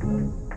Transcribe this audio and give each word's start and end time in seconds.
Thank 0.00 0.12
you. 0.12 0.47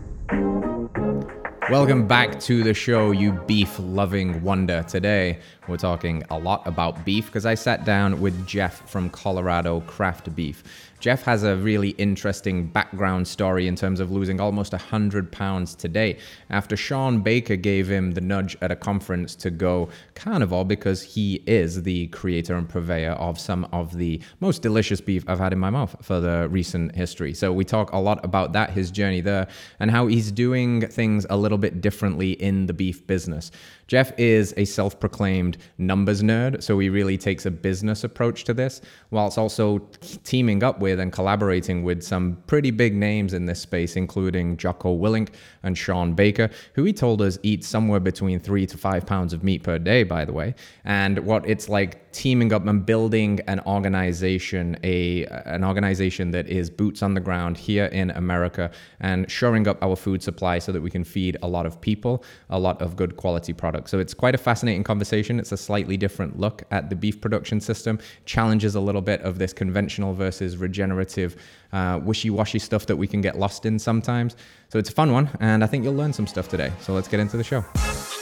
Welcome 1.72 2.06
back 2.06 2.38
to 2.40 2.62
the 2.62 2.74
show, 2.74 3.12
you 3.12 3.32
beef 3.32 3.78
loving 3.78 4.42
wonder. 4.42 4.82
Today, 4.82 5.38
we're 5.68 5.78
talking 5.78 6.22
a 6.28 6.38
lot 6.38 6.66
about 6.66 7.02
beef 7.02 7.24
because 7.26 7.46
I 7.46 7.54
sat 7.54 7.86
down 7.86 8.20
with 8.20 8.46
Jeff 8.46 8.86
from 8.90 9.08
Colorado 9.08 9.80
Craft 9.80 10.34
Beef. 10.34 10.62
Jeff 11.00 11.22
has 11.24 11.42
a 11.42 11.56
really 11.56 11.90
interesting 11.90 12.66
background 12.66 13.26
story 13.26 13.66
in 13.66 13.74
terms 13.74 13.98
of 13.98 14.12
losing 14.12 14.40
almost 14.40 14.72
100 14.72 15.32
pounds 15.32 15.74
today 15.74 16.16
after 16.50 16.76
Shawn 16.76 17.22
Baker 17.22 17.56
gave 17.56 17.88
him 17.88 18.12
the 18.12 18.20
nudge 18.20 18.56
at 18.60 18.70
a 18.70 18.76
conference 18.76 19.34
to 19.36 19.50
go 19.50 19.88
carnivore 20.14 20.64
because 20.64 21.02
he 21.02 21.42
is 21.46 21.82
the 21.82 22.06
creator 22.08 22.54
and 22.54 22.68
purveyor 22.68 23.12
of 23.12 23.40
some 23.40 23.66
of 23.72 23.96
the 23.96 24.20
most 24.38 24.62
delicious 24.62 25.00
beef 25.00 25.24
I've 25.26 25.40
had 25.40 25.52
in 25.52 25.58
my 25.58 25.70
mouth 25.70 25.96
for 26.02 26.20
the 26.20 26.48
recent 26.48 26.94
history. 26.94 27.34
So 27.34 27.52
we 27.52 27.64
talk 27.64 27.92
a 27.92 27.98
lot 27.98 28.24
about 28.24 28.52
that, 28.52 28.70
his 28.70 28.92
journey 28.92 29.22
there, 29.22 29.48
and 29.80 29.90
how 29.90 30.06
he's 30.06 30.30
doing 30.30 30.86
things 30.86 31.26
a 31.30 31.36
little 31.36 31.58
bit 31.62 31.80
differently 31.80 32.32
in 32.32 32.66
the 32.66 32.74
beef 32.74 33.06
business. 33.06 33.50
Jeff 33.92 34.18
is 34.18 34.54
a 34.56 34.64
self 34.64 34.98
proclaimed 34.98 35.58
numbers 35.76 36.22
nerd, 36.22 36.62
so 36.62 36.78
he 36.78 36.88
really 36.88 37.18
takes 37.18 37.44
a 37.44 37.50
business 37.50 38.04
approach 38.04 38.44
to 38.44 38.54
this, 38.54 38.80
whilst 39.10 39.36
also 39.36 39.80
teaming 40.24 40.62
up 40.62 40.80
with 40.80 40.98
and 40.98 41.12
collaborating 41.12 41.84
with 41.84 42.02
some 42.02 42.42
pretty 42.46 42.70
big 42.70 42.94
names 42.94 43.34
in 43.34 43.44
this 43.44 43.60
space, 43.60 43.94
including 43.94 44.56
Jocko 44.56 44.96
Willink 44.96 45.34
and 45.62 45.76
Shawn 45.76 46.14
Baker, 46.14 46.48
who 46.72 46.84
he 46.84 46.94
told 46.94 47.20
us 47.20 47.38
eat 47.42 47.64
somewhere 47.64 48.00
between 48.00 48.40
three 48.40 48.64
to 48.64 48.78
five 48.78 49.04
pounds 49.04 49.34
of 49.34 49.44
meat 49.44 49.62
per 49.62 49.78
day, 49.78 50.04
by 50.04 50.24
the 50.24 50.32
way, 50.32 50.54
and 50.86 51.18
what 51.18 51.46
it's 51.46 51.68
like 51.68 52.10
teaming 52.12 52.50
up 52.52 52.66
and 52.66 52.86
building 52.86 53.40
an 53.46 53.60
organization, 53.66 54.78
a 54.84 55.26
an 55.44 55.64
organization 55.64 56.30
that 56.30 56.46
is 56.48 56.70
boots 56.70 57.02
on 57.02 57.12
the 57.12 57.20
ground 57.20 57.58
here 57.58 57.86
in 57.86 58.10
America 58.12 58.70
and 59.00 59.30
shoring 59.30 59.68
up 59.68 59.82
our 59.82 59.96
food 59.96 60.22
supply 60.22 60.58
so 60.58 60.72
that 60.72 60.80
we 60.80 60.90
can 60.90 61.04
feed 61.04 61.36
a 61.42 61.48
lot 61.48 61.66
of 61.66 61.78
people 61.80 62.24
a 62.50 62.58
lot 62.58 62.80
of 62.80 62.96
good 62.96 63.16
quality 63.16 63.52
products. 63.52 63.81
So 63.88 63.98
it's 63.98 64.14
quite 64.14 64.34
a 64.34 64.38
fascinating 64.38 64.84
conversation. 64.84 65.38
It's 65.38 65.52
a 65.52 65.56
slightly 65.56 65.96
different 65.96 66.38
look 66.38 66.62
at 66.70 66.90
the 66.90 66.96
beef 66.96 67.20
production 67.20 67.60
system, 67.60 67.98
challenges 68.24 68.74
a 68.74 68.80
little 68.80 69.02
bit 69.02 69.20
of 69.22 69.38
this 69.38 69.52
conventional 69.52 70.14
versus 70.14 70.56
regenerative, 70.56 71.36
uh, 71.72 72.00
wishy-washy 72.02 72.58
stuff 72.58 72.86
that 72.86 72.96
we 72.96 73.06
can 73.06 73.20
get 73.20 73.38
lost 73.38 73.66
in 73.66 73.78
sometimes. 73.78 74.36
So 74.68 74.78
it's 74.78 74.90
a 74.90 74.94
fun 74.94 75.12
one, 75.12 75.30
and 75.40 75.62
I 75.62 75.66
think 75.66 75.84
you'll 75.84 75.94
learn 75.94 76.12
some 76.12 76.26
stuff 76.26 76.48
today. 76.48 76.72
So 76.80 76.92
let's 76.92 77.08
get 77.08 77.20
into 77.20 77.36
the 77.36 77.44
show. 77.44 78.21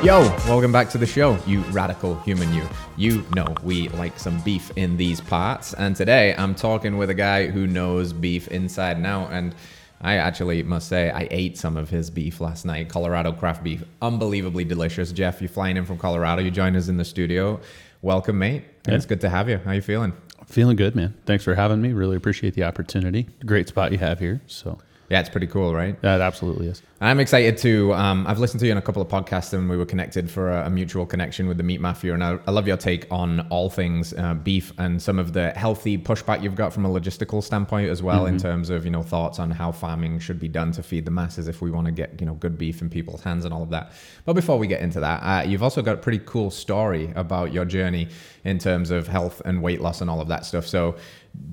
Yo, 0.00 0.20
welcome 0.46 0.70
back 0.70 0.88
to 0.88 0.96
the 0.96 1.04
show, 1.04 1.36
you 1.44 1.60
radical 1.72 2.14
human 2.20 2.54
you. 2.54 2.62
You 2.96 3.24
know 3.34 3.52
we 3.64 3.88
like 3.88 4.16
some 4.16 4.40
beef 4.42 4.70
in 4.76 4.96
these 4.96 5.20
parts, 5.20 5.74
and 5.74 5.96
today 5.96 6.36
I'm 6.36 6.54
talking 6.54 6.98
with 6.98 7.10
a 7.10 7.14
guy 7.14 7.48
who 7.48 7.66
knows 7.66 8.12
beef 8.12 8.46
inside 8.46 8.96
and 8.96 9.04
out, 9.04 9.32
and 9.32 9.56
I 10.00 10.18
actually 10.18 10.62
must 10.62 10.86
say 10.86 11.10
I 11.10 11.26
ate 11.32 11.58
some 11.58 11.76
of 11.76 11.90
his 11.90 12.10
beef 12.10 12.40
last 12.40 12.64
night, 12.64 12.88
Colorado 12.88 13.32
craft 13.32 13.64
beef. 13.64 13.82
Unbelievably 14.00 14.66
delicious. 14.66 15.10
Jeff, 15.10 15.40
you're 15.40 15.48
flying 15.48 15.76
in 15.76 15.84
from 15.84 15.98
Colorado. 15.98 16.42
You 16.42 16.52
joined 16.52 16.76
us 16.76 16.86
in 16.86 16.96
the 16.96 17.04
studio. 17.04 17.60
Welcome, 18.00 18.38
mate. 18.38 18.62
Yeah. 18.86 18.94
It's 18.94 19.04
good 19.04 19.20
to 19.22 19.28
have 19.28 19.48
you. 19.48 19.58
How 19.58 19.72
you 19.72 19.82
feeling? 19.82 20.12
Feeling 20.46 20.76
good, 20.76 20.94
man. 20.94 21.12
Thanks 21.26 21.42
for 21.42 21.56
having 21.56 21.82
me. 21.82 21.92
Really 21.92 22.16
appreciate 22.16 22.54
the 22.54 22.62
opportunity. 22.62 23.26
Great 23.44 23.66
spot 23.66 23.90
you 23.90 23.98
have 23.98 24.20
here. 24.20 24.40
So 24.46 24.78
yeah, 25.10 25.18
it's 25.18 25.28
pretty 25.28 25.48
cool, 25.48 25.74
right? 25.74 26.00
That 26.02 26.20
absolutely 26.20 26.68
is. 26.68 26.82
I'm 27.00 27.20
excited 27.20 27.56
to. 27.58 27.94
Um, 27.94 28.26
I've 28.26 28.40
listened 28.40 28.58
to 28.58 28.66
you 28.66 28.72
in 28.72 28.78
a 28.78 28.82
couple 28.82 29.00
of 29.00 29.06
podcasts, 29.06 29.52
and 29.52 29.70
we 29.70 29.76
were 29.76 29.86
connected 29.86 30.28
for 30.28 30.50
a, 30.50 30.66
a 30.66 30.70
mutual 30.70 31.06
connection 31.06 31.46
with 31.46 31.56
the 31.56 31.62
Meat 31.62 31.80
Mafia. 31.80 32.12
And 32.12 32.24
I, 32.24 32.40
I 32.44 32.50
love 32.50 32.66
your 32.66 32.76
take 32.76 33.06
on 33.08 33.46
all 33.50 33.70
things 33.70 34.12
uh, 34.14 34.34
beef 34.34 34.72
and 34.78 35.00
some 35.00 35.20
of 35.20 35.32
the 35.32 35.50
healthy 35.50 35.96
pushback 35.96 36.42
you've 36.42 36.56
got 36.56 36.72
from 36.72 36.84
a 36.84 36.88
logistical 36.88 37.40
standpoint 37.40 37.88
as 37.88 38.02
well, 38.02 38.24
mm-hmm. 38.24 38.34
in 38.34 38.38
terms 38.38 38.68
of 38.68 38.84
you 38.84 38.90
know 38.90 39.04
thoughts 39.04 39.38
on 39.38 39.52
how 39.52 39.70
farming 39.70 40.18
should 40.18 40.40
be 40.40 40.48
done 40.48 40.72
to 40.72 40.82
feed 40.82 41.04
the 41.04 41.12
masses 41.12 41.46
if 41.46 41.62
we 41.62 41.70
want 41.70 41.86
to 41.86 41.92
get 41.92 42.20
you 42.20 42.26
know 42.26 42.34
good 42.34 42.58
beef 42.58 42.82
in 42.82 42.90
people's 42.90 43.22
hands 43.22 43.44
and 43.44 43.54
all 43.54 43.62
of 43.62 43.70
that. 43.70 43.92
But 44.24 44.32
before 44.32 44.58
we 44.58 44.66
get 44.66 44.80
into 44.80 44.98
that, 44.98 45.20
uh, 45.20 45.48
you've 45.48 45.62
also 45.62 45.82
got 45.82 45.94
a 45.94 45.98
pretty 45.98 46.22
cool 46.26 46.50
story 46.50 47.12
about 47.14 47.52
your 47.52 47.64
journey 47.64 48.08
in 48.42 48.58
terms 48.58 48.90
of 48.90 49.06
health 49.06 49.40
and 49.44 49.62
weight 49.62 49.80
loss 49.80 50.00
and 50.00 50.10
all 50.10 50.20
of 50.20 50.26
that 50.28 50.44
stuff. 50.44 50.66
So 50.66 50.96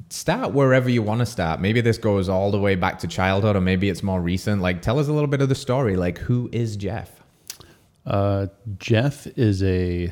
start 0.10 0.54
wherever 0.54 0.90
you 0.90 1.02
want 1.02 1.20
to 1.20 1.26
start. 1.26 1.60
Maybe 1.60 1.82
this 1.82 1.98
goes 1.98 2.30
all 2.30 2.52
the 2.52 2.60
way 2.60 2.76
back 2.76 3.00
to 3.00 3.08
childhood, 3.08 3.56
or 3.56 3.62
maybe 3.62 3.90
it's 3.90 4.04
more 4.04 4.22
recent. 4.22 4.62
Like, 4.62 4.82
tell 4.82 5.00
us 5.00 5.08
a 5.08 5.14
little 5.14 5.28
bit 5.28 5.35
of 5.42 5.50
the 5.50 5.56
story. 5.56 5.96
Like, 5.96 6.18
who 6.18 6.50
is 6.52 6.76
Jeff? 6.76 7.24
Uh, 8.06 8.48
Jeff 8.78 9.28
is 9.38 9.64
a 9.64 10.12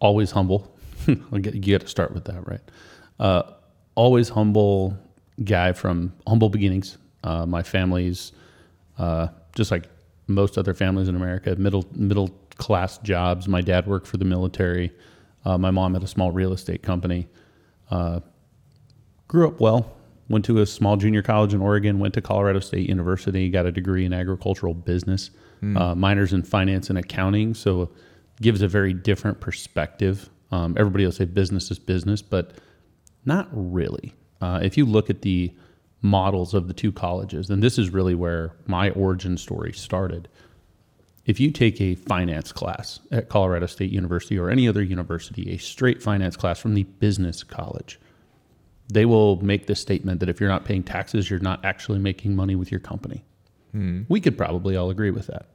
always 0.00 0.30
humble. 0.30 0.76
you 1.06 1.18
got 1.40 1.80
to 1.80 1.88
start 1.88 2.12
with 2.12 2.24
that, 2.24 2.46
right? 2.46 2.60
Uh, 3.18 3.42
always 3.94 4.28
humble 4.28 4.96
guy 5.42 5.72
from 5.72 6.12
humble 6.26 6.48
beginnings. 6.48 6.98
Uh, 7.22 7.46
my 7.46 7.62
family's 7.62 8.32
uh, 8.98 9.28
just 9.56 9.70
like 9.70 9.84
most 10.26 10.58
other 10.58 10.74
families 10.74 11.08
in 11.08 11.16
America, 11.16 11.54
middle 11.56 11.86
middle 11.92 12.28
class 12.56 12.98
jobs. 12.98 13.48
My 13.48 13.60
dad 13.60 13.86
worked 13.86 14.06
for 14.06 14.16
the 14.16 14.24
military. 14.24 14.92
Uh, 15.44 15.58
my 15.58 15.70
mom 15.70 15.94
had 15.94 16.02
a 16.02 16.06
small 16.06 16.30
real 16.32 16.52
estate 16.52 16.82
company. 16.82 17.28
Uh, 17.90 18.20
grew 19.28 19.48
up 19.48 19.60
well. 19.60 19.93
Went 20.28 20.44
to 20.46 20.58
a 20.60 20.66
small 20.66 20.96
junior 20.96 21.22
college 21.22 21.54
in 21.54 21.60
Oregon. 21.60 21.98
Went 21.98 22.14
to 22.14 22.20
Colorado 22.20 22.60
State 22.60 22.88
University. 22.88 23.48
Got 23.50 23.66
a 23.66 23.72
degree 23.72 24.04
in 24.04 24.12
agricultural 24.12 24.74
business. 24.74 25.30
Mm. 25.62 25.78
Uh, 25.78 25.94
minors 25.94 26.32
in 26.32 26.42
finance 26.42 26.88
and 26.88 26.98
accounting. 26.98 27.54
So 27.54 27.90
gives 28.40 28.62
a 28.62 28.68
very 28.68 28.92
different 28.92 29.40
perspective. 29.40 30.30
Um, 30.50 30.76
everybody 30.78 31.04
will 31.04 31.12
say 31.12 31.24
business 31.24 31.70
is 31.70 31.78
business, 31.78 32.22
but 32.22 32.52
not 33.24 33.48
really. 33.52 34.14
Uh, 34.40 34.60
if 34.62 34.76
you 34.76 34.84
look 34.84 35.10
at 35.10 35.22
the 35.22 35.54
models 36.04 36.52
of 36.52 36.68
the 36.68 36.74
two 36.74 36.92
colleges, 36.92 37.48
and 37.48 37.62
this 37.62 37.78
is 37.78 37.90
really 37.90 38.14
where 38.14 38.54
my 38.66 38.90
origin 38.90 39.38
story 39.38 39.72
started. 39.72 40.28
If 41.24 41.40
you 41.40 41.50
take 41.50 41.80
a 41.80 41.94
finance 41.94 42.52
class 42.52 43.00
at 43.10 43.30
Colorado 43.30 43.64
State 43.64 43.90
University 43.90 44.38
or 44.38 44.50
any 44.50 44.68
other 44.68 44.82
university, 44.82 45.50
a 45.52 45.56
straight 45.56 46.02
finance 46.02 46.36
class 46.36 46.58
from 46.58 46.74
the 46.74 46.82
business 46.82 47.42
college, 47.42 47.98
they 48.88 49.06
will 49.06 49.36
make 49.42 49.66
the 49.66 49.74
statement 49.74 50.20
that 50.20 50.28
if 50.28 50.40
you're 50.40 50.48
not 50.48 50.64
paying 50.64 50.82
taxes, 50.82 51.30
you're 51.30 51.40
not 51.40 51.64
actually 51.64 51.98
making 51.98 52.36
money 52.36 52.54
with 52.54 52.70
your 52.70 52.80
company. 52.80 53.24
Hmm. 53.72 54.02
We 54.08 54.20
could 54.20 54.36
probably 54.36 54.76
all 54.76 54.90
agree 54.90 55.10
with 55.10 55.26
that. 55.28 55.46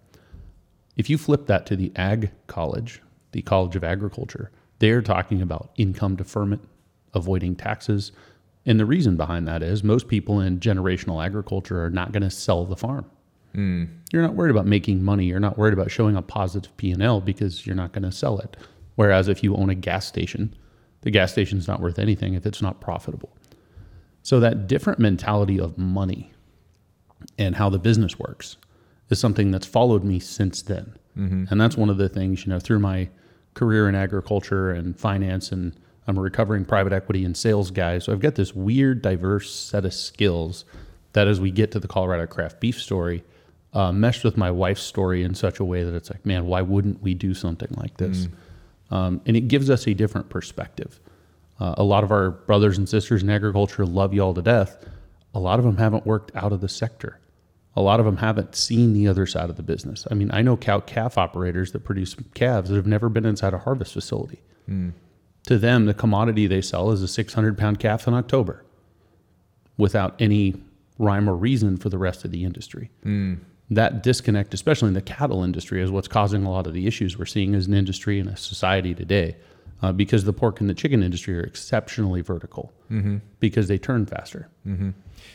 If 0.97 1.09
you 1.09 1.17
flip 1.17 1.45
that 1.47 1.65
to 1.67 1.75
the 1.75 1.91
ag 1.95 2.31
college, 2.47 3.01
the 3.31 3.41
College 3.41 3.75
of 3.75 3.83
Agriculture, 3.83 4.51
they're 4.79 5.01
talking 5.01 5.41
about 5.41 5.71
income 5.77 6.15
deferment, 6.15 6.67
avoiding 7.13 7.55
taxes. 7.55 8.11
And 8.65 8.79
the 8.79 8.85
reason 8.85 9.15
behind 9.15 9.47
that 9.47 9.63
is 9.63 9.83
most 9.83 10.07
people 10.07 10.41
in 10.41 10.59
generational 10.59 11.23
agriculture 11.23 11.83
are 11.83 11.89
not 11.89 12.11
going 12.11 12.23
to 12.23 12.29
sell 12.29 12.65
the 12.65 12.75
farm. 12.75 13.05
Mm. 13.55 13.89
You're 14.11 14.21
not 14.21 14.35
worried 14.35 14.51
about 14.51 14.65
making 14.65 15.03
money. 15.03 15.25
You're 15.25 15.39
not 15.39 15.57
worried 15.57 15.73
about 15.73 15.91
showing 15.91 16.15
a 16.15 16.21
positive 16.21 16.75
P&L 16.77 17.21
because 17.21 17.65
you're 17.65 17.75
not 17.75 17.93
going 17.93 18.03
to 18.03 18.11
sell 18.11 18.39
it. 18.39 18.57
Whereas 18.95 19.27
if 19.27 19.43
you 19.43 19.55
own 19.55 19.69
a 19.69 19.75
gas 19.75 20.05
station, 20.05 20.53
the 21.01 21.11
gas 21.11 21.31
station's 21.31 21.67
not 21.67 21.81
worth 21.81 21.99
anything 21.99 22.33
if 22.33 22.45
it's 22.45 22.61
not 22.61 22.81
profitable. 22.81 23.35
So 24.21 24.39
that 24.39 24.67
different 24.67 24.99
mentality 24.99 25.59
of 25.59 25.77
money 25.77 26.33
and 27.37 27.55
how 27.55 27.69
the 27.69 27.79
business 27.79 28.19
works 28.19 28.57
is 29.09 29.19
something 29.19 29.51
that's 29.51 29.65
followed 29.65 30.03
me 30.03 30.19
since 30.19 30.61
then. 30.61 30.95
Mm-hmm. 31.17 31.45
And 31.49 31.59
that's 31.59 31.77
one 31.77 31.89
of 31.89 31.97
the 31.97 32.09
things, 32.09 32.45
you 32.45 32.51
know, 32.51 32.59
through 32.59 32.79
my 32.79 33.09
career 33.53 33.89
in 33.89 33.95
agriculture 33.95 34.71
and 34.71 34.97
finance 34.97 35.51
and 35.51 35.75
I'm 36.07 36.17
a 36.17 36.21
recovering 36.21 36.65
private 36.65 36.91
equity 36.91 37.23
and 37.23 37.37
sales 37.37 37.69
guy. 37.69 37.99
So 37.99 38.11
I've 38.11 38.19
got 38.19 38.35
this 38.35 38.55
weird 38.55 39.01
diverse 39.01 39.53
set 39.53 39.85
of 39.85 39.93
skills 39.93 40.65
that 41.13 41.27
as 41.27 41.39
we 41.39 41.51
get 41.51 41.71
to 41.71 41.79
the 41.79 41.87
Colorado 41.87 42.25
craft 42.25 42.59
beef 42.59 42.81
story, 42.81 43.23
uh, 43.73 43.91
meshed 43.91 44.23
with 44.23 44.35
my 44.35 44.49
wife's 44.49 44.81
story 44.81 45.23
in 45.23 45.35
such 45.35 45.59
a 45.59 45.63
way 45.63 45.83
that 45.83 45.93
it's 45.93 46.09
like, 46.09 46.25
man, 46.25 46.47
why 46.47 46.63
wouldn't 46.63 47.03
we 47.03 47.13
do 47.13 47.35
something 47.35 47.69
like 47.77 47.97
this? 47.97 48.25
Mm. 48.25 48.31
Um, 48.91 49.21
and 49.25 49.37
it 49.37 49.41
gives 49.41 49.69
us 49.69 49.87
a 49.87 49.93
different 49.93 50.29
perspective. 50.29 50.99
Uh, 51.59 51.75
a 51.77 51.83
lot 51.83 52.03
of 52.03 52.11
our 52.11 52.31
brothers 52.31 52.77
and 52.77 52.87
sisters 52.87 53.21
in 53.21 53.29
agriculture 53.29 53.85
love 53.85 54.13
y'all 54.13 54.33
to 54.33 54.41
death. 54.41 54.85
A 55.33 55.39
lot 55.39 55.59
of 55.59 55.65
them 55.65 55.77
haven't 55.77 56.05
worked 56.05 56.35
out 56.35 56.51
of 56.51 56.61
the 56.61 56.69
sector. 56.69 57.19
A 57.75 57.81
lot 57.81 57.99
of 57.99 58.05
them 58.05 58.17
haven't 58.17 58.55
seen 58.55 58.93
the 58.93 59.07
other 59.07 59.25
side 59.25 59.49
of 59.49 59.55
the 59.55 59.63
business. 59.63 60.07
I 60.09 60.15
mean, 60.15 60.31
I 60.33 60.41
know 60.41 60.57
cow 60.57 60.79
calf 60.79 61.17
operators 61.17 61.71
that 61.73 61.81
produce 61.81 62.15
calves 62.33 62.69
that 62.69 62.75
have 62.75 62.87
never 62.87 63.09
been 63.09 63.25
inside 63.25 63.53
a 63.53 63.59
harvest 63.59 63.93
facility. 63.93 64.41
Mm. 64.67 64.93
To 65.45 65.57
them, 65.57 65.85
the 65.85 65.93
commodity 65.93 66.47
they 66.47 66.61
sell 66.61 66.91
is 66.91 67.01
a 67.03 67.07
600 67.07 67.57
pound 67.57 67.79
calf 67.79 68.07
in 68.07 68.13
October 68.13 68.65
without 69.77 70.15
any 70.19 70.55
rhyme 70.97 71.29
or 71.29 71.35
reason 71.35 71.77
for 71.77 71.89
the 71.89 71.97
rest 71.97 72.25
of 72.25 72.31
the 72.31 72.43
industry. 72.43 72.89
Mm 73.05 73.39
that 73.69 74.01
disconnect, 74.01 74.53
especially 74.53 74.87
in 74.87 74.93
the 74.93 75.01
cattle 75.01 75.43
industry, 75.43 75.81
is 75.81 75.91
what's 75.91 76.07
causing 76.07 76.43
a 76.43 76.51
lot 76.51 76.67
of 76.67 76.73
the 76.73 76.87
issues 76.87 77.17
we're 77.17 77.25
seeing 77.25 77.53
as 77.53 77.67
an 77.67 77.73
industry 77.73 78.19
and 78.19 78.29
a 78.29 78.37
society 78.37 78.95
today. 78.95 79.35
Uh, 79.81 79.91
because 79.91 80.23
the 80.25 80.33
pork 80.33 80.59
and 80.59 80.69
the 80.69 80.73
chicken 80.73 81.01
industry 81.03 81.37
are 81.37 81.43
exceptionally 81.43 82.21
vertical 82.21 82.73
because 83.39 83.67
they 83.67 83.77
turn 83.77 84.05
faster. 84.05 84.49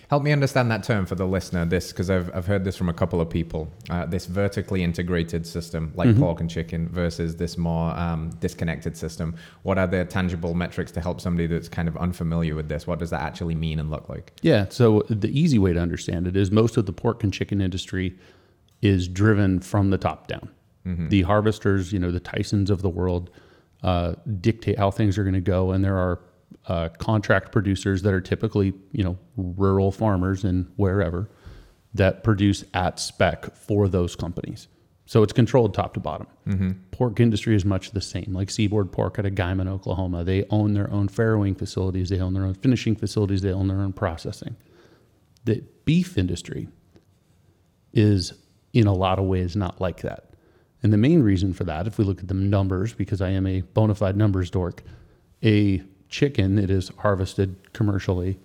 Help 0.09 0.23
me 0.23 0.33
understand 0.33 0.71
that 0.71 0.83
term 0.83 1.07
for 1.07 1.15
the 1.15 1.27
listener. 1.27 1.65
This, 1.65 1.93
because 1.93 2.11
I've, 2.11 2.35
I've 2.35 2.47
heard 2.47 2.65
this 2.65 2.77
from 2.77 2.89
a 2.89 2.93
couple 2.93 3.21
of 3.21 3.29
people. 3.31 3.69
Uh, 3.91 4.07
this 4.07 4.27
vertically 4.27 4.83
integrated 4.83 5.47
system, 5.47 5.93
like 5.95 6.09
pork 6.19 6.41
and 6.41 6.51
chicken, 6.51 6.89
versus 6.89 7.37
this 7.37 7.57
more 7.57 7.91
um, 7.99 8.31
disconnected 8.41 8.97
system. 8.97 9.37
What 9.63 9.79
are 9.79 9.87
the 9.87 10.05
tangible 10.05 10.55
metrics 10.55 10.91
to 10.93 11.01
help 11.01 11.21
somebody 11.21 11.47
that's 11.47 11.69
kind 11.69 11.89
of 11.89 11.97
unfamiliar 11.97 12.55
with 12.55 12.69
this? 12.69 12.87
What 12.87 12.99
does 12.99 13.11
that 13.11 13.23
actually 13.23 13.55
mean 13.55 13.79
and 13.79 13.91
look 13.91 14.09
like? 14.09 14.33
Yeah. 14.43 14.67
So 14.69 15.05
the 15.09 15.29
easy 15.39 15.59
way 15.59 15.73
to 15.73 15.81
understand 15.81 16.27
it 16.27 16.37
is 16.37 16.51
most 16.51 16.77
of 16.77 16.87
the 16.87 16.93
pork 16.93 17.23
and 17.23 17.33
chicken 17.33 17.61
industry 17.61 18.19
is 18.83 19.09
driven 19.09 19.61
from 19.61 19.91
the 19.91 19.99
top 19.99 20.29
down. 20.29 20.51
The 21.09 21.23
harvesters, 21.23 21.95
you 21.95 21.99
know, 21.99 22.11
the 22.11 22.21
Tysons 22.21 22.69
of 22.69 22.83
the 22.83 22.91
world, 22.91 23.31
uh, 23.85 24.15
dictate 24.41 24.79
how 24.79 24.91
things 24.91 25.19
are 25.19 25.23
going 25.23 25.35
to 25.35 25.41
go, 25.41 25.71
and 25.73 25.85
there 25.85 25.99
are 25.99 26.21
uh, 26.67 26.89
contract 26.99 27.53
producers 27.53 28.03
that 28.03 28.15
are 28.15 28.21
typically, 28.21 28.73
you 28.93 29.05
know, 29.05 29.19
rural 29.37 29.93
farmers 29.93 30.43
and 30.43 30.67
wherever 30.77 31.29
that 31.93 32.25
produce 32.25 32.65
at 32.73 32.99
spec 32.99 33.55
for 33.55 33.87
those 33.87 34.17
companies. 34.17 34.69
So 35.07 35.23
it's 35.23 35.35
controlled 35.35 35.75
top 35.75 35.93
to 35.95 36.01
bottom. 36.01 36.27
Pork 36.93 37.21
industry 37.21 37.55
is 37.55 37.67
much 37.67 37.91
the 37.91 38.01
same. 38.01 38.33
Like 38.33 38.49
Seaboard 38.49 38.91
Pork 38.91 39.19
out 39.19 39.27
of 39.27 39.35
Guymon, 39.35 39.69
Oklahoma, 39.69 40.25
they 40.25 40.47
own 40.49 40.73
their 40.73 40.91
own 40.91 41.09
farrowing 41.09 41.57
facilities, 41.57 42.09
they 42.09 42.21
own 42.21 42.33
their 42.33 42.45
own 42.45 42.55
finishing 42.55 42.97
facilities, 42.97 43.43
they 43.43 43.53
own 43.53 43.69
their 43.69 43.83
own 43.83 43.93
processing. 43.93 44.57
The 45.45 45.63
beef 45.85 46.17
industry 46.17 46.69
is 47.93 48.33
in 48.73 48.87
a 48.87 48.95
lot 48.95 49.19
of 49.19 49.27
ways 49.27 49.55
not 49.55 49.79
like 49.79 50.01
that. 50.01 50.24
And 50.85 50.93
the 50.93 50.99
main 50.99 51.23
reason 51.23 51.55
for 51.55 51.65
that, 51.65 51.87
if 51.87 51.97
we 51.97 52.05
look 52.05 52.21
at 52.21 52.29
the 52.29 52.35
numbers, 52.35 52.93
because 52.93 53.23
I 53.23 53.31
am 53.31 53.47
a 53.47 53.63
bona 53.63 53.95
fide 53.95 54.19
numbers 54.19 54.51
dork, 54.51 54.83
a 55.43 55.83
chicken 56.11 56.57
that 56.57 56.71
is 56.71 56.91
harvested 56.99 57.73
commercially 57.73 58.39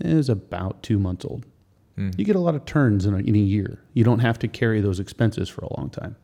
is 0.00 0.28
about 0.28 0.82
two 0.82 0.98
months 0.98 1.24
old. 1.24 1.46
Hmm. 1.94 2.10
You 2.16 2.24
get 2.24 2.34
a 2.34 2.40
lot 2.40 2.56
of 2.56 2.64
turns 2.64 3.06
in 3.06 3.14
a, 3.14 3.18
in 3.18 3.36
a 3.36 3.38
year. 3.38 3.78
You 3.94 4.02
don't 4.02 4.18
have 4.18 4.36
to 4.40 4.48
carry 4.48 4.80
those 4.80 4.98
expenses 4.98 5.48
for 5.48 5.62
a 5.64 5.72
long 5.78 5.88
time. 5.90 6.16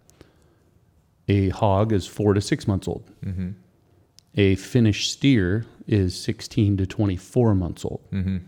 A 1.29 1.50
hog 1.50 1.93
is 1.93 2.09
four 2.09 2.35
to 2.35 2.41
six 2.41 2.67
months 2.67 2.88
old. 2.88 3.09
Mm-hmm. 3.25 3.50
A 4.35 4.56
finished 4.56 5.12
steer 5.12 5.64
is 5.87 6.20
16 6.20 6.79
to 6.79 6.87
24 6.87 7.55
months 7.55 7.85
old 7.85 8.00
mm-hmm. 8.12 8.38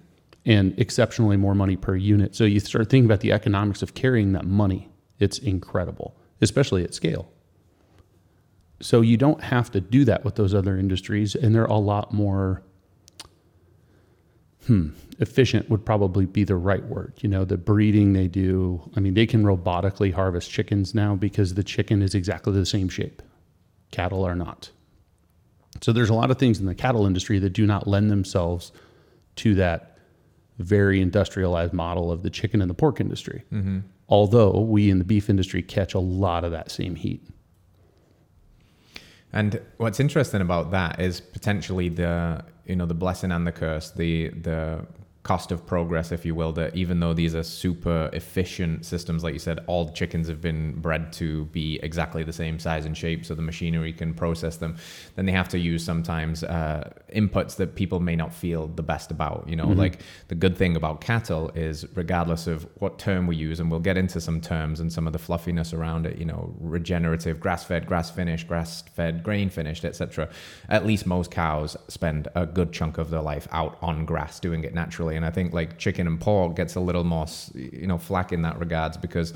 and 0.45 0.79
exceptionally 0.81 1.37
more 1.37 1.55
money 1.55 1.77
per 1.77 1.95
unit. 1.95 2.35
So 2.35 2.43
you 2.43 2.59
start 2.59 2.91
thinking 2.91 3.05
about 3.05 3.21
the 3.21 3.31
economics 3.31 3.83
of 3.83 3.95
carrying 3.95 4.33
that 4.33 4.45
money. 4.45 4.89
It's 5.21 5.39
incredible, 5.39 6.17
especially 6.41 6.85
at 6.85 6.95
scale. 6.95 7.31
So 8.81 9.01
you 9.01 9.17
don't 9.17 9.43
have 9.43 9.71
to 9.73 9.81
do 9.81 10.05
that 10.05 10.25
with 10.25 10.35
those 10.35 10.55
other 10.55 10.77
industries, 10.77 11.35
and 11.35 11.55
they're 11.55 11.65
a 11.65 11.79
lot 11.79 12.13
more 12.13 12.63
hmm, 14.67 14.91
efficient 15.21 15.71
would 15.71 15.85
probably 15.85 16.27
be 16.27 16.45
the 16.45 16.57
right 16.57 16.85
word. 16.85 17.15
You 17.21 17.29
know, 17.29 17.45
the 17.45 17.57
breeding 17.57 18.13
they 18.13 18.29
do. 18.29 18.91
I 18.97 19.01
mean, 19.01 19.15
they 19.15 19.27
can 19.27 19.45
robotically 19.45 20.13
harvest 20.13 20.51
chickens 20.51 20.95
now 20.95 21.15
because 21.15 21.55
the 21.55 21.65
chicken 21.65 22.03
is 22.03 22.15
exactly 22.15 22.53
the 22.53 22.67
same 22.67 22.89
shape. 22.89 23.23
Cattle 23.91 24.25
are 24.25 24.35
not. 24.35 24.71
So 25.81 25.93
there's 25.93 26.11
a 26.11 26.15
lot 26.15 26.31
of 26.31 26.39
things 26.39 26.61
in 26.61 26.67
the 26.67 26.75
cattle 26.75 27.07
industry 27.07 27.39
that 27.41 27.51
do 27.51 27.67
not 27.67 27.87
lend 27.87 28.11
themselves 28.11 28.73
to 29.37 29.55
that 29.57 29.99
very 30.59 31.01
industrialized 31.01 31.73
model 31.73 32.13
of 32.13 32.23
the 32.23 32.31
chicken 32.31 32.61
and 32.61 32.71
the 32.71 32.75
pork 32.75 33.01
industry. 33.01 33.45
Although 34.09 34.61
we 34.61 34.91
in 34.91 34.99
the 34.99 35.05
beef 35.05 35.31
industry 35.31 35.63
catch 35.63 35.95
a 35.95 35.99
lot 35.99 36.45
of 36.45 36.53
that 36.53 36.71
same 36.71 36.95
heat. 36.95 37.27
And 39.33 39.61
what's 39.79 39.99
interesting 39.99 40.41
about 40.41 40.71
that 40.71 41.01
is 41.01 41.21
potentially 41.21 41.89
the 41.89 42.45
you 42.67 42.77
know 42.77 42.87
the 42.87 42.95
blessing 42.95 43.33
and 43.33 43.47
the 43.47 43.53
curse, 43.53 43.91
the 43.91 44.29
the 44.31 44.87
cost 45.25 45.51
of 45.51 45.67
progress, 45.67 46.13
if 46.13 46.25
you 46.25 46.35
will. 46.35 46.53
That 46.53 46.77
even 46.77 47.01
though 47.01 47.15
these 47.15 47.35
are 47.35 47.43
super 47.43 48.11
efficient 48.13 48.87
systems, 48.87 49.25
like 49.25 49.33
you 49.33 49.41
said, 49.41 49.59
all 49.67 49.91
chickens 49.91 50.29
have 50.29 50.41
been 50.41 50.81
bred 50.81 51.13
to 51.15 51.47
be 51.47 51.81
exactly 51.83 52.23
the 52.23 52.33
same 52.33 52.59
size 52.59 52.85
and 52.85 52.97
shape, 52.97 53.25
so 53.25 53.35
the 53.35 53.43
machinery 53.43 53.93
can 53.93 54.15
process 54.15 54.59
them. 54.59 54.77
Then 55.17 55.27
they 55.27 55.33
have 55.33 55.49
to 55.49 55.59
use 55.59 55.83
sometimes 55.85 56.45
uh, 56.45 56.91
inputs 57.15 57.57
that 57.57 57.75
people 57.75 58.01
may 58.01 58.15
not 58.15 58.33
feel 58.33 58.69
the 58.69 58.83
best 58.83 59.11
about. 59.11 59.49
You 59.49 59.57
know, 59.57 59.69
like 59.69 60.01
the 60.29 60.35
good 60.35 60.57
thing 60.57 60.77
about 60.77 61.01
cattle 61.01 61.51
is 61.55 61.87
regardless 61.95 62.47
of 62.47 62.69
what 62.79 62.99
term 62.99 63.27
we 63.27 63.37
use, 63.37 63.61
and 63.61 63.71
we'll 63.71 63.81
get 63.81 63.97
into 63.97 64.21
some 64.21 64.41
terms 64.41 64.79
and 64.79 64.93
some 64.93 65.07
of 65.07 65.13
the 65.15 65.19
fluffiness 65.19 65.73
around 65.73 66.07
it. 66.07 66.19
You 66.19 66.27
know, 66.27 66.55
regenerative, 66.61 67.41
grass-fed, 67.41 67.87
grass-finished, 67.87 68.47
grass-fed, 68.47 69.23
grain-finished, 69.23 69.87
etc. 69.87 70.29
At 70.69 70.85
least 70.85 71.07
most 71.07 71.31
cows 71.31 71.79
spend 71.89 72.29
a 72.35 72.45
good 72.45 72.73
chunk 72.73 72.99
of 72.99 73.09
their 73.09 73.23
life 73.23 73.49
out 73.51 73.79
on 73.81 74.05
grass 74.05 74.39
doing 74.39 74.65
it 74.65 74.75
naturally, 74.75 75.14
and 75.15 75.25
I 75.25 75.31
think 75.31 75.53
like 75.53 75.79
chicken 75.79 76.07
and 76.07 76.21
pork 76.21 76.57
gets 76.57 76.75
a 76.75 76.81
little 76.81 77.05
more, 77.05 77.27
you 77.55 77.87
know, 77.87 77.99
flack 77.99 78.33
in 78.33 78.43
that 78.43 78.59
regards 78.59 78.97
because 78.97 79.35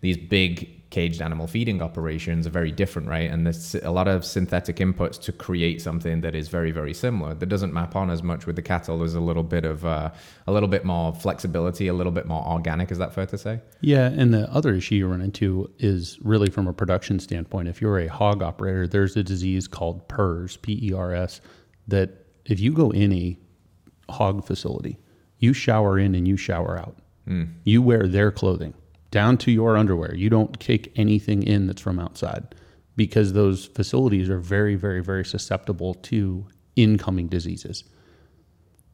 these 0.00 0.16
big 0.16 0.90
caged 0.90 1.22
animal 1.22 1.46
feeding 1.46 1.80
operations 1.80 2.46
are 2.46 2.50
very 2.50 2.72
different, 2.72 3.06
right? 3.06 3.30
And 3.30 3.46
there's 3.46 3.76
a 3.76 3.90
lot 3.90 4.08
of 4.08 4.24
synthetic 4.24 4.76
inputs 4.76 5.20
to 5.22 5.32
create 5.32 5.80
something 5.80 6.20
that 6.22 6.34
is 6.34 6.48
very, 6.48 6.72
very 6.72 6.92
similar. 6.92 7.34
That 7.34 7.46
doesn't 7.46 7.72
map 7.72 7.94
on 7.94 8.10
as 8.10 8.22
much 8.22 8.46
with 8.46 8.56
the 8.56 8.62
cattle. 8.62 8.98
There's 8.98 9.14
a 9.14 9.20
little 9.20 9.44
bit 9.44 9.64
of 9.64 9.84
uh, 9.84 10.10
a 10.46 10.52
little 10.52 10.68
bit 10.68 10.84
more 10.84 11.14
flexibility, 11.14 11.86
a 11.86 11.94
little 11.94 12.12
bit 12.12 12.26
more 12.26 12.44
organic. 12.44 12.90
Is 12.90 12.98
that 12.98 13.14
fair 13.14 13.26
to 13.26 13.38
say? 13.38 13.60
Yeah, 13.80 14.06
and 14.06 14.34
the 14.34 14.50
other 14.52 14.74
issue 14.74 14.96
you 14.96 15.06
run 15.06 15.20
into 15.20 15.70
is 15.78 16.18
really 16.22 16.50
from 16.50 16.66
a 16.66 16.72
production 16.72 17.20
standpoint. 17.20 17.68
If 17.68 17.80
you're 17.80 18.00
a 18.00 18.08
hog 18.08 18.42
operator, 18.42 18.88
there's 18.88 19.16
a 19.16 19.22
disease 19.22 19.68
called 19.68 20.08
PRRS, 20.08 20.60
P 20.60 20.88
E 20.88 20.92
R 20.92 21.14
S, 21.14 21.40
that 21.86 22.26
if 22.46 22.58
you 22.58 22.72
go 22.72 22.90
in 22.90 23.12
a 23.12 23.38
hog 24.08 24.44
facility, 24.44 24.98
you 25.40 25.52
shower 25.52 25.98
in 25.98 26.14
and 26.14 26.28
you 26.28 26.36
shower 26.36 26.78
out. 26.78 26.96
Hmm. 27.26 27.44
You 27.64 27.82
wear 27.82 28.06
their 28.06 28.30
clothing 28.30 28.74
down 29.10 29.36
to 29.38 29.50
your 29.50 29.76
underwear. 29.76 30.14
You 30.14 30.30
don't 30.30 30.58
take 30.60 30.92
anything 30.96 31.42
in 31.42 31.66
that's 31.66 31.82
from 31.82 31.98
outside 31.98 32.54
because 32.96 33.32
those 33.32 33.66
facilities 33.66 34.28
are 34.28 34.38
very, 34.38 34.76
very, 34.76 35.02
very 35.02 35.24
susceptible 35.24 35.94
to 35.94 36.46
incoming 36.76 37.26
diseases. 37.28 37.84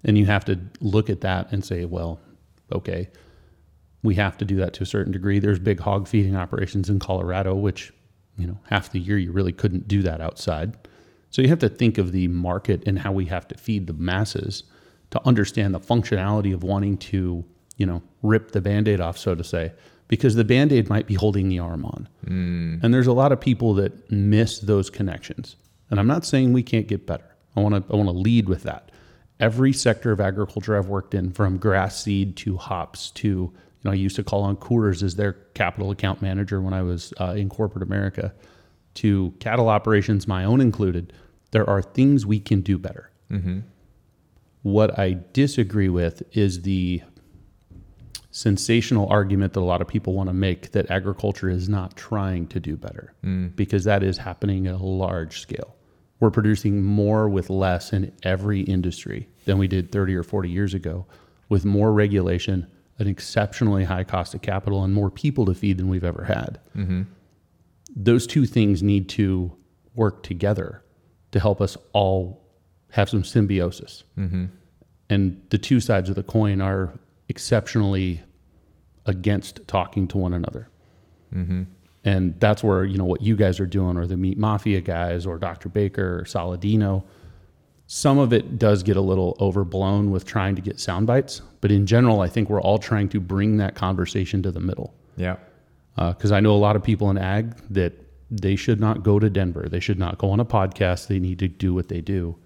And 0.04 0.16
you 0.16 0.26
have 0.26 0.44
to 0.46 0.58
look 0.80 1.10
at 1.10 1.20
that 1.22 1.50
and 1.52 1.64
say, 1.64 1.84
well, 1.84 2.20
okay, 2.72 3.08
we 4.02 4.14
have 4.14 4.38
to 4.38 4.44
do 4.44 4.56
that 4.56 4.72
to 4.74 4.84
a 4.84 4.86
certain 4.86 5.12
degree. 5.12 5.38
There's 5.38 5.58
big 5.58 5.80
hog 5.80 6.06
feeding 6.06 6.36
operations 6.36 6.88
in 6.88 7.00
Colorado, 7.00 7.54
which, 7.54 7.92
you 8.38 8.46
know, 8.46 8.58
half 8.68 8.92
the 8.92 9.00
year 9.00 9.18
you 9.18 9.32
really 9.32 9.52
couldn't 9.52 9.88
do 9.88 10.02
that 10.02 10.20
outside. 10.20 10.76
So 11.30 11.42
you 11.42 11.48
have 11.48 11.58
to 11.58 11.68
think 11.68 11.98
of 11.98 12.12
the 12.12 12.28
market 12.28 12.86
and 12.86 13.00
how 13.00 13.10
we 13.10 13.26
have 13.26 13.48
to 13.48 13.58
feed 13.58 13.88
the 13.88 13.92
masses 13.92 14.62
to 15.10 15.20
understand 15.26 15.74
the 15.74 15.80
functionality 15.80 16.52
of 16.52 16.62
wanting 16.62 16.96
to, 16.98 17.44
you 17.76 17.86
know, 17.86 18.02
rip 18.22 18.52
the 18.52 18.60
band-aid 18.60 19.00
off, 19.00 19.16
so 19.18 19.34
to 19.34 19.44
say, 19.44 19.72
because 20.08 20.34
the 20.34 20.44
band-aid 20.44 20.88
might 20.88 21.06
be 21.06 21.14
holding 21.14 21.48
the 21.48 21.58
arm 21.58 21.84
on. 21.84 22.08
And 22.82 22.92
there's 22.94 23.06
a 23.06 23.12
lot 23.12 23.32
of 23.32 23.40
people 23.40 23.74
that 23.74 24.10
miss 24.10 24.58
those 24.60 24.90
connections. 24.90 25.56
And 25.90 26.00
I'm 26.00 26.06
not 26.06 26.24
saying 26.24 26.52
we 26.52 26.62
can't 26.62 26.88
get 26.88 27.06
better. 27.06 27.36
I 27.56 27.60
want 27.60 27.74
to 27.74 27.92
I 27.92 27.96
want 27.96 28.08
to 28.08 28.12
lead 28.12 28.48
with 28.48 28.64
that. 28.64 28.90
Every 29.38 29.72
sector 29.72 30.12
of 30.12 30.20
agriculture 30.20 30.76
I've 30.76 30.88
worked 30.88 31.14
in, 31.14 31.32
from 31.32 31.58
grass 31.58 32.02
seed 32.02 32.36
to 32.38 32.56
hops 32.56 33.10
to 33.12 33.28
you 33.28 33.52
know, 33.84 33.92
I 33.92 33.94
used 33.94 34.16
to 34.16 34.24
call 34.24 34.42
on 34.42 34.56
Coors 34.56 35.02
as 35.02 35.14
their 35.14 35.34
capital 35.54 35.90
account 35.90 36.20
manager 36.22 36.60
when 36.60 36.74
I 36.74 36.82
was 36.82 37.12
uh, 37.20 37.34
in 37.36 37.48
corporate 37.48 37.82
America, 37.82 38.34
to 38.94 39.32
cattle 39.38 39.68
operations, 39.68 40.26
my 40.26 40.44
own 40.44 40.60
included. 40.60 41.12
There 41.52 41.68
are 41.68 41.82
things 41.82 42.26
we 42.26 42.40
can 42.40 42.62
do 42.62 42.78
better. 42.78 43.10
What 44.66 44.98
I 44.98 45.18
disagree 45.32 45.88
with 45.88 46.24
is 46.36 46.62
the 46.62 47.00
sensational 48.32 49.08
argument 49.08 49.52
that 49.52 49.60
a 49.60 49.62
lot 49.62 49.80
of 49.80 49.86
people 49.86 50.12
want 50.12 50.28
to 50.28 50.32
make 50.32 50.72
that 50.72 50.90
agriculture 50.90 51.48
is 51.48 51.68
not 51.68 51.96
trying 51.96 52.48
to 52.48 52.58
do 52.58 52.76
better 52.76 53.14
mm. 53.22 53.54
because 53.54 53.84
that 53.84 54.02
is 54.02 54.18
happening 54.18 54.66
at 54.66 54.74
a 54.74 54.84
large 54.84 55.40
scale. 55.40 55.76
We're 56.18 56.32
producing 56.32 56.82
more 56.82 57.28
with 57.28 57.48
less 57.48 57.92
in 57.92 58.10
every 58.24 58.62
industry 58.62 59.28
than 59.44 59.56
we 59.58 59.68
did 59.68 59.92
30 59.92 60.16
or 60.16 60.24
40 60.24 60.50
years 60.50 60.74
ago, 60.74 61.06
with 61.48 61.64
more 61.64 61.92
regulation, 61.92 62.66
an 62.98 63.06
exceptionally 63.06 63.84
high 63.84 64.02
cost 64.02 64.34
of 64.34 64.42
capital, 64.42 64.82
and 64.82 64.92
more 64.92 65.12
people 65.12 65.46
to 65.46 65.54
feed 65.54 65.78
than 65.78 65.88
we've 65.88 66.02
ever 66.02 66.24
had. 66.24 66.58
Mm-hmm. 66.74 67.02
Those 67.94 68.26
two 68.26 68.46
things 68.46 68.82
need 68.82 69.08
to 69.10 69.56
work 69.94 70.24
together 70.24 70.82
to 71.30 71.38
help 71.38 71.60
us 71.60 71.76
all 71.92 72.45
have 72.96 73.10
some 73.10 73.22
symbiosis. 73.22 74.04
Mm-hmm. 74.18 74.46
And 75.10 75.42
the 75.50 75.58
two 75.58 75.80
sides 75.80 76.08
of 76.08 76.16
the 76.16 76.22
coin 76.22 76.62
are 76.62 76.94
exceptionally 77.28 78.22
against 79.04 79.60
talking 79.68 80.08
to 80.08 80.16
one 80.16 80.32
another. 80.32 80.70
Mm-hmm. 81.34 81.64
And 82.04 82.40
that's 82.40 82.64
where, 82.64 82.84
you 82.84 82.96
know, 82.96 83.04
what 83.04 83.20
you 83.20 83.36
guys 83.36 83.60
are 83.60 83.66
doing, 83.66 83.98
or 83.98 84.06
the 84.06 84.16
Meat 84.16 84.38
Mafia 84.38 84.80
guys, 84.80 85.26
or 85.26 85.36
Dr. 85.36 85.68
Baker, 85.68 86.20
or 86.20 86.22
Saladino, 86.22 87.04
some 87.86 88.18
of 88.18 88.32
it 88.32 88.58
does 88.58 88.82
get 88.82 88.96
a 88.96 89.00
little 89.02 89.36
overblown 89.40 90.10
with 90.10 90.24
trying 90.24 90.56
to 90.56 90.62
get 90.62 90.80
sound 90.80 91.06
bites. 91.06 91.42
But 91.60 91.70
in 91.70 91.84
general, 91.84 92.22
I 92.22 92.28
think 92.28 92.48
we're 92.48 92.62
all 92.62 92.78
trying 92.78 93.10
to 93.10 93.20
bring 93.20 93.58
that 93.58 93.74
conversation 93.74 94.42
to 94.42 94.50
the 94.50 94.60
middle. 94.60 94.94
Yeah. 95.16 95.36
Uh, 95.98 96.14
because 96.14 96.32
I 96.32 96.40
know 96.40 96.54
a 96.54 96.56
lot 96.56 96.76
of 96.76 96.82
people 96.82 97.10
in 97.10 97.18
ag 97.18 97.54
that 97.68 97.92
they 98.30 98.56
should 98.56 98.80
not 98.80 99.02
go 99.02 99.18
to 99.18 99.28
Denver. 99.28 99.68
They 99.68 99.80
should 99.80 99.98
not 99.98 100.16
go 100.16 100.30
on 100.30 100.40
a 100.40 100.46
podcast. 100.46 101.08
They 101.08 101.18
need 101.18 101.38
to 101.40 101.48
do 101.48 101.74
what 101.74 101.88
they 101.88 102.00
do. 102.00 102.36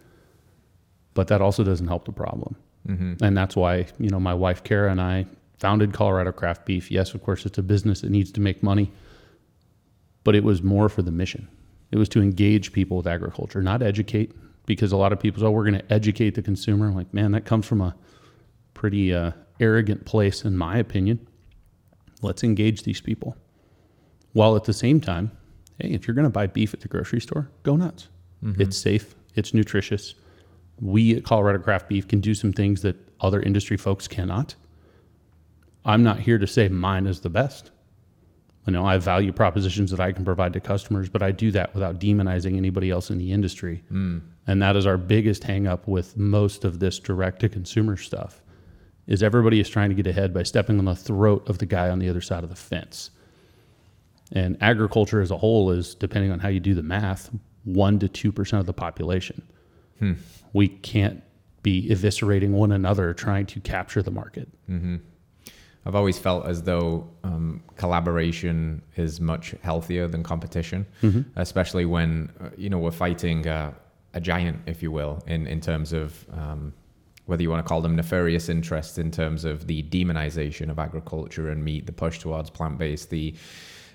But 1.15 1.29
that 1.29 1.41
also 1.41 1.65
doesn't 1.65 1.89
help 1.89 2.05
the 2.05 2.13
problem. 2.13 2.57
Mm-hmm. 2.87 3.23
And 3.23 3.37
that's 3.37 3.57
why, 3.57 3.87
you 3.99 4.09
know, 4.09 4.21
my 4.21 4.35
wife 4.35 4.63
Kara 4.65 4.91
and 4.91 5.01
I 5.01 5.27
founded 5.59 5.93
Colorado 5.93 6.33
Craft 6.33 6.65
Beef. 6.65 6.91
Yes, 6.91 7.15
of 7.15 7.23
course, 7.23 7.45
it's 7.45 7.59
a 7.59 7.63
business 7.63 8.01
that 8.01 8.11
needs 8.11 8.33
to 8.33 8.41
make 8.41 8.63
money, 8.63 8.91
but 10.25 10.35
it 10.35 10.45
was 10.45 10.63
more 10.63 10.89
for 10.89 11.03
the 11.03 11.11
mission. 11.11 11.49
It 11.91 11.99
was 11.99 12.09
to 12.11 12.23
engage 12.23 12.73
people 12.73 12.97
with 12.97 13.07
agriculture, 13.07 13.63
not 13.63 13.83
educate, 13.83 14.33
because 14.65 14.93
a 14.93 14.97
lot 14.97 15.13
of 15.13 15.21
people 15.21 15.41
say, 15.41 15.47
oh, 15.47 15.51
we're 15.51 15.69
going 15.69 15.81
to 15.81 15.93
educate 15.93 16.35
the 16.35 16.43
consumer. 16.43 16.87
I'm 16.87 16.95
like, 16.95 17.13
man, 17.13 17.33
that 17.33 17.45
comes 17.45 17.67
from 17.67 17.81
a 17.81 17.95
pretty 18.73 19.13
uh, 19.13 19.33
arrogant 19.59 20.07
place, 20.07 20.45
in 20.45 20.57
my 20.57 20.79
opinion. 20.79 21.27
Let's 22.23 22.45
engage 22.45 22.85
these 22.85 23.01
people. 23.01 23.37
While 24.33 24.57
at 24.57 24.65
the 24.65 24.73
same 24.73 25.01
time, 25.01 25.33
hey, 25.81 25.91
if 25.91 26.07
you're 26.07 26.15
going 26.15 26.27
to 26.27 26.31
buy 26.31 26.47
beef 26.47 26.73
at 26.73 26.81
the 26.81 26.89
grocery 26.89 27.21
store, 27.21 27.51
go 27.65 27.77
nuts. 27.77 28.09
Mm-hmm. 28.45 28.63
It's 28.63 28.79
safe, 28.79 29.15
it's 29.35 29.53
nutritious. 29.53 30.15
We 30.81 31.17
at 31.17 31.25
Colorado 31.25 31.59
Craft 31.59 31.89
Beef 31.89 32.09
can 32.09 32.21
do 32.21 32.35
some 32.35 32.53
things 32.53 32.83
that 32.83 32.97
other 33.21 33.41
industry 33.41 33.77
folks 33.77 34.09
cannot. 34.09 34.55
I'm 35.85 36.03
not 36.03 36.21
here 36.21 36.39
to 36.39 36.47
say 36.47 36.69
mine 36.69 37.07
is 37.07 37.21
the 37.21 37.31
best. 37.31 37.71
You 38.67 38.75
know, 38.75 38.85
I 38.85 38.99
value 38.99 39.33
propositions 39.33 39.91
that 39.91 40.01
I 40.01 40.13
can 40.13 40.25
provide 40.25 40.53
to 40.53 40.61
customers, 40.61 41.09
but 41.09 41.23
I 41.23 41.33
do 41.33 41.51
that 41.53 41.75
without 41.75 41.99
demonizing 41.99 42.57
anybody 42.57 42.91
else 42.91 43.11
in 43.11 43.19
the 43.19 43.33
industry. 43.33 43.83
Mm. 43.91 44.21
And 44.47 44.63
that 44.63 44.77
is 44.77 44.87
our 44.87 44.99
biggest 44.99 45.43
hangup 45.43 45.87
with 45.87 46.17
most 46.17 46.65
of 46.65 46.79
this 46.79 46.99
direct 46.99 47.41
to 47.41 47.49
consumer 47.49 47.97
stuff. 47.97 48.43
Is 49.07 49.23
everybody 49.23 49.61
is 49.61 49.69
trying 49.69 49.89
to 49.89 49.95
get 49.95 50.07
ahead 50.07 50.33
by 50.33 50.45
stepping 50.45 50.79
on 50.79 50.85
the 50.85 50.95
throat 50.95 51.49
of 51.49 51.59
the 51.59 51.67
guy 51.67 51.89
on 51.89 51.99
the 51.99 52.09
other 52.09 52.21
side 52.21 52.45
of 52.45 52.51
the 52.51 52.57
fence. 52.57 53.11
And 54.33 54.57
agriculture 54.61 55.21
as 55.21 55.31
a 55.31 55.39
whole 55.39 55.71
is, 55.71 55.95
depending 55.95 56.31
on 56.31 56.39
how 56.39 56.49
you 56.49 56.61
do 56.61 56.75
the 56.75 56.83
math, 56.83 57.31
one 57.65 57.99
to 57.99 58.09
two 58.09 58.31
percent 58.31 58.61
of 58.61 58.67
the 58.67 58.73
population. 58.73 59.43
Hmm. 60.01 60.15
We 60.53 60.69
can't 60.69 61.23
be 61.63 61.89
eviscerating 61.91 62.51
one 62.51 62.73
another 62.73 63.15
trying 63.15 63.47
to 63.47 63.61
capture 63.61 64.03
the 64.03 64.11
market. 64.11 64.49
Mm-hmm. 64.69 64.97
I've 65.87 65.95
always 65.95 66.19
felt 66.19 66.47
as 66.47 66.63
though 66.63 67.09
um, 67.25 67.63
collaboration 67.77 68.83
is 68.97 69.21
much 69.21 69.55
healthier 69.63 70.09
than 70.09 70.23
competition, 70.23 70.87
mm-hmm. 71.03 71.23
especially 71.37 71.87
when 71.87 72.31
uh, 72.41 72.51
you 72.57 72.69
know 72.69 72.79
we're 72.79 72.91
fighting 72.91 73.47
uh, 73.47 73.73
a 74.13 74.21
giant, 74.21 74.61
if 74.67 74.83
you 74.83 74.91
will, 74.91 75.23
in 75.27 75.47
in 75.47 75.61
terms 75.61 75.93
of 75.93 76.27
um, 76.33 76.75
whether 77.27 77.43
you 77.43 77.51
want 77.51 77.65
to 77.65 77.69
call 77.69 77.81
them 77.81 77.97
nefarious 77.97 78.49
interests 78.49 78.99
in 78.99 79.11
terms 79.11 79.45
of 79.45 79.69
the 79.69 79.83
demonization 79.85 80.69
of 80.69 80.79
agriculture 80.79 81.49
and 81.51 81.65
meat, 81.65 81.87
the 81.87 81.93
push 81.93 82.19
towards 82.19 82.51
plant 82.51 82.77
based, 82.77 83.09
the 83.11 83.35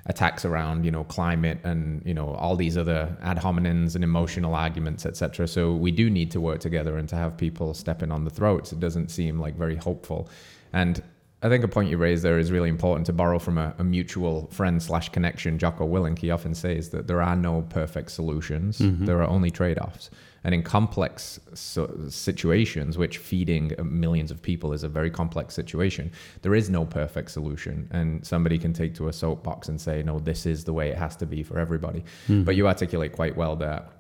attacks 0.08 0.46
around 0.46 0.86
you 0.86 0.92
know 0.92 1.04
climate 1.06 1.60
and 1.64 2.02
you 2.06 2.14
know 2.14 2.36
all 2.36 2.56
these 2.56 2.78
other 2.78 3.16
ad 3.22 3.38
hominems 3.38 3.96
and 3.96 4.04
emotional 4.04 4.54
arguments 4.54 5.06
etc 5.06 5.48
so 5.48 5.74
we 5.74 5.92
do 5.92 6.10
need 6.10 6.30
to 6.30 6.40
work 6.40 6.60
together 6.60 6.98
and 6.98 7.10
to 7.10 7.16
have 7.16 7.36
people 7.38 7.74
stepping 7.74 8.12
on 8.12 8.24
the 8.24 8.30
throats 8.30 8.72
it 8.72 8.80
doesn't 8.80 9.10
seem 9.10 9.40
like 9.40 9.56
very 9.56 9.76
hopeful 9.76 10.30
and 10.74 11.02
I 11.42 11.50
think 11.50 11.64
a 11.64 11.68
point 11.68 11.92
you 11.92 11.98
raised 11.98 12.24
there 12.24 12.40
is 12.40 12.52
really 12.52 12.70
important 12.70 13.06
to 13.06 13.14
borrow 13.14 13.38
from 13.38 13.60
a, 13.60 13.76
a 13.78 13.84
mutual 13.84 14.48
friend 14.48 14.82
slash 14.82 15.10
connection. 15.10 15.60
Jocko 15.60 15.88
Willink, 15.88 16.18
he 16.18 16.32
often 16.32 16.56
says 16.56 16.90
that 16.90 17.06
there 17.06 17.22
are 17.22 17.36
no 17.36 17.62
perfect 17.62 18.10
solutions. 18.10 18.80
Mm-hmm. 18.80 19.06
There 19.06 19.22
are 19.22 19.28
only 19.28 19.52
trade-offs. 19.52 20.10
And 20.46 20.54
in 20.54 20.62
complex 20.62 21.40
so, 21.56 21.92
situations, 22.08 23.00
which 23.00 23.18
feeding 23.18 23.72
millions 23.84 24.30
of 24.30 24.42
people 24.42 24.74
is 24.74 24.84
a 24.84 24.88
very 24.88 25.10
complex 25.10 25.56
situation, 25.56 26.12
there 26.44 26.54
is 26.54 26.70
no 26.70 26.86
perfect 26.86 27.32
solution. 27.32 27.90
And 27.92 28.26
somebody 28.26 28.60
can 28.60 28.72
take 28.72 28.94
to 28.96 29.08
a 29.08 29.14
soapbox 29.14 29.70
and 29.70 29.82
say, 29.82 30.04
no, 30.04 30.20
this 30.20 30.46
is 30.46 30.64
the 30.64 30.72
way 30.72 30.90
it 30.90 30.98
has 30.98 31.16
to 31.18 31.26
be 31.26 31.42
for 31.42 31.58
everybody. 31.58 32.02
Mm-hmm. 32.28 32.44
But 32.44 32.56
you 32.56 32.68
articulate 32.68 33.12
quite 33.14 33.36
well 33.36 33.56
that 33.56 33.92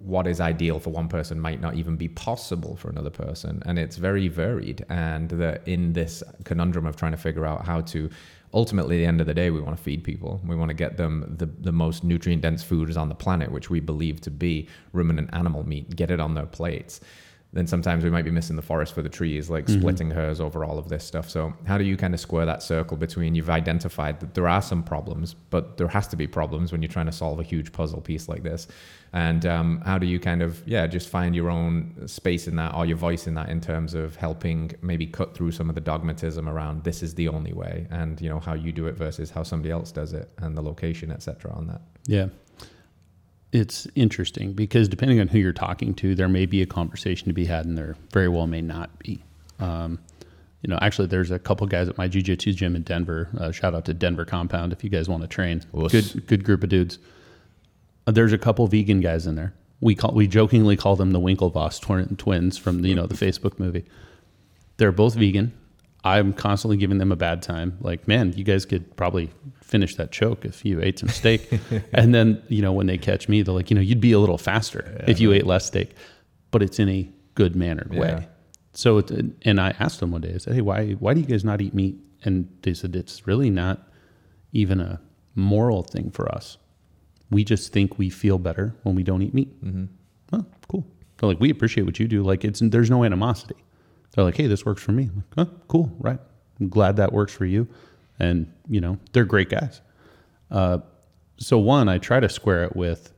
what 0.00 0.26
is 0.26 0.40
ideal 0.40 0.80
for 0.80 0.90
one 0.90 1.08
person 1.08 1.40
might 1.40 1.60
not 1.60 1.76
even 1.76 1.96
be 1.96 2.08
possible 2.08 2.76
for 2.76 2.90
another 2.90 3.08
person 3.08 3.62
and 3.64 3.78
it's 3.78 3.96
very 3.96 4.28
varied 4.28 4.84
and 4.90 5.30
that 5.30 5.66
in 5.66 5.94
this 5.94 6.22
conundrum 6.44 6.84
of 6.84 6.94
trying 6.94 7.12
to 7.12 7.16
figure 7.16 7.46
out 7.46 7.64
how 7.64 7.80
to 7.80 8.10
ultimately 8.54 8.96
at 8.96 8.98
the 9.00 9.06
end 9.06 9.20
of 9.20 9.26
the 9.26 9.34
day 9.34 9.50
we 9.50 9.60
want 9.60 9.76
to 9.76 9.82
feed 9.82 10.04
people. 10.04 10.40
We 10.46 10.56
want 10.56 10.70
to 10.70 10.74
get 10.74 10.96
them 10.96 11.34
the, 11.38 11.46
the 11.46 11.72
most 11.72 12.04
nutrient 12.04 12.40
dense 12.40 12.62
foods 12.62 12.96
on 12.96 13.08
the 13.08 13.14
planet 13.14 13.50
which 13.52 13.68
we 13.68 13.80
believe 13.80 14.20
to 14.22 14.30
be 14.30 14.68
ruminant 14.92 15.30
animal 15.32 15.66
meat. 15.66 15.94
Get 15.94 16.10
it 16.10 16.20
on 16.20 16.34
their 16.34 16.46
plates 16.46 17.00
then 17.54 17.68
sometimes 17.68 18.02
we 18.02 18.10
might 18.10 18.24
be 18.24 18.32
missing 18.32 18.56
the 18.56 18.62
forest 18.62 18.92
for 18.92 19.00
the 19.00 19.08
trees, 19.08 19.48
like 19.48 19.66
mm-hmm. 19.66 19.80
splitting 19.80 20.10
hairs 20.10 20.40
over 20.40 20.64
all 20.64 20.76
of 20.76 20.88
this 20.88 21.04
stuff. 21.04 21.30
So, 21.30 21.54
how 21.66 21.78
do 21.78 21.84
you 21.84 21.96
kind 21.96 22.12
of 22.12 22.18
square 22.18 22.44
that 22.46 22.64
circle 22.64 22.96
between 22.96 23.36
you've 23.36 23.48
identified 23.48 24.18
that 24.20 24.34
there 24.34 24.48
are 24.48 24.60
some 24.60 24.82
problems, 24.82 25.34
but 25.50 25.76
there 25.76 25.86
has 25.86 26.08
to 26.08 26.16
be 26.16 26.26
problems 26.26 26.72
when 26.72 26.82
you're 26.82 26.90
trying 26.90 27.06
to 27.06 27.12
solve 27.12 27.38
a 27.38 27.44
huge 27.44 27.72
puzzle 27.72 28.00
piece 28.00 28.28
like 28.28 28.42
this? 28.42 28.66
And 29.12 29.46
um, 29.46 29.80
how 29.86 29.98
do 29.98 30.06
you 30.06 30.18
kind 30.18 30.42
of, 30.42 30.66
yeah, 30.66 30.88
just 30.88 31.08
find 31.08 31.36
your 31.36 31.48
own 31.48 32.08
space 32.08 32.48
in 32.48 32.56
that 32.56 32.74
or 32.74 32.84
your 32.84 32.96
voice 32.96 33.28
in 33.28 33.34
that 33.34 33.48
in 33.48 33.60
terms 33.60 33.94
of 33.94 34.16
helping 34.16 34.72
maybe 34.82 35.06
cut 35.06 35.36
through 35.36 35.52
some 35.52 35.68
of 35.68 35.76
the 35.76 35.80
dogmatism 35.80 36.48
around 36.48 36.82
this 36.82 37.04
is 37.04 37.14
the 37.14 37.28
only 37.28 37.52
way 37.52 37.86
and, 37.90 38.20
you 38.20 38.28
know, 38.28 38.40
how 38.40 38.54
you 38.54 38.72
do 38.72 38.88
it 38.88 38.96
versus 38.96 39.30
how 39.30 39.44
somebody 39.44 39.70
else 39.70 39.92
does 39.92 40.12
it 40.12 40.28
and 40.38 40.56
the 40.56 40.62
location, 40.62 41.12
etc. 41.12 41.52
on 41.54 41.68
that? 41.68 41.82
Yeah 42.06 42.26
it's 43.54 43.86
interesting 43.94 44.52
because 44.52 44.88
depending 44.88 45.20
on 45.20 45.28
who 45.28 45.38
you're 45.38 45.52
talking 45.52 45.94
to, 45.94 46.16
there 46.16 46.28
may 46.28 46.44
be 46.44 46.60
a 46.60 46.66
conversation 46.66 47.28
to 47.28 47.32
be 47.32 47.44
had, 47.44 47.64
and 47.64 47.78
there 47.78 47.94
very 48.12 48.28
well 48.28 48.48
may 48.48 48.60
not 48.60 48.98
be. 48.98 49.22
Um, 49.60 50.00
you 50.60 50.68
know, 50.68 50.78
actually, 50.82 51.06
there's 51.06 51.30
a 51.30 51.38
couple 51.38 51.66
guys 51.68 51.88
at 51.88 51.96
my 51.96 52.08
jiu-jitsu 52.08 52.52
gym 52.54 52.74
in 52.74 52.82
Denver. 52.82 53.28
Uh, 53.38 53.52
shout 53.52 53.74
out 53.74 53.84
to 53.84 53.94
Denver 53.94 54.24
Compound 54.24 54.72
if 54.72 54.82
you 54.82 54.90
guys 54.90 55.08
want 55.08 55.22
to 55.22 55.28
train. 55.28 55.62
Good, 55.92 56.26
good 56.26 56.44
group 56.44 56.64
of 56.64 56.68
dudes. 56.68 56.98
Uh, 58.06 58.12
there's 58.12 58.32
a 58.32 58.38
couple 58.38 58.66
vegan 58.66 59.00
guys 59.00 59.26
in 59.26 59.36
there. 59.36 59.54
We 59.80 59.94
call 59.94 60.12
we 60.12 60.26
jokingly 60.26 60.76
call 60.76 60.96
them 60.96 61.12
the 61.12 61.20
Winklevoss 61.20 62.16
twins 62.16 62.58
from 62.58 62.82
the, 62.82 62.88
you 62.88 62.94
know 62.94 63.06
the 63.06 63.14
Facebook 63.14 63.58
movie. 63.60 63.84
They're 64.78 64.92
both 64.92 65.14
vegan. 65.14 65.52
I'm 66.02 66.32
constantly 66.32 66.76
giving 66.76 66.98
them 66.98 67.12
a 67.12 67.16
bad 67.16 67.40
time. 67.40 67.78
Like, 67.80 68.08
man, 68.08 68.32
you 68.32 68.44
guys 68.44 68.66
could 68.66 68.96
probably 68.96 69.30
finish 69.64 69.96
that 69.96 70.12
choke 70.12 70.44
if 70.44 70.64
you 70.64 70.80
ate 70.80 70.98
some 70.98 71.08
steak. 71.08 71.60
and 71.92 72.14
then, 72.14 72.42
you 72.48 72.62
know, 72.62 72.72
when 72.72 72.86
they 72.86 72.98
catch 72.98 73.28
me, 73.28 73.42
they're 73.42 73.54
like, 73.54 73.70
you 73.70 73.74
know, 73.74 73.80
you'd 73.80 74.00
be 74.00 74.12
a 74.12 74.18
little 74.18 74.38
faster 74.38 74.84
yeah, 75.00 75.04
if 75.10 75.20
you 75.20 75.32
ate 75.32 75.46
less 75.46 75.66
steak, 75.66 75.94
but 76.50 76.62
it's 76.62 76.78
in 76.78 76.88
a 76.88 77.08
good 77.34 77.56
mannered 77.56 77.92
yeah. 77.92 78.00
way. 78.00 78.28
So, 78.72 78.98
it, 78.98 79.10
and 79.42 79.60
I 79.60 79.74
asked 79.78 80.00
them 80.00 80.10
one 80.10 80.20
day, 80.20 80.32
I 80.34 80.38
said, 80.38 80.54
hey, 80.54 80.60
why, 80.60 80.92
why 80.92 81.14
do 81.14 81.20
you 81.20 81.26
guys 81.26 81.44
not 81.44 81.60
eat 81.60 81.74
meat? 81.74 81.96
And 82.24 82.48
they 82.62 82.74
said, 82.74 82.96
it's 82.96 83.26
really 83.26 83.50
not 83.50 83.88
even 84.52 84.80
a 84.80 85.00
moral 85.34 85.82
thing 85.82 86.10
for 86.10 86.32
us. 86.32 86.56
We 87.30 87.44
just 87.44 87.72
think 87.72 87.98
we 87.98 88.10
feel 88.10 88.38
better 88.38 88.74
when 88.82 88.94
we 88.94 89.02
don't 89.02 89.22
eat 89.22 89.34
meat. 89.34 89.64
Mm-hmm. 89.64 89.84
Oh, 90.32 90.44
cool. 90.68 90.86
They're 91.16 91.28
like, 91.28 91.40
we 91.40 91.50
appreciate 91.50 91.84
what 91.84 91.98
you 91.98 92.08
do. 92.08 92.22
Like, 92.22 92.44
it's, 92.44 92.60
there's 92.60 92.90
no 92.90 93.04
animosity 93.04 93.56
they're 94.14 94.24
like, 94.24 94.36
hey, 94.36 94.46
this 94.46 94.64
works 94.64 94.82
for 94.82 94.92
me. 94.92 95.04
I'm 95.04 95.24
like, 95.36 95.48
oh, 95.48 95.60
cool, 95.68 95.92
right. 95.98 96.18
I'm 96.60 96.68
glad 96.68 96.96
that 96.96 97.12
works 97.12 97.32
for 97.32 97.46
you. 97.46 97.66
And, 98.18 98.52
you 98.68 98.80
know, 98.80 98.98
they're 99.12 99.24
great 99.24 99.50
guys. 99.50 99.80
Uh, 100.50 100.78
so, 101.36 101.58
one, 101.58 101.88
I 101.88 101.98
try 101.98 102.20
to 102.20 102.28
square 102.28 102.64
it 102.64 102.76
with 102.76 103.12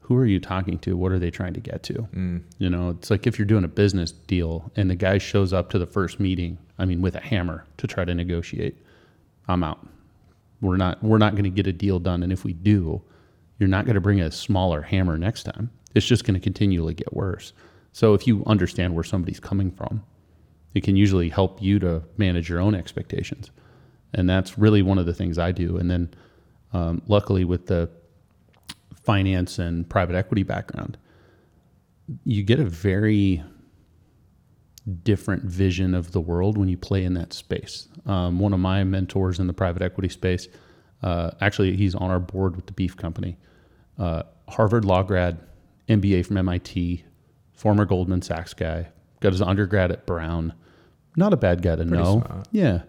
who 0.00 0.16
are 0.16 0.24
you 0.24 0.40
talking 0.40 0.78
to? 0.78 0.96
What 0.96 1.12
are 1.12 1.18
they 1.18 1.30
trying 1.30 1.52
to 1.52 1.60
get 1.60 1.82
to? 1.82 1.94
Mm. 2.14 2.42
You 2.58 2.70
know, 2.70 2.90
it's 2.90 3.10
like 3.10 3.26
if 3.26 3.38
you're 3.38 3.44
doing 3.44 3.64
a 3.64 3.68
business 3.68 4.10
deal 4.10 4.72
and 4.74 4.90
the 4.90 4.94
guy 4.94 5.18
shows 5.18 5.52
up 5.52 5.68
to 5.70 5.78
the 5.78 5.86
first 5.86 6.18
meeting, 6.18 6.56
I 6.78 6.86
mean, 6.86 7.02
with 7.02 7.14
a 7.14 7.20
hammer 7.20 7.66
to 7.76 7.86
try 7.86 8.06
to 8.06 8.14
negotiate, 8.14 8.78
I'm 9.48 9.62
out. 9.62 9.86
We're 10.62 10.78
not, 10.78 11.02
we're 11.02 11.18
not 11.18 11.32
going 11.32 11.44
to 11.44 11.50
get 11.50 11.66
a 11.66 11.72
deal 11.72 11.98
done. 11.98 12.22
And 12.22 12.32
if 12.32 12.42
we 12.42 12.54
do, 12.54 13.02
you're 13.58 13.68
not 13.68 13.84
going 13.84 13.96
to 13.96 14.00
bring 14.00 14.20
a 14.20 14.30
smaller 14.30 14.80
hammer 14.80 15.18
next 15.18 15.42
time. 15.42 15.70
It's 15.94 16.06
just 16.06 16.24
going 16.24 16.34
to 16.34 16.40
continually 16.40 16.94
get 16.94 17.12
worse. 17.12 17.52
So 17.92 18.14
if 18.14 18.26
you 18.26 18.42
understand 18.46 18.94
where 18.94 19.04
somebody's 19.04 19.40
coming 19.40 19.70
from, 19.70 20.02
it 20.72 20.84
can 20.84 20.96
usually 20.96 21.28
help 21.28 21.60
you 21.60 21.78
to 21.80 22.02
manage 22.16 22.48
your 22.48 22.60
own 22.60 22.74
expectations. 22.74 23.50
And 24.14 24.28
that's 24.28 24.58
really 24.58 24.82
one 24.82 24.98
of 24.98 25.06
the 25.06 25.14
things 25.14 25.38
I 25.38 25.52
do. 25.52 25.76
And 25.76 25.90
then, 25.90 26.14
um, 26.72 27.02
luckily, 27.06 27.44
with 27.44 27.66
the 27.66 27.90
finance 29.02 29.58
and 29.58 29.88
private 29.88 30.16
equity 30.16 30.42
background, 30.42 30.98
you 32.24 32.42
get 32.42 32.58
a 32.58 32.64
very 32.64 33.42
different 35.02 35.44
vision 35.44 35.94
of 35.94 36.12
the 36.12 36.20
world 36.20 36.56
when 36.56 36.68
you 36.68 36.76
play 36.76 37.04
in 37.04 37.14
that 37.14 37.32
space. 37.32 37.88
Um, 38.06 38.38
one 38.38 38.52
of 38.54 38.60
my 38.60 38.84
mentors 38.84 39.38
in 39.38 39.46
the 39.46 39.52
private 39.52 39.82
equity 39.82 40.08
space, 40.08 40.48
uh, 41.02 41.30
actually, 41.40 41.76
he's 41.76 41.94
on 41.94 42.10
our 42.10 42.18
board 42.18 42.56
with 42.56 42.66
the 42.66 42.72
beef 42.72 42.96
company, 42.96 43.36
uh, 43.98 44.22
Harvard 44.48 44.84
law 44.84 45.02
grad, 45.02 45.38
MBA 45.88 46.26
from 46.26 46.38
MIT, 46.38 47.04
former 47.52 47.84
Goldman 47.84 48.22
Sachs 48.22 48.54
guy, 48.54 48.88
got 49.20 49.32
his 49.32 49.42
undergrad 49.42 49.90
at 49.90 50.06
Brown. 50.06 50.54
Not 51.16 51.32
a 51.32 51.36
bad 51.36 51.62
guy 51.62 51.76
to 51.76 51.84
Pretty 51.84 52.02
know. 52.02 52.22
Smart. 52.26 52.48
Yeah. 52.52 52.82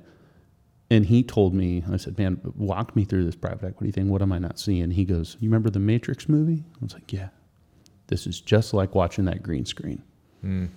And 0.91 1.05
he 1.05 1.21
told 1.21 1.53
me, 1.53 1.83
I 1.91 1.97
said, 1.97 2.17
man, 2.17 2.41
walk 2.55 2.95
me 2.95 3.05
through 3.05 3.25
this 3.25 3.35
private 3.35 3.67
equity 3.67 3.91
thing. 3.91 4.09
What 4.09 4.21
am 4.21 4.31
I 4.31 4.39
not 4.39 4.59
seeing? 4.59 4.89
He 4.91 5.05
goes, 5.05 5.37
You 5.39 5.49
remember 5.49 5.69
the 5.69 5.79
Matrix 5.79 6.27
movie? 6.27 6.63
I 6.65 6.77
was 6.81 6.93
like, 6.93 7.13
Yeah. 7.13 7.29
This 8.07 8.25
is 8.25 8.41
just 8.41 8.73
like 8.73 8.95
watching 8.95 9.25
that 9.25 9.43
green 9.43 9.65
screen. 9.65 10.01
Mm. 10.43 10.69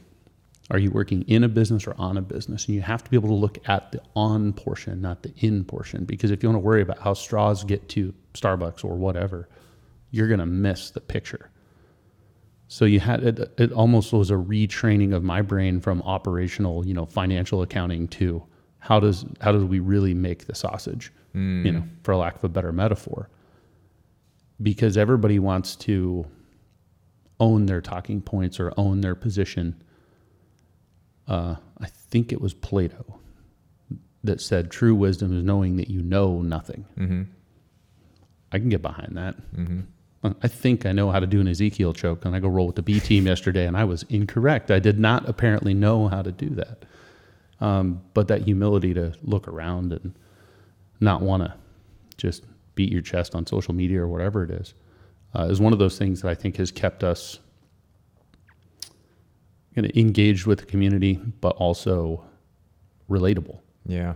Are 0.70 0.78
you 0.78 0.90
working 0.90 1.22
in 1.22 1.44
a 1.44 1.48
business 1.48 1.86
or 1.86 1.94
on 1.98 2.18
a 2.18 2.22
business? 2.22 2.66
And 2.66 2.74
you 2.74 2.82
have 2.82 3.02
to 3.02 3.10
be 3.10 3.16
able 3.16 3.30
to 3.30 3.34
look 3.34 3.58
at 3.68 3.90
the 3.92 4.02
on 4.14 4.52
portion, 4.52 5.00
not 5.00 5.22
the 5.22 5.32
in 5.38 5.64
portion. 5.64 6.04
Because 6.04 6.30
if 6.30 6.42
you 6.42 6.48
want 6.50 6.56
to 6.56 6.66
worry 6.66 6.82
about 6.82 6.98
how 6.98 7.14
straws 7.14 7.64
get 7.64 7.88
to 7.90 8.14
Starbucks 8.34 8.84
or 8.84 8.96
whatever, 8.96 9.48
you're 10.10 10.28
going 10.28 10.40
to 10.40 10.46
miss 10.46 10.90
the 10.90 11.00
picture. 11.00 11.50
So 12.68 12.84
you 12.84 13.00
had 13.00 13.22
it, 13.22 13.52
it 13.58 13.72
almost 13.72 14.12
was 14.12 14.30
a 14.30 14.34
retraining 14.34 15.14
of 15.14 15.22
my 15.22 15.42
brain 15.42 15.80
from 15.80 16.00
operational, 16.02 16.86
you 16.86 16.94
know, 16.94 17.06
financial 17.06 17.62
accounting 17.62 18.08
to 18.08 18.42
how 18.82 18.98
does 18.98 19.24
how 19.40 19.52
do 19.52 19.64
we 19.64 19.78
really 19.78 20.12
make 20.12 20.46
the 20.46 20.54
sausage, 20.54 21.12
Mm. 21.34 21.64
you 21.64 21.72
know, 21.72 21.84
for 22.02 22.14
lack 22.14 22.34
of 22.36 22.44
a 22.44 22.48
better 22.48 22.72
metaphor. 22.72 23.30
Because 24.60 24.96
everybody 24.98 25.38
wants 25.38 25.76
to 25.76 26.26
own 27.40 27.66
their 27.66 27.80
talking 27.80 28.20
points 28.20 28.60
or 28.60 28.72
own 28.76 29.00
their 29.00 29.14
position. 29.14 29.82
Uh, 31.26 31.54
I 31.80 31.86
think 31.86 32.32
it 32.32 32.40
was 32.40 32.52
Plato 32.54 33.18
that 34.24 34.40
said 34.40 34.70
true 34.70 34.94
wisdom 34.94 35.36
is 35.36 35.42
knowing 35.42 35.76
that 35.76 35.88
you 35.88 36.02
know 36.02 36.42
nothing. 36.42 36.84
Mm-hmm. 36.98 37.22
I 38.52 38.58
can 38.58 38.68
get 38.68 38.82
behind 38.82 39.16
that. 39.16 39.34
Mm-hmm. 39.56 39.80
I 40.42 40.46
think 40.48 40.86
I 40.86 40.92
know 40.92 41.10
how 41.10 41.18
to 41.18 41.26
do 41.26 41.40
an 41.40 41.48
Ezekiel 41.48 41.92
choke, 41.94 42.24
and 42.24 42.36
I 42.36 42.38
go 42.40 42.46
roll 42.48 42.66
with 42.66 42.76
the 42.76 42.82
B 42.82 43.00
team 43.00 43.26
yesterday, 43.26 43.66
and 43.66 43.76
I 43.76 43.84
was 43.84 44.04
incorrect. 44.08 44.70
I 44.70 44.78
did 44.78 45.00
not 45.00 45.28
apparently 45.28 45.74
know 45.74 46.06
how 46.08 46.22
to 46.22 46.30
do 46.30 46.50
that. 46.50 46.84
Um, 47.62 48.02
but 48.12 48.26
that 48.26 48.42
humility 48.42 48.92
to 48.94 49.14
look 49.22 49.46
around 49.46 49.92
and 49.92 50.18
not 50.98 51.22
want 51.22 51.44
to 51.44 51.54
just 52.16 52.42
beat 52.74 52.90
your 52.90 53.02
chest 53.02 53.36
on 53.36 53.46
social 53.46 53.72
media 53.72 54.00
or 54.00 54.08
whatever 54.08 54.42
it 54.42 54.50
is, 54.50 54.74
uh, 55.36 55.44
is 55.44 55.60
one 55.60 55.72
of 55.72 55.78
those 55.78 55.96
things 55.96 56.22
that 56.22 56.28
I 56.28 56.34
think 56.34 56.56
has 56.56 56.72
kept 56.72 57.04
us 57.04 57.38
kind 59.76 59.86
of 59.86 59.96
engaged 59.96 60.44
with 60.44 60.58
the 60.58 60.66
community, 60.66 61.20
but 61.40 61.54
also 61.54 62.24
relatable. 63.08 63.60
Yeah. 63.86 64.14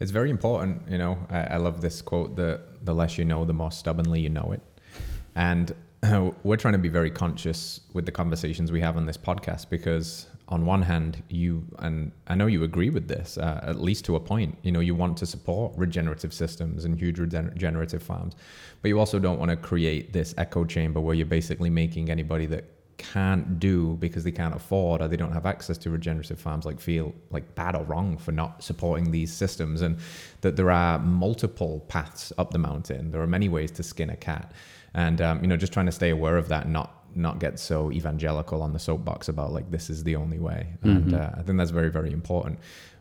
It's 0.00 0.10
very 0.10 0.30
important, 0.30 0.80
you 0.88 0.96
know. 0.96 1.18
I, 1.28 1.40
I 1.40 1.56
love 1.58 1.82
this 1.82 2.00
quote 2.00 2.36
the 2.36 2.62
the 2.82 2.94
less 2.94 3.18
you 3.18 3.26
know, 3.26 3.44
the 3.44 3.52
more 3.52 3.70
stubbornly 3.70 4.20
you 4.20 4.30
know 4.30 4.52
it. 4.52 4.62
And 5.34 5.74
we're 6.42 6.56
trying 6.56 6.72
to 6.72 6.78
be 6.78 6.88
very 6.88 7.10
conscious 7.10 7.82
with 7.92 8.06
the 8.06 8.12
conversations 8.12 8.72
we 8.72 8.80
have 8.80 8.96
on 8.96 9.04
this 9.04 9.18
podcast 9.18 9.68
because 9.68 10.26
on 10.48 10.64
one 10.64 10.82
hand, 10.82 11.22
you 11.28 11.64
and 11.80 12.12
I 12.28 12.36
know 12.36 12.46
you 12.46 12.62
agree 12.62 12.90
with 12.90 13.08
this, 13.08 13.36
uh, 13.36 13.60
at 13.62 13.80
least 13.80 14.04
to 14.04 14.14
a 14.14 14.20
point. 14.20 14.56
You 14.62 14.70
know, 14.70 14.80
you 14.80 14.94
want 14.94 15.16
to 15.18 15.26
support 15.26 15.72
regenerative 15.76 16.32
systems 16.32 16.84
and 16.84 16.96
huge 16.96 17.18
regenerative 17.18 18.02
farms, 18.02 18.36
but 18.80 18.88
you 18.88 18.98
also 19.00 19.18
don't 19.18 19.38
want 19.38 19.50
to 19.50 19.56
create 19.56 20.12
this 20.12 20.34
echo 20.38 20.64
chamber 20.64 21.00
where 21.00 21.16
you're 21.16 21.26
basically 21.26 21.70
making 21.70 22.10
anybody 22.10 22.46
that 22.46 22.64
can't 22.98 23.58
do 23.58 23.96
because 23.96 24.24
they 24.24 24.32
can't 24.32 24.54
afford 24.54 25.02
or 25.02 25.08
they 25.08 25.16
don't 25.16 25.32
have 25.32 25.46
access 25.46 25.76
to 25.76 25.90
regenerative 25.90 26.40
farms 26.40 26.64
like 26.64 26.80
feel 26.80 27.12
like 27.30 27.54
bad 27.54 27.76
or 27.76 27.84
wrong 27.84 28.16
for 28.16 28.32
not 28.32 28.62
supporting 28.62 29.10
these 29.10 29.32
systems 29.32 29.82
and 29.82 29.98
that 30.40 30.56
there 30.56 30.70
are 30.70 30.98
multiple 30.98 31.84
paths 31.88 32.32
up 32.38 32.52
the 32.52 32.58
mountain 32.58 33.10
there 33.10 33.20
are 33.20 33.26
many 33.26 33.48
ways 33.48 33.70
to 33.70 33.82
skin 33.82 34.08
a 34.08 34.16
cat 34.16 34.52
and 34.94 35.20
um, 35.20 35.40
you 35.42 35.46
know 35.46 35.56
just 35.56 35.72
trying 35.72 35.86
to 35.86 35.92
stay 35.92 36.10
aware 36.10 36.38
of 36.38 36.48
that 36.48 36.68
not 36.68 37.05
not 37.16 37.38
get 37.38 37.58
so 37.58 37.90
evangelical 37.92 38.62
on 38.62 38.72
the 38.72 38.78
soapbox 38.78 39.28
about 39.28 39.52
like 39.52 39.70
this 39.70 39.90
is 39.90 40.04
the 40.04 40.16
only 40.16 40.38
way. 40.38 40.74
And 40.82 41.14
uh, 41.14 41.30
i 41.36 41.42
think 41.42 41.58
that's 41.58 41.70
very 41.70 41.90
very 41.90 42.12
important. 42.12 42.58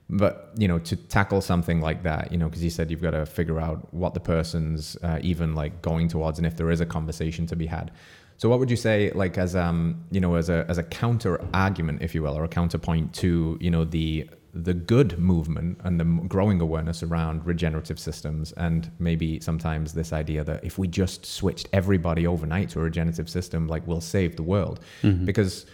But 0.09 0.51
you 0.57 0.67
know 0.67 0.79
to 0.79 0.95
tackle 0.95 1.41
something 1.41 1.81
like 1.81 2.03
that 2.03 2.31
you 2.31 2.37
know 2.37 2.47
because 2.47 2.63
you 2.63 2.69
said 2.69 2.91
you've 2.91 3.01
got 3.01 3.11
to 3.11 3.25
figure 3.25 3.59
out 3.59 3.93
what 3.93 4.13
the 4.13 4.19
person's 4.19 4.97
uh, 5.03 5.19
even 5.21 5.55
like 5.55 5.81
going 5.81 6.07
towards 6.07 6.37
and 6.37 6.45
if 6.45 6.55
there 6.55 6.69
is 6.71 6.81
a 6.81 6.85
conversation 6.85 7.45
to 7.47 7.55
be 7.55 7.65
had. 7.65 7.91
So 8.37 8.49
what 8.49 8.59
would 8.59 8.69
you 8.69 8.75
say 8.75 9.11
like 9.15 9.37
as 9.37 9.55
um 9.55 10.03
you 10.11 10.19
know 10.19 10.35
as 10.35 10.49
a 10.49 10.65
as 10.69 10.77
a 10.77 10.83
counter 10.83 11.41
argument 11.53 12.01
if 12.01 12.13
you 12.13 12.21
will 12.21 12.37
or 12.37 12.43
a 12.43 12.49
counterpoint 12.49 13.13
to 13.15 13.57
you 13.61 13.71
know 13.71 13.85
the 13.85 14.29
the 14.55 14.73
good 14.73 15.19
movement 15.19 15.77
and 15.83 15.99
the 15.99 16.05
growing 16.05 16.61
awareness 16.61 17.03
around 17.03 17.45
regenerative 17.45 17.99
systems 17.99 18.53
and 18.53 18.89
maybe 18.99 19.37
sometimes 19.41 19.93
this 19.93 20.13
idea 20.13 20.45
that 20.45 20.63
if 20.63 20.77
we 20.77 20.87
just 20.87 21.25
switched 21.25 21.67
everybody 21.73 22.25
overnight 22.25 22.69
to 22.69 22.79
a 22.79 22.83
regenerative 22.83 23.29
system 23.29 23.67
like 23.67 23.85
we'll 23.85 23.99
save 23.99 24.37
the 24.37 24.43
world. 24.43 24.79
Because 25.25 25.65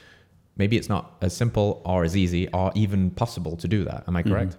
maybe 0.58 0.78
it's 0.78 0.90
not 0.90 1.16
as 1.22 1.36
simple 1.36 1.84
or 1.86 2.04
as 2.04 2.18
easy 2.18 2.48
or 2.50 2.72
even 2.74 3.12
possible 3.12 3.56
to 3.58 3.68
do 3.68 3.84
that. 3.84 4.04
Am 4.08 4.16
i 4.16 4.24
correct? 4.24 4.58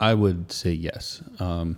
I 0.00 0.14
would 0.14 0.50
say 0.50 0.72
yes. 0.72 1.22
Um, 1.38 1.76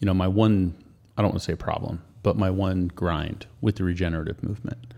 you 0.00 0.06
know, 0.06 0.14
my 0.14 0.28
one, 0.28 0.74
I 1.16 1.22
don't 1.22 1.30
want 1.30 1.40
to 1.40 1.44
say 1.44 1.56
problem, 1.56 2.02
but 2.22 2.36
my 2.36 2.50
one 2.50 2.88
grind 2.88 3.46
with 3.62 3.76
the 3.76 3.84
regenerative 3.84 4.42
movement 4.42 4.92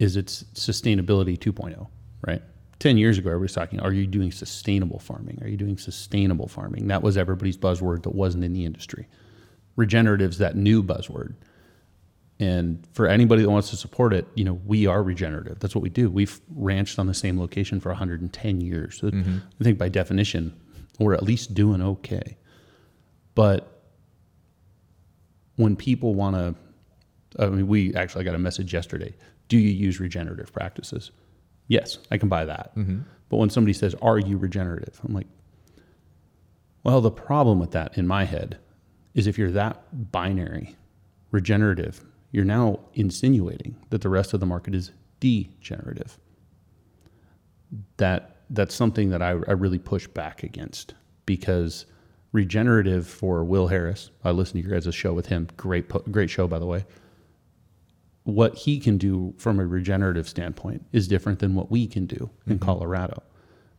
is 0.00 0.16
its 0.16 0.42
sustainability 0.54 1.38
2.0, 1.38 1.86
right? 2.26 2.42
10 2.80 2.96
years 2.98 3.18
ago, 3.18 3.30
everybody's 3.30 3.54
talking, 3.54 3.80
are 3.80 3.92
you 3.92 4.06
doing 4.06 4.32
sustainable 4.32 4.98
farming? 4.98 5.38
Are 5.42 5.48
you 5.48 5.56
doing 5.56 5.78
sustainable 5.78 6.48
farming? 6.48 6.88
That 6.88 7.02
was 7.02 7.16
everybody's 7.16 7.56
buzzword 7.56 8.02
that 8.02 8.14
wasn't 8.14 8.44
in 8.44 8.52
the 8.52 8.64
industry. 8.64 9.08
Regenerative's 9.76 10.38
that 10.38 10.56
new 10.56 10.82
buzzword. 10.82 11.34
And 12.40 12.84
for 12.92 13.06
anybody 13.06 13.42
that 13.42 13.50
wants 13.50 13.70
to 13.70 13.76
support 13.76 14.12
it, 14.12 14.26
you 14.34 14.44
know, 14.44 14.60
we 14.66 14.86
are 14.86 15.02
regenerative. 15.02 15.60
That's 15.60 15.74
what 15.74 15.82
we 15.82 15.88
do. 15.88 16.10
We've 16.10 16.40
ranched 16.54 16.98
on 16.98 17.06
the 17.06 17.14
same 17.14 17.38
location 17.38 17.80
for 17.80 17.90
110 17.90 18.60
years. 18.60 18.98
So 18.98 19.10
mm-hmm. 19.10 19.38
I 19.60 19.64
think 19.64 19.78
by 19.78 19.88
definition, 19.88 20.54
we're 20.98 21.14
at 21.14 21.22
least 21.22 21.54
doing 21.54 21.80
okay. 21.80 22.36
But 23.34 23.82
when 25.56 25.76
people 25.76 26.14
want 26.14 26.36
to, 26.36 26.54
I 27.42 27.48
mean, 27.48 27.68
we 27.68 27.94
actually 27.94 28.24
got 28.24 28.34
a 28.34 28.38
message 28.38 28.72
yesterday. 28.72 29.14
Do 29.48 29.58
you 29.58 29.70
use 29.70 30.00
regenerative 30.00 30.52
practices? 30.52 31.12
Yes, 31.68 31.98
I 32.10 32.18
can 32.18 32.28
buy 32.28 32.44
that. 32.44 32.74
Mm-hmm. 32.76 33.00
But 33.28 33.36
when 33.38 33.50
somebody 33.50 33.72
says, 33.72 33.94
Are 34.02 34.18
you 34.18 34.36
regenerative? 34.36 35.00
I'm 35.04 35.14
like, 35.14 35.26
Well, 36.82 37.00
the 37.00 37.10
problem 37.10 37.58
with 37.58 37.72
that 37.72 37.96
in 37.96 38.06
my 38.06 38.24
head 38.24 38.58
is 39.14 39.26
if 39.26 39.38
you're 39.38 39.52
that 39.52 40.12
binary, 40.12 40.76
regenerative, 41.30 42.04
you're 42.32 42.44
now 42.44 42.80
insinuating 42.94 43.76
that 43.90 44.00
the 44.02 44.08
rest 44.08 44.34
of 44.34 44.40
the 44.40 44.46
market 44.46 44.74
is 44.74 44.90
degenerative. 45.20 46.18
That 47.96 48.36
that's 48.50 48.74
something 48.74 49.10
that 49.10 49.22
I, 49.22 49.30
I 49.30 49.52
really 49.52 49.78
push 49.78 50.06
back 50.06 50.42
against 50.42 50.94
because 51.26 51.86
regenerative 52.32 53.06
for 53.06 53.44
Will 53.44 53.68
Harris. 53.68 54.10
I 54.24 54.32
listened 54.32 54.62
to 54.62 54.68
your 54.68 54.78
guys' 54.78 54.94
show 54.94 55.12
with 55.12 55.26
him. 55.26 55.48
Great, 55.56 55.88
great 56.10 56.28
show, 56.28 56.46
by 56.46 56.58
the 56.58 56.66
way. 56.66 56.84
What 58.24 58.56
he 58.56 58.80
can 58.80 58.98
do 58.98 59.34
from 59.36 59.60
a 59.60 59.66
regenerative 59.66 60.28
standpoint 60.28 60.86
is 60.92 61.06
different 61.08 61.38
than 61.38 61.54
what 61.54 61.70
we 61.70 61.86
can 61.86 62.06
do 62.06 62.30
in 62.46 62.58
Colorado. 62.58 63.22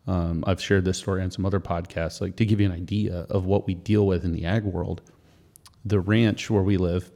Um, 0.08 0.44
I've 0.46 0.62
shared 0.62 0.86
this 0.86 1.00
story 1.00 1.24
on 1.24 1.32
some 1.32 1.46
other 1.46 1.60
podcasts. 1.60 2.22
Like 2.22 2.36
to 2.36 2.46
give 2.46 2.60
you 2.60 2.68
an 2.68 2.72
idea 2.72 3.26
of 3.30 3.46
what 3.46 3.66
we 3.66 3.74
deal 3.74 4.06
with 4.06 4.24
in 4.24 4.32
the 4.34 4.46
ag 4.46 4.64
world, 4.64 5.02
the 5.84 6.00
ranch 6.00 6.50
where 6.50 6.62
we 6.62 6.78
live, 6.78 7.12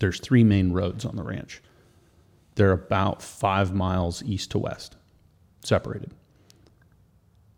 there's 0.00 0.20
three 0.20 0.42
main 0.42 0.72
roads 0.72 1.04
on 1.04 1.16
the 1.16 1.22
ranch. 1.22 1.62
They're 2.54 2.72
about 2.72 3.22
five 3.22 3.74
miles 3.74 4.22
east 4.24 4.50
to 4.52 4.58
west, 4.58 4.96
separated. 5.62 6.12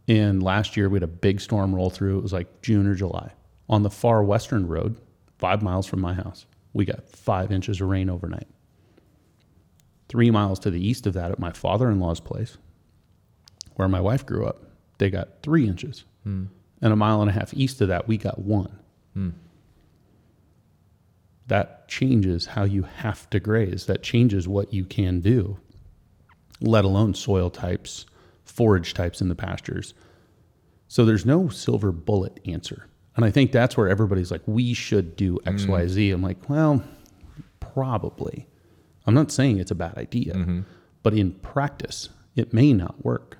And 0.09 0.43
last 0.43 0.77
year 0.77 0.89
we 0.89 0.97
had 0.97 1.05
a 1.05 1.07
big 1.07 1.41
storm 1.41 1.75
roll 1.75 1.91
through. 1.91 2.19
It 2.19 2.23
was 2.23 2.33
like 2.33 2.63
June 2.63 2.87
or 2.89 2.95
July. 2.95 3.33
On 3.69 3.85
the 3.85 3.91
far 3.91 4.25
western 4.25 4.67
road, 4.67 5.01
five 5.39 5.63
miles 5.63 5.87
from 5.87 6.01
my 6.01 6.15
house, 6.15 6.47
we 6.73 6.85
got 6.85 7.09
five 7.09 7.53
inches 7.53 7.81
of 7.81 7.89
rain 7.89 8.11
overnight. 8.11 8.49
Three 10.11 10.33
miles 10.33 10.59
to 10.61 10.73
the 10.73 10.85
east 10.85 11.07
of 11.07 11.15
that, 11.15 11.31
at 11.31 11.39
my 11.39 11.53
father 11.53 11.89
in 11.89 12.01
law's 12.01 12.19
place, 12.19 12.59
where 13.77 13.87
my 13.87 14.01
wife 14.01 14.27
grew 14.27 14.45
up, 14.45 14.65
they 14.99 15.09
got 15.09 15.41
three 15.45 15.69
inches. 15.69 16.05
Hmm. 16.25 16.47
And 16.83 16.93
a 16.93 16.97
mile 16.97 17.21
and 17.21 17.31
a 17.31 17.33
half 17.33 17.55
east 17.55 17.81
of 17.81 17.87
that, 17.89 18.09
we 18.09 18.17
got 18.17 18.41
one. 18.41 18.77
Hmm. 19.15 19.31
That 21.47 21.87
changes 21.87 22.47
how 22.47 22.65
you 22.65 22.83
have 22.83 23.31
to 23.31 23.39
graze. 23.39 23.87
That 23.87 24.03
changes 24.03 24.49
what 24.49 24.75
you 24.75 24.85
can 24.85 25.21
do, 25.21 25.59
let 26.61 26.85
alone 26.85 27.15
soil 27.15 27.49
types, 27.49 28.05
forage 28.45 28.95
types 28.95 29.21
in 29.21 29.29
the 29.29 29.37
pastures. 29.37 29.95
So 30.89 31.05
there's 31.05 31.25
no 31.25 31.49
silver 31.49 31.93
bullet 31.93 32.41
answer. 32.47 32.89
And 33.15 33.25
I 33.25 33.31
think 33.31 33.53
that's 33.53 33.77
where 33.77 33.89
everybody's 33.89 34.33
like, 34.33 34.43
we 34.47 34.75
should 34.75 35.15
do 35.15 35.39
X, 35.47 35.67
Y, 35.67 35.83
hmm. 35.83 35.89
Z. 35.89 36.11
I'm 36.11 36.23
like, 36.23 36.51
well, 36.51 36.83
probably. 37.61 38.49
I'm 39.11 39.15
not 39.15 39.33
saying 39.33 39.59
it's 39.59 39.73
a 39.73 39.75
bad 39.75 39.99
idea, 39.99 40.35
mm-hmm. 40.35 40.61
but 41.03 41.15
in 41.15 41.33
practice, 41.33 42.11
it 42.37 42.53
may 42.53 42.73
not 42.73 43.05
work. 43.05 43.39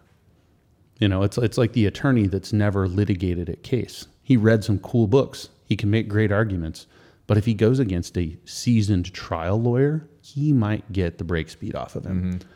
You 0.99 1.07
know, 1.07 1.23
it's 1.23 1.39
it's 1.39 1.57
like 1.57 1.75
the 1.75 1.87
attorney 1.87 2.27
that's 2.27 2.53
never 2.53 2.89
litigated 2.89 3.49
a 3.49 3.55
case. 3.55 4.09
He 4.21 4.37
read 4.37 4.65
some 4.65 4.81
cool 4.81 5.07
books. 5.07 5.49
He 5.65 5.77
can 5.77 5.89
make 5.89 6.09
great 6.09 6.33
arguments, 6.33 6.89
but 7.29 7.39
if 7.39 7.47
he 7.47 7.55
goes 7.55 7.79
against 7.79 8.19
a 8.19 8.37
seasoned 8.45 9.15
trial 9.15 9.63
lawyer, 9.63 10.09
he 10.21 10.53
might 10.53 10.91
get 10.91 11.19
the 11.19 11.25
break 11.25 11.49
speed 11.49 11.77
off 11.77 11.95
of 11.95 12.05
him. 12.05 12.33
Mm-hmm. 12.33 12.49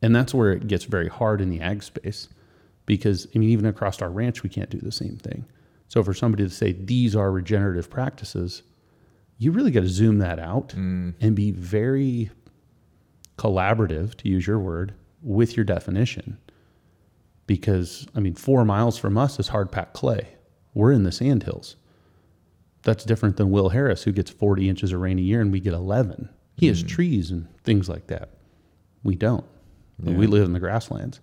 And 0.00 0.16
that's 0.16 0.32
where 0.32 0.52
it 0.52 0.66
gets 0.66 0.84
very 0.84 1.08
hard 1.08 1.42
in 1.42 1.50
the 1.50 1.60
ag 1.60 1.82
space 1.82 2.28
because 2.86 3.26
I 3.34 3.38
mean 3.38 3.50
even 3.50 3.66
across 3.66 4.00
our 4.00 4.10
ranch 4.10 4.42
we 4.42 4.48
can't 4.48 4.70
do 4.70 4.78
the 4.78 4.90
same 4.90 5.18
thing. 5.18 5.44
So 5.88 6.02
for 6.02 6.14
somebody 6.14 6.44
to 6.44 6.50
say 6.50 6.72
these 6.72 7.14
are 7.14 7.30
regenerative 7.30 7.90
practices, 7.90 8.62
you 9.36 9.52
really 9.52 9.70
got 9.70 9.80
to 9.80 9.88
zoom 9.88 10.18
that 10.20 10.38
out 10.38 10.70
mm. 10.70 11.12
and 11.20 11.36
be 11.36 11.50
very 11.50 12.30
collaborative, 13.36 14.14
to 14.16 14.28
use 14.28 14.46
your 14.46 14.58
word, 14.58 14.94
with 15.22 15.56
your 15.56 15.64
definition. 15.64 16.38
Because, 17.46 18.06
I 18.14 18.20
mean, 18.20 18.34
four 18.34 18.64
miles 18.64 18.96
from 18.98 19.18
us 19.18 19.38
is 19.38 19.48
hard 19.48 19.70
packed 19.70 19.94
clay. 19.94 20.28
We're 20.72 20.92
in 20.92 21.04
the 21.04 21.12
sandhills. 21.12 21.76
That's 22.82 23.04
different 23.04 23.36
than 23.36 23.50
Will 23.50 23.70
Harris, 23.70 24.02
who 24.02 24.12
gets 24.12 24.30
40 24.30 24.68
inches 24.68 24.92
of 24.92 25.00
rain 25.00 25.18
a 25.18 25.22
year 25.22 25.40
and 25.40 25.52
we 25.52 25.60
get 25.60 25.72
11. 25.72 26.28
He 26.56 26.68
has 26.68 26.82
trees 26.82 27.30
and 27.30 27.48
things 27.64 27.88
like 27.88 28.06
that. 28.08 28.30
We 29.02 29.16
don't. 29.16 29.44
We 29.98 30.26
live 30.26 30.44
in 30.44 30.52
the 30.52 30.60
grasslands. 30.60 31.20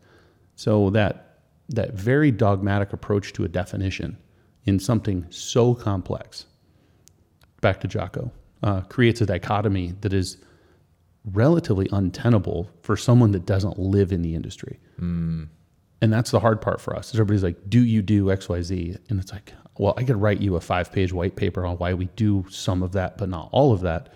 So 0.55 0.89
that 0.91 1.39
that 1.69 1.93
very 1.93 2.31
dogmatic 2.31 2.93
approach 2.93 3.33
to 3.33 3.45
a 3.45 3.47
definition 3.47 4.17
in 4.65 4.77
something 4.79 5.25
so 5.29 5.73
complex, 5.73 6.45
back 7.61 7.79
to 7.81 7.87
Jocko, 7.87 8.31
uh, 8.61 8.81
creates 8.81 9.21
a 9.21 9.25
dichotomy 9.25 9.93
that 10.01 10.13
is 10.13 10.37
relatively 11.25 11.87
untenable 11.91 12.69
for 12.81 12.97
someone 12.97 13.31
that 13.31 13.45
doesn't 13.45 13.77
live 13.77 14.11
in 14.11 14.21
the 14.21 14.35
industry. 14.35 14.79
Hmm. 14.97 15.43
And 16.01 16.11
that's 16.11 16.31
the 16.31 16.39
hard 16.39 16.61
part 16.61 16.81
for 16.81 16.95
us. 16.95 17.09
Is 17.09 17.15
everybody's 17.15 17.43
like, 17.43 17.69
"Do 17.69 17.79
you 17.79 18.01
do 18.01 18.31
X, 18.31 18.49
Y, 18.49 18.61
Z?" 18.63 18.97
And 19.09 19.19
it's 19.19 19.31
like, 19.31 19.53
well, 19.77 19.93
I 19.97 20.03
could 20.03 20.17
write 20.17 20.41
you 20.41 20.55
a 20.55 20.61
five-page 20.61 21.13
white 21.13 21.35
paper 21.35 21.65
on 21.65 21.77
why 21.77 21.93
we 21.93 22.05
do 22.15 22.45
some 22.49 22.83
of 22.83 22.91
that, 22.93 23.17
but 23.17 23.29
not 23.29 23.49
all 23.51 23.71
of 23.71 23.81
that. 23.81 24.09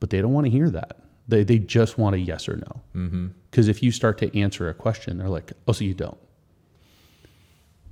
But 0.00 0.10
they 0.10 0.20
don't 0.20 0.32
want 0.32 0.46
to 0.46 0.50
hear 0.50 0.70
that. 0.70 0.98
They 1.28 1.44
they 1.44 1.58
just 1.58 1.98
want 1.98 2.14
a 2.14 2.18
yes 2.18 2.48
or 2.48 2.56
no. 2.56 2.82
Mm-hmm. 2.94 3.28
Because 3.50 3.68
if 3.68 3.82
you 3.82 3.90
start 3.90 4.18
to 4.18 4.38
answer 4.38 4.68
a 4.68 4.74
question, 4.74 5.18
they're 5.18 5.28
like, 5.28 5.52
"Oh, 5.66 5.72
so 5.72 5.84
you 5.84 5.94
don't." 5.94 6.18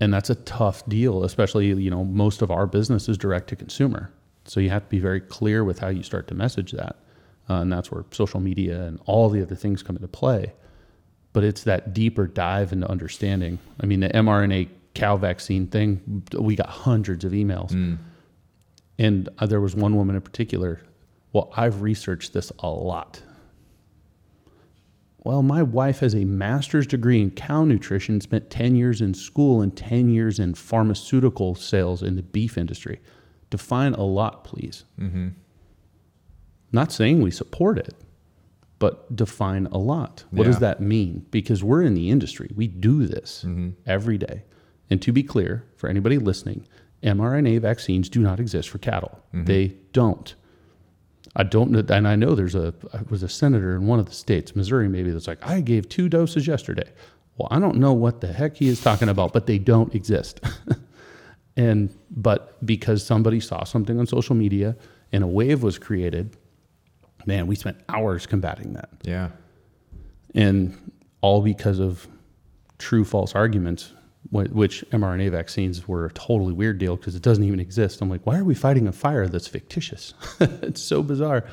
And 0.01 0.13
that's 0.13 0.31
a 0.31 0.35
tough 0.35 0.85
deal, 0.87 1.23
especially 1.23 1.67
you 1.69 1.91
know 1.91 2.05
most 2.05 2.43
of 2.43 2.51
our 2.51 2.67
business 2.67 3.09
is 3.09 3.17
direct 3.17 3.49
to 3.51 3.57
consumer, 3.57 4.13
so 4.45 4.61
you 4.61 4.71
have 4.71 4.83
to 4.83 4.89
be 4.89 4.99
very 4.99 5.21
clear 5.21 5.65
with 5.65 5.79
how 5.79 5.89
you 5.89 6.03
start 6.03 6.29
to 6.29 6.35
message 6.35 6.73
that, 6.73 6.97
uh, 7.53 7.61
and 7.61 7.73
that's 7.73 7.91
where 7.93 8.05
social 8.13 8.41
media 8.41 8.83
and 8.83 8.99
all 9.07 9.29
the 9.29 9.43
other 9.43 9.55
things 9.55 9.83
come 9.83 9.97
into 9.97 10.09
play. 10.09 10.53
But 11.33 11.45
it's 11.45 11.65
that 11.65 11.93
deeper 11.95 12.27
dive 12.27 12.73
into 12.73 12.91
understanding. 12.91 13.59
I 13.81 13.87
mean, 13.87 14.01
the 14.01 14.09
mRNA 14.09 14.69
cow 14.95 15.17
vaccine 15.17 15.67
thing, 15.67 16.25
we 16.39 16.57
got 16.57 16.69
hundreds 16.69 17.25
of 17.25 17.33
emails, 17.33 17.73
and 18.99 19.29
uh, 19.39 19.47
there 19.47 19.61
was 19.61 19.75
one 19.75 19.97
woman 19.97 20.17
in 20.17 20.23
particular. 20.23 20.81
Well, 21.33 21.53
I've 21.57 21.81
researched 21.83 22.33
this 22.35 22.53
a 22.59 22.69
lot. 22.69 23.23
Well, 25.25 25.43
my 25.43 25.63
wife 25.63 26.01
has 26.01 26.15
a 26.15 26.25
master's 26.25 26.87
degree 26.87 27.21
in 27.23 27.31
cow 27.31 27.65
nutrition, 27.65 28.21
spent 28.21 28.51
10 28.51 28.75
years 28.75 29.01
in 29.01 29.15
school 29.15 29.63
and 29.63 29.75
10 29.77 30.11
years 30.11 30.39
in 30.41 30.55
pharmaceutical 30.55 31.55
sales 31.55 32.03
in 32.03 32.17
the 32.17 32.23
beef 32.23 32.59
industry. 32.59 33.01
Define 33.49 33.95
a 33.95 34.03
lot, 34.03 34.45
please. 34.45 34.85
Not 36.73 36.91
saying 36.91 37.21
we 37.21 37.31
support 37.31 37.79
it, 37.79 37.95
but 38.79 39.15
define 39.15 39.67
a 39.67 39.79
lot. 39.79 40.25
What 40.31 40.45
does 40.45 40.59
that 40.59 40.81
mean? 40.81 41.27
Because 41.31 41.63
we're 41.63 41.83
in 41.83 41.95
the 41.95 42.11
industry, 42.11 42.51
we 42.55 42.67
do 42.67 43.07
this 43.07 43.45
mm-hmm. 43.47 43.71
every 43.87 44.19
day. 44.19 44.43
And 44.91 45.01
to 45.03 45.13
be 45.13 45.23
clear, 45.23 45.65
for 45.77 45.89
anybody 45.89 46.19
listening, 46.19 46.67
mRNA 47.03 47.61
vaccines 47.61 48.09
do 48.09 48.21
not 48.21 48.41
exist 48.41 48.69
for 48.69 48.79
cattle. 48.79 49.23
Mm-hmm. 49.29 49.45
They 49.45 49.77
don't. 49.93 50.35
I 51.35 51.45
don't 51.45 51.71
know, 51.71 51.83
and 51.89 52.07
I 52.07 52.17
know 52.17 52.35
there's 52.35 52.55
a 52.55 52.75
I 52.93 53.01
was 53.09 53.23
a 53.23 53.29
senator 53.29 53.75
in 53.75 53.87
one 53.87 53.99
of 53.99 54.07
the 54.07 54.13
states, 54.13 54.55
Missouri 54.55 54.89
maybe, 54.89 55.11
that's 55.11 55.27
like, 55.27 55.47
I 55.47 55.61
gave 55.61 55.89
two 55.89 56.09
doses 56.09 56.47
yesterday. 56.47 56.91
Well, 57.37 57.49
I 57.51 57.59
don't 57.59 57.77
know 57.77 57.93
what 57.95 58.21
the 58.21 58.33
heck 58.33 58.57
he 58.57 58.69
is 58.69 58.83
talking 58.83 59.09
about, 59.09 59.33
but 59.33 59.47
they 59.47 59.59
don't 59.59 59.95
exist. 59.95 60.41
and 61.57 61.97
but 62.11 62.65
because 62.67 63.05
somebody 63.05 63.41
saw 63.41 63.65
something 63.65 63.99
on 63.99 64.07
social 64.07 64.35
media 64.35 64.77
and 65.11 65.25
a 65.25 65.27
wave 65.27 65.63
was 65.63 65.79
created, 65.79 66.37
man, 67.27 67.47
we 67.47 67.55
spent 67.57 67.79
hours 67.89 68.27
combating 68.27 68.73
that. 68.75 68.91
Yeah. 69.03 69.31
And 70.35 70.93
all 71.21 71.43
because 71.43 71.79
of 71.79 72.07
true 72.79 73.05
false 73.05 73.35
arguments, 73.35 73.93
which 74.31 74.85
mRNA 74.91 75.31
vaccines 75.31 75.87
were 75.87 76.07
a 76.07 76.13
totally 76.13 76.53
weird 76.53 76.79
deal 76.79 76.97
because 76.97 77.15
it 77.15 77.23
doesn't 77.23 77.45
even 77.45 77.61
exist. 77.61 78.01
I'm 78.01 78.09
like, 78.09 78.25
why 78.27 78.39
are 78.39 78.45
we 78.45 78.55
fighting 78.55 78.89
a 78.89 78.93
fire 78.93 79.29
that's 79.29 79.47
fictitious? 79.47 80.15
it's 80.41 80.83
so 80.83 81.03
bizarre. 81.03 81.45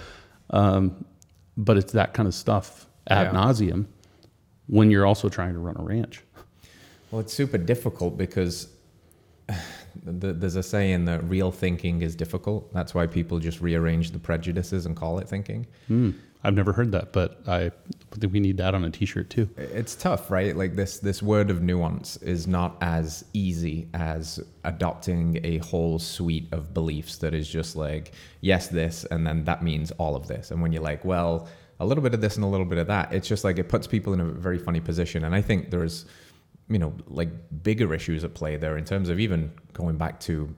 Um, 0.51 1.03
but 1.57 1.77
it's 1.77 1.91
that 1.93 2.13
kind 2.13 2.27
of 2.27 2.33
stuff 2.33 2.87
ad 3.07 3.27
Yeah. 3.27 3.39
nauseum 3.39 3.85
when 4.67 4.91
you're 4.91 5.05
also 5.05 5.29
trying 5.29 5.53
to 5.53 5.59
run 5.59 5.75
a 5.77 5.83
ranch. 5.83 6.23
Well, 7.11 7.19
it's 7.21 7.33
super 7.33 7.57
difficult 7.57 8.17
because 8.17 8.69
there's 10.03 10.55
a 10.55 10.63
saying 10.63 11.05
that 11.05 11.23
real 11.23 11.51
thinking 11.51 12.01
is 12.01 12.15
difficult. 12.15 12.73
That's 12.73 12.93
why 12.93 13.07
people 13.07 13.39
just 13.39 13.61
rearrange 13.61 14.11
the 14.11 14.19
prejudices 14.19 14.85
and 14.85 14.95
call 14.95 15.19
it 15.19 15.27
thinking. 15.27 15.67
Hmm. 15.87 16.11
I've 16.41 16.53
never 16.53 16.71
heard 16.71 16.93
that, 16.93 17.11
but 17.11 17.41
I 17.47 17.71
think 18.11 18.31
we 18.31 18.39
need 18.39 18.57
that 18.57 18.73
on 18.73 18.85
a 18.85 18.89
T-shirt 18.89 19.29
too. 19.29 19.49
It's 19.57 19.93
tough, 19.95 20.31
right? 20.31 20.55
Like 20.55 20.75
this 20.75 20.99
this 20.99 21.21
word 21.21 21.49
of 21.49 21.61
nuance 21.61 22.15
is 22.17 22.47
not 22.47 22.77
as 22.79 23.25
easy 23.33 23.89
as 23.93 24.39
adopting 24.63 25.39
a 25.43 25.57
whole 25.57 25.99
suite 25.99 26.47
of 26.53 26.73
beliefs 26.73 27.17
that 27.17 27.33
is 27.33 27.49
just 27.49 27.75
like 27.75 28.13
yes 28.39 28.69
this 28.69 29.03
and 29.11 29.27
then 29.27 29.43
that 29.45 29.63
means 29.63 29.91
all 29.91 30.15
of 30.15 30.27
this. 30.27 30.51
And 30.51 30.61
when 30.61 30.71
you're 30.71 30.81
like, 30.81 31.03
well, 31.03 31.49
a 31.81 31.85
little 31.85 32.03
bit 32.03 32.13
of 32.13 32.21
this 32.21 32.37
and 32.37 32.45
a 32.45 32.47
little 32.47 32.65
bit 32.65 32.77
of 32.77 32.87
that, 32.87 33.13
it's 33.13 33.27
just 33.27 33.43
like 33.43 33.57
it 33.57 33.67
puts 33.67 33.85
people 33.85 34.13
in 34.13 34.21
a 34.21 34.25
very 34.25 34.59
funny 34.59 34.79
position. 34.79 35.25
And 35.25 35.35
I 35.35 35.41
think 35.41 35.71
there's 35.71 36.05
you 36.69 36.79
know, 36.79 36.93
like 37.07 37.29
bigger 37.63 37.93
issues 37.93 38.23
at 38.23 38.33
play 38.33 38.55
there 38.55 38.77
in 38.77 38.85
terms 38.85 39.09
of 39.09 39.19
even 39.19 39.51
going 39.73 39.97
back 39.97 40.19
to 40.21 40.55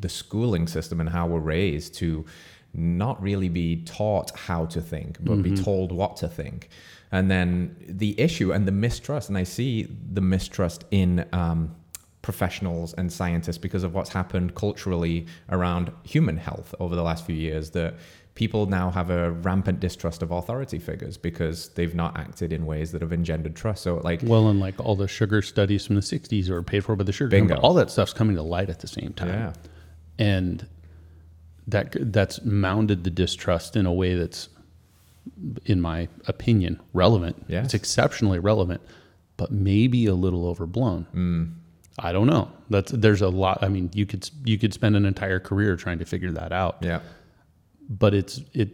the 0.00 0.08
schooling 0.08 0.66
system 0.66 1.00
and 1.00 1.08
how 1.08 1.26
we're 1.26 1.40
raised 1.40 1.94
to 1.94 2.24
not 2.74 3.20
really 3.22 3.48
be 3.48 3.82
taught 3.84 4.30
how 4.36 4.64
to 4.66 4.80
think, 4.80 5.18
but 5.20 5.42
be 5.42 5.54
told 5.54 5.92
what 5.92 6.16
to 6.16 6.28
think. 6.28 6.68
And 7.10 7.30
then 7.30 7.76
the 7.86 8.18
issue 8.18 8.52
and 8.52 8.66
the 8.66 8.72
mistrust, 8.72 9.28
and 9.28 9.36
I 9.36 9.44
see 9.44 9.86
the 10.12 10.22
mistrust 10.22 10.84
in 10.90 11.26
um, 11.32 11.76
professionals 12.22 12.94
and 12.94 13.12
scientists 13.12 13.58
because 13.58 13.84
of 13.84 13.94
what's 13.94 14.10
happened 14.10 14.54
culturally 14.54 15.26
around 15.50 15.92
human 16.04 16.38
health 16.38 16.74
over 16.80 16.96
the 16.96 17.02
last 17.02 17.26
few 17.26 17.34
years. 17.34 17.70
That 17.70 17.96
people 18.34 18.66
now 18.66 18.90
have 18.90 19.10
a 19.10 19.30
rampant 19.32 19.78
distrust 19.80 20.22
of 20.22 20.30
authority 20.30 20.78
figures 20.78 21.16
because 21.18 21.68
they've 21.70 21.94
not 21.94 22.16
acted 22.18 22.52
in 22.52 22.64
ways 22.64 22.90
that 22.92 23.02
have 23.02 23.12
engendered 23.12 23.54
trust. 23.54 23.82
So, 23.82 23.96
like, 24.04 24.20
Well, 24.22 24.48
and 24.48 24.58
like 24.58 24.80
all 24.80 24.96
the 24.96 25.06
sugar 25.08 25.42
studies 25.42 25.84
from 25.86 25.96
the 25.96 26.02
'60s 26.02 26.48
are 26.48 26.62
paid 26.62 26.84
for 26.84 26.96
by 26.96 27.04
the 27.04 27.12
sugar 27.12 27.28
Bingo. 27.28 27.48
company. 27.54 27.66
All 27.66 27.74
that 27.74 27.90
stuff's 27.90 28.12
coming 28.14 28.36
to 28.36 28.42
light 28.42 28.70
at 28.70 28.80
the 28.80 28.86
same 28.88 29.12
time. 29.12 29.28
yeah, 29.28 29.52
and 30.18 30.66
that 31.68 31.94
that's 32.12 32.44
mounded 32.44 33.04
the 33.04 33.10
distrust 33.10 33.76
in 33.76 33.86
a 33.86 33.92
way 33.92 34.14
that's 34.14 34.48
in 35.66 35.80
my 35.80 36.08
opinion 36.26 36.80
relevant 36.92 37.44
Yes. 37.46 37.66
it's 37.66 37.74
exceptionally 37.74 38.40
relevant 38.40 38.80
but 39.36 39.52
maybe 39.52 40.06
a 40.06 40.14
little 40.14 40.44
overblown 40.48 41.04
Hmm. 41.12 41.44
i 42.00 42.10
don't 42.10 42.26
know 42.26 42.50
that's 42.68 42.90
there's 42.90 43.22
a 43.22 43.28
lot 43.28 43.62
i 43.62 43.68
mean 43.68 43.90
you 43.94 44.04
could 44.06 44.28
you 44.44 44.58
could 44.58 44.74
spend 44.74 44.96
an 44.96 45.04
entire 45.04 45.38
career 45.38 45.76
trying 45.76 46.00
to 46.00 46.04
figure 46.04 46.32
that 46.32 46.50
out 46.52 46.78
yeah, 46.82 46.98
but 47.98 48.14
it's 48.14 48.40
it 48.52 48.70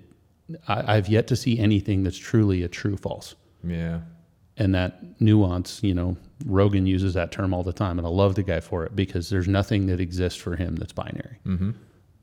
I, 0.67 0.97
i've 0.97 1.09
yet 1.09 1.27
to 1.29 1.37
see 1.37 1.59
anything 1.59 2.03
that's 2.03 2.17
truly 2.17 2.63
a 2.63 2.69
true 2.69 2.97
false 2.97 3.35
yeah, 3.65 4.01
and 4.57 4.75
that 4.75 5.21
nuance, 5.21 5.81
you 5.83 5.95
know, 5.95 6.17
Rogan 6.45 6.87
uses 6.87 7.15
that 7.15 7.33
term 7.33 7.55
all 7.55 7.63
the 7.63 7.73
time, 7.73 7.99
and 7.99 8.07
I 8.07 8.11
love 8.11 8.35
the 8.35 8.43
guy 8.43 8.61
for 8.61 8.85
it 8.85 8.95
because 8.95 9.31
there's 9.31 9.49
nothing 9.49 9.87
that 9.87 10.01
exists 10.01 10.41
for 10.41 10.57
him 10.57 10.77
that's 10.77 10.93
binary. 10.93 11.39
Mm-hmm. 11.47 11.71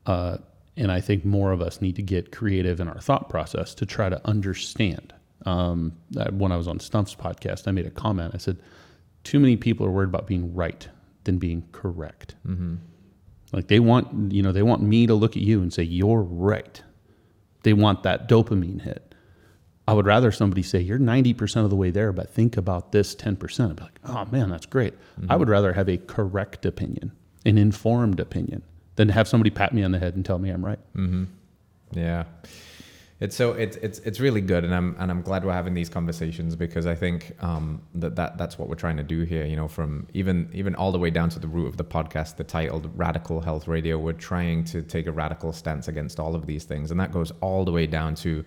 Uh, 0.04 0.38
and 0.76 0.92
I 0.92 1.00
think 1.00 1.24
more 1.24 1.52
of 1.52 1.62
us 1.62 1.80
need 1.80 1.96
to 1.96 2.02
get 2.02 2.32
creative 2.32 2.80
in 2.80 2.88
our 2.88 3.00
thought 3.00 3.28
process 3.28 3.74
to 3.76 3.86
try 3.86 4.08
to 4.08 4.20
understand. 4.26 5.14
Um, 5.44 5.92
that 6.10 6.34
when 6.34 6.50
I 6.50 6.56
was 6.56 6.66
on 6.66 6.80
Stump's 6.80 7.14
podcast, 7.14 7.68
I 7.68 7.70
made 7.70 7.86
a 7.86 7.90
comment. 7.90 8.32
I 8.34 8.38
said, 8.38 8.58
"Too 9.22 9.38
many 9.38 9.56
people 9.56 9.86
are 9.86 9.90
worried 9.90 10.08
about 10.08 10.26
being 10.26 10.54
right 10.54 10.88
than 11.24 11.38
being 11.38 11.66
correct. 11.72 12.34
Mm-hmm. 12.46 12.76
Like 13.52 13.68
they 13.68 13.80
want, 13.80 14.32
you 14.32 14.42
know, 14.42 14.52
they 14.52 14.62
want 14.62 14.82
me 14.82 15.06
to 15.06 15.14
look 15.14 15.36
at 15.36 15.42
you 15.42 15.62
and 15.62 15.72
say 15.72 15.82
you're 15.82 16.22
right. 16.22 16.82
They 17.66 17.72
want 17.74 18.04
that 18.04 18.28
dopamine 18.28 18.80
hit." 18.82 19.02
I 19.88 19.92
would 19.92 20.06
rather 20.06 20.32
somebody 20.32 20.62
say, 20.62 20.80
You're 20.80 20.98
90% 20.98 21.64
of 21.64 21.70
the 21.70 21.76
way 21.76 21.90
there, 21.90 22.12
but 22.12 22.30
think 22.30 22.56
about 22.56 22.92
this 22.92 23.14
10%. 23.14 23.70
I'd 23.70 23.76
be 23.76 23.82
like, 23.82 24.00
Oh 24.04 24.24
man, 24.32 24.50
that's 24.50 24.66
great. 24.66 24.94
I 25.28 25.36
would 25.36 25.48
rather 25.48 25.72
have 25.74 25.88
a 25.88 25.96
correct 25.96 26.66
opinion, 26.66 27.12
an 27.44 27.56
informed 27.56 28.18
opinion, 28.20 28.62
than 28.96 29.10
have 29.10 29.28
somebody 29.28 29.50
pat 29.50 29.72
me 29.72 29.82
on 29.84 29.92
the 29.92 29.98
head 29.98 30.16
and 30.16 30.24
tell 30.24 30.38
me 30.38 30.50
I'm 30.50 30.64
right. 30.64 30.78
Mm-hmm. 30.96 31.24
Yeah. 31.92 32.24
It's 33.18 33.34
so 33.34 33.52
it's 33.52 33.76
it's 33.78 33.98
it's 34.00 34.20
really 34.20 34.42
good, 34.42 34.62
and 34.62 34.74
I'm 34.74 34.94
and 34.98 35.10
I'm 35.10 35.22
glad 35.22 35.42
we're 35.42 35.52
having 35.52 35.72
these 35.72 35.88
conversations 35.88 36.54
because 36.54 36.86
I 36.86 36.94
think 36.94 37.34
um, 37.40 37.80
that 37.94 38.14
that 38.16 38.36
that's 38.36 38.58
what 38.58 38.68
we're 38.68 38.74
trying 38.74 38.98
to 38.98 39.02
do 39.02 39.22
here. 39.22 39.46
You 39.46 39.56
know, 39.56 39.68
from 39.68 40.06
even 40.12 40.50
even 40.52 40.74
all 40.74 40.92
the 40.92 40.98
way 40.98 41.08
down 41.08 41.30
to 41.30 41.38
the 41.38 41.48
root 41.48 41.66
of 41.66 41.78
the 41.78 41.84
podcast, 41.84 42.36
the 42.36 42.44
titled 42.44 42.90
"Radical 42.94 43.40
Health 43.40 43.68
Radio." 43.68 43.98
We're 43.98 44.12
trying 44.12 44.64
to 44.64 44.82
take 44.82 45.06
a 45.06 45.12
radical 45.12 45.54
stance 45.54 45.88
against 45.88 46.20
all 46.20 46.34
of 46.34 46.44
these 46.44 46.64
things, 46.64 46.90
and 46.90 47.00
that 47.00 47.10
goes 47.10 47.32
all 47.40 47.64
the 47.64 47.72
way 47.72 47.86
down 47.86 48.16
to 48.16 48.44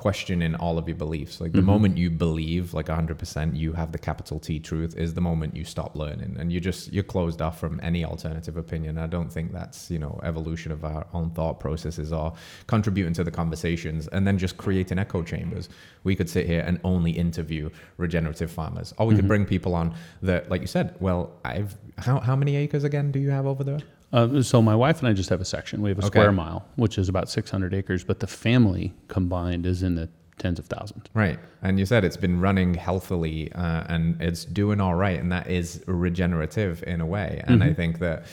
questioning 0.00 0.54
all 0.54 0.78
of 0.78 0.88
your 0.88 0.96
beliefs. 0.96 1.42
Like 1.42 1.52
the 1.52 1.58
mm-hmm. 1.58 1.66
moment 1.66 1.98
you 1.98 2.08
believe, 2.08 2.72
like 2.72 2.86
100%, 2.86 3.54
you 3.54 3.74
have 3.74 3.92
the 3.92 3.98
capital 3.98 4.40
T 4.40 4.58
truth, 4.58 4.96
is 4.96 5.12
the 5.12 5.20
moment 5.20 5.54
you 5.54 5.62
stop 5.62 5.94
learning, 5.94 6.36
and 6.40 6.50
you 6.50 6.58
just 6.58 6.90
you're 6.90 7.04
closed 7.04 7.42
off 7.42 7.60
from 7.60 7.78
any 7.82 8.02
alternative 8.02 8.56
opinion. 8.56 8.96
I 8.96 9.06
don't 9.06 9.30
think 9.30 9.52
that's 9.52 9.90
you 9.90 9.98
know 9.98 10.18
evolution 10.22 10.72
of 10.72 10.86
our 10.86 11.06
own 11.12 11.30
thought 11.30 11.60
processes 11.60 12.14
or 12.14 12.32
contributing 12.66 13.12
to 13.12 13.24
the 13.24 13.30
conversations, 13.30 14.08
and 14.08 14.26
then 14.26 14.38
just 14.38 14.56
creating 14.56 14.98
echo 14.98 15.22
chambers. 15.22 15.68
We 16.02 16.16
could 16.16 16.30
sit 16.30 16.46
here 16.46 16.64
and 16.66 16.80
only 16.82 17.10
interview 17.10 17.68
regenerative 17.98 18.50
farmers, 18.50 18.94
or 18.96 19.06
we 19.06 19.14
could 19.14 19.24
mm-hmm. 19.24 19.28
bring 19.28 19.44
people 19.44 19.74
on 19.74 19.94
that, 20.22 20.50
like 20.50 20.62
you 20.62 20.66
said. 20.66 20.96
Well, 20.98 21.30
I've 21.44 21.76
how 21.98 22.20
how 22.20 22.36
many 22.36 22.56
acres 22.56 22.84
again 22.84 23.12
do 23.12 23.18
you 23.18 23.30
have 23.30 23.46
over 23.46 23.62
there? 23.64 23.80
Uh, 24.12 24.42
so 24.42 24.60
my 24.60 24.74
wife 24.74 24.98
and 25.00 25.08
I 25.08 25.12
just 25.12 25.30
have 25.30 25.40
a 25.40 25.44
section. 25.44 25.82
We 25.82 25.90
have 25.90 25.98
a 25.98 26.02
Okay. 26.06 26.08
square 26.18 26.32
mile, 26.32 26.64
which 26.76 26.98
is 26.98 27.08
about 27.08 27.28
600 27.28 27.72
acres, 27.74 28.02
but 28.04 28.20
the 28.20 28.26
family 28.26 28.92
combined 29.08 29.66
is 29.66 29.82
in 29.82 29.94
the 29.94 30.08
tens 30.38 30.58
of 30.58 30.66
thousands. 30.66 31.04
Right. 31.14 31.38
And 31.62 31.78
you 31.78 31.84
said 31.86 32.02
it's 32.04 32.16
been 32.16 32.40
running 32.40 32.74
healthily 32.74 33.52
uh, 33.52 33.84
and 33.88 34.20
it's 34.20 34.44
doing 34.46 34.80
all 34.80 34.94
right. 34.94 35.20
And 35.20 35.30
that 35.30 35.48
is 35.48 35.84
regenerative 35.86 36.82
in 36.86 37.00
a 37.00 37.06
way. 37.06 37.42
And 37.46 37.62
I 37.62 37.72
think 37.74 37.98
that 37.98 38.20
I 38.22 38.24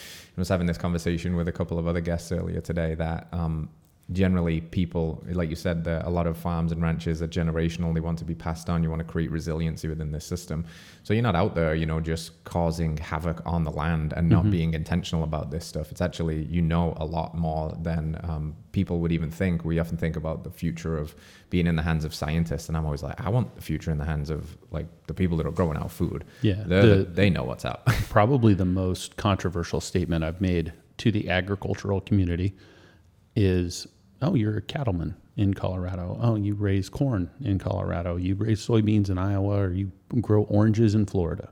was 0.42 0.48
having 0.50 0.68
this 0.68 0.78
conversation 0.78 1.36
with 1.36 1.48
a 1.48 1.52
couple 1.52 1.78
of 1.78 1.86
other 1.86 2.00
guests 2.02 2.32
earlier 2.32 2.62
today 2.62 2.96
that 2.96 3.28
um, 3.34 3.70
generally 4.14 4.62
people, 4.62 5.22
like 5.32 5.50
you 5.50 5.56
said, 5.58 5.84
that 5.84 6.06
a 6.06 6.10
lot 6.10 6.28
of 6.28 6.38
farms 6.38 6.72
and 6.72 6.82
ranches 6.82 7.22
are 7.22 7.28
generational. 7.28 7.94
They 7.94 8.00
want 8.00 8.18
to 8.20 8.26
be 8.26 8.36
passed 8.36 8.70
on. 8.70 8.82
You 8.82 8.90
want 8.90 9.00
to 9.02 9.06
create 9.06 9.30
resiliency 9.30 9.90
within 9.90 10.14
this 10.14 10.26
system. 10.26 10.66
So 11.04 11.14
you're 11.14 11.24
not 11.24 11.36
out 11.36 11.56
there, 11.56 11.76
you 11.76 11.86
know, 11.86 12.00
just 12.00 12.42
causing 12.46 12.96
havoc 12.98 13.42
on 13.46 13.66
the 13.66 13.72
land 13.72 14.14
and 14.16 14.30
not 14.30 14.50
being 14.50 14.74
intentional 14.74 15.26
about 15.26 15.52
this 15.52 15.66
stuff. 15.66 15.92
It's 15.92 16.00
actually, 16.00 16.44
you 16.46 16.62
know, 16.62 16.94
a 16.96 17.06
lot 17.06 17.36
more 17.38 17.76
than 17.82 18.18
um, 18.24 18.56
people 18.72 19.00
would 19.00 19.12
even 19.12 19.30
think. 19.30 19.66
We 19.66 19.78
often 19.78 19.98
think 19.98 20.16
about 20.16 20.46
the 20.46 20.52
future 20.52 20.98
of 20.98 21.14
being 21.50 21.68
in 21.68 21.76
the 21.76 21.82
hands 21.84 22.06
of 22.06 22.16
scientists. 22.16 22.70
And 22.70 22.78
I'm 22.78 22.86
always 22.86 23.04
like, 23.04 23.20
I 23.20 23.30
want 23.30 23.56
the 23.56 23.62
future 23.62 23.92
in 23.92 23.98
the 23.98 24.06
hands 24.06 24.30
of 24.30 24.58
like 24.72 24.88
the 25.08 25.14
people 25.14 25.36
that 25.38 25.46
are 25.46 25.52
growing 25.52 25.76
our 25.78 25.90
food. 25.90 26.24
Yeah, 26.44 26.64
the- 26.66 27.08
they 27.12 27.30
know 27.30 27.44
what's 27.44 27.66
up. 27.66 27.86
Probably 28.10 28.54
the 28.54 28.64
most 28.66 29.18
controversial 29.18 29.82
statement 29.82 30.24
I've 30.24 30.40
made 30.40 30.72
to 31.00 31.12
the 31.12 31.30
agricultural 31.30 32.00
community 32.02 32.56
is, 33.36 33.88
"Oh, 34.22 34.36
you're 34.36 34.58
a 34.58 34.62
cattleman 34.62 35.16
in 35.36 35.54
Colorado. 35.54 36.18
Oh, 36.22 36.36
you 36.36 36.56
raise 36.56 36.90
corn 36.90 37.30
in 37.42 37.60
Colorado. 37.60 38.18
You 38.18 38.36
raise 38.36 38.66
soybeans 38.66 39.10
in 39.10 39.18
Iowa, 39.18 39.62
or 39.64 39.72
you 39.74 39.92
grow 40.22 40.44
oranges 40.44 40.96
in 40.96 41.06
Florida. 41.06 41.50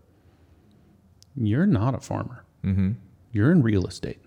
You're 1.36 1.68
not 1.68 1.94
a 1.96 2.00
farmer. 2.00 2.46
mm-hmm. 2.64 2.92
You're 3.32 3.52
in 3.52 3.62
real 3.62 3.86
estate. 3.86 4.22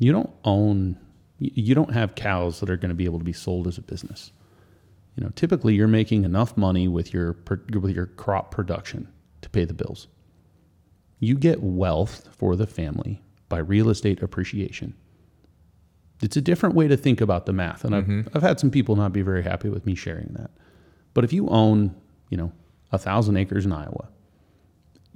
You 0.00 0.10
don't 0.12 0.30
own. 0.44 0.98
You 1.38 1.74
don't 1.74 1.92
have 1.92 2.14
cows 2.14 2.60
that 2.60 2.70
are 2.70 2.76
going 2.76 2.90
to 2.90 2.94
be 2.94 3.04
able 3.04 3.18
to 3.18 3.24
be 3.24 3.32
sold 3.32 3.66
as 3.68 3.78
a 3.78 3.82
business. 3.82 4.32
You 5.16 5.24
know, 5.24 5.30
typically 5.34 5.74
you're 5.74 5.88
making 5.88 6.24
enough 6.24 6.56
money 6.56 6.88
with 6.88 7.12
your 7.12 7.36
with 7.70 7.94
your 7.94 8.06
crop 8.06 8.50
production 8.50 9.08
to 9.42 9.50
pay 9.50 9.64
the 9.64 9.74
bills. 9.74 10.08
You 11.20 11.36
get 11.36 11.62
wealth 11.62 12.28
for 12.36 12.56
the 12.56 12.66
family 12.66 13.22
by 13.48 13.58
real 13.58 13.90
estate 13.90 14.22
appreciation. 14.22 14.94
It's 16.22 16.36
a 16.36 16.40
different 16.40 16.74
way 16.74 16.88
to 16.88 16.96
think 16.96 17.20
about 17.20 17.46
the 17.46 17.52
math, 17.52 17.84
and 17.84 17.94
I've, 17.94 18.08
I've 18.34 18.42
had 18.42 18.60
some 18.60 18.70
people 18.70 18.96
not 18.96 19.12
be 19.12 19.22
very 19.22 19.42
happy 19.42 19.68
with 19.68 19.84
me 19.86 19.94
sharing 19.94 20.28
that. 20.34 20.50
But 21.14 21.24
if 21.24 21.32
you 21.32 21.48
own, 21.48 21.94
you 22.30 22.36
know, 22.36 22.52
a 22.92 22.98
thousand 22.98 23.36
acres 23.36 23.66
in 23.66 23.72
Iowa, 23.72 24.08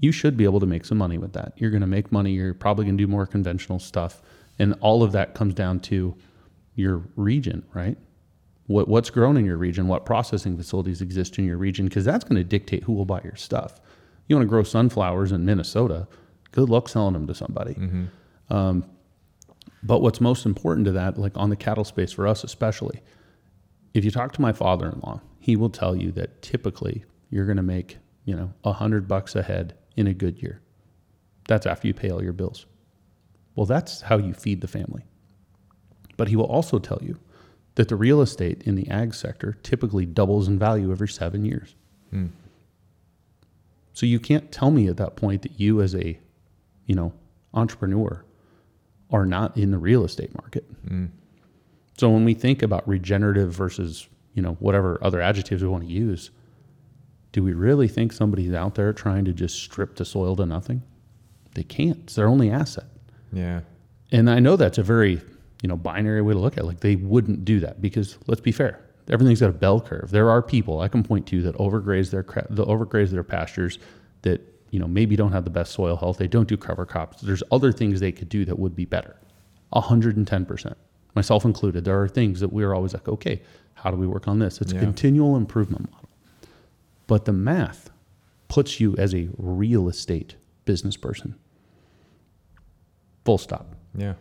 you 0.00 0.12
should 0.12 0.36
be 0.36 0.44
able 0.44 0.60
to 0.60 0.66
make 0.66 0.84
some 0.84 0.98
money 0.98 1.16
with 1.16 1.32
that. 1.34 1.52
You're 1.56 1.70
going 1.70 1.80
to 1.80 1.86
make 1.86 2.12
money. 2.12 2.32
You're 2.32 2.52
probably 2.54 2.84
going 2.84 2.98
to 2.98 3.02
do 3.02 3.08
more 3.08 3.24
conventional 3.26 3.78
stuff, 3.78 4.20
and 4.58 4.74
all 4.80 5.02
of 5.02 5.12
that 5.12 5.34
comes 5.34 5.54
down 5.54 5.80
to 5.80 6.14
your 6.74 7.02
region, 7.16 7.64
right? 7.72 7.96
What 8.66 8.88
what's 8.88 9.10
grown 9.10 9.36
in 9.36 9.44
your 9.44 9.56
region? 9.56 9.86
What 9.86 10.04
processing 10.04 10.56
facilities 10.56 11.00
exist 11.00 11.38
in 11.38 11.44
your 11.46 11.56
region? 11.56 11.86
Because 11.86 12.04
that's 12.04 12.24
going 12.24 12.36
to 12.36 12.44
dictate 12.44 12.82
who 12.82 12.92
will 12.92 13.04
buy 13.04 13.20
your 13.22 13.36
stuff. 13.36 13.80
You 14.26 14.36
want 14.36 14.44
to 14.44 14.50
grow 14.50 14.64
sunflowers 14.64 15.30
in 15.30 15.44
Minnesota? 15.44 16.08
Good 16.50 16.68
luck 16.68 16.88
selling 16.88 17.12
them 17.12 17.26
to 17.28 17.34
somebody. 17.34 17.74
Um, 18.50 18.84
but 19.86 20.02
what's 20.02 20.20
most 20.20 20.44
important 20.44 20.84
to 20.86 20.92
that, 20.92 21.16
like 21.16 21.36
on 21.36 21.48
the 21.48 21.56
cattle 21.56 21.84
space 21.84 22.12
for 22.12 22.26
us 22.26 22.42
especially, 22.42 23.02
if 23.94 24.04
you 24.04 24.10
talk 24.10 24.32
to 24.32 24.42
my 24.42 24.52
father-in-law, 24.52 25.20
he 25.38 25.54
will 25.54 25.70
tell 25.70 25.94
you 25.94 26.10
that 26.12 26.42
typically 26.42 27.04
you're 27.30 27.46
going 27.46 27.56
to 27.56 27.62
make, 27.62 27.98
you 28.24 28.34
know, 28.34 28.52
a 28.64 28.72
hundred 28.72 29.06
bucks 29.06 29.36
a 29.36 29.42
head 29.42 29.74
in 29.96 30.08
a 30.08 30.14
good 30.14 30.42
year. 30.42 30.60
That's 31.46 31.66
after 31.66 31.86
you 31.86 31.94
pay 31.94 32.10
all 32.10 32.22
your 32.22 32.32
bills. 32.32 32.66
Well, 33.54 33.66
that's 33.66 34.02
how 34.02 34.18
you 34.18 34.34
feed 34.34 34.60
the 34.60 34.68
family. 34.68 35.04
But 36.16 36.28
he 36.28 36.36
will 36.36 36.46
also 36.46 36.80
tell 36.80 36.98
you 37.00 37.20
that 37.76 37.88
the 37.88 37.96
real 37.96 38.20
estate 38.20 38.62
in 38.64 38.74
the 38.74 38.88
ag 38.90 39.14
sector 39.14 39.56
typically 39.62 40.04
doubles 40.04 40.48
in 40.48 40.58
value 40.58 40.90
every 40.90 41.08
seven 41.08 41.44
years. 41.44 41.76
Hmm. 42.10 42.26
So 43.92 44.04
you 44.04 44.18
can't 44.18 44.50
tell 44.50 44.72
me 44.72 44.88
at 44.88 44.96
that 44.96 45.14
point 45.14 45.42
that 45.42 45.60
you 45.60 45.80
as 45.80 45.94
a, 45.94 46.18
you 46.86 46.94
know, 46.94 47.12
entrepreneur 47.54 48.25
are 49.10 49.26
not 49.26 49.56
in 49.56 49.70
the 49.70 49.78
real 49.78 50.04
estate 50.04 50.34
market. 50.34 50.64
Mm. 50.86 51.10
So 51.98 52.10
when 52.10 52.24
we 52.24 52.34
think 52.34 52.62
about 52.62 52.86
regenerative 52.88 53.52
versus, 53.52 54.08
you 54.34 54.42
know, 54.42 54.54
whatever 54.54 54.98
other 55.02 55.20
adjectives 55.20 55.62
we 55.62 55.68
want 55.68 55.84
to 55.84 55.90
use, 55.90 56.30
do 57.32 57.42
we 57.42 57.52
really 57.52 57.88
think 57.88 58.12
somebody's 58.12 58.52
out 58.52 58.74
there 58.74 58.92
trying 58.92 59.24
to 59.24 59.32
just 59.32 59.58
strip 59.62 59.96
the 59.96 60.04
soil 60.04 60.36
to 60.36 60.46
nothing? 60.46 60.82
They 61.54 61.62
can't. 61.62 61.98
It's 62.04 62.14
their 62.14 62.28
only 62.28 62.50
asset. 62.50 62.84
Yeah. 63.32 63.60
And 64.12 64.28
I 64.28 64.40
know 64.40 64.56
that's 64.56 64.78
a 64.78 64.82
very, 64.82 65.20
you 65.62 65.68
know, 65.68 65.76
binary 65.76 66.22
way 66.22 66.34
to 66.34 66.38
look 66.38 66.54
at 66.54 66.64
it. 66.64 66.66
Like 66.66 66.80
they 66.80 66.96
wouldn't 66.96 67.44
do 67.44 67.60
that 67.60 67.80
because 67.80 68.18
let's 68.26 68.40
be 68.40 68.52
fair. 68.52 68.80
Everything's 69.08 69.40
got 69.40 69.50
a 69.50 69.52
bell 69.52 69.80
curve. 69.80 70.10
There 70.10 70.28
are 70.30 70.42
people 70.42 70.80
I 70.80 70.88
can 70.88 71.02
point 71.02 71.26
to 71.28 71.42
that 71.42 71.56
overgraze 71.56 72.10
their 72.10 72.22
cra- 72.22 72.46
the 72.50 72.66
overgraze 72.66 73.10
their 73.10 73.22
pastures 73.22 73.78
that, 74.22 74.40
you 74.70 74.78
know, 74.78 74.88
maybe 74.88 75.16
don't 75.16 75.32
have 75.32 75.44
the 75.44 75.50
best 75.50 75.72
soil 75.72 75.96
health. 75.96 76.18
They 76.18 76.26
don't 76.28 76.48
do 76.48 76.56
cover 76.56 76.84
crops. 76.84 77.20
There's 77.22 77.42
other 77.52 77.72
things 77.72 78.00
they 78.00 78.12
could 78.12 78.28
do 78.28 78.44
that 78.44 78.58
would 78.58 78.74
be 78.74 78.84
better. 78.84 79.16
110%. 79.72 80.74
Myself 81.14 81.44
included. 81.44 81.84
There 81.84 82.00
are 82.00 82.08
things 82.08 82.40
that 82.40 82.52
we're 82.52 82.74
always 82.74 82.92
like, 82.94 83.08
okay, 83.08 83.42
how 83.74 83.90
do 83.90 83.96
we 83.96 84.06
work 84.06 84.28
on 84.28 84.38
this? 84.38 84.60
It's 84.60 84.72
Yeah. 84.72 84.78
a 84.80 84.82
continual 84.82 85.36
improvement 85.36 85.90
model. 85.90 86.08
But 87.06 87.24
the 87.24 87.32
math 87.32 87.90
puts 88.48 88.80
you 88.80 88.94
as 88.96 89.14
a 89.14 89.28
real 89.38 89.88
estate 89.88 90.36
business 90.64 90.96
person. 90.96 91.36
Full 93.24 93.38
stop. 93.38 93.74
Yeah. 93.96 94.14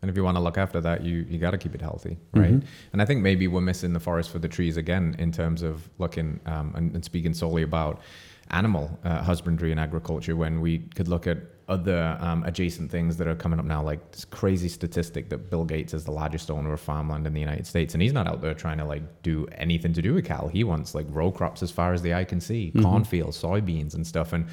And 0.00 0.08
if 0.10 0.16
you 0.16 0.22
want 0.22 0.36
to 0.36 0.40
look 0.40 0.56
after 0.58 0.80
that, 0.80 1.02
you, 1.04 1.26
you 1.28 1.38
got 1.38 1.50
to 1.50 1.58
keep 1.58 1.74
it 1.74 1.80
healthy, 1.80 2.18
right? 2.32 2.52
Mhm. 2.54 2.64
And 2.92 3.02
I 3.02 3.04
think 3.04 3.20
maybe 3.20 3.48
we're 3.48 3.60
missing 3.60 3.92
the 3.92 4.00
forest 4.00 4.30
for 4.30 4.38
the 4.38 4.46
trees 4.48 4.76
again 4.76 5.16
in 5.18 5.32
terms 5.32 5.62
of 5.62 5.88
looking 5.98 6.38
um, 6.46 6.72
and, 6.76 6.94
and 6.94 7.04
speaking 7.04 7.34
solely 7.34 7.62
about 7.62 8.00
animal 8.50 8.98
uh, 9.04 9.22
husbandry 9.22 9.70
and 9.70 9.80
agriculture 9.80 10.36
when 10.36 10.60
we 10.60 10.78
could 10.78 11.08
look 11.08 11.26
at 11.26 11.38
other 11.68 12.16
um, 12.20 12.42
adjacent 12.44 12.90
things 12.90 13.18
that 13.18 13.28
are 13.28 13.34
coming 13.34 13.58
up 13.58 13.66
now, 13.66 13.82
like 13.82 14.10
this 14.12 14.24
crazy 14.24 14.68
statistic 14.68 15.28
that 15.28 15.50
Bill 15.50 15.64
Gates 15.64 15.92
is 15.92 16.04
the 16.04 16.10
largest 16.10 16.50
owner 16.50 16.72
of 16.72 16.80
farmland 16.80 17.26
in 17.26 17.34
the 17.34 17.40
United 17.40 17.66
States, 17.66 17.92
and 17.94 18.02
he's 18.02 18.14
not 18.14 18.26
out 18.26 18.40
there 18.40 18.54
trying 18.54 18.78
to 18.78 18.86
like 18.86 19.02
do 19.22 19.46
anything 19.52 19.92
to 19.92 20.00
do 20.00 20.14
with 20.14 20.24
cattle. 20.24 20.48
He 20.48 20.64
wants 20.64 20.94
like 20.94 21.06
row 21.10 21.30
crops 21.30 21.62
as 21.62 21.70
far 21.70 21.92
as 21.92 22.00
the 22.00 22.14
eye 22.14 22.24
can 22.24 22.40
see, 22.40 22.72
cornfields, 22.80 23.40
soybeans, 23.40 23.94
and 23.94 24.06
stuff. 24.06 24.32
And 24.32 24.46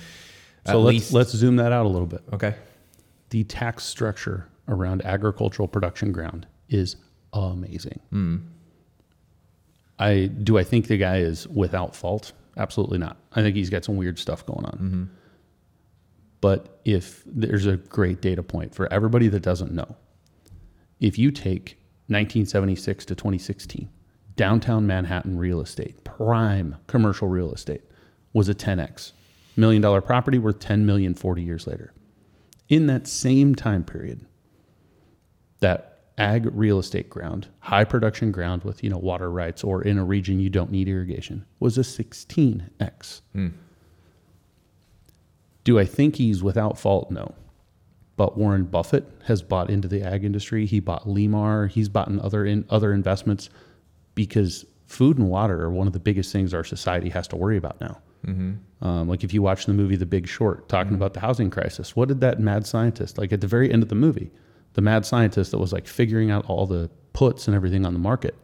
So 0.66 0.82
let's 0.82 0.94
least, 0.94 1.14
let's 1.14 1.32
zoom 1.32 1.56
that 1.56 1.72
out 1.72 1.86
a 1.86 1.90
little 1.90 2.08
bit. 2.08 2.22
okay, 2.34 2.56
The 3.30 3.46
tax 3.46 3.86
structure 3.86 4.50
around 4.68 5.06
agricultural 5.06 5.70
production 5.70 6.12
ground 6.12 6.48
is 6.68 6.98
amazing. 7.32 8.02
I 9.98 10.26
do 10.26 10.58
I 10.58 10.64
think 10.66 10.88
the 10.88 10.98
guy 10.98 11.20
is 11.20 11.48
without 11.48 11.96
fault? 11.96 12.34
Absolutely 12.58 12.98
not. 12.98 13.18
I 13.34 13.42
think 13.42 13.56
he's 13.56 13.70
got 13.70 13.84
some 13.84 13.98
weird 13.98 14.18
stuff 14.18 14.46
going 14.46 14.66
on. 14.66 14.78
Mm-hmm. 14.78 15.04
But 16.42 16.80
if 16.86 17.24
there's 17.26 17.66
a 17.66 17.78
great 17.78 18.22
data 18.22 18.44
point 18.44 18.76
for 18.76 18.92
everybody 18.94 19.28
that 19.30 19.42
doesn't 19.42 19.72
know, 19.72 19.96
if 21.00 21.18
you 21.18 21.32
take 21.32 21.78
1976 22.08 23.06
to 23.06 23.16
2016, 23.16 23.90
downtown 24.36 24.86
Manhattan 24.86 25.38
real 25.38 25.60
estate, 25.62 26.04
prime 26.04 26.76
commercial 26.88 27.28
real 27.28 27.52
estate, 27.52 27.82
was 28.34 28.50
a 28.50 28.56
10x. 28.56 29.14
Million 29.58 29.82
dollar 29.82 30.02
property 30.02 30.38
worth 30.38 30.60
10 30.60 30.86
million 30.86 31.14
40 31.14 31.42
years 31.42 31.66
later. 31.66 31.94
In 32.68 32.88
that 32.88 33.08
same 33.08 33.56
time 33.56 33.84
period, 33.84 34.26
that 35.62 35.95
ag 36.18 36.48
real 36.54 36.80
estate 36.80 37.10
ground, 37.10 37.48
high 37.60 37.84
production 37.84 38.32
ground 38.32 38.64
with 38.64 38.84
you 38.84 38.90
know 38.90 38.98
water 38.98 39.30
rights 39.30 39.64
or 39.64 39.82
in 39.82 39.98
a 39.98 40.06
region 40.06 40.40
you 40.40 40.50
don't 40.50 40.72
need 40.72 40.88
irrigation, 40.88 41.46
was 41.60 41.78
a 41.78 41.82
16x. 41.82 43.22
Hmm. 43.34 43.48
Do 45.64 45.80
I 45.80 45.86
think 45.86 46.16
he's 46.16 46.44
without 46.44 46.78
fault? 46.78 47.12
No. 47.12 47.34
But 48.18 48.38
Warren 48.38 48.64
Buffett 48.64 49.10
has 49.26 49.42
bought 49.42 49.70
into 49.70 49.88
the 49.88 50.02
ag 50.04 50.24
industry. 50.24 50.66
He 50.66 50.80
bought 50.80 51.06
Lemar. 51.06 51.70
He's 51.70 51.90
bought 51.90 52.08
in 52.08 52.22
other 52.22 52.46
in 52.46 52.66
other 52.70 52.94
investments 52.94 53.50
because 54.14 54.66
food 54.86 55.18
and 55.18 55.30
water 55.30 55.64
are 55.64 55.72
one 55.72 55.88
of 55.88 55.94
the 55.94 56.00
biggest 56.00 56.32
things 56.32 56.54
our 56.54 56.64
society 56.64 57.10
has 57.10 57.28
to 57.30 57.36
worry 57.36 57.58
about 57.58 57.82
now. 57.82 57.98
Mm-hmm. 58.26 58.86
Um, 58.86 59.10
like 59.10 59.24
if 59.24 59.34
you 59.34 59.42
watch 59.42 59.66
the 59.66 59.74
movie 59.74 59.96
The 59.96 60.06
Big 60.06 60.28
Short, 60.28 60.70
talking 60.70 60.88
mm-hmm. 60.88 60.96
about 60.96 61.14
the 61.14 61.20
housing 61.20 61.50
crisis, 61.50 61.96
what 61.96 62.08
did 62.08 62.22
that 62.22 62.40
mad 62.40 62.66
scientist 62.66 63.18
like 63.18 63.34
at 63.34 63.42
the 63.42 63.48
very 63.48 63.72
end 63.72 63.84
of 63.84 63.90
the 63.90 63.96
movie? 63.96 64.32
The 64.76 64.82
mad 64.82 65.06
scientist 65.06 65.52
that 65.52 65.58
was 65.58 65.74
like 65.74 65.88
figuring 65.88 66.32
out 66.32 66.46
all 66.46 66.68
the 66.68 66.90
puts 67.14 67.48
and 67.48 67.56
everything 67.56 67.86
on 67.86 67.94
the 67.94 68.00
market. 68.00 68.36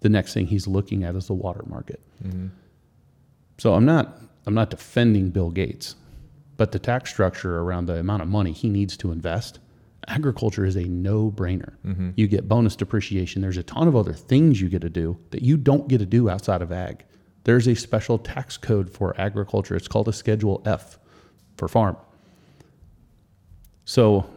The 0.00 0.08
next 0.08 0.32
thing 0.34 0.46
he's 0.46 0.68
looking 0.68 1.02
at 1.02 1.16
is 1.16 1.26
the 1.26 1.34
water 1.34 1.64
market. 1.66 2.00
Mm-hmm. 2.24 2.48
So 3.58 3.74
I'm 3.74 3.84
not 3.84 4.20
I'm 4.46 4.54
not 4.54 4.70
defending 4.70 5.30
Bill 5.30 5.50
Gates, 5.50 5.96
but 6.56 6.72
the 6.72 6.78
tax 6.78 7.10
structure 7.10 7.58
around 7.58 7.86
the 7.86 7.94
amount 7.94 8.22
of 8.22 8.28
money 8.28 8.52
he 8.52 8.68
needs 8.68 8.96
to 8.98 9.12
invest, 9.12 9.58
agriculture 10.06 10.64
is 10.64 10.76
a 10.76 10.84
no-brainer. 10.84 11.74
Mm-hmm. 11.84 12.10
You 12.16 12.28
get 12.28 12.48
bonus 12.48 12.76
depreciation. 12.76 13.42
There's 13.42 13.56
a 13.56 13.62
ton 13.62 13.88
of 13.88 13.96
other 13.96 14.12
things 14.12 14.60
you 14.60 14.68
get 14.68 14.82
to 14.82 14.90
do 14.90 15.18
that 15.30 15.42
you 15.42 15.56
don't 15.56 15.88
get 15.88 15.98
to 15.98 16.06
do 16.06 16.30
outside 16.30 16.62
of 16.62 16.70
ag. 16.70 17.04
There's 17.44 17.66
a 17.66 17.74
special 17.74 18.18
tax 18.18 18.56
code 18.56 18.90
for 18.90 19.18
agriculture. 19.20 19.74
It's 19.74 19.88
called 19.88 20.08
a 20.08 20.12
Schedule 20.12 20.62
F 20.64 20.98
for 21.56 21.66
farm. 21.66 21.96
So 23.84 24.28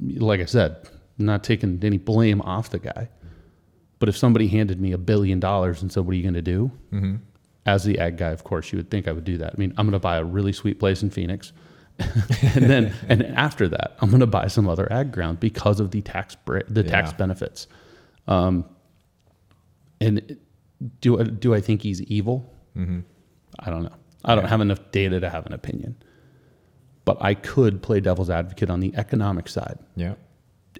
like 0.00 0.40
I 0.40 0.44
said, 0.44 0.88
not 1.18 1.42
taking 1.44 1.78
any 1.82 1.98
blame 1.98 2.40
off 2.42 2.70
the 2.70 2.78
guy. 2.78 3.08
But 3.98 4.08
if 4.10 4.16
somebody 4.16 4.48
handed 4.48 4.80
me 4.80 4.92
a 4.92 4.98
billion 4.98 5.40
dollars 5.40 5.80
and 5.82 5.90
said, 5.90 6.04
"What 6.04 6.12
are 6.12 6.16
you 6.16 6.22
going 6.22 6.34
to 6.34 6.42
do?" 6.42 6.70
Mm-hmm. 6.92 7.16
As 7.64 7.82
the 7.84 7.98
ag 7.98 8.16
guy, 8.18 8.30
of 8.30 8.44
course, 8.44 8.70
you 8.72 8.76
would 8.78 8.90
think 8.90 9.08
I 9.08 9.12
would 9.12 9.24
do 9.24 9.38
that. 9.38 9.54
I 9.54 9.58
mean, 9.58 9.72
I'm 9.76 9.86
going 9.86 9.92
to 9.92 9.98
buy 9.98 10.18
a 10.18 10.24
really 10.24 10.52
sweet 10.52 10.78
place 10.78 11.02
in 11.02 11.08
Phoenix, 11.10 11.52
and 11.98 12.68
then 12.70 12.92
and 13.08 13.22
after 13.24 13.68
that, 13.68 13.96
I'm 14.00 14.10
going 14.10 14.20
to 14.20 14.26
buy 14.26 14.48
some 14.48 14.68
other 14.68 14.90
ag 14.92 15.12
ground 15.12 15.40
because 15.40 15.80
of 15.80 15.90
the 15.92 16.02
tax 16.02 16.36
the 16.68 16.82
tax 16.84 17.12
benefits. 17.14 17.66
Um, 18.28 18.66
and 20.00 20.36
do 21.00 21.18
I- 21.20 21.24
do 21.24 21.54
I 21.54 21.60
think 21.60 21.82
he's 21.82 22.02
evil? 22.02 22.52
Mm-hmm. 22.76 23.00
I 23.58 23.70
don't 23.70 23.82
know. 23.82 23.94
I 24.24 24.34
don't 24.34 24.44
Yeah. 24.44 24.50
have 24.50 24.60
enough 24.60 24.90
data 24.92 25.20
to 25.20 25.30
have 25.30 25.46
an 25.46 25.52
opinion. 25.54 25.96
But 27.06 27.16
I 27.22 27.32
could 27.34 27.80
play 27.82 28.00
devil's 28.00 28.28
advocate 28.28 28.68
on 28.68 28.80
the 28.80 28.92
economic 28.96 29.48
side 29.48 29.78
Yeah. 29.94 30.14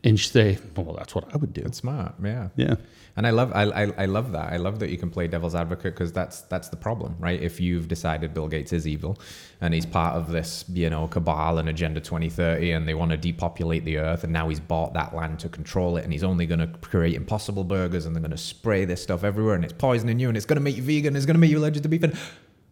and 0.05 0.21
say, 0.21 0.59
well, 0.77 0.95
that's 0.99 1.15
what 1.15 1.33
I 1.33 1.39
would 1.39 1.53
do. 1.55 1.63
It's 1.63 1.79
smart. 1.79 2.15
Yeah. 2.23 2.49
Yeah. 2.57 2.75
And 3.17 3.27
I 3.27 3.31
love 3.31 3.51
I, 3.55 3.63
I, 3.63 3.83
I 3.97 4.05
love 4.05 4.33
that. 4.33 4.53
I 4.53 4.59
love 4.59 4.79
that 4.81 4.91
you 4.91 4.99
can 4.99 5.09
play 5.09 5.27
devil's 5.27 5.55
advocate 5.55 5.95
because 5.95 6.13
that's 6.13 6.43
that's 6.43 6.69
the 6.69 6.77
problem, 6.77 7.15
right? 7.19 7.41
If 7.41 7.61
you've 7.63 7.89
decided 7.89 8.35
Bill 8.35 8.47
Gates 8.47 8.75
is 8.75 8.87
evil 8.87 9.19
and 9.63 9.73
he's 9.73 9.87
part 9.87 10.17
of 10.17 10.31
this, 10.33 10.67
you 10.71 10.91
know, 10.91 11.09
cabal 11.09 11.57
and 11.59 11.67
Agenda 11.71 12.01
2030 12.01 12.73
and 12.73 12.87
they 12.87 12.93
want 12.93 13.13
to 13.13 13.17
depopulate 13.17 13.87
the 13.87 13.97
earth 13.97 14.23
and 14.25 14.33
now 14.35 14.49
he's 14.51 14.61
bought 14.61 14.93
that 14.95 15.15
land 15.15 15.39
to 15.41 15.49
control 15.49 15.97
it 15.97 16.05
and 16.05 16.13
he's 16.13 16.25
only 16.25 16.45
going 16.45 16.59
to 16.59 16.67
create 16.81 17.15
impossible 17.15 17.65
burgers 17.65 18.05
and 18.05 18.15
they're 18.15 18.21
going 18.21 18.31
to 18.33 18.37
spray 18.37 18.85
this 18.85 19.03
stuff 19.03 19.25
everywhere 19.25 19.55
and 19.55 19.65
it's 19.65 19.73
poisoning 19.73 20.19
you 20.19 20.29
and 20.29 20.37
it's 20.37 20.45
going 20.45 20.59
to 20.59 20.63
make 20.63 20.77
you 20.77 20.83
vegan, 20.83 21.17
it's 21.17 21.25
going 21.25 21.37
to 21.37 21.41
make 21.41 21.51
you 21.51 21.59
allergic 21.59 21.83
to 21.85 21.89
beef 21.89 22.03
and 22.03 22.19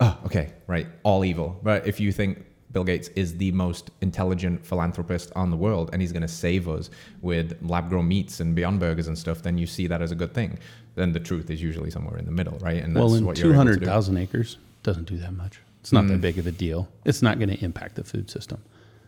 oh, 0.00 0.18
okay, 0.26 0.52
right, 0.66 0.88
all 1.04 1.24
evil. 1.24 1.58
But 1.62 1.86
if 1.86 2.00
you 2.00 2.12
think 2.12 2.44
Bill 2.74 2.84
Gates 2.84 3.08
is 3.16 3.38
the 3.38 3.50
most 3.52 3.90
intelligent 4.02 4.66
philanthropist 4.66 5.32
on 5.34 5.50
the 5.50 5.56
world 5.56 5.88
and 5.92 6.02
he's 6.02 6.12
going 6.12 6.22
to 6.22 6.28
save 6.28 6.68
us 6.68 6.90
with 7.22 7.56
lab 7.62 7.88
grown 7.88 8.06
meats 8.08 8.40
and 8.40 8.54
beyond 8.54 8.80
burgers 8.80 9.06
and 9.08 9.16
stuff, 9.16 9.40
then 9.42 9.56
you 9.56 9.66
see 9.66 9.86
that 9.86 10.02
as 10.02 10.10
a 10.10 10.14
good 10.14 10.34
thing. 10.34 10.58
Then 10.96 11.12
the 11.12 11.20
truth 11.20 11.48
is 11.50 11.62
usually 11.62 11.90
somewhere 11.90 12.18
in 12.18 12.24
the 12.26 12.30
middle, 12.32 12.58
right? 12.58 12.82
And 12.82 12.94
that's 12.94 13.04
well, 13.04 13.14
in 13.14 13.24
what 13.24 13.38
you're 13.38 13.54
able 13.54 13.64
to 13.64 13.70
do. 13.70 13.76
200,000 13.80 14.16
acres, 14.18 14.58
doesn't 14.82 15.08
do 15.08 15.16
that 15.18 15.32
much. 15.32 15.60
It's 15.80 15.92
not 15.92 16.04
Mm. 16.04 16.08
that 16.08 16.20
big 16.20 16.38
of 16.38 16.46
a 16.46 16.52
deal. 16.52 16.88
It's 17.04 17.22
not 17.22 17.38
going 17.38 17.50
to 17.50 17.64
impact 17.64 17.94
the 17.94 18.04
food 18.04 18.28
system. 18.30 18.58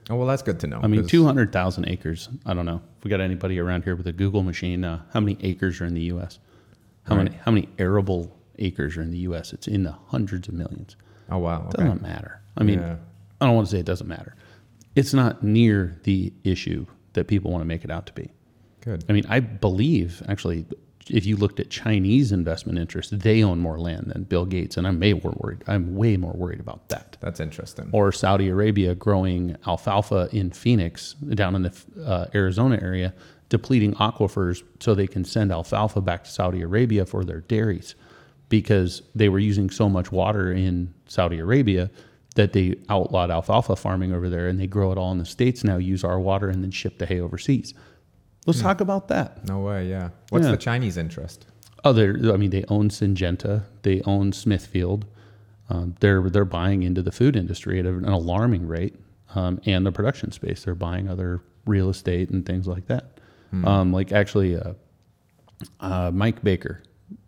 Oh, 0.08 0.14
well, 0.16 0.28
that's 0.28 0.42
good 0.42 0.60
to 0.60 0.66
know. 0.68 0.78
I 0.82 0.86
mean, 0.86 1.04
200,000 1.06 1.86
acres. 1.88 2.28
I 2.44 2.54
don't 2.54 2.66
know. 2.66 2.80
If 2.98 3.04
we 3.04 3.10
got 3.10 3.20
anybody 3.20 3.58
around 3.58 3.82
here 3.84 3.96
with 3.96 4.06
a 4.06 4.12
Google 4.12 4.42
machine, 4.44 4.84
uh, 4.84 5.00
how 5.12 5.18
many 5.20 5.36
acres 5.40 5.80
are 5.80 5.86
in 5.86 5.94
the 5.94 6.02
U.S.? 6.02 6.38
How 7.04 7.16
Right. 7.16 7.24
many 7.24 7.36
how 7.44 7.50
many 7.50 7.68
arable 7.78 8.36
acres 8.60 8.96
are 8.96 9.02
in 9.02 9.10
the 9.10 9.18
U.S.? 9.18 9.52
It's 9.52 9.66
in 9.66 9.82
the 9.82 9.92
hundreds 10.08 10.46
of 10.48 10.54
millions. 10.54 10.94
Oh, 11.30 11.38
wow. 11.38 11.62
It 11.70 11.74
Okay. 11.74 11.84
doesn't 11.84 12.02
matter. 12.02 12.40
I 12.56 12.62
mean, 12.62 12.78
Yeah. 12.78 12.96
I 13.40 13.46
don't 13.46 13.54
want 13.54 13.68
to 13.68 13.70
say 13.70 13.80
it 13.80 13.86
doesn't 13.86 14.08
matter. 14.08 14.34
It's 14.94 15.12
not 15.12 15.42
near 15.42 15.98
the 16.04 16.32
issue 16.42 16.86
that 17.12 17.28
people 17.28 17.50
want 17.50 17.62
to 17.62 17.66
make 17.66 17.84
it 17.84 17.90
out 17.90 18.06
to 18.06 18.12
be. 18.12 18.30
Good. 18.80 19.04
I 19.08 19.12
mean, 19.12 19.24
I 19.28 19.40
believe 19.40 20.22
actually, 20.28 20.64
if 21.08 21.26
you 21.26 21.36
looked 21.36 21.60
at 21.60 21.70
Chinese 21.70 22.32
investment 22.32 22.78
interests, 22.78 23.12
they 23.14 23.42
own 23.42 23.58
more 23.58 23.78
land 23.78 24.10
than 24.14 24.24
Bill 24.24 24.44
Gates, 24.44 24.76
and 24.76 24.86
I'm 24.86 24.98
way 24.98 25.12
more 25.12 25.34
worried. 25.36 25.62
I'm 25.66 25.94
way 25.94 26.16
more 26.16 26.32
worried 26.32 26.60
about 26.60 26.88
that. 26.88 27.16
That's 27.20 27.40
interesting. 27.40 27.90
Or 27.92 28.10
Saudi 28.10 28.48
Arabia 28.48 28.94
growing 28.94 29.56
alfalfa 29.66 30.28
in 30.32 30.50
Phoenix, 30.50 31.12
down 31.14 31.54
in 31.54 31.62
the 31.62 31.72
uh, 32.04 32.26
Arizona 32.34 32.78
area, 32.80 33.14
depleting 33.48 33.94
aquifers 33.94 34.62
so 34.80 34.94
they 34.94 35.06
can 35.06 35.24
send 35.24 35.52
alfalfa 35.52 36.00
back 36.00 36.24
to 36.24 36.30
Saudi 36.30 36.62
Arabia 36.62 37.06
for 37.06 37.24
their 37.24 37.40
dairies, 37.42 37.94
because 38.48 39.02
they 39.14 39.28
were 39.28 39.38
using 39.38 39.70
so 39.70 39.88
much 39.88 40.10
water 40.10 40.50
in 40.52 40.92
Saudi 41.06 41.38
Arabia 41.38 41.90
that 42.36 42.52
they 42.52 42.76
outlawed 42.88 43.30
alfalfa 43.30 43.76
farming 43.76 44.12
over 44.12 44.28
there, 44.30 44.46
and 44.48 44.58
they 44.60 44.66
grow 44.66 44.92
it 44.92 44.98
all 44.98 45.10
in 45.12 45.18
the 45.18 45.24
states 45.26 45.64
now. 45.64 45.76
Use 45.76 46.04
our 46.04 46.18
water 46.20 46.48
and 46.48 46.62
then 46.62 46.70
ship 46.70 46.98
the 46.98 47.06
hay 47.06 47.20
overseas. 47.20 47.74
Let's 48.46 48.60
talk 48.62 48.80
about 48.80 49.08
that. 49.08 49.46
no 49.48 49.58
way, 49.60 49.88
yeah. 49.88 50.10
What's 50.30 50.44
Yeah. 50.44 50.52
the 50.52 50.56
Chinese 50.56 50.96
interest? 50.96 51.46
Oh, 51.84 51.92
they're, 51.92 52.16
I 52.32 52.36
mean, 52.36 52.50
they 52.50 52.64
own 52.68 52.88
Syngenta, 52.90 53.64
they 53.82 54.00
own 54.02 54.32
Smithfield. 54.32 55.04
Um, 55.68 55.96
they're 55.98 56.22
they're 56.30 56.44
buying 56.44 56.84
into 56.84 57.02
the 57.02 57.10
food 57.10 57.34
industry 57.34 57.80
at 57.80 57.86
an 57.86 58.04
alarming 58.04 58.68
rate, 58.68 58.94
um, 59.34 59.60
and 59.66 59.84
the 59.84 59.90
production 59.90 60.30
space. 60.30 60.62
They're 60.64 60.76
buying 60.76 61.08
other 61.08 61.42
real 61.64 61.88
estate 61.90 62.30
and 62.30 62.46
things 62.46 62.68
like 62.68 62.86
that. 62.86 63.18
Um, 63.64 63.92
like 63.92 64.12
actually, 64.12 64.56
uh, 64.56 64.74
uh, 65.80 66.10
Mike 66.12 66.42
Baker, 66.44 66.82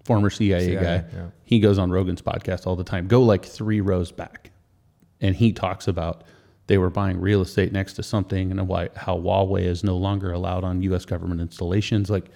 former 0.05 0.31
CIA, 0.31 0.66
CIA, 0.66 0.75
guy, 0.77 1.05
yeah. 1.14 1.27
he 1.44 1.59
goes 1.59 1.79
on 1.79 1.90
Rogan's 1.90 2.21
podcast 2.23 2.66
all 2.66 2.77
the 2.77 2.85
time. 2.85 3.07
Go 3.09 3.23
like 3.23 3.44
three 3.44 3.81
rows 3.81 4.12
back, 4.12 4.51
and 5.20 5.37
he 5.37 5.52
talks 5.52 5.88
about 5.88 6.22
they 6.66 6.78
were 6.78 6.90
buying 6.90 7.20
real 7.20 7.40
estate 7.40 7.72
next 7.72 7.94
to 7.94 8.02
something 8.02 8.50
and 8.50 8.68
why 8.68 8.90
how 8.96 9.16
Huawei 9.18 9.62
is 9.62 9.83
no 9.83 9.96
longer 9.96 10.33
allowed 10.33 10.64
on 10.64 10.83
U.S. 10.83 11.04
government 11.04 11.40
installations. 11.40 12.11
Like, 12.11 12.26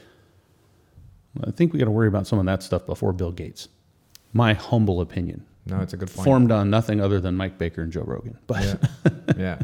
I 1.46 1.50
think 1.50 1.72
we 1.72 1.78
got 1.78 1.84
to 1.86 1.90
worry 1.90 2.08
about 2.08 2.26
some 2.26 2.38
of 2.38 2.46
that 2.46 2.62
stuff 2.62 2.86
before 2.86 3.12
Bill 3.12 3.32
Gates. 3.32 3.68
My 4.32 4.54
humble 4.54 5.00
opinion, 5.02 5.44
No, 5.66 5.80
it's 5.80 5.92
a 5.92 5.96
good 5.98 6.10
point. 6.10 6.24
formed 6.24 6.50
on 6.50 6.70
nothing 6.70 7.00
other 7.00 7.20
than 7.20 7.36
Mike 7.36 7.58
Baker 7.58 7.82
and 7.82 7.92
Joe 7.92 8.04
Rogan. 8.06 8.38
But 8.46 8.64
yeah, 8.64 9.10
yeah. 9.36 9.58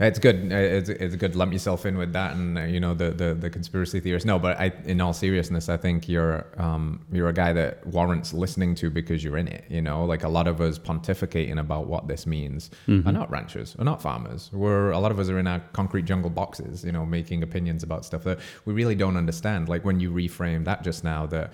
It's 0.00 0.18
good. 0.18 0.50
It's, 0.50 0.88
it's 0.88 1.14
good. 1.16 1.36
Lump 1.36 1.52
yourself 1.52 1.84
in 1.84 1.98
with 1.98 2.14
that, 2.14 2.32
and 2.32 2.56
uh, 2.56 2.62
you 2.62 2.80
know 2.80 2.94
the, 2.94 3.10
the, 3.10 3.34
the 3.34 3.50
conspiracy 3.50 4.00
theorists. 4.00 4.26
No, 4.26 4.38
but 4.38 4.58
I, 4.58 4.72
in 4.86 4.98
all 4.98 5.12
seriousness, 5.12 5.68
I 5.68 5.76
think 5.76 6.08
you're 6.08 6.46
um, 6.56 7.04
you're 7.12 7.28
a 7.28 7.34
guy 7.34 7.52
that 7.52 7.86
warrants 7.86 8.32
listening 8.32 8.74
to 8.76 8.88
because 8.88 9.22
you're 9.22 9.36
in 9.36 9.46
it. 9.46 9.64
You 9.68 9.82
know, 9.82 10.06
like 10.06 10.24
a 10.24 10.28
lot 10.28 10.48
of 10.48 10.62
us 10.62 10.78
pontificating 10.78 11.60
about 11.60 11.86
what 11.86 12.08
this 12.08 12.26
means 12.26 12.70
are 13.06 13.12
not 13.12 13.30
ranchers, 13.30 13.76
we're 13.76 13.84
not 13.84 14.00
farmers. 14.00 14.48
We're 14.54 14.90
a 14.90 14.98
lot 14.98 15.12
of 15.12 15.18
us 15.18 15.28
are 15.28 15.38
in 15.38 15.46
our 15.46 15.60
concrete 15.74 16.06
jungle 16.06 16.30
boxes. 16.30 16.82
You 16.82 16.92
know, 16.92 17.04
making 17.04 17.42
opinions 17.42 17.82
about 17.82 18.06
stuff 18.06 18.24
that 18.24 18.38
we 18.64 18.72
really 18.72 18.94
don't 18.94 19.18
understand. 19.18 19.68
Like 19.68 19.84
when 19.84 20.00
you 20.00 20.10
reframe 20.10 20.64
that 20.64 20.82
just 20.82 21.04
now, 21.04 21.26
that 21.26 21.52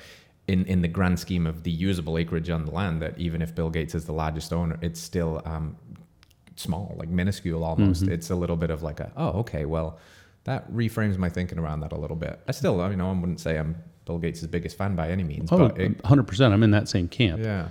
in, 0.48 0.64
in 0.66 0.82
the 0.82 0.88
grand 0.88 1.18
scheme 1.18 1.46
of 1.46 1.64
the 1.64 1.70
usable 1.70 2.18
acreage 2.18 2.50
on 2.50 2.64
the 2.64 2.70
land, 2.70 3.02
that 3.02 3.18
even 3.18 3.42
if 3.42 3.54
Bill 3.54 3.70
Gates 3.70 3.94
is 3.94 4.04
the 4.04 4.12
largest 4.12 4.52
owner, 4.52 4.78
it's 4.80 5.00
still 5.00 5.42
um, 5.44 5.76
small, 6.56 6.94
like 6.98 7.08
minuscule 7.08 7.64
almost. 7.64 8.08
It's 8.08 8.30
a 8.30 8.36
little 8.36 8.56
bit 8.56 8.70
of 8.70 8.82
like 8.82 9.00
a, 9.00 9.12
oh, 9.16 9.40
okay, 9.40 9.64
well, 9.64 9.98
that 10.44 10.70
reframes 10.72 11.18
my 11.18 11.28
thinking 11.28 11.58
around 11.58 11.80
that 11.80 11.92
a 11.92 11.96
little 11.98 12.16
bit. 12.16 12.40
I 12.48 12.52
still, 12.52 12.76
you 12.90 12.96
know, 12.96 13.10
I 13.10 13.12
wouldn't 13.12 13.40
say 13.40 13.58
I'm 13.58 13.76
Bill 14.04 14.18
Gates' 14.18 14.46
biggest 14.46 14.78
fan 14.78 14.94
by 14.94 15.10
any 15.10 15.24
means, 15.24 15.50
oh, 15.52 15.68
but 15.68 15.78
it, 15.78 15.98
100%. 16.02 16.52
I'm 16.52 16.62
in 16.62 16.70
that 16.70 16.88
same 16.88 17.08
camp. 17.08 17.42
yeah. 17.42 17.68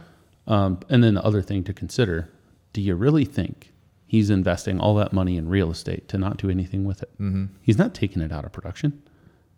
Um, 0.47 0.79
and 0.89 1.03
then 1.03 1.15
the 1.15 1.23
other 1.23 1.41
thing 1.41 1.63
to 1.63 1.73
consider 1.73 2.29
do 2.73 2.81
you 2.81 2.93
really 2.93 3.23
think 3.23 3.71
he's 4.05 4.29
investing 4.29 4.79
all 4.81 4.95
that 4.95 5.13
money 5.13 5.37
in 5.37 5.47
real 5.47 5.71
estate 5.71 6.09
to 6.09 6.17
not 6.17 6.35
do 6.37 6.49
anything 6.49 6.83
with 6.83 7.01
it? 7.01 7.11
Mm-hmm. 7.13 7.45
He's 7.61 7.77
not 7.77 7.95
taking 7.95 8.21
it 8.21 8.33
out 8.33 8.43
of 8.43 8.51
production. 8.51 9.01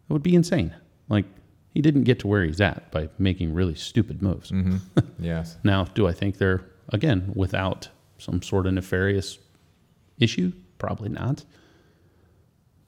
It 0.08 0.14
would 0.14 0.22
be 0.22 0.36
insane. 0.36 0.76
Like, 1.10 1.26
he 1.74 1.82
didn't 1.82 2.04
get 2.04 2.20
to 2.20 2.28
where 2.28 2.44
he's 2.44 2.62
at 2.62 2.92
by 2.92 3.10
making 3.18 3.56
really 3.56 3.74
stupid 3.74 4.22
moves. 4.22 4.52
Mm-hmm. 4.52 4.78
yes. 5.20 5.58
Now, 5.64 5.86
do 5.86 6.08
I 6.08 6.14
think 6.14 6.38
they're, 6.38 6.64
again, 6.90 7.32
without 7.36 7.90
some 8.18 8.42
sort 8.42 8.68
of 8.68 8.74
nefarious 8.74 9.38
issue? 10.20 10.52
Probably 10.78 11.10
not. 11.10 11.44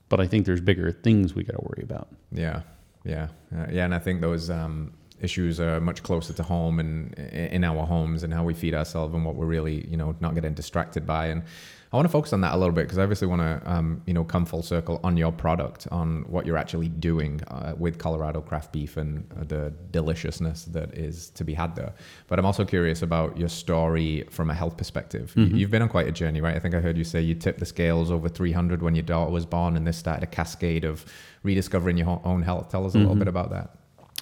But 0.09 0.19
I 0.19 0.27
think 0.27 0.45
there's 0.45 0.61
bigger 0.61 0.91
things 0.91 1.35
we 1.35 1.43
got 1.43 1.53
to 1.53 1.61
worry 1.61 1.83
about. 1.83 2.09
Yeah, 2.31 2.61
yeah, 3.03 3.27
uh, 3.55 3.67
yeah, 3.71 3.85
and 3.85 3.93
I 3.93 3.99
think 3.99 4.21
those 4.21 4.49
um, 4.49 4.93
issues 5.21 5.59
are 5.59 5.79
much 5.79 6.01
closer 6.03 6.33
to 6.33 6.43
home 6.43 6.79
and 6.79 7.13
in 7.15 7.63
our 7.63 7.85
homes 7.85 8.23
and 8.23 8.33
how 8.33 8.43
we 8.43 8.53
feed 8.53 8.73
ourselves 8.73 9.13
and 9.13 9.23
what 9.23 9.35
we're 9.35 9.45
really, 9.45 9.87
you 9.87 9.97
know, 9.97 10.15
not 10.19 10.35
getting 10.35 10.53
distracted 10.53 11.05
by. 11.05 11.27
And 11.27 11.43
I 11.91 11.95
want 11.95 12.05
to 12.07 12.11
focus 12.11 12.33
on 12.33 12.41
that 12.41 12.53
a 12.53 12.57
little 12.57 12.73
bit 12.75 12.83
because 12.83 12.99
I 12.99 13.03
obviously 13.03 13.27
want 13.27 13.41
to, 13.41 13.61
um, 13.65 14.03
you 14.05 14.13
know, 14.13 14.23
come 14.23 14.45
full 14.45 14.61
circle 14.61 14.99
on 15.03 15.17
your 15.17 15.31
product, 15.31 15.87
on 15.91 16.21
what 16.27 16.45
you're 16.45 16.55
actually 16.57 16.87
doing 16.87 17.41
uh, 17.47 17.73
with 17.77 17.97
Colorado 17.97 18.41
craft 18.41 18.71
beef 18.71 18.95
and 18.95 19.25
uh, 19.39 19.43
the 19.45 19.73
deliciousness 19.89 20.65
that 20.65 20.93
is 20.95 21.31
to 21.31 21.43
be 21.43 21.55
had 21.55 21.75
there. 21.75 21.93
But 22.27 22.37
I'm 22.37 22.45
also 22.45 22.63
curious 22.63 23.01
about 23.01 23.37
your 23.39 23.49
story 23.49 24.23
from 24.29 24.51
a 24.51 24.53
health 24.53 24.77
perspective. 24.77 25.33
You- 25.35 25.45
You've 25.57 25.71
been 25.71 25.81
on 25.81 25.89
quite 25.89 26.07
a 26.07 26.11
journey, 26.11 26.41
right? 26.41 26.55
I 26.55 26.59
think 26.59 26.75
I 26.75 26.79
heard 26.79 26.95
you 26.95 27.03
say 27.03 27.21
you 27.21 27.33
tipped 27.33 27.59
the 27.59 27.65
scales 27.65 28.11
over 28.11 28.29
300 28.29 28.83
when 28.83 28.93
your 28.93 29.03
daughter 29.03 29.31
was 29.31 29.47
born, 29.47 29.75
and 29.75 29.87
this 29.87 29.97
started 29.97 30.21
a 30.23 30.27
cascade 30.27 30.83
of 30.85 31.05
rediscovering 31.41 31.97
your 31.97 32.21
own 32.23 32.43
health. 32.43 32.69
Tell 32.69 32.85
us 32.85 32.93
a 32.93 32.99
little 32.99 33.15
bit 33.15 33.27
about 33.27 33.49
that. 33.49 33.75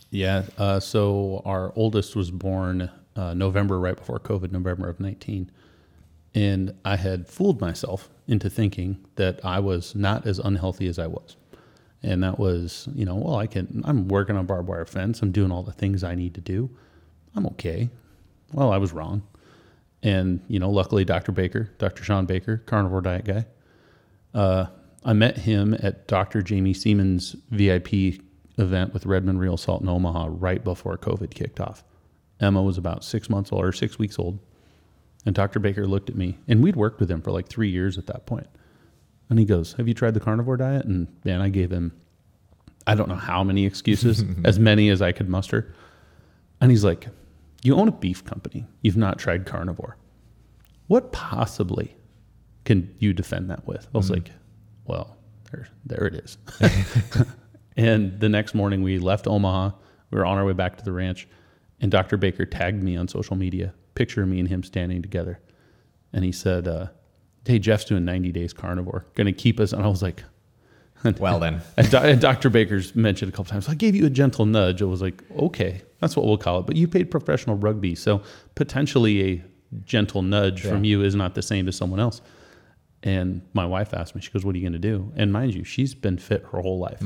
Yeah. 0.09 0.43
Uh, 0.57 0.79
so 0.79 1.41
our 1.43 1.73
oldest 1.75 2.15
was 2.15 2.31
born 2.31 2.89
uh, 3.17 3.33
November, 3.33 3.77
right 3.77 3.97
before 3.97 4.19
COVID, 4.21 4.53
November 4.53 4.87
of 4.87 5.01
19. 5.01 5.51
And 6.37 6.75
I 6.85 6.97
had 6.97 7.27
fooled 7.27 7.59
myself 7.59 8.11
into 8.27 8.47
thinking 8.47 9.03
that 9.15 9.43
I 9.43 9.59
was 9.59 9.95
not 9.95 10.27
as 10.27 10.37
unhealthy 10.37 10.87
as 10.87 10.99
I 10.99 11.07
was. 11.07 11.35
And 12.03 12.21
that 12.21 12.37
was, 12.37 12.87
you 12.93 13.05
know, 13.05 13.15
well, 13.15 13.37
I 13.37 13.47
can, 13.47 13.81
I'm 13.85 14.07
working 14.07 14.37
on 14.37 14.45
barbed 14.45 14.69
wire 14.69 14.85
fence. 14.85 15.23
I'm 15.23 15.31
doing 15.31 15.51
all 15.51 15.63
the 15.63 15.71
things 15.71 16.03
I 16.03 16.13
need 16.13 16.35
to 16.35 16.41
do. 16.41 16.69
I'm 17.35 17.47
okay. 17.47 17.89
Well, 18.53 18.71
I 18.71 18.77
was 18.77 18.93
wrong. 18.93 19.23
And, 20.03 20.39
you 20.47 20.59
know, 20.59 20.69
luckily, 20.69 21.03
Dr. 21.03 21.31
Baker, 21.31 21.71
Dr. 21.79 22.03
Shawn 22.03 22.27
Baker, 22.27 22.57
carnivore 22.67 23.01
diet 23.01 23.25
guy, 23.25 23.45
uh, 24.35 24.67
I 25.03 25.13
met 25.13 25.39
him 25.39 25.75
at 25.81 26.07
Dr. 26.07 26.43
Jaime 26.47 26.75
Seeman's 26.75 27.35
VIP 27.49 28.21
event 28.59 28.93
with 28.93 29.07
Redmond 29.07 29.39
Real 29.39 29.57
Salt 29.57 29.81
in 29.81 29.89
Omaha 29.89 30.27
right 30.29 30.63
before 30.63 30.99
COVID 30.99 31.31
kicked 31.33 31.59
off. 31.59 31.83
Emma 32.39 32.61
was 32.61 32.77
about 32.77 33.03
six 33.03 33.27
months 33.27 33.51
old 33.51 33.65
or 33.65 33.71
six 33.71 33.97
weeks 33.97 34.19
old. 34.19 34.37
And 35.27 35.35
Dr. 35.35 35.59
Baker 35.59 35.85
looked 35.85 36.09
at 36.09 36.15
me, 36.15 36.37
and 36.47 36.63
we'd 36.63 36.77
worked 36.77 37.01
with 37.01 37.11
him 37.11 37.21
for 37.21 37.31
like 37.31 37.49
three 37.49 37.69
years 37.69 37.97
at 37.97 38.07
that 38.07 38.25
point. 38.25 38.47
And 39.29 39.37
he 39.37 39.43
goes, 39.43 39.73
Have 39.73 39.85
you 39.85 39.93
tried 39.93 40.13
the 40.13 40.21
carnivore 40.21 40.55
diet? 40.55 40.85
And 40.85 41.09
man, 41.25 41.41
I 41.41 41.49
gave 41.49 41.69
him, 41.69 41.91
I 42.87 42.95
don't 42.95 43.09
know 43.09 43.15
how 43.15 43.43
many 43.43 43.65
excuses, 43.65 44.23
as 44.45 44.57
many 44.57 44.87
as 44.87 45.01
I 45.01 45.11
could 45.11 45.27
muster. 45.27 45.75
And 46.61 46.71
he's 46.71 46.85
like, 46.85 47.07
You 47.61 47.75
own 47.75 47.89
a 47.89 47.91
beef 47.91 48.23
company. 48.23 48.67
You've 48.83 48.95
not 48.95 49.19
tried 49.19 49.45
carnivore. 49.45 49.97
What 50.87 51.11
possibly 51.11 51.97
can 52.63 52.95
you 52.97 53.11
defend 53.11 53.49
that 53.49 53.67
with? 53.67 53.85
I 53.93 53.97
was 53.97 54.05
mm-hmm. 54.05 54.13
like, 54.13 54.31
Well, 54.85 55.17
there, 55.51 55.67
there 55.85 56.05
it 56.05 56.15
is. 56.15 56.37
and 57.75 58.17
the 58.17 58.29
next 58.29 58.55
morning 58.55 58.81
we 58.81 58.97
left 58.97 59.27
Omaha. 59.27 59.71
We 60.09 60.19
were 60.19 60.25
on 60.25 60.37
our 60.37 60.45
way 60.45 60.53
back 60.53 60.77
to 60.77 60.85
the 60.85 60.93
ranch. 60.93 61.27
And 61.81 61.91
Dr. 61.91 62.15
Baker 62.15 62.45
tagged 62.45 62.81
me 62.81 62.95
on 62.95 63.09
social 63.09 63.35
media, 63.35 63.73
picture 63.97 64.21
of 64.21 64.29
me 64.29 64.39
and 64.39 64.47
him 64.47 64.63
standing 64.63 65.01
together. 65.01 65.39
And 66.13 66.23
he 66.23 66.31
said, 66.31 66.67
uh, 66.67 66.87
Hey, 67.45 67.59
Jeff's 67.59 67.85
doing 67.85 68.05
90 68.05 68.31
days 68.31 68.53
carnivore, 68.53 69.05
going 69.15 69.25
to 69.25 69.33
keep 69.33 69.59
us. 69.59 69.73
And 69.73 69.83
I 69.83 69.87
was 69.87 70.01
like, 70.01 70.23
Well, 71.19 71.39
then. 71.39 71.61
and, 71.77 72.21
Dr. 72.21 72.49
Baker's 72.49 72.95
mentioned 72.95 73.29
a 73.29 73.31
couple 73.31 73.45
times, 73.45 73.67
I 73.67 73.75
gave 73.75 73.95
you 73.95 74.05
a 74.05 74.09
gentle 74.09 74.45
nudge. 74.45 74.81
I 74.81 74.85
was 74.85 75.01
like, 75.01 75.23
okay, 75.37 75.81
that's 75.99 76.15
what 76.15 76.25
we'll 76.25 76.37
call 76.37 76.59
it. 76.59 76.65
But 76.65 76.75
you 76.75 76.87
paid 76.87 77.11
professional 77.11 77.57
rugby. 77.57 77.95
So 77.95 78.21
potentially 78.55 79.33
a 79.33 79.43
gentle 79.83 80.21
nudge 80.21 80.61
from 80.61 80.83
you 80.83 81.03
is 81.03 81.15
not 81.15 81.35
the 81.35 81.41
same 81.41 81.67
as 81.67 81.75
someone 81.75 81.99
else. 81.99 82.21
And 83.03 83.41
my 83.53 83.65
wife 83.65 83.93
asked 83.93 84.15
me, 84.15 84.21
she 84.21 84.31
goes, 84.31 84.45
What 84.45 84.55
are 84.55 84.57
you 84.57 84.63
going 84.63 84.73
to 84.73 84.79
do? 84.79 85.11
And 85.15 85.31
mind 85.31 85.53
you, 85.53 85.63
she's 85.63 85.93
been 85.93 86.17
fit 86.17 86.45
her 86.51 86.61
whole 86.61 86.79
life. 86.79 87.01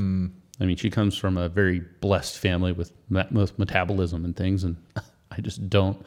I 0.60 0.64
mean, 0.64 0.76
she 0.76 0.90
comes 0.90 1.16
from 1.16 1.36
a 1.36 1.48
very 1.48 1.80
blessed 2.00 2.38
family 2.38 2.72
with 2.72 2.92
metabolism 3.10 4.24
and 4.24 4.36
things. 4.36 4.64
And 4.64 4.76
I 5.30 5.40
just 5.40 5.68
don't. 5.68 6.04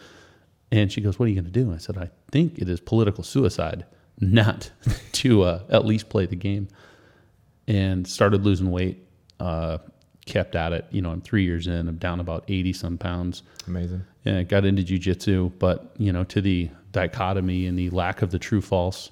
And 0.72 0.92
she 0.92 1.02
goes, 1.02 1.20
What 1.20 1.26
are 1.26 1.30
you 1.30 1.36
going 1.36 1.46
to 1.46 1.52
do? 1.52 1.62
And 1.62 1.76
I 1.76 1.78
said, 1.78 1.98
I 1.98 2.10
think 2.32 2.58
it 2.58 2.70
is 2.70 2.80
political 2.80 3.24
suicide 3.24 3.86
not 4.20 4.72
to 5.14 5.44
uh, 5.44 5.64
at 5.70 5.86
least 5.86 6.10
play 6.10 6.26
the 6.26 6.36
game. 6.36 6.68
And 7.68 8.08
started 8.08 8.44
losing 8.44 8.70
weight, 8.70 9.08
uh, 9.40 9.80
kept 10.26 10.56
at 10.56 10.72
it. 10.72 10.86
You 10.92 11.02
know, 11.02 11.12
I'm 11.12 11.22
three 11.22 11.44
years 11.44 11.66
in, 11.68 11.88
I'm 11.88 11.98
down 11.98 12.20
about 12.20 12.44
80 12.48 12.74
some 12.74 12.98
pounds. 12.98 13.42
Amazing. 13.68 14.04
Yeah, 14.24 14.44
got 14.44 14.66
into 14.66 14.84
jujitsu, 14.84 15.52
but 15.58 15.94
you 15.98 16.12
know, 16.12 16.24
to 16.26 16.42
the 16.42 16.70
dichotomy 16.92 17.66
and 17.68 17.78
the 17.78 17.90
lack 17.90 18.22
of 18.22 18.32
the 18.32 18.40
true 18.40 18.62
false, 18.62 19.12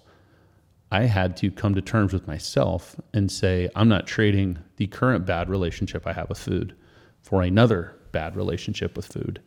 I 0.92 1.06
had 1.06 1.36
to 1.38 1.50
come 1.50 1.74
to 1.74 1.82
terms 1.82 2.14
with 2.14 2.28
myself 2.28 2.96
and 3.14 3.32
say, 3.32 3.70
I'm 3.76 3.90
not 3.90 4.06
trading 4.06 4.60
the 4.78 4.88
current 4.88 5.26
bad 5.26 5.50
relationship 5.50 6.06
I 6.06 6.14
have 6.14 6.30
with 6.30 6.38
food 6.38 6.76
for 7.22 7.42
another 7.42 7.96
bad 8.12 8.36
relationship 8.36 8.96
with 8.96 9.08
food. 9.08 9.42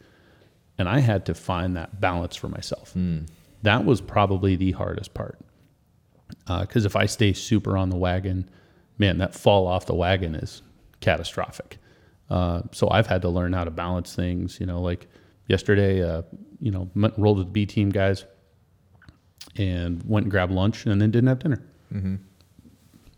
And 0.79 0.89
I 0.89 0.99
had 1.01 1.27
to 1.27 1.35
find 1.35 1.77
that 1.77 2.01
balance 2.01 2.37
for 2.37 2.49
myself. 2.49 2.93
That 3.63 3.85
was 3.85 4.01
probably 4.01 4.57
the 4.57 4.73
hardest 4.73 5.15
part. 5.15 5.39
Because 6.47 6.85
if 6.85 6.97
I 6.97 7.07
stay 7.07 7.33
super 7.33 7.77
on 7.77 7.91
the 7.91 7.97
wagon, 7.97 8.51
man, 8.99 9.19
that 9.19 9.35
fall 9.35 9.67
off 9.67 9.87
the 9.87 9.95
wagon 9.95 10.35
is 10.35 10.63
catastrophic. 11.01 11.79
Uh, 12.29 12.63
so 12.73 12.89
I've 12.91 13.07
had 13.07 13.23
to 13.23 13.29
learn 13.29 13.53
how 13.53 13.65
to 13.65 13.71
balance 13.71 14.15
things. 14.15 14.59
You 14.61 14.67
know, 14.67 14.81
like 14.81 15.07
yesterday, 15.49 16.03
uh, 16.03 16.23
you 16.61 16.71
know, 16.71 16.91
rolled 17.17 17.39
with 17.39 17.47
the 17.49 17.53
B 17.53 17.67
team 17.67 17.91
guys 17.91 18.25
and 19.57 20.03
went 20.07 20.25
and 20.25 20.31
grabbed 20.31 20.53
lunch 20.53 20.85
and 20.87 21.01
then 21.01 21.11
didn't 21.11 21.29
have 21.29 21.39
dinner. 21.39 21.63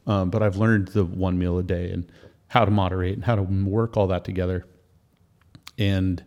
Um, 0.07 0.31
but 0.31 0.43
I've 0.43 0.57
learned 0.57 0.89
the 0.89 1.05
one 1.05 1.39
meal 1.39 1.59
a 1.59 1.63
day 1.63 1.91
and 1.91 2.11
how 2.47 2.65
to 2.65 2.71
moderate 2.71 3.15
and 3.15 3.25
how 3.25 3.35
to 3.35 3.43
work 3.43 3.97
all 3.97 4.07
that 4.07 4.25
together. 4.25 4.67
And 5.77 6.23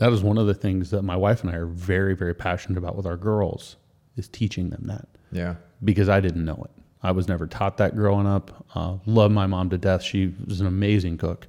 that 0.00 0.12
is 0.12 0.22
one 0.22 0.36
of 0.38 0.46
the 0.46 0.54
things 0.54 0.90
that 0.90 1.02
my 1.02 1.16
wife 1.16 1.42
and 1.42 1.50
I 1.50 1.54
are 1.54 1.66
very, 1.66 2.14
very 2.16 2.34
passionate 2.34 2.78
about 2.78 2.96
with 2.96 3.06
our 3.06 3.16
girls 3.16 3.76
is 4.16 4.28
teaching 4.28 4.70
them 4.70 4.82
that 4.86 5.08
Yeah. 5.32 5.54
because 5.84 6.08
I 6.08 6.20
didn't 6.20 6.44
know 6.44 6.60
it. 6.64 6.70
I 7.02 7.12
was 7.12 7.28
never 7.28 7.46
taught 7.46 7.76
that 7.78 7.94
growing 7.96 8.26
up. 8.26 8.66
Uh, 8.74 8.96
love 9.06 9.30
my 9.30 9.46
mom 9.46 9.70
to 9.70 9.78
death. 9.78 10.02
She 10.02 10.34
was 10.46 10.60
an 10.60 10.66
amazing 10.66 11.16
cook. 11.18 11.46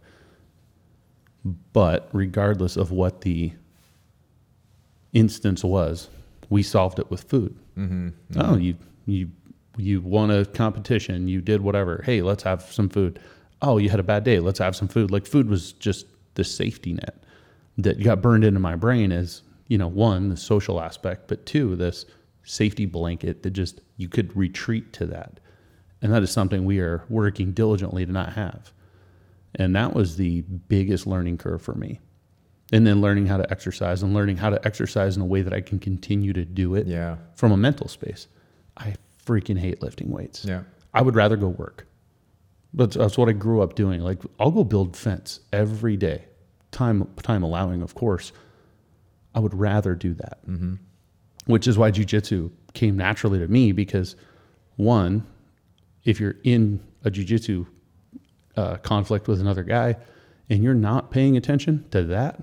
But 1.74 2.08
regardless 2.14 2.78
of 2.78 2.91
what 2.91 3.22
the 3.22 3.52
instance 5.14 5.64
was, 5.64 6.10
we 6.49 6.64
solved 6.64 6.99
it 6.99 7.10
with 7.10 7.24
food. 7.24 7.58
Mm-hmm. 7.78 8.10
Oh, 8.39 8.58
you 8.58 8.76
you 9.06 9.30
you 9.78 10.02
won 10.02 10.30
a 10.32 10.45
competition. 10.45 11.28
You 11.28 11.41
did 11.41 11.62
whatever. 11.62 12.02
Hey, 12.06 12.22
let's 12.22 12.43
have 12.43 12.62
some 12.64 12.89
food. 12.89 13.20
Oh, 13.62 13.78
you 13.78 13.89
had 13.89 13.99
a 13.99 14.04
bad 14.04 14.24
day. 14.24 14.39
Let's 14.39 14.60
have 14.60 14.76
some 14.76 14.88
food. 14.88 15.12
Like 15.12 15.26
food 15.26 15.49
was 15.49 15.74
just 15.74 16.06
the 16.36 16.43
safety 16.43 16.93
net 16.93 17.20
that 17.78 18.03
got 18.03 18.22
burned 18.22 18.43
into 18.43 18.59
my 18.59 18.76
brain 18.76 19.11
is, 19.11 19.43
you 19.67 19.78
know 19.78 19.88
one 19.88 20.30
the 20.30 20.38
social 20.38 20.82
aspect, 20.82 21.28
but 21.28 21.45
two 21.45 21.76
this 21.76 22.05
safety 22.43 22.86
blanket 22.86 23.43
that 23.43 23.51
just 23.51 23.82
you 23.97 24.09
could 24.09 24.36
retreat 24.36 24.91
to 24.93 25.05
that, 25.05 25.39
and 26.01 26.11
that 26.11 26.24
is 26.24 26.32
something 26.32 26.65
we 26.65 26.80
are 26.80 27.03
working 27.09 27.51
diligently 27.53 28.05
to 28.05 28.11
not 28.11 28.34
have. 28.34 28.74
And 29.55 29.76
that 29.76 29.93
was 29.93 30.15
the 30.17 30.41
biggest 30.41 31.05
learning 31.07 31.38
curve 31.38 31.61
for 31.61 31.76
me. 31.76 31.99
And 32.74 32.88
then 32.88 33.01
learning 33.01 33.26
how 33.28 33.36
to 33.38 33.51
exercise 33.51 34.01
and 34.01 34.13
learning 34.13 34.38
how 34.38 34.49
to 34.49 34.65
exercise 34.65 35.17
in 35.17 35.22
a 35.22 35.26
way 35.26 35.41
that 35.41 35.51
I 35.53 35.59
can 35.59 35.78
continue 35.78 36.32
to 36.34 36.45
do 36.45 36.76
it 36.76 36.88
Yeah. 36.88 37.17
from 37.36 37.51
a 37.51 37.57
mental 37.57 37.89
space. 37.89 38.28
I 38.78 38.95
freaking 39.26 39.57
hate 39.59 39.82
lifting 39.82 40.09
weights. 40.09 40.45
Yeah. 40.45 40.63
I 40.93 41.01
would 41.01 41.15
rather 41.15 41.36
go 41.36 41.49
work. 41.49 41.86
But 42.74 42.91
that's 42.91 43.17
what 43.17 43.28
I 43.28 43.34
grew 43.34 43.61
up 43.61 43.76
doing. 43.76 43.99
Like 44.01 44.19
I'll 44.39 44.51
go 44.51 44.63
build 44.63 44.95
fence 44.95 45.41
every 45.51 45.97
day, 45.97 46.24
time 46.72 47.07
time 47.22 47.43
allowing, 47.43 47.82
of 47.82 47.95
course. 47.95 48.32
I 49.34 49.39
would 49.39 49.53
rather 49.53 49.95
do 49.95 50.13
that, 50.15 50.45
mm-hmm. 50.45 50.76
which 51.45 51.67
is 51.67 51.78
why 51.78 51.91
jujitsu 51.91 52.51
came 52.74 52.97
naturally 52.97 53.39
to 53.39 53.47
me 53.47 53.72
because, 53.72 54.15
one, 54.76 55.26
if 56.03 56.19
you're 56.19 56.36
in 56.43 56.82
a 57.05 57.11
jujitsu 57.11 57.65
uh, 58.57 58.76
conflict 58.78 59.28
with 59.28 59.39
another 59.39 59.63
guy 59.63 59.95
and 60.49 60.63
you're 60.63 60.74
not 60.74 61.11
paying 61.11 61.38
attention 61.38 61.86
to 61.91 62.03
that, 62.03 62.41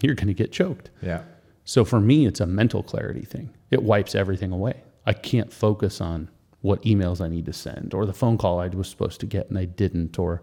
you're 0.00 0.14
going 0.14 0.28
to 0.28 0.34
get 0.34 0.52
choked. 0.52 0.90
Yeah. 1.02 1.22
So 1.64 1.84
for 1.84 2.00
me, 2.00 2.26
it's 2.26 2.40
a 2.40 2.46
mental 2.46 2.82
clarity 2.82 3.24
thing. 3.24 3.54
It 3.70 3.82
wipes 3.82 4.14
everything 4.14 4.52
away. 4.52 4.82
I 5.06 5.12
can't 5.12 5.52
focus 5.52 6.00
on 6.00 6.30
what 6.62 6.82
emails 6.82 7.20
I 7.20 7.28
need 7.28 7.46
to 7.46 7.52
send 7.52 7.94
or 7.94 8.04
the 8.06 8.12
phone 8.12 8.36
call 8.38 8.60
I 8.60 8.68
was 8.68 8.88
supposed 8.88 9.20
to 9.20 9.26
get 9.26 9.48
and 9.48 9.58
I 9.58 9.64
didn't, 9.64 10.18
or 10.18 10.42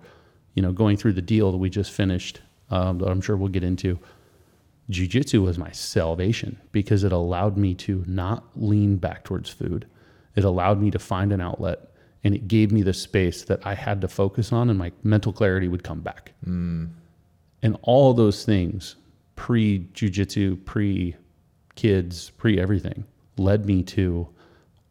you 0.53 0.61
know, 0.61 0.71
going 0.71 0.97
through 0.97 1.13
the 1.13 1.21
deal 1.21 1.51
that 1.51 1.57
we 1.57 1.69
just 1.69 1.91
finished 1.91 2.41
um, 2.69 2.99
that 2.99 3.09
I'm 3.09 3.21
sure 3.21 3.37
we'll 3.37 3.49
get 3.49 3.63
into. 3.63 3.99
Jiu-jitsu 4.89 5.41
was 5.41 5.57
my 5.57 5.71
salvation 5.71 6.59
because 6.71 7.03
it 7.03 7.11
allowed 7.11 7.57
me 7.57 7.75
to 7.75 8.03
not 8.07 8.45
lean 8.55 8.97
back 8.97 9.23
towards 9.23 9.49
food. 9.49 9.87
It 10.35 10.43
allowed 10.43 10.81
me 10.81 10.91
to 10.91 10.99
find 10.99 11.33
an 11.33 11.41
outlet 11.41 11.91
and 12.23 12.33
it 12.35 12.47
gave 12.47 12.71
me 12.71 12.81
the 12.83 12.93
space 12.93 13.43
that 13.43 13.65
I 13.65 13.73
had 13.73 14.01
to 14.01 14.07
focus 14.07 14.53
on 14.53 14.69
and 14.69 14.79
my 14.79 14.91
mental 15.03 15.33
clarity 15.33 15.67
would 15.67 15.83
come 15.83 16.01
back. 16.01 16.33
And 17.63 17.77
all 17.81 18.13
those 18.13 18.45
things, 18.45 18.95
pre 19.35 19.81
jujitsu, 19.93 20.63
pre 20.65 21.15
kids, 21.75 22.29
pre 22.31 22.59
everything, 22.59 23.05
led 23.37 23.65
me 23.65 23.83
to 23.83 24.27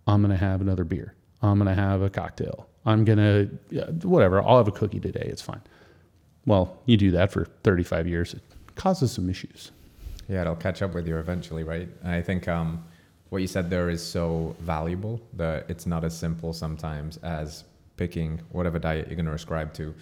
I'm 0.06 0.22
going 0.22 0.30
to 0.30 0.44
have 0.44 0.60
another 0.60 0.84
beer. 0.84 1.14
I'm 1.42 1.58
going 1.58 1.74
to 1.74 1.80
have 1.80 2.02
a 2.02 2.10
cocktail. 2.10 2.68
I'm 2.84 3.04
going 3.04 3.18
to, 3.18 4.06
whatever, 4.06 4.40
I'll 4.42 4.58
have 4.58 4.68
a 4.68 4.72
cookie 4.72 5.00
today. 5.00 5.26
It's 5.30 5.42
fine. 5.42 5.60
Well, 6.46 6.78
you 6.86 6.96
do 6.96 7.10
that 7.10 7.32
for 7.32 7.46
35 7.64 8.06
years, 8.06 8.34
it 8.34 8.42
causes 8.76 9.12
some 9.12 9.28
issues. 9.28 9.72
Yeah, 10.28 10.42
it'll 10.42 10.56
catch 10.56 10.82
up 10.82 10.94
with 10.94 11.06
you 11.06 11.18
eventually, 11.18 11.64
right? 11.64 11.88
And 12.02 12.12
I 12.12 12.22
think 12.22 12.48
um, 12.48 12.84
what 13.28 13.42
you 13.42 13.48
said 13.48 13.70
there 13.70 13.90
is 13.90 14.02
so 14.02 14.56
valuable 14.60 15.20
that 15.34 15.66
it's 15.68 15.86
not 15.86 16.04
as 16.04 16.16
simple 16.16 16.52
sometimes 16.52 17.16
as 17.18 17.64
picking 17.96 18.40
whatever 18.50 18.78
diet 18.78 19.06
you're 19.08 19.16
going 19.16 19.26
to 19.26 19.32
ascribe 19.32 19.72
to 19.74 19.94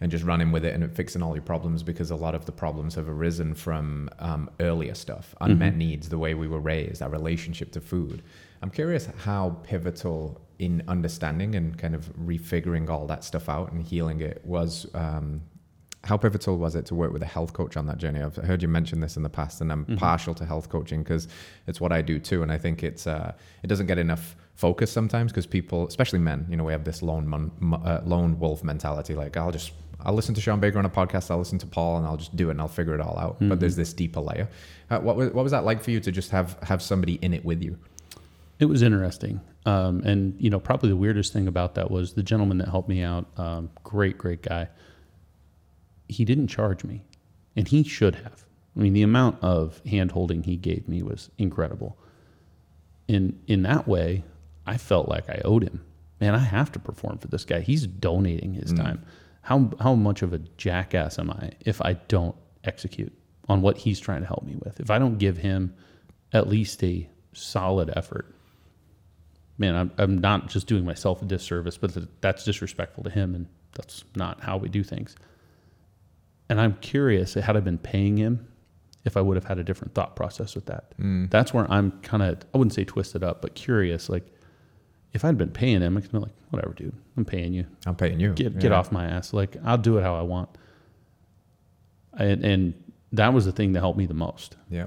and 0.00 0.10
just 0.10 0.24
running 0.24 0.52
with 0.52 0.64
it 0.64 0.74
and 0.74 0.94
fixing 0.94 1.22
all 1.22 1.34
your 1.34 1.42
problems 1.42 1.82
because 1.82 2.10
a 2.10 2.16
lot 2.16 2.34
of 2.34 2.44
the 2.44 2.52
problems 2.52 2.94
have 2.94 3.08
arisen 3.08 3.54
from 3.54 4.10
um, 4.18 4.50
earlier 4.60 4.94
stuff, 4.94 5.34
unmet 5.40 5.74
needs, 5.76 6.08
the 6.08 6.18
way 6.18 6.34
we 6.34 6.46
were 6.46 6.60
raised, 6.60 7.00
our 7.00 7.08
relationship 7.08 7.72
to 7.72 7.80
food. 7.80 8.22
I'm 8.60 8.70
curious 8.70 9.08
how 9.18 9.56
pivotal 9.62 10.40
in 10.58 10.82
understanding 10.88 11.54
and 11.54 11.78
kind 11.78 11.94
of 11.94 12.14
refiguring 12.16 12.88
all 12.90 13.06
that 13.06 13.24
stuff 13.24 13.48
out 13.48 13.72
and 13.72 13.82
healing 13.82 14.20
it 14.20 14.42
was 14.44 14.86
um, 14.94 15.40
how 16.04 16.16
pivotal 16.16 16.56
was 16.56 16.74
it 16.76 16.86
to 16.86 16.94
work 16.94 17.12
with 17.12 17.22
a 17.22 17.26
health 17.26 17.52
coach 17.52 17.76
on 17.76 17.86
that 17.86 17.98
journey? 17.98 18.22
I've 18.22 18.36
heard 18.36 18.62
you 18.62 18.68
mention 18.68 19.00
this 19.00 19.16
in 19.16 19.22
the 19.22 19.28
past, 19.28 19.60
and 19.60 19.72
I'm 19.72 19.84
partial 19.96 20.34
to 20.34 20.44
health 20.44 20.68
coaching 20.68 21.02
because 21.02 21.26
it's 21.66 21.80
what 21.80 21.92
I 21.92 22.02
do 22.02 22.18
too. 22.18 22.42
And 22.42 22.52
I 22.52 22.58
think 22.58 22.82
it's 22.84 23.06
uh, 23.06 23.32
it 23.62 23.66
doesn't 23.66 23.86
get 23.86 23.98
enough 23.98 24.36
focus 24.54 24.90
sometimes 24.90 25.32
because 25.32 25.46
people, 25.46 25.86
especially 25.86 26.18
men, 26.20 26.46
you 26.48 26.56
know, 26.56 26.64
we 26.64 26.72
have 26.72 26.84
this 26.84 27.02
lone 27.02 27.26
mon- 27.26 27.50
mo- 27.58 27.82
uh, 27.84 28.02
lone 28.04 28.38
wolf 28.38 28.62
mentality. 28.62 29.14
Like 29.14 29.36
I'll 29.36 29.50
just 29.50 29.72
I'll 30.00 30.14
listen 30.14 30.34
to 30.36 30.40
Shawn 30.40 30.60
Baker 30.60 30.78
on 30.78 30.84
a 30.84 30.90
podcast, 30.90 31.30
I'll 31.30 31.38
listen 31.38 31.58
to 31.58 31.66
Paul, 31.66 31.98
and 31.98 32.06
I'll 32.06 32.16
just 32.16 32.36
do 32.36 32.48
it 32.48 32.52
and 32.52 32.60
I'll 32.60 32.68
figure 32.68 32.94
it 32.94 33.00
all 33.00 33.18
out. 33.18 33.38
But 33.40 33.58
there's 33.58 33.76
this 33.76 33.92
deeper 33.92 34.20
layer. 34.20 34.48
Uh, 34.90 35.00
what 35.00 35.16
was 35.16 35.30
what 35.32 35.42
was 35.42 35.52
that 35.52 35.64
like 35.64 35.82
for 35.82 35.90
you 35.90 36.00
to 36.00 36.12
just 36.12 36.30
have 36.30 36.56
have 36.62 36.80
somebody 36.82 37.14
in 37.14 37.34
it 37.34 37.44
with 37.44 37.62
you? 37.62 37.78
It 38.58 38.66
was 38.66 38.82
interesting. 38.82 39.40
Um, 39.66 40.00
and, 40.02 40.34
you 40.38 40.48
know, 40.48 40.60
probably 40.60 40.88
the 40.88 40.96
weirdest 40.96 41.32
thing 41.32 41.48
about 41.48 41.74
that 41.74 41.90
was 41.90 42.14
the 42.14 42.22
gentleman 42.22 42.58
that 42.58 42.68
helped 42.68 42.88
me 42.88 43.02
out, 43.02 43.26
um, 43.36 43.68
great, 43.84 44.16
great 44.16 44.40
guy. 44.42 44.68
He 46.08 46.24
didn't 46.24 46.48
charge 46.48 46.84
me, 46.84 47.04
and 47.54 47.68
he 47.68 47.82
should 47.82 48.16
have. 48.16 48.44
I 48.76 48.80
mean, 48.80 48.92
the 48.92 49.02
amount 49.02 49.42
of 49.42 49.80
hand 49.86 50.12
holding 50.12 50.42
he 50.42 50.56
gave 50.56 50.88
me 50.88 51.02
was 51.02 51.30
incredible. 51.38 51.98
In, 53.08 53.40
in 53.46 53.62
that 53.62 53.88
way, 53.88 54.24
I 54.66 54.76
felt 54.76 55.08
like 55.08 55.30
I 55.30 55.40
owed 55.44 55.62
him 55.62 55.82
man, 56.20 56.34
I 56.34 56.38
have 56.38 56.72
to 56.72 56.78
perform 56.78 57.18
for 57.18 57.28
this 57.28 57.44
guy. 57.44 57.60
He's 57.60 57.86
donating 57.86 58.54
his 58.54 58.72
mm. 58.72 58.82
time. 58.82 59.04
How 59.42 59.70
how 59.80 59.94
much 59.94 60.22
of 60.22 60.32
a 60.32 60.38
jackass 60.38 61.18
am 61.18 61.30
I 61.30 61.52
if 61.60 61.80
I 61.80 61.94
don't 61.94 62.34
execute 62.64 63.12
on 63.48 63.62
what 63.62 63.78
he's 63.78 64.00
trying 64.00 64.22
to 64.22 64.26
help 64.26 64.44
me 64.44 64.56
with? 64.64 64.80
If 64.80 64.90
I 64.90 64.98
don't 64.98 65.18
give 65.18 65.36
him 65.36 65.74
at 66.32 66.48
least 66.48 66.82
a 66.82 67.08
solid 67.32 67.92
effort, 67.94 68.34
man, 69.56 69.76
I'm 69.76 69.92
I'm 69.98 70.18
not 70.18 70.48
just 70.48 70.66
doing 70.66 70.84
myself 70.84 71.22
a 71.22 71.26
disservice, 71.26 71.76
but 71.76 71.96
that's 72.20 72.44
disrespectful 72.44 73.04
to 73.04 73.10
him, 73.10 73.34
and 73.34 73.46
that's 73.74 74.04
not 74.16 74.40
how 74.40 74.56
we 74.56 74.68
do 74.68 74.82
things. 74.82 75.14
And 76.48 76.60
I'm 76.60 76.74
curious, 76.76 77.34
had 77.34 77.56
I 77.56 77.60
been 77.60 77.78
paying 77.78 78.16
him, 78.16 78.46
if 79.04 79.16
I 79.16 79.20
would 79.20 79.36
have 79.36 79.44
had 79.44 79.58
a 79.58 79.64
different 79.64 79.94
thought 79.94 80.16
process 80.16 80.54
with 80.54 80.66
that. 80.66 80.92
That's 81.30 81.54
where 81.54 81.70
I'm 81.70 81.92
kind 82.02 82.22
of 82.22 82.38
I 82.52 82.58
wouldn't 82.58 82.74
say 82.74 82.84
twisted 82.84 83.22
up, 83.22 83.40
but 83.40 83.54
curious. 83.54 84.08
Like 84.08 84.26
if 85.12 85.24
I'd 85.24 85.38
been 85.38 85.50
paying 85.52 85.80
him, 85.80 85.96
I 85.96 86.00
could 86.00 86.10
be 86.12 86.18
like, 86.18 86.34
whatever, 86.50 86.74
dude, 86.74 86.94
I'm 87.16 87.24
paying 87.24 87.54
you. 87.54 87.66
I'm 87.86 87.94
paying 87.94 88.18
you. 88.18 88.32
Get 88.32 88.58
get 88.58 88.72
off 88.72 88.90
my 88.90 89.06
ass. 89.06 89.32
Like 89.32 89.56
I'll 89.64 89.78
do 89.78 89.96
it 89.98 90.02
how 90.02 90.16
I 90.16 90.22
want. 90.22 90.50
And, 92.18 92.44
and 92.44 92.84
that 93.12 93.32
was 93.32 93.44
the 93.44 93.52
thing 93.52 93.72
that 93.72 93.80
helped 93.80 93.98
me 93.98 94.06
the 94.06 94.14
most. 94.14 94.56
Yeah. 94.70 94.86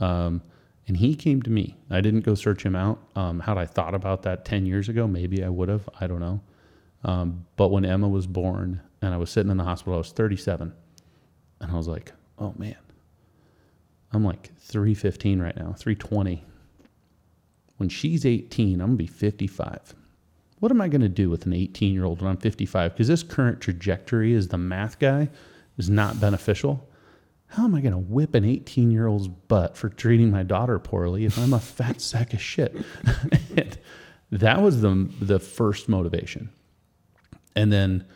Um, 0.00 0.42
and 0.88 0.96
he 0.96 1.14
came 1.14 1.40
to 1.42 1.50
me. 1.50 1.76
I 1.90 2.00
didn't 2.00 2.22
go 2.22 2.34
search 2.34 2.64
him 2.64 2.74
out. 2.74 2.98
Um, 3.14 3.38
had 3.38 3.56
I 3.58 3.66
thought 3.66 3.94
about 3.94 4.22
that 4.22 4.44
10 4.44 4.66
years 4.66 4.88
ago, 4.88 5.06
maybe 5.06 5.44
I 5.44 5.48
would 5.48 5.68
have. 5.68 5.88
I 6.00 6.06
don't 6.06 6.20
know. 6.20 6.40
Um, 7.04 7.46
but 7.56 7.68
when 7.68 7.84
Emma 7.84 8.08
was 8.08 8.26
born 8.26 8.80
and 9.00 9.14
I 9.14 9.16
was 9.16 9.30
sitting 9.30 9.50
in 9.50 9.56
the 9.56 9.64
hospital, 9.64 9.94
I 9.94 9.98
was 9.98 10.10
37. 10.10 10.72
And 11.60 11.70
I 11.70 11.76
was 11.76 11.88
like, 11.88 12.12
oh 12.38 12.54
man, 12.56 12.76
I'm 14.12 14.24
like 14.24 14.50
315 14.58 15.40
right 15.40 15.56
now, 15.56 15.72
320. 15.72 16.44
When 17.76 17.88
she's 17.88 18.26
18, 18.26 18.80
I'm 18.80 18.88
going 18.88 18.98
to 18.98 19.04
be 19.04 19.06
55. 19.06 19.94
What 20.58 20.70
am 20.70 20.80
I 20.80 20.88
going 20.88 21.00
to 21.00 21.08
do 21.08 21.30
with 21.30 21.46
an 21.46 21.54
18 21.54 21.94
year 21.94 22.04
old 22.04 22.20
when 22.20 22.30
I'm 22.30 22.36
55? 22.36 22.92
Because 22.92 23.08
this 23.08 23.22
current 23.22 23.60
trajectory 23.60 24.34
as 24.34 24.48
the 24.48 24.58
math 24.58 24.98
guy 24.98 25.30
is 25.78 25.88
not 25.88 26.20
beneficial. 26.20 26.86
How 27.46 27.64
am 27.64 27.74
I 27.74 27.80
going 27.80 27.92
to 27.92 27.98
whip 27.98 28.34
an 28.34 28.44
18 28.44 28.90
year 28.90 29.06
old's 29.06 29.28
butt 29.28 29.76
for 29.76 29.88
treating 29.88 30.30
my 30.30 30.42
daughter 30.42 30.78
poorly 30.78 31.24
if 31.24 31.38
I'm 31.38 31.54
a 31.54 31.60
fat 31.60 32.00
sack 32.02 32.34
of 32.34 32.40
shit? 32.40 32.76
That 34.30 34.62
was 34.62 34.80
the, 34.80 35.08
the 35.20 35.38
first 35.38 35.88
motivation. 35.88 36.50
And 37.56 37.72
then, 37.72 38.06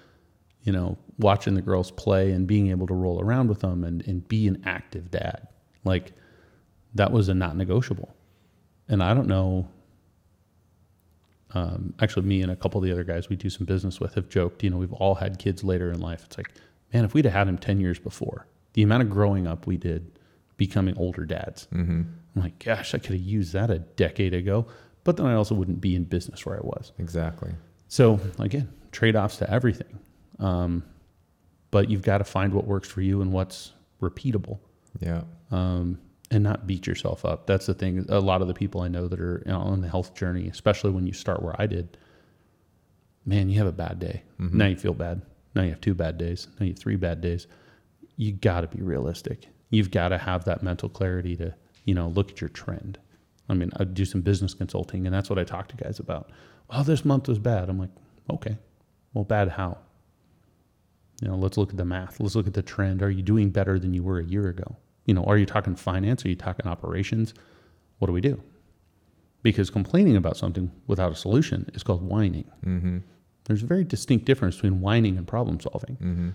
you 0.62 0.72
know, 0.72 0.96
watching 1.18 1.54
the 1.54 1.62
girls 1.62 1.90
play 1.90 2.32
and 2.32 2.46
being 2.46 2.70
able 2.70 2.86
to 2.86 2.94
roll 2.94 3.20
around 3.20 3.48
with 3.48 3.60
them 3.60 3.84
and, 3.84 4.06
and 4.06 4.26
be 4.28 4.48
an 4.48 4.62
active 4.64 5.10
dad. 5.10 5.46
Like, 5.84 6.12
that 6.94 7.12
was 7.12 7.28
a 7.28 7.34
not 7.34 7.56
negotiable. 7.56 8.14
And 8.88 9.02
I 9.02 9.14
don't 9.14 9.28
know. 9.28 9.68
Um, 11.52 11.94
actually, 12.00 12.26
me 12.26 12.42
and 12.42 12.50
a 12.50 12.56
couple 12.56 12.78
of 12.78 12.84
the 12.84 12.92
other 12.92 13.04
guys 13.04 13.28
we 13.28 13.36
do 13.36 13.48
some 13.48 13.64
business 13.64 14.00
with 14.00 14.14
have 14.14 14.28
joked, 14.28 14.64
you 14.64 14.70
know, 14.70 14.76
we've 14.76 14.92
all 14.92 15.14
had 15.14 15.38
kids 15.38 15.62
later 15.62 15.92
in 15.92 16.00
life. 16.00 16.24
It's 16.24 16.36
like, 16.36 16.50
man, 16.92 17.04
if 17.04 17.14
we'd 17.14 17.24
have 17.26 17.34
had 17.34 17.48
him 17.48 17.58
10 17.58 17.80
years 17.80 17.98
before, 17.98 18.46
the 18.72 18.82
amount 18.82 19.04
of 19.04 19.10
growing 19.10 19.46
up 19.46 19.66
we 19.66 19.76
did 19.76 20.18
becoming 20.56 20.96
older 20.98 21.24
dads, 21.24 21.68
Mm-hmm. 21.72 22.02
I'm 22.36 22.42
like, 22.42 22.58
gosh, 22.58 22.94
I 22.94 22.98
could 22.98 23.12
have 23.12 23.20
used 23.20 23.52
that 23.52 23.70
a 23.70 23.78
decade 23.78 24.34
ago. 24.34 24.66
But 25.04 25.16
then 25.16 25.26
I 25.26 25.34
also 25.34 25.54
wouldn't 25.54 25.80
be 25.80 25.94
in 25.94 26.02
business 26.02 26.44
where 26.44 26.56
I 26.56 26.60
was. 26.62 26.90
Exactly. 26.98 27.52
So 27.86 28.18
again, 28.40 28.68
trade 28.90 29.14
offs 29.14 29.36
to 29.36 29.48
everything. 29.48 30.00
Um, 30.40 30.82
but 31.74 31.90
you've 31.90 32.02
got 32.02 32.18
to 32.18 32.24
find 32.24 32.54
what 32.54 32.66
works 32.68 32.88
for 32.88 33.00
you 33.02 33.20
and 33.20 33.32
what's 33.32 33.72
repeatable 34.00 34.60
Yeah. 35.00 35.22
um, 35.50 35.98
and 36.30 36.44
not 36.44 36.66
beat 36.68 36.86
yourself 36.86 37.24
up. 37.24 37.46
That's 37.48 37.66
the 37.66 37.74
thing. 37.74 38.06
A 38.08 38.20
lot 38.20 38.42
of 38.42 38.48
the 38.48 38.54
people 38.54 38.80
I 38.80 38.88
know 38.88 39.08
that 39.08 39.20
are 39.20 39.42
you 39.44 39.50
know, 39.52 39.58
on 39.58 39.80
the 39.80 39.88
health 39.88 40.14
journey, 40.14 40.46
especially 40.48 40.90
when 40.92 41.04
you 41.06 41.12
start 41.12 41.42
where 41.42 41.54
I 41.60 41.66
did, 41.66 41.96
man, 43.26 43.48
you 43.48 43.58
have 43.58 43.66
a 43.66 43.72
bad 43.72 43.98
day. 43.98 44.22
Now 44.38 44.66
you 44.66 44.76
feel 44.76 44.94
bad. 44.94 45.22
Now 45.54 45.62
you 45.62 45.70
have 45.70 45.80
two 45.80 45.94
bad 45.94 46.16
days. 46.18 46.46
Now 46.58 46.66
you 46.66 46.72
have 46.72 46.78
three 46.78 46.96
bad 46.96 47.20
days. 47.20 47.46
You 48.16 48.32
got 48.32 48.60
to 48.60 48.68
be 48.68 48.80
realistic. 48.82 49.48
You've 49.70 49.90
got 49.90 50.08
to 50.10 50.18
have 50.18 50.44
that 50.44 50.62
mental 50.62 50.88
clarity 50.88 51.34
to, 51.36 51.54
you 51.84 51.94
know, 51.94 52.08
look 52.08 52.30
at 52.30 52.40
your 52.40 52.50
trend. 52.50 52.98
I 53.48 53.54
mean, 53.54 53.70
I 53.78 53.84
do 53.84 54.04
some 54.04 54.20
business 54.22 54.54
consulting, 54.54 55.06
and 55.06 55.14
that's 55.14 55.28
what 55.28 55.38
I 55.40 55.44
talk 55.44 55.68
to 55.68 55.76
guys 55.76 55.98
about. 55.98 56.30
Oh, 56.70 56.82
this 56.84 57.04
month 57.04 57.26
was 57.28 57.38
bad. 57.40 57.68
I'm 57.68 57.78
like, 57.80 57.90
okay, 58.30 58.56
well, 59.12 59.24
bad 59.24 59.48
how? 59.48 59.78
You 61.20 61.28
know, 61.28 61.36
let's 61.36 61.56
look 61.56 61.70
at 61.70 61.76
the 61.76 61.84
math. 61.84 62.20
Let's 62.20 62.34
look 62.34 62.46
at 62.46 62.54
the 62.54 62.62
trend. 62.62 63.02
Are 63.02 63.10
you 63.10 63.22
doing 63.22 63.50
better 63.50 63.78
than 63.78 63.94
you 63.94 64.02
were 64.02 64.18
a 64.18 64.24
year 64.24 64.48
ago? 64.48 64.76
You 65.06 65.14
know, 65.14 65.24
are 65.24 65.38
you 65.38 65.46
talking 65.46 65.76
finance? 65.76 66.24
Are 66.24 66.28
you 66.28 66.36
talking 66.36 66.66
operations? 66.66 67.34
What 67.98 68.06
do 68.06 68.12
we 68.12 68.20
do? 68.20 68.42
Because 69.42 69.70
complaining 69.70 70.16
about 70.16 70.36
something 70.36 70.70
without 70.86 71.12
a 71.12 71.14
solution 71.14 71.70
is 71.74 71.82
called 71.82 72.02
whining. 72.02 72.50
Mm-hmm. 72.64 72.98
There's 73.44 73.62
a 73.62 73.66
very 73.66 73.84
distinct 73.84 74.24
difference 74.24 74.56
between 74.56 74.80
whining 74.80 75.18
and 75.18 75.26
problem 75.26 75.60
solving. 75.60 75.96
Mm-hmm. 75.96 76.30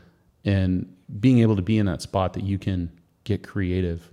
And 0.45 0.95
being 1.19 1.39
able 1.39 1.55
to 1.55 1.61
be 1.61 1.77
in 1.77 1.85
that 1.87 2.01
spot 2.01 2.33
that 2.33 2.43
you 2.43 2.57
can 2.57 2.91
get 3.23 3.45
creative 3.45 4.11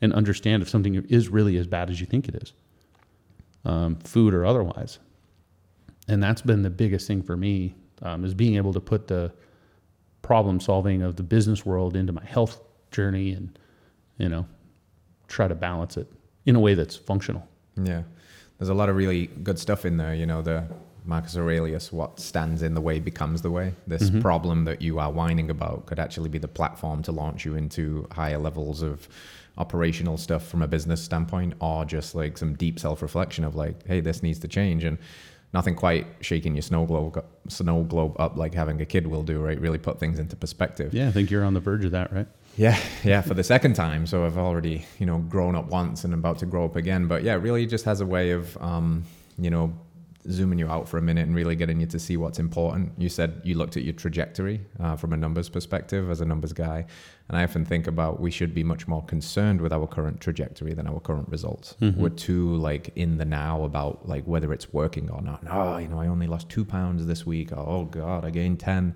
and 0.00 0.12
understand 0.12 0.62
if 0.62 0.68
something 0.68 0.94
is 1.08 1.28
really 1.28 1.56
as 1.56 1.66
bad 1.66 1.90
as 1.90 2.00
you 2.00 2.06
think 2.06 2.28
it 2.28 2.36
is, 2.36 2.52
um, 3.64 3.96
food 3.96 4.32
or 4.32 4.46
otherwise. 4.46 4.98
And 6.08 6.22
that's 6.22 6.42
been 6.42 6.62
the 6.62 6.70
biggest 6.70 7.06
thing 7.06 7.22
for 7.22 7.36
me 7.36 7.74
um, 8.02 8.24
is 8.24 8.34
being 8.34 8.56
able 8.56 8.72
to 8.72 8.80
put 8.80 9.08
the 9.08 9.32
problem 10.26 10.58
solving 10.58 11.02
of 11.02 11.14
the 11.14 11.22
business 11.22 11.64
world 11.64 11.94
into 11.94 12.12
my 12.12 12.24
health 12.24 12.60
journey 12.90 13.30
and, 13.32 13.56
you 14.18 14.28
know, 14.28 14.44
try 15.28 15.46
to 15.46 15.54
balance 15.54 15.96
it 15.96 16.10
in 16.46 16.56
a 16.56 16.60
way 16.60 16.74
that's 16.74 16.96
functional. 16.96 17.46
Yeah. 17.80 18.02
There's 18.58 18.68
a 18.68 18.74
lot 18.74 18.88
of 18.88 18.96
really 18.96 19.26
good 19.44 19.58
stuff 19.58 19.84
in 19.84 19.98
there. 19.98 20.14
You 20.16 20.26
know, 20.26 20.42
the 20.42 20.64
Marcus 21.04 21.36
Aurelius, 21.36 21.92
what 21.92 22.18
stands 22.18 22.62
in 22.62 22.74
the 22.74 22.80
way 22.80 22.98
becomes 22.98 23.42
the 23.42 23.50
way. 23.52 23.74
This 23.86 24.10
Mhm. 24.10 24.20
problem 24.20 24.64
that 24.64 24.82
you 24.82 24.98
are 24.98 25.12
whining 25.12 25.48
about 25.48 25.86
could 25.86 26.00
actually 26.00 26.28
be 26.28 26.38
the 26.38 26.48
platform 26.48 27.02
to 27.04 27.12
launch 27.12 27.44
you 27.44 27.54
into 27.54 28.08
higher 28.10 28.38
levels 28.38 28.82
of 28.82 29.08
operational 29.58 30.16
stuff 30.16 30.44
from 30.48 30.60
a 30.60 30.66
business 30.66 31.00
standpoint, 31.00 31.54
or 31.60 31.84
just 31.84 32.16
like 32.16 32.36
some 32.36 32.54
deep 32.54 32.80
self 32.80 33.00
reflection 33.00 33.44
of 33.44 33.54
like, 33.54 33.86
hey, 33.86 34.00
this 34.00 34.24
needs 34.24 34.40
to 34.40 34.48
change. 34.48 34.82
And 34.82 34.98
nothing 35.56 35.74
quite 35.74 36.06
shaking 36.20 36.54
your 36.54 36.60
snow 36.60 36.84
globe, 36.84 37.24
snow 37.48 37.82
globe 37.82 38.14
up 38.20 38.36
like 38.36 38.52
having 38.52 38.78
a 38.82 38.84
kid 38.84 39.06
will 39.06 39.22
do, 39.22 39.38
right? 39.40 39.58
Really 39.58 39.78
put 39.78 39.98
things 39.98 40.18
into 40.18 40.36
perspective. 40.36 40.92
Yeah, 40.92 41.08
I 41.08 41.12
think 41.12 41.30
you're 41.30 41.46
on 41.46 41.54
the 41.54 41.60
verge 41.60 41.82
of 41.86 41.92
that, 41.92 42.12
right? 42.12 42.26
Yeah, 42.58 42.78
yeah, 43.02 43.22
for 43.22 43.32
the 43.32 43.42
second 43.42 43.72
time. 43.72 44.06
So 44.06 44.26
I've 44.26 44.36
already, 44.36 44.84
you 44.98 45.06
know, 45.06 45.16
grown 45.16 45.54
up 45.54 45.68
once 45.68 46.04
and 46.04 46.12
about 46.12 46.40
to 46.40 46.46
grow 46.46 46.66
up 46.66 46.76
again. 46.76 47.08
But 47.08 47.22
yeah, 47.22 47.32
it 47.32 47.38
really 47.38 47.64
just 47.64 47.86
has 47.86 48.02
a 48.02 48.06
way 48.06 48.32
of, 48.32 48.54
um, 48.58 49.04
you 49.38 49.48
know, 49.48 49.72
zooming 50.30 50.58
you 50.58 50.68
out 50.68 50.88
for 50.88 50.98
a 50.98 51.02
minute 51.02 51.26
and 51.26 51.34
really 51.34 51.56
getting 51.56 51.80
you 51.80 51.86
to 51.86 51.98
see 51.98 52.16
what's 52.16 52.38
important. 52.38 52.92
You 52.98 53.08
said 53.08 53.40
you 53.44 53.54
looked 53.56 53.76
at 53.76 53.82
your 53.84 53.92
trajectory 53.94 54.60
uh, 54.80 54.96
from 54.96 55.12
a 55.12 55.16
numbers 55.16 55.48
perspective 55.48 56.10
as 56.10 56.20
a 56.20 56.24
numbers 56.24 56.52
guy. 56.52 56.86
And 57.28 57.36
I 57.38 57.44
often 57.44 57.64
think 57.64 57.86
about 57.86 58.20
we 58.20 58.30
should 58.30 58.54
be 58.54 58.62
much 58.64 58.86
more 58.88 59.02
concerned 59.04 59.60
with 59.60 59.72
our 59.72 59.86
current 59.86 60.20
trajectory 60.20 60.74
than 60.74 60.86
our 60.86 61.00
current 61.00 61.28
results. 61.28 61.74
Mhm. 61.80 61.96
We're 61.96 62.08
too 62.10 62.56
like 62.56 62.90
in 62.96 63.18
the 63.18 63.24
now 63.24 63.64
about 63.64 64.08
like 64.08 64.24
whether 64.26 64.52
it's 64.52 64.72
working 64.72 65.10
or 65.10 65.20
not. 65.22 65.42
No, 65.42 65.76
you 65.78 65.88
know, 65.88 66.00
I 66.00 66.06
only 66.08 66.26
lost 66.26 66.48
two 66.48 66.64
pounds 66.64 67.06
this 67.06 67.26
week. 67.26 67.52
Oh 67.52 67.84
God, 67.84 68.24
I 68.24 68.30
gained 68.30 68.60
10 68.60 68.94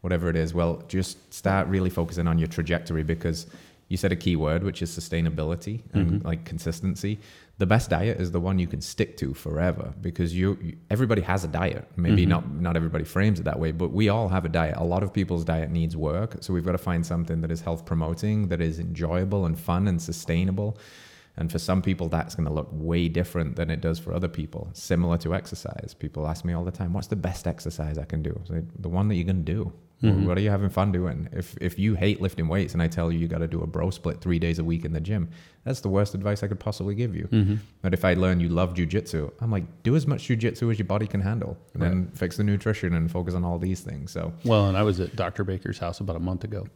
whatever 0.00 0.28
it 0.28 0.36
is. 0.36 0.52
Well, 0.52 0.82
just 0.88 1.32
start 1.32 1.66
really 1.68 1.88
focusing 1.90 2.28
on 2.28 2.38
your 2.38 2.48
trajectory 2.48 3.02
because 3.02 3.46
you 3.88 3.96
said 3.96 4.12
a 4.12 4.16
key 4.16 4.36
word, 4.36 4.62
which 4.62 4.82
is 4.82 4.90
sustainability 4.90 5.80
and 5.92 6.20
Mhm. 6.20 6.24
like 6.24 6.44
consistency. 6.44 7.18
The 7.58 7.66
best 7.66 7.88
diet 7.88 8.20
is 8.20 8.32
the 8.32 8.40
one 8.40 8.58
you 8.58 8.66
can 8.66 8.80
stick 8.80 9.16
to 9.18 9.32
forever 9.32 9.94
because 10.00 10.34
you, 10.34 10.58
you 10.60 10.76
everybody 10.90 11.22
has 11.22 11.44
a 11.44 11.48
diet. 11.48 11.88
Maybe 11.96 12.24
Mhm. 12.24 12.28
not 12.28 12.52
not 12.66 12.76
everybody 12.76 13.04
frames 13.04 13.38
it 13.38 13.44
that 13.44 13.60
way, 13.60 13.70
but 13.70 13.92
we 13.92 14.08
all 14.08 14.28
have 14.28 14.44
a 14.44 14.48
diet. 14.48 14.74
A 14.76 14.84
lot 14.84 15.02
of 15.04 15.12
people's 15.12 15.44
diet 15.44 15.70
needs 15.70 15.96
work, 15.96 16.38
so 16.40 16.52
we've 16.52 16.64
got 16.64 16.72
to 16.72 16.78
find 16.78 17.06
something 17.06 17.42
that 17.42 17.52
is 17.52 17.60
health 17.60 17.84
promoting, 17.86 18.48
that 18.48 18.60
is 18.60 18.78
enjoyable 18.80 19.46
and 19.46 19.56
fun 19.58 19.86
and 19.86 20.02
sustainable. 20.02 20.76
And 21.36 21.50
for 21.50 21.58
some 21.58 21.80
people, 21.82 22.08
that's 22.08 22.34
going 22.36 22.46
to 22.46 22.52
look 22.52 22.68
way 22.72 23.08
different 23.08 23.56
than 23.56 23.68
it 23.70 23.80
does 23.80 23.98
for 23.98 24.12
other 24.12 24.28
people. 24.28 24.70
Similar 24.72 25.18
to 25.18 25.34
exercise, 25.34 25.94
people 25.98 26.26
ask 26.26 26.44
me 26.44 26.52
all 26.52 26.64
the 26.64 26.70
time, 26.70 26.92
"What's 26.92 27.08
the 27.08 27.16
best 27.16 27.46
exercise 27.46 27.98
I 27.98 28.04
can 28.04 28.22
do?" 28.22 28.40
Say, 28.48 28.62
the 28.78 28.88
one 28.88 29.06
that 29.08 29.14
you're 29.16 29.24
going 29.32 29.44
to 29.44 29.52
do. 29.52 29.72
Mhm. 30.12 30.26
What 30.26 30.36
are 30.38 30.40
you 30.40 30.50
having 30.50 30.68
fun 30.68 30.92
doing? 30.92 31.28
If 31.32 31.56
if 31.60 31.78
you 31.78 31.94
hate 31.94 32.20
lifting 32.20 32.48
weights 32.48 32.72
and 32.74 32.82
I 32.82 32.88
tell 32.88 33.10
you 33.10 33.18
you 33.18 33.28
got 33.28 33.38
to 33.38 33.48
do 33.48 33.62
a 33.62 33.66
bro 33.66 33.90
split 33.90 34.20
three 34.20 34.38
days 34.38 34.58
a 34.58 34.64
week 34.64 34.84
in 34.84 34.92
the 34.92 35.00
gym, 35.00 35.28
that's 35.64 35.80
the 35.80 35.88
worst 35.88 36.14
advice 36.14 36.42
I 36.42 36.48
could 36.48 36.60
possibly 36.60 36.94
give 36.94 37.14
you. 37.16 37.28
Mm-hmm. 37.30 37.54
But 37.82 37.94
if 37.94 38.04
I 38.04 38.14
learn 38.14 38.40
you 38.40 38.48
love 38.48 38.74
jujitsu, 38.74 39.32
I'm 39.40 39.50
like, 39.50 39.64
do 39.82 39.96
as 39.96 40.06
much 40.06 40.28
jujitsu 40.28 40.70
as 40.70 40.78
your 40.78 40.86
body 40.86 41.06
can 41.06 41.20
handle, 41.20 41.56
and 41.72 41.82
then 41.82 42.10
fix 42.14 42.36
the 42.36 42.44
nutrition 42.44 42.94
and 42.94 43.10
focus 43.10 43.34
on 43.34 43.44
all 43.44 43.58
these 43.58 43.80
things. 43.80 44.10
So 44.12 44.32
Well, 44.44 44.66
and 44.68 44.76
I 44.76 44.82
was 44.82 45.00
at 45.00 45.16
Dr. 45.16 45.44
Baker's 45.44 45.78
house 45.78 46.00
about 46.00 46.16
a 46.16 46.20
month 46.20 46.44
ago, 46.44 46.66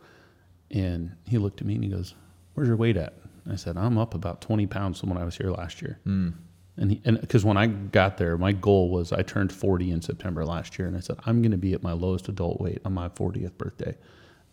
and 0.71 1.13
he 1.27 1.39
looked 1.39 1.61
at 1.61 1.67
me 1.67 1.75
and 1.75 1.85
he 1.85 1.91
goes, 1.91 2.15
"Where's 2.55 2.69
your 2.69 2.77
weight 2.77 2.97
at?" 2.97 3.15
I 3.51 3.57
said, 3.57 3.77
"I'm 3.77 3.97
up 3.97 4.15
about 4.15 4.41
20 4.43 4.67
pounds 4.67 5.01
from 5.01 5.09
when 5.11 5.19
I 5.19 5.25
was 5.25 5.37
here 5.37 5.51
last 5.51 5.81
year." 5.81 5.99
mm, 6.07 6.35
And 6.79 6.93
he, 6.93 7.01
and 7.05 7.21
because 7.21 7.45
when 7.45 7.57
I 7.57 7.67
got 7.67 8.19
there, 8.19 8.39
my 8.39 8.53
goal 8.53 8.91
was 8.91 9.13
I 9.13 9.23
turned 9.23 9.53
40 9.53 9.91
in 9.91 10.01
September 10.03 10.45
last 10.45 10.79
year, 10.79 10.87
and 10.87 10.97
I 10.97 11.01
said 11.01 11.17
I'm 11.27 11.43
going 11.43 11.53
to 11.53 11.59
be 11.59 11.73
at 11.73 11.83
my 11.83 11.93
lowest 11.93 12.29
adult 12.29 12.61
weight 12.61 12.81
on 12.85 12.95
my 12.95 13.09
40th 13.09 13.59
birthday, 13.59 13.97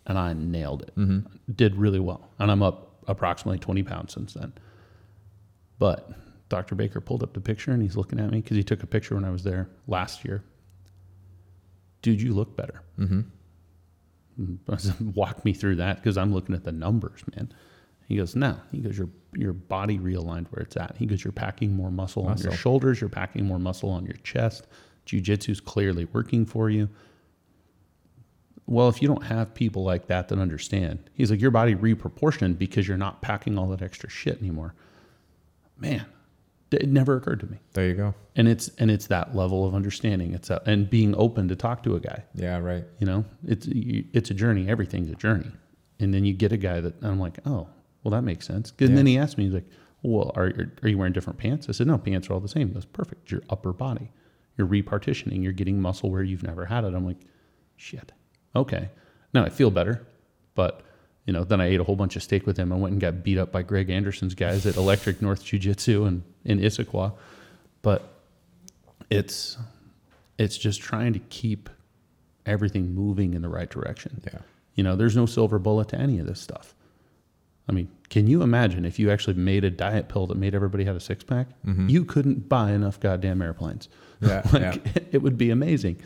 and 0.06 0.18
I 0.18 0.32
nailed 0.32 0.82
it. 0.82 0.90
hmm 0.94 1.20
Did 1.54 1.76
really 1.76 2.00
well, 2.00 2.28
and 2.38 2.50
I'm 2.50 2.62
up 2.62 2.98
approximately 3.06 3.58
20 3.58 3.82
pounds 3.84 4.12
since 4.12 4.34
then. 4.34 4.52
But 5.78 6.10
Dr. 6.48 6.74
Baker 6.74 7.00
pulled 7.00 7.22
up 7.22 7.32
the 7.32 7.40
picture, 7.40 7.72
and 7.72 7.82
he's 7.82 7.96
looking 7.96 8.18
at 8.18 8.30
me 8.30 8.40
because 8.40 8.56
he 8.56 8.64
took 8.64 8.82
a 8.82 8.86
picture 8.86 9.14
when 9.14 9.24
I 9.24 9.30
was 9.30 9.44
there 9.44 9.68
last 9.86 10.24
year, 10.24 10.42
dude, 12.02 12.20
you 12.20 12.34
look 12.34 12.56
better. 12.56 12.82
Mm-hmm. 12.98 13.20
Walk 15.14 15.44
me 15.44 15.52
through 15.52 15.76
that 15.76 15.96
because 15.96 16.18
I'm 16.18 16.32
looking 16.32 16.54
at 16.54 16.64
the 16.64 16.72
numbers, 16.72 17.22
man. 17.34 17.52
He 18.06 18.16
goes, 18.16 18.34
no. 18.34 18.56
He 18.72 18.78
goes, 18.78 18.96
your 18.96 19.08
your 19.34 19.52
body 19.52 19.98
realigned 19.98 20.46
where 20.48 20.62
it's 20.62 20.76
at. 20.76 20.96
He 20.96 21.04
goes, 21.04 21.22
you're 21.22 21.32
packing 21.32 21.74
more 21.74 21.90
muscle, 21.90 22.26
on 22.26 22.38
your 22.38 22.52
shoulders. 22.52 23.00
You're 23.00 23.10
packing 23.10 23.44
more 23.44 23.58
muscle 23.58 23.90
on 23.90 24.06
your 24.06 24.16
chest. 24.22 24.66
Jiu-jitsu's 25.04 25.60
clearly 25.60 26.06
working 26.06 26.46
for 26.46 26.70
you. 26.70 26.88
Well, 28.66 28.88
if 28.88 29.00
you 29.02 29.06
don't 29.08 29.24
have 29.24 29.54
people 29.54 29.84
like 29.84 30.06
that 30.06 30.28
that 30.28 30.38
understand, 30.38 31.10
he's 31.14 31.30
like, 31.30 31.40
your 31.40 31.50
body 31.50 31.74
reproportioned 31.74 32.58
because 32.58 32.88
you're 32.88 32.96
not 32.96 33.22
packing 33.22 33.58
all 33.58 33.68
that 33.68 33.82
extra 33.82 34.08
shit 34.08 34.40
anymore. 34.40 34.74
Man, 35.78 36.06
it 36.72 36.88
never 36.88 37.16
occurred 37.16 37.40
to 37.40 37.46
me. 37.46 37.58
There 37.74 37.86
you 37.86 37.94
go. 37.94 38.14
And 38.34 38.48
it's 38.48 38.68
and 38.78 38.90
it's 38.90 39.06
that 39.08 39.36
level 39.36 39.66
of 39.66 39.74
understanding. 39.74 40.32
It's 40.32 40.50
a, 40.50 40.60
and 40.66 40.88
being 40.88 41.14
open 41.14 41.46
to 41.48 41.56
talk 41.56 41.82
to 41.84 41.94
a 41.94 42.00
guy. 42.00 42.24
Yeah, 42.34 42.58
right. 42.58 42.84
You 42.98 43.06
know, 43.06 43.24
it's 43.46 43.68
it's 43.70 44.30
a 44.30 44.34
journey. 44.34 44.68
Everything's 44.68 45.10
a 45.10 45.14
journey. 45.14 45.52
And 46.00 46.12
then 46.12 46.24
you 46.24 46.32
get 46.32 46.52
a 46.52 46.56
guy 46.56 46.80
that 46.80 46.94
I'm 47.02 47.20
like, 47.20 47.38
oh, 47.46 47.68
well, 48.06 48.12
that 48.12 48.22
makes 48.22 48.46
sense. 48.46 48.72
And 48.78 48.90
Yeah. 48.90 48.94
then 48.96 49.06
he 49.06 49.18
asked 49.18 49.36
me, 49.36 49.44
he's 49.44 49.52
like, 49.54 49.66
well, 50.02 50.30
are 50.36 50.52
are 50.82 50.88
you 50.88 50.96
wearing 50.96 51.12
different 51.12 51.38
pants? 51.40 51.68
I 51.68 51.72
said, 51.72 51.88
no, 51.88 51.98
pants 51.98 52.30
are 52.30 52.34
all 52.34 52.40
the 52.40 52.46
same. 52.48 52.68
He 52.68 52.74
goes, 52.74 52.84
perfect. 52.84 53.32
Your 53.32 53.42
upper 53.50 53.72
body. 53.72 54.12
You're 54.56 54.68
repartitioning. 54.68 55.42
You're 55.42 55.52
getting 55.52 55.80
muscle 55.80 56.10
where 56.10 56.22
you've 56.22 56.44
never 56.44 56.64
had 56.66 56.84
it. 56.84 56.94
I'm 56.94 57.04
like, 57.04 57.18
shit. 57.76 58.12
Okay. 58.54 58.90
Now 59.34 59.44
I 59.44 59.48
feel 59.48 59.70
better, 59.72 60.06
but 60.54 60.82
you 61.26 61.32
know, 61.32 61.42
then 61.42 61.60
I 61.60 61.66
ate 61.66 61.80
a 61.80 61.84
whole 61.84 61.96
bunch 61.96 62.14
of 62.14 62.22
steak 62.22 62.46
with 62.46 62.56
him. 62.56 62.72
I 62.72 62.76
went 62.76 62.92
and 62.92 63.00
got 63.00 63.24
beat 63.24 63.36
up 63.38 63.50
by 63.50 63.62
Greg 63.62 63.90
Anderson's 63.90 64.34
guys 64.34 64.64
at 64.66 64.76
Electric 64.76 65.20
North 65.20 65.42
Jiu 65.44 65.58
Jitsu 65.58 66.04
and 66.04 66.22
in 66.44 66.60
Issaquah. 66.60 67.12
But 67.82 68.08
it's 69.10 69.56
it's 70.38 70.56
just 70.58 70.80
trying 70.80 71.12
to 71.14 71.18
keep 71.18 71.68
everything 72.44 72.94
moving 72.94 73.34
in 73.34 73.42
the 73.42 73.48
right 73.48 73.68
direction. 73.68 74.20
Yeah. 74.24 74.38
You 74.74 74.84
know, 74.84 74.94
there's 74.94 75.16
no 75.16 75.26
silver 75.26 75.58
bullet 75.58 75.88
to 75.88 75.96
any 75.98 76.18
of 76.18 76.26
this 76.26 76.40
stuff. 76.40 76.74
I 77.68 77.72
mean, 77.72 77.88
can 78.08 78.26
you 78.26 78.42
imagine 78.42 78.84
if 78.84 78.98
you 78.98 79.10
actually 79.10 79.34
made 79.34 79.64
a 79.64 79.70
diet 79.70 80.08
pill 80.08 80.26
that 80.28 80.36
made 80.36 80.54
everybody 80.54 80.84
have 80.84 80.96
a 80.96 81.00
six 81.00 81.24
pack? 81.24 81.48
You 81.88 82.04
couldn't 82.04 82.48
buy 82.48 82.72
enough 82.72 83.00
goddamn 83.00 83.42
airplanes. 83.42 83.88
Mm-hmm. 83.88 84.56
Yeah, 84.56 84.76
It 85.12 85.22
would 85.22 85.36
be 85.36 85.50
amazing. 85.50 86.00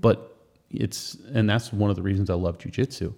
But 0.00 0.36
it's, 0.70 1.16
and 1.34 1.48
that's 1.48 1.72
one 1.72 1.90
of 1.90 1.96
the 1.96 2.02
reasons 2.02 2.30
I 2.30 2.34
love 2.34 2.58
jujitsu. 2.58 3.12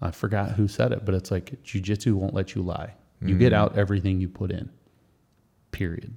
I 0.00 0.10
forgot 0.10 0.52
who 0.52 0.68
said 0.68 0.92
it, 0.92 1.04
but 1.04 1.14
it's 1.14 1.30
like 1.30 1.62
jujitsu 1.64 2.12
won't 2.14 2.34
let 2.34 2.54
you 2.54 2.62
lie. 2.62 2.94
You 3.20 3.38
get 3.38 3.52
out 3.54 3.78
everything 3.78 4.20
you 4.20 4.28
put 4.28 4.50
in, 4.50 4.68
period. 5.70 6.14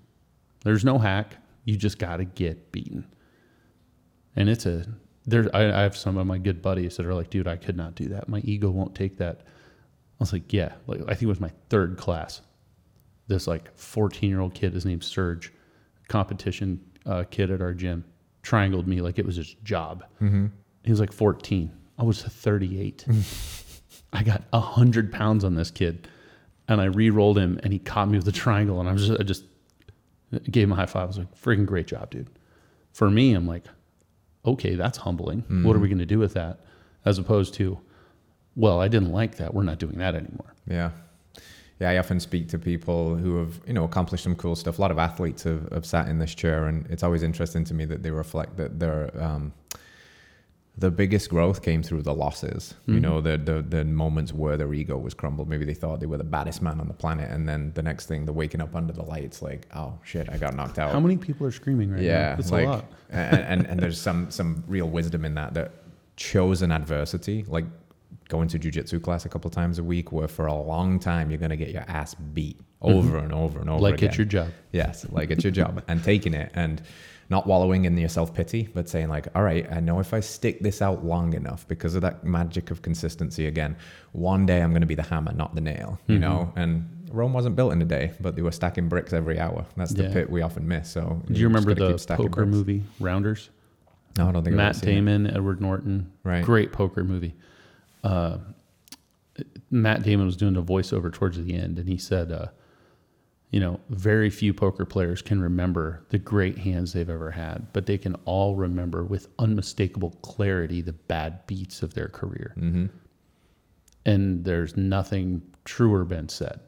There's 0.66 0.84
no 0.84 0.98
hack. 0.98 1.38
You 1.64 1.78
just 1.78 2.00
got 2.00 2.18
to 2.18 2.26
get 2.26 2.72
beaten. 2.74 3.08
And 4.36 4.50
it's 4.50 4.66
a 4.66 4.86
there. 5.26 5.50
I, 5.54 5.72
I 5.72 5.82
have 5.84 5.96
some 5.96 6.18
of 6.18 6.28
my 6.28 6.38
good 6.38 6.62
buddies 6.62 6.98
that 6.98 7.06
are 7.06 7.14
like, 7.14 7.30
dude, 7.30 7.48
I 7.48 7.56
could 7.56 7.78
not 7.78 7.96
do 7.96 8.10
that. 8.10 8.28
My 8.28 8.40
ego 8.40 8.70
won't 8.70 8.94
take 8.94 9.18
that. 9.20 9.42
I 10.20 10.24
was 10.24 10.34
like, 10.34 10.52
yeah. 10.54 10.74
Like 10.88 11.02
I 11.04 11.10
think 11.14 11.24
it 11.24 11.28
was 11.28 11.40
my 11.40 11.52
third 11.70 11.98
class. 11.98 12.42
This 13.28 13.46
like 13.48 13.76
14 13.78 14.30
year 14.30 14.40
old 14.40 14.54
kid, 14.54 14.74
his 14.74 14.86
name's 14.86 15.06
Serge, 15.06 15.52
competition 16.08 16.80
uh, 17.06 17.24
kid 17.30 17.52
at 17.52 17.62
our 17.62 17.74
gym, 17.74 18.06
triangled 18.42 18.88
me 18.88 19.02
like 19.02 19.20
it 19.20 19.26
was 19.26 19.36
his 19.36 19.54
job. 19.64 20.04
He 20.84 20.92
was 20.92 21.00
like 21.00 21.12
14. 21.12 21.72
I 22.00 22.04
was 22.04 22.22
38. 22.22 23.06
I 24.14 24.24
got 24.24 24.44
a 24.54 24.60
hundred 24.60 25.12
pounds 25.12 25.44
on 25.44 25.56
this 25.56 25.70
kid, 25.70 26.08
and 26.68 26.80
I 26.80 26.86
re-rolled 26.86 27.38
him, 27.38 27.60
and 27.64 27.74
he 27.74 27.80
caught 27.80 28.08
me 28.08 28.18
with 28.18 28.28
a 28.28 28.32
triangle, 28.32 28.80
and 28.80 28.88
I 28.88 28.94
was 28.94 29.08
just, 29.08 29.20
I 29.20 29.24
just 29.24 29.44
gave 30.50 30.64
him 30.64 30.72
a 30.72 30.76
high 30.76 30.86
five. 30.86 31.04
I 31.04 31.06
was 31.08 31.18
like, 31.18 31.36
"Freaking 31.40 31.66
great 31.66 31.88
job, 31.88 32.10
dude!" 32.12 32.30
For 32.94 33.10
me, 33.10 33.34
I'm 33.34 33.46
like, 33.48 33.66
"Okay, 34.46 34.76
that's 34.76 35.00
humbling. 35.00 35.44
What 35.66 35.76
are 35.76 35.80
we 35.80 35.90
going 35.90 36.00
to 36.00 36.06
do 36.06 36.20
with 36.20 36.34
that?" 36.36 36.62
As 37.04 37.18
opposed 37.20 37.54
to, 37.56 37.80
"Well, 38.58 38.82
I 38.82 38.90
didn't 38.90 39.14
like 39.14 39.38
that. 39.38 39.54
We're 39.54 39.64
not 39.64 39.80
doing 39.80 39.98
that 40.00 40.16
anymore." 40.16 40.54
Yeah. 40.68 40.92
Yeah, 41.80 41.92
I 41.92 41.98
often 42.00 42.20
speak 42.20 42.50
to 42.50 42.58
people 42.58 43.16
who 43.16 43.38
have, 43.38 43.62
you 43.68 43.74
know, 43.74 43.84
accomplished 43.84 44.24
some 44.24 44.36
cool 44.36 44.56
stuff. 44.56 44.80
A 44.80 44.82
lot 44.82 44.90
of 44.90 44.98
athletes 44.98 45.44
have, 45.44 45.72
have 45.72 45.86
sat 45.86 46.08
in 46.08 46.18
this 46.18 46.34
chair, 46.34 46.66
and 46.66 46.88
it's 46.90 47.04
always 47.04 47.22
interesting 47.22 47.64
to 47.66 47.76
me 47.76 47.86
that 47.86 48.02
they 48.02 48.10
reflect 48.10 48.58
that 48.58 48.80
their 48.80 49.12
um, 49.24 49.54
the 50.80 50.92
biggest 50.92 51.30
growth 51.30 51.62
came 51.62 51.82
through 51.82 52.04
the 52.04 52.14
losses. 52.14 52.76
You 52.86 53.00
know, 53.00 53.22
the, 53.22 53.38
the 53.38 53.62
the 53.62 53.84
moments 53.86 54.34
where 54.34 54.58
their 54.58 54.74
ego 54.74 54.98
was 54.98 55.14
crumbled. 55.14 55.50
Maybe 55.50 55.66
they 55.66 55.74
thought 55.74 56.00
they 56.00 56.06
were 56.08 56.18
the 56.18 56.24
baddest 56.24 56.62
man 56.62 56.80
on 56.80 56.88
the 56.88 56.94
planet, 56.94 57.30
and 57.30 57.48
then 57.48 57.72
the 57.74 57.84
next 57.84 58.08
thing, 58.08 58.26
they're 58.26 58.34
waking 58.34 58.62
up 58.62 58.76
under 58.76 58.94
the 58.94 59.04
lights, 59.04 59.42
like, 59.42 59.68
oh 59.76 60.00
shit, 60.04 60.30
I 60.32 60.38
got 60.38 60.56
knocked 60.56 60.80
out. 60.80 60.92
How 60.92 61.00
many 61.00 61.18
people 61.18 61.46
are 61.46 61.52
screaming 61.52 61.92
right 61.92 62.02
now? 62.02 62.08
yeah, 62.08 62.38
it's 62.38 62.52
like, 62.52 62.66
a 62.66 62.70
lot. 62.70 62.86
and, 63.10 63.40
and 63.40 63.68
and 63.68 63.80
there's 63.80 64.02
some 64.02 64.32
some 64.32 64.64
real 64.68 64.90
wisdom 64.90 65.26
in 65.26 65.36
that. 65.36 65.54
That 65.54 65.72
chosen 66.16 66.72
adversity, 66.72 67.46
like 67.48 67.66
going 68.30 68.48
to 68.50 68.60
jujitsu 68.60 69.02
class 69.02 69.26
a 69.26 69.30
couple 69.30 69.50
times 69.50 69.80
a 69.80 69.84
week, 69.84 70.12
where 70.12 70.28
for 70.28 70.48
a 70.48 70.54
long 70.54 71.00
time 71.00 71.30
you're 71.32 71.40
gonna 71.40 71.56
get 71.58 71.70
your 71.70 71.86
ass 71.88 72.14
beat 72.16 72.60
over 72.82 73.18
and 73.18 73.32
over 73.34 73.60
and 73.60 73.70
over. 73.70 73.76
Mm-hmm. 73.76 73.84
Like 73.84 73.94
again. 73.96 74.10
it's 74.10 74.18
your 74.18 74.26
job. 74.26 74.50
Yes, 74.72 75.06
like 75.12 75.32
it's 75.32 75.44
your 75.44 75.52
job 75.52 75.84
and 75.88 76.04
taking 76.04 76.34
it 76.34 76.52
and 76.54 76.82
not 77.30 77.46
wallowing 77.46 77.84
in 77.86 77.98
your 77.98 78.08
self 78.10 78.34
pity, 78.34 78.70
but 78.74 78.88
saying 78.88 79.10
like, 79.10 79.28
all 79.36 79.44
right, 79.44 79.70
I 79.72 79.80
know 79.82 80.00
if 80.00 80.14
I 80.14 80.20
stick 80.22 80.62
this 80.62 80.82
out 80.82 81.04
long 81.04 81.34
enough 81.34 81.68
because 81.68 81.94
of 81.96 82.02
that 82.04 82.24
magic 82.24 82.72
of 82.72 82.82
consistency 82.82 83.48
again, 83.48 83.76
one 84.14 84.46
day 84.46 84.62
I'm 84.62 84.72
going 84.72 84.82
to 84.82 84.88
be 84.88 84.96
the 84.96 85.04
hammer, 85.04 85.34
not 85.34 85.54
the 85.54 85.60
nail, 85.62 86.00
you 86.08 86.16
Mm-hmm. 86.16 86.22
know? 86.22 86.54
And 86.56 86.88
Rome 87.12 87.34
wasn't 87.34 87.56
built 87.58 87.74
in 87.74 87.82
a 87.82 87.86
day, 87.86 88.14
but 88.22 88.36
they 88.38 88.42
were 88.42 88.52
stacking 88.54 88.88
bricks 88.88 89.12
every 89.12 89.40
hour. 89.40 89.66
That's 89.76 89.92
the 89.94 90.04
Yeah. 90.04 90.14
pit 90.14 90.30
we 90.30 90.42
often 90.42 90.68
miss. 90.68 90.90
So 90.90 91.22
Do 91.30 91.34
you 91.40 91.48
remember 91.48 91.74
the 91.74 91.98
poker 92.16 92.30
bricks. 92.46 92.50
movie 92.52 92.84
Rounders? 93.02 93.50
No, 94.18 94.30
I 94.30 94.32
don't 94.32 94.44
think 94.46 94.56
Matt. 94.56 94.80
Damon, 94.82 95.28
Edward 95.28 95.60
Norton, 95.60 96.10
Right. 96.24 96.44
Great 96.46 96.72
poker 96.72 97.04
movie. 97.04 97.34
Uh, 98.08 98.38
Matt 99.70 100.04
Damon 100.04 100.26
was 100.26 100.38
doing 100.38 100.56
a 100.56 100.64
voiceover 100.64 101.12
towards 101.12 101.38
the 101.44 101.54
end, 101.54 101.78
and 101.78 101.88
he 101.90 101.98
said, 101.98 102.32
uh, 102.32 102.48
"You 103.52 103.60
know, 103.60 103.80
very 103.90 104.30
few 104.30 104.54
poker 104.54 104.86
players 104.86 105.22
can 105.22 105.42
remember 105.42 106.06
the 106.10 106.18
great 106.18 106.58
hands 106.60 106.94
they've 106.94 107.10
ever 107.10 107.32
had, 107.32 107.68
but 107.74 107.86
they 107.86 107.98
can 107.98 108.16
all 108.26 108.56
remember 108.56 109.04
with 109.04 109.28
unmistakable 109.38 110.12
clarity 110.22 110.82
the 110.82 110.94
bad 110.94 111.46
beats 111.48 111.84
of 111.84 111.94
their 111.94 112.08
career." 112.08 112.54
Mm-hmm. 112.58 112.86
And 114.06 114.46
there's 114.46 114.78
nothing 114.78 115.42
truer 115.66 116.06
been 116.06 116.30
said. 116.30 116.62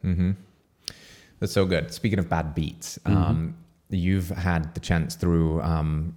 That's 1.39 1.53
so 1.53 1.65
good. 1.65 1.93
Speaking 1.93 2.19
of 2.19 2.27
bad 2.27 2.53
beats, 2.53 2.99
Mm-hmm. 3.05 3.17
um, 3.17 3.55
you've 3.89 4.29
had 4.29 4.73
the 4.75 4.81
chance 4.81 5.15
through 5.15 5.61
um, 5.61 6.15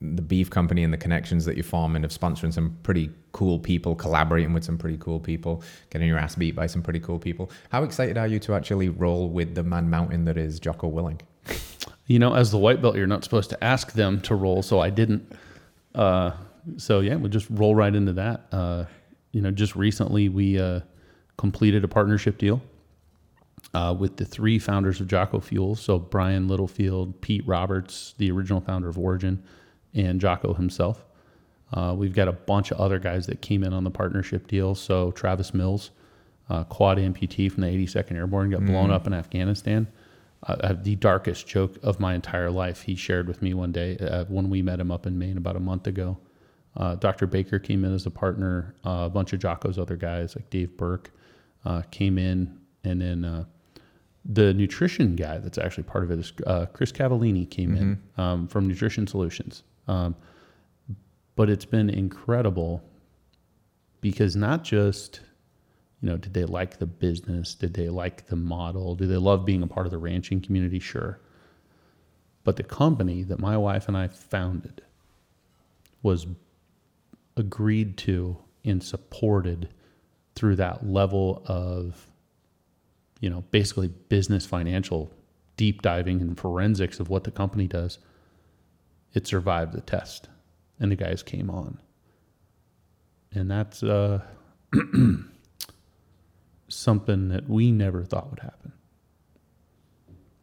the 0.00 0.22
beef 0.22 0.48
company 0.48 0.84
and 0.84 0.92
the 0.92 0.98
connections 0.98 1.44
that 1.44 1.56
you 1.56 1.62
form 1.62 1.96
and 1.96 2.04
of 2.04 2.12
sponsoring 2.12 2.52
some 2.52 2.76
pretty 2.82 3.10
cool 3.32 3.58
people, 3.58 3.96
collaborating 3.96 4.52
with 4.52 4.62
some 4.62 4.78
pretty 4.78 4.96
cool 4.98 5.18
people, 5.18 5.62
getting 5.90 6.06
your 6.06 6.18
ass 6.18 6.36
beat 6.36 6.54
by 6.54 6.66
some 6.66 6.82
pretty 6.82 7.00
cool 7.00 7.18
people. 7.18 7.50
How 7.70 7.82
excited 7.82 8.16
are 8.16 8.26
you 8.26 8.38
to 8.40 8.54
actually 8.54 8.88
roll 8.88 9.28
with 9.28 9.54
the 9.54 9.64
man 9.64 9.90
mountain 9.90 10.24
that 10.26 10.36
is 10.36 10.60
Jocko 10.60 10.90
Willink? 10.90 11.22
You 12.06 12.18
know, 12.18 12.34
as 12.34 12.50
the 12.50 12.58
white 12.58 12.80
belt, 12.80 12.96
you're 12.96 13.06
not 13.06 13.24
supposed 13.24 13.50
to 13.50 13.62
ask 13.64 13.92
them 13.92 14.20
to 14.22 14.34
roll, 14.34 14.62
so 14.62 14.80
I 14.80 14.90
didn't. 14.90 15.32
Uh, 15.94 16.32
so 16.76 17.00
yeah, 17.00 17.16
we'll 17.16 17.30
just 17.30 17.48
roll 17.50 17.74
right 17.74 17.94
into 17.94 18.12
that. 18.14 18.46
Uh, 18.52 18.84
you 19.32 19.40
know, 19.40 19.50
just 19.50 19.74
recently 19.74 20.28
we 20.28 20.60
uh, 20.60 20.80
completed 21.36 21.84
a 21.84 21.88
partnership 21.88 22.38
deal 22.38 22.62
uh, 23.74 23.94
with 23.98 24.16
the 24.16 24.24
three 24.24 24.58
founders 24.58 25.00
of 25.00 25.08
Jocko 25.08 25.40
Fuel. 25.40 25.74
So 25.74 25.98
Brian 25.98 26.48
Littlefield, 26.48 27.20
Pete 27.20 27.46
Roberts, 27.46 28.14
the 28.18 28.30
original 28.30 28.60
founder 28.60 28.88
of 28.88 28.98
Origin, 28.98 29.42
and 29.94 30.20
Jocko 30.20 30.54
himself. 30.54 31.04
Uh, 31.72 31.94
we've 31.96 32.14
got 32.14 32.28
a 32.28 32.32
bunch 32.32 32.70
of 32.70 32.78
other 32.78 32.98
guys 32.98 33.26
that 33.26 33.42
came 33.42 33.62
in 33.62 33.72
on 33.72 33.84
the 33.84 33.90
partnership 33.90 34.46
deal. 34.46 34.74
So 34.74 35.10
Travis 35.12 35.52
Mills, 35.52 35.90
uh, 36.48 36.64
quad 36.64 36.98
amputee 36.98 37.52
from 37.52 37.62
the 37.62 37.68
82nd 37.68 38.12
Airborne, 38.12 38.50
got 38.50 38.64
blown 38.64 38.90
up 38.90 39.06
in 39.06 39.12
Afghanistan. 39.12 39.86
Uh, 40.46 40.56
I 40.62 40.66
have 40.68 40.84
the 40.84 40.96
darkest 40.96 41.46
joke 41.46 41.76
of 41.82 42.00
my 42.00 42.14
entire 42.14 42.50
life. 42.50 42.82
He 42.82 42.94
shared 42.94 43.28
with 43.28 43.42
me 43.42 43.52
one 43.54 43.72
day 43.72 43.98
uh, 43.98 44.24
when 44.26 44.48
we 44.48 44.62
met 44.62 44.80
him 44.80 44.90
up 44.90 45.06
in 45.06 45.18
Maine 45.18 45.36
about 45.36 45.56
a 45.56 45.60
month 45.60 45.86
ago. 45.86 46.16
Uh, 46.76 46.94
Dr. 46.94 47.26
Baker 47.26 47.58
came 47.58 47.84
in 47.84 47.92
as 47.92 48.06
a 48.06 48.10
partner. 48.10 48.74
Uh, 48.86 49.02
a 49.06 49.10
bunch 49.10 49.32
of 49.32 49.40
Jocko's 49.40 49.78
other 49.78 49.96
guys, 49.96 50.36
like 50.36 50.48
Dave 50.48 50.76
Berke, 50.76 51.10
uh, 51.64 51.82
came 51.90 52.18
in, 52.18 52.56
and 52.84 53.00
then 53.00 53.24
uh, 53.24 53.44
the 54.24 54.54
nutrition 54.54 55.16
guy 55.16 55.38
that's 55.38 55.58
actually 55.58 55.84
part 55.84 56.04
of 56.04 56.10
it 56.10 56.18
is 56.20 56.32
uh, 56.46 56.66
Chris 56.66 56.92
Cavallini 56.92 57.48
came 57.48 57.74
in 57.76 58.02
um, 58.16 58.46
from 58.46 58.68
Nutrition 58.68 59.06
Solutions. 59.06 59.64
Um, 59.88 60.14
but 61.34 61.50
it's 61.50 61.64
been 61.64 61.90
incredible 61.90 62.82
because 64.00 64.36
not 64.36 64.64
just 64.64 65.20
you 66.00 66.08
know 66.08 66.16
did 66.16 66.34
they 66.34 66.44
like 66.44 66.78
the 66.78 66.86
business? 66.86 67.54
Did 67.54 67.74
they 67.74 67.88
like 67.88 68.26
the 68.26 68.36
model? 68.36 68.94
Do 68.94 69.06
they 69.06 69.16
love 69.16 69.44
being 69.44 69.62
a 69.62 69.66
part 69.66 69.86
of 69.86 69.90
the 69.90 69.98
ranching 69.98 70.40
community? 70.40 70.78
Sure. 70.78 71.18
But 72.44 72.56
the 72.56 72.62
company 72.62 73.22
that 73.24 73.40
my 73.40 73.56
wife 73.56 73.88
and 73.88 73.96
i 73.96 74.08
founded 74.08 74.82
was 76.02 76.26
agreed 77.36 77.96
to 77.98 78.36
and 78.64 78.82
supported 78.82 79.68
through 80.34 80.56
that 80.56 80.86
level 80.86 81.42
of 81.46 82.08
you 83.20 83.28
know 83.28 83.42
basically 83.50 83.88
business 83.88 84.46
financial 84.46 85.10
deep 85.56 85.82
diving 85.82 86.20
and 86.20 86.38
forensics 86.38 87.00
of 87.00 87.08
what 87.08 87.24
the 87.24 87.30
company 87.30 87.66
does 87.66 87.98
it 89.14 89.26
survived 89.26 89.72
the 89.72 89.80
test 89.80 90.28
and 90.80 90.90
the 90.92 90.96
guys 90.96 91.22
came 91.22 91.50
on. 91.50 91.78
And 93.32 93.50
that's 93.50 93.82
uh, 93.82 94.22
something 96.68 97.28
that 97.28 97.48
we 97.48 97.70
never 97.72 98.04
thought 98.04 98.30
would 98.30 98.40
happen. 98.40 98.72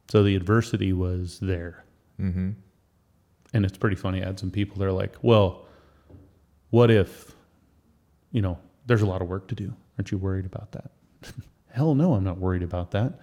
So 0.10 0.24
the 0.24 0.36
adversity 0.36 0.94
was 0.94 1.40
there. 1.40 1.84
Mm-hmm. 2.20 2.52
And 3.54 3.66
it's 3.66 3.78
pretty 3.78 3.96
funny. 3.96 4.22
I 4.22 4.26
had 4.26 4.40
some 4.40 4.52
people, 4.52 4.78
they're 4.78 4.92
like, 4.92 5.16
well, 5.22 5.66
what 6.70 6.92
if, 6.92 7.34
you 8.32 8.42
know, 8.42 8.60
there's 8.86 9.02
a 9.02 9.06
lot 9.06 9.22
of 9.22 9.28
work 9.28 9.48
to 9.48 9.56
do. 9.56 9.74
Aren't 9.98 10.12
you 10.12 10.18
worried 10.18 10.46
about 10.46 10.74
that? 10.74 10.92
Hell 11.72 11.96
no, 11.96 12.14
I'm 12.14 12.24
not 12.24 12.38
worried 12.38 12.64
about 12.64 12.92
that. 12.92 13.20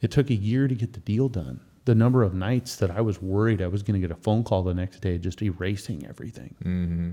It 0.00 0.10
took 0.10 0.28
a 0.30 0.34
year 0.34 0.68
to 0.68 0.74
get 0.74 0.92
the 0.92 1.00
deal 1.00 1.28
done. 1.28 1.60
The 1.86 1.94
number 1.94 2.22
of 2.22 2.34
nights 2.34 2.76
that 2.76 2.90
I 2.90 3.00
was 3.00 3.20
worried 3.22 3.62
I 3.62 3.68
was 3.68 3.82
going 3.82 4.00
to 4.00 4.06
get 4.06 4.16
a 4.16 4.20
phone 4.20 4.44
call 4.44 4.62
the 4.62 4.74
next 4.74 5.00
day 5.00 5.18
just 5.18 5.40
erasing 5.42 6.06
everything. 6.06 6.54
Mm-hmm. 6.62 7.10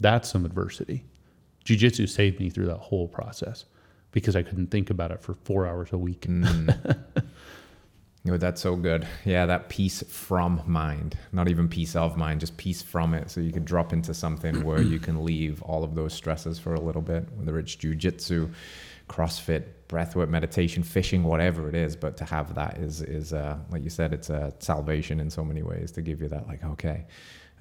That's 0.00 0.30
some 0.30 0.46
adversity. 0.46 1.04
Jiu 1.64 1.76
jitsu 1.76 2.06
saved 2.06 2.40
me 2.40 2.48
through 2.48 2.66
that 2.66 2.78
whole 2.78 3.06
process 3.06 3.66
because 4.12 4.34
I 4.34 4.42
couldn't 4.42 4.68
think 4.68 4.90
about 4.90 5.10
it 5.10 5.22
for 5.22 5.34
four 5.44 5.66
hours 5.66 5.92
a 5.92 5.98
week. 5.98 6.22
Mm. 6.22 6.98
Oh, 8.28 8.36
that's 8.36 8.60
so 8.60 8.76
good. 8.76 9.06
Yeah, 9.24 9.46
that 9.46 9.70
peace 9.70 10.02
from 10.06 10.60
mind, 10.66 11.16
not 11.32 11.48
even 11.48 11.68
peace 11.68 11.96
of 11.96 12.18
mind, 12.18 12.40
just 12.40 12.56
peace 12.58 12.82
from 12.82 13.14
it. 13.14 13.30
So 13.30 13.40
you 13.40 13.50
can 13.50 13.64
drop 13.64 13.94
into 13.94 14.12
something 14.12 14.62
where 14.62 14.82
you 14.82 14.98
can 14.98 15.24
leave 15.24 15.62
all 15.62 15.84
of 15.84 15.94
those 15.94 16.12
stresses 16.12 16.58
for 16.58 16.74
a 16.74 16.80
little 16.80 17.00
bit, 17.00 17.26
whether 17.34 17.58
it's 17.58 17.74
jujitsu, 17.74 18.52
CrossFit, 19.14 19.64
breathwork, 19.88 20.28
meditation, 20.28 20.82
fishing, 20.82 21.22
whatever 21.24 21.68
it 21.68 21.74
is. 21.74 21.96
But 22.04 22.16
to 22.18 22.24
have 22.24 22.54
that 22.54 22.78
is 22.78 23.02
is 23.02 23.32
uh, 23.32 23.56
like 23.72 23.82
you 23.82 23.90
said, 23.90 24.12
it's 24.12 24.30
a 24.30 24.42
salvation 24.60 25.20
in 25.20 25.28
so 25.30 25.44
many 25.44 25.62
ways 25.62 25.90
to 25.92 26.00
give 26.08 26.18
you 26.22 26.28
that 26.28 26.46
like 26.46 26.62
okay. 26.74 27.06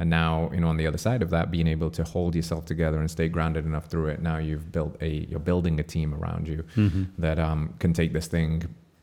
And 0.02 0.10
now, 0.10 0.50
you 0.54 0.62
know, 0.62 0.70
on 0.70 0.78
the 0.78 0.88
other 0.88 0.98
side 0.98 1.22
of 1.22 1.30
that, 1.32 1.52
being 1.52 1.68
able 1.68 1.90
to 1.92 2.04
hold 2.06 2.34
yourself 2.34 2.64
together 2.64 3.00
and 3.00 3.12
stay 3.12 3.28
grounded 3.28 3.66
enough 3.66 3.88
through 3.92 4.08
it. 4.14 4.22
Now 4.22 4.38
you've 4.38 4.72
built 4.72 4.96
a, 5.02 5.10
you're 5.30 5.42
building 5.52 5.78
a 5.80 5.84
team 5.84 6.14
around 6.14 6.48
you 6.48 6.64
Mm-hmm. 6.78 7.04
that 7.26 7.38
um, 7.38 7.74
can 7.80 7.92
take 7.92 8.14
this 8.14 8.28
thing 8.28 8.54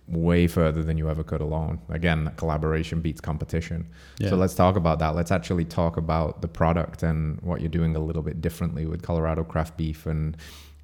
way 0.08 0.46
further 0.46 0.82
than 0.82 0.96
you 0.96 1.10
ever 1.10 1.24
could 1.24 1.42
alone. 1.42 1.80
Again, 1.90 2.32
collaboration 2.36 3.00
beats 3.00 3.20
competition. 3.20 3.88
Yeah. 4.18 4.30
So 4.30 4.36
let's 4.36 4.54
talk 4.54 4.76
about 4.76 4.98
that. 5.00 5.14
Let's 5.16 5.32
actually 5.32 5.64
talk 5.64 5.96
about 5.96 6.40
the 6.40 6.48
product 6.48 7.02
and 7.02 7.40
what 7.42 7.60
you're 7.60 7.76
doing 7.80 7.96
a 7.96 7.98
little 7.98 8.22
bit 8.22 8.40
differently 8.40 8.86
with 8.86 9.02
Colorado 9.02 9.44
craft 9.44 9.76
beef 9.76 10.06
and 10.06 10.36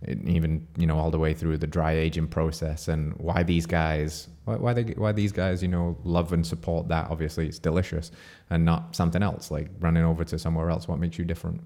even 0.09 0.67
you 0.77 0.87
know 0.87 0.99
all 0.99 1.11
the 1.11 1.19
way 1.19 1.33
through 1.33 1.57
the 1.57 1.67
dry 1.67 1.93
aging 1.93 2.27
process 2.27 2.89
and 2.89 3.15
why 3.19 3.43
these 3.43 3.67
guys 3.67 4.29
why, 4.45 4.57
why 4.57 4.73
they 4.73 4.83
why 4.95 5.13
these 5.13 5.33
guys 5.33 5.63
you 5.63 5.69
know 5.69 5.97
love 6.05 6.33
and 6.33 6.47
support 6.47 6.89
that 6.89 7.11
obviously 7.11 7.47
it's 7.47 7.59
delicious 7.59 8.11
and 8.51 8.65
not 8.65 8.95
something 8.97 9.23
else 9.23 9.51
like 9.51 9.69
running 9.81 10.05
over 10.05 10.25
to 10.25 10.39
somewhere 10.39 10.71
else 10.71 10.89
what 10.89 10.99
makes 10.99 11.19
you 11.19 11.25
different 11.25 11.61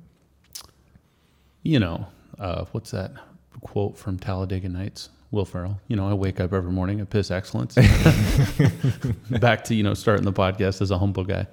you 1.66 1.80
know, 1.80 2.06
uh, 2.38 2.64
what's 2.70 2.92
that 2.92 3.12
quote 3.60 3.98
from 3.98 4.18
Talladega 4.18 4.68
Nights? 4.68 5.10
Will 5.32 5.44
Ferrell. 5.44 5.80
You 5.88 5.96
know, 5.96 6.08
I 6.08 6.14
wake 6.14 6.38
up 6.38 6.52
every 6.52 6.70
morning 6.70 7.00
at 7.00 7.10
Piss 7.10 7.32
Excellence. 7.32 7.74
Back 9.30 9.64
to 9.64 9.74
you 9.74 9.82
know 9.82 9.94
starting 9.94 10.24
the 10.24 10.32
podcast 10.32 10.80
as 10.80 10.92
a 10.92 10.98
humble 10.98 11.24
guy. 11.24 11.48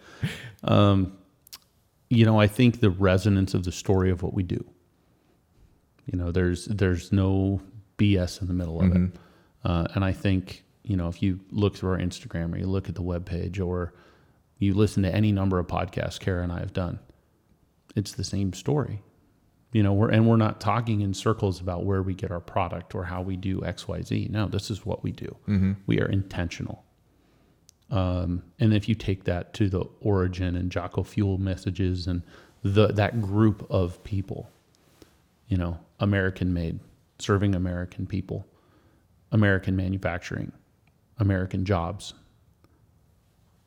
Um, 0.64 1.18
you 2.10 2.26
know, 2.26 2.40
I 2.40 2.46
think 2.46 2.80
the 2.80 2.92
resonance 2.92 3.56
of 3.56 3.64
the 3.64 3.72
story 3.72 4.12
of 4.12 4.22
what 4.22 4.36
we 4.36 4.44
do. 4.44 4.64
You 6.06 6.18
know, 6.18 6.32
there's 6.32 6.66
there's 6.66 7.12
no 7.12 7.62
BS 7.98 8.42
in 8.42 8.48
the 8.48 8.54
middle 8.54 8.82
of 8.82 8.92
it, 8.96 9.20
uh, 9.64 9.88
and 9.96 10.04
I 10.04 10.12
think 10.12 10.64
you 10.84 10.98
know 10.98 11.08
if 11.08 11.22
you 11.22 11.40
look 11.52 11.78
through 11.78 11.92
our 11.92 11.98
Instagram 11.98 12.54
or 12.54 12.58
you 12.58 12.68
look 12.68 12.90
at 12.90 12.96
the 12.96 13.02
webpage 13.04 13.66
or 13.66 13.94
you 14.60 14.74
listen 14.74 15.04
to 15.04 15.14
any 15.14 15.32
number 15.32 15.60
of 15.60 15.68
podcasts 15.68 16.20
Kara 16.20 16.44
and 16.44 16.52
I 16.52 16.60
have 16.60 16.74
done, 16.74 17.00
it's 17.96 18.12
the 18.14 18.24
same 18.24 18.54
story. 18.54 19.02
You 19.72 19.82
know 19.82 19.94
we're 19.94 20.10
and 20.10 20.28
we're 20.28 20.38
not 20.38 20.60
talking 20.60 21.02
in 21.02 21.14
circles 21.14 21.62
about 21.62 21.86
where 21.86 22.04
we 22.04 22.14
get 22.14 22.32
our 22.32 22.40
product 22.42 22.94
or 22.96 23.06
how 23.06 23.22
we 23.24 23.36
do 23.38 23.60
xyz 23.62 24.30
no 24.30 24.48
this 24.48 24.70
is 24.70 24.86
what 24.86 25.04
we 25.04 25.12
do. 25.12 25.36
We 25.88 26.00
are 26.02 26.06
intentional. 26.06 26.84
Um, 27.90 28.44
and 28.60 28.74
if 28.74 28.90
you 28.90 28.96
take 28.96 29.24
that 29.26 29.54
to 29.56 29.70
the 29.70 29.86
origin 30.02 30.56
and 30.56 30.72
jocko 30.72 31.04
fuel 31.04 31.38
messages 31.38 32.08
and 32.08 32.24
the 32.64 32.88
that 32.88 33.22
group 33.22 33.66
of 33.70 34.04
people 34.04 34.50
you 35.48 35.58
know 35.58 35.78
american 36.04 36.54
made 36.54 36.80
serving 37.20 37.56
american 37.56 38.06
people 38.06 38.46
american 39.32 39.76
manufacturing 39.76 40.52
american 41.18 41.66
jobs 41.66 42.14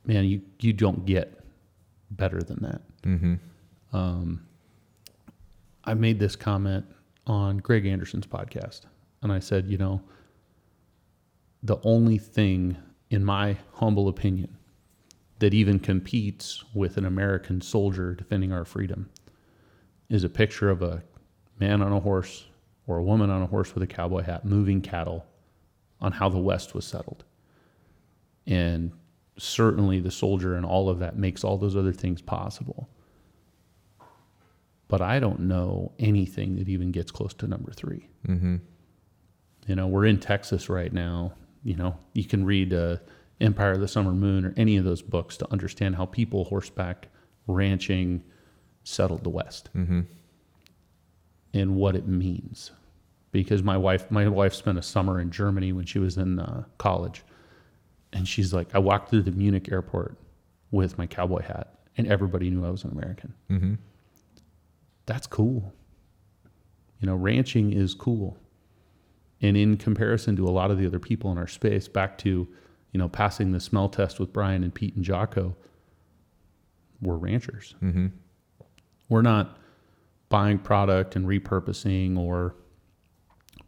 man 0.05 0.23
you 0.25 0.41
you 0.59 0.73
don't 0.73 1.05
get 1.05 1.39
better 2.11 2.41
than 2.41 2.61
that 2.61 2.81
mm-hmm. 3.03 3.35
I 5.87 5.93
made 5.93 6.19
this 6.19 6.35
comment 6.35 6.85
on 7.25 7.59
Greg 7.59 7.85
Anderson's 7.85 8.27
podcast, 8.27 8.81
and 9.21 9.31
I 9.31 9.39
said, 9.39 9.67
you 9.67 9.77
know, 9.77 10.01
the 11.63 11.77
only 11.83 12.17
thing, 12.17 12.75
in 13.09 13.23
my 13.23 13.55
humble 13.71 14.09
opinion, 14.09 14.57
that 15.39 15.53
even 15.53 15.79
competes 15.79 16.65
with 16.73 16.97
an 16.97 17.05
American 17.05 17.61
soldier 17.61 18.13
defending 18.13 18.51
our 18.51 18.65
freedom 18.65 19.09
is 20.09 20.25
a 20.25 20.29
picture 20.29 20.69
of 20.69 20.81
a 20.81 21.03
man 21.59 21.81
on 21.81 21.91
a 21.91 21.99
horse 21.99 22.45
or 22.85 22.97
a 22.97 23.03
woman 23.03 23.29
on 23.29 23.41
a 23.41 23.47
horse 23.47 23.73
with 23.73 23.83
a 23.83 23.87
cowboy 23.87 24.23
hat 24.23 24.45
moving 24.45 24.81
cattle 24.81 25.25
on 25.99 26.11
how 26.11 26.29
the 26.29 26.37
West 26.37 26.73
was 26.73 26.85
settled. 26.85 27.23
And 28.45 28.91
certainly 29.37 29.99
the 29.99 30.11
soldier 30.11 30.55
and 30.55 30.65
all 30.65 30.89
of 30.89 30.99
that 30.99 31.17
makes 31.17 31.43
all 31.43 31.57
those 31.57 31.75
other 31.75 31.93
things 31.93 32.21
possible 32.21 32.89
but 34.87 35.01
I 35.01 35.19
don't 35.19 35.41
know 35.41 35.91
anything 35.99 36.55
that 36.57 36.69
even 36.69 36.91
gets 36.91 37.11
close 37.11 37.33
to 37.35 37.47
number 37.47 37.71
three. 37.71 38.07
Mm-hmm. 38.27 38.57
You 39.67 39.75
know, 39.75 39.87
we're 39.87 40.05
in 40.05 40.19
Texas 40.19 40.69
right 40.69 40.91
now. 40.91 41.33
You 41.63 41.75
know, 41.75 41.97
you 42.13 42.23
can 42.23 42.45
read 42.45 42.73
uh, 42.73 42.97
Empire 43.41 43.73
of 43.73 43.81
the 43.81 43.87
Summer 43.87 44.13
Moon 44.13 44.45
or 44.45 44.53
any 44.55 44.77
of 44.77 44.85
those 44.85 45.01
books 45.01 45.35
to 45.37 45.51
understand 45.51 45.95
how 45.95 46.05
people 46.05 46.45
horseback 46.45 47.09
ranching 47.47 48.23
settled 48.83 49.23
the 49.23 49.29
West 49.29 49.69
Mm-hmm. 49.75 50.01
And 51.57 51.75
what 51.75 51.95
it 51.95 52.07
means. 52.07 52.71
Because 53.31 53.61
my 53.61 53.77
wife, 53.77 54.09
my 54.09 54.27
wife 54.27 54.53
spent 54.53 54.77
a 54.77 54.81
summer 54.81 55.19
in 55.19 55.31
Germany 55.31 55.73
when 55.73 55.85
she 55.85 55.99
was 55.99 56.17
in 56.17 56.39
uh, 56.39 56.63
college, 56.77 57.23
and 58.13 58.27
she's 58.27 58.53
like, 58.53 58.73
I 58.73 58.79
walked 58.79 59.09
through 59.09 59.23
the 59.23 59.31
Munich 59.31 59.69
airport 59.71 60.17
with 60.71 60.97
my 60.97 61.07
cowboy 61.07 61.41
hat, 61.41 61.75
and 61.97 62.07
everybody 62.07 62.49
knew 62.49 62.65
I 62.65 62.69
was 62.69 62.83
an 62.83 62.91
American. 62.91 63.33
Mm-hmm. 63.49 63.73
that's 65.05 65.27
cool. 65.27 65.73
You 66.99 67.07
know, 67.07 67.15
ranching 67.15 67.73
is 67.73 67.93
cool. 67.93 68.37
And 69.41 69.55
in 69.55 69.77
comparison 69.77 70.35
to 70.37 70.47
a 70.47 70.49
lot 70.49 70.71
of 70.71 70.79
the 70.79 70.87
other 70.87 70.99
people 70.99 71.31
in 71.31 71.37
our 71.37 71.47
space, 71.47 71.87
back 71.87 72.17
to, 72.19 72.47
you 72.91 72.97
know, 72.97 73.07
passing 73.07 73.51
the 73.51 73.59
smell 73.59 73.87
test 73.87 74.19
with 74.19 74.33
Brian 74.33 74.63
and 74.63 74.73
Pete 74.73 74.95
and 74.95 75.03
Jocko, 75.05 75.55
we're 77.01 77.17
ranchers. 77.17 77.75
Mm-hmm. 77.83 78.07
We're 79.09 79.21
not 79.21 79.57
buying 80.29 80.59
product 80.59 81.15
and 81.15 81.25
repurposing 81.25 82.17
or 82.17 82.55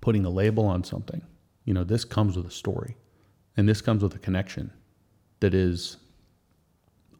putting 0.01 0.25
a 0.25 0.29
label 0.29 0.65
on 0.65 0.83
something. 0.83 1.21
You 1.65 1.73
know, 1.73 1.83
this 1.83 2.03
comes 2.05 2.35
with 2.37 2.45
a 2.47 2.51
story 2.51 2.97
and 3.57 3.67
this 3.67 3.81
comes 3.81 4.01
with 4.03 4.15
a 4.15 4.19
connection 4.19 4.71
that 5.39 5.53
is 5.53 5.97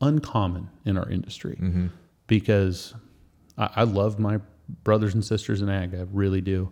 uncommon 0.01 0.69
in 0.85 0.97
our 0.97 1.09
industry 1.09 1.57
Mm-hmm. 1.61 1.87
because 2.27 2.93
I, 3.57 3.69
I 3.77 3.83
love 3.83 4.19
my 4.19 4.39
brothers 4.83 5.13
and 5.13 5.23
sisters 5.23 5.61
in 5.61 5.69
ag. 5.69 5.93
I 5.95 6.05
really 6.11 6.41
do. 6.41 6.71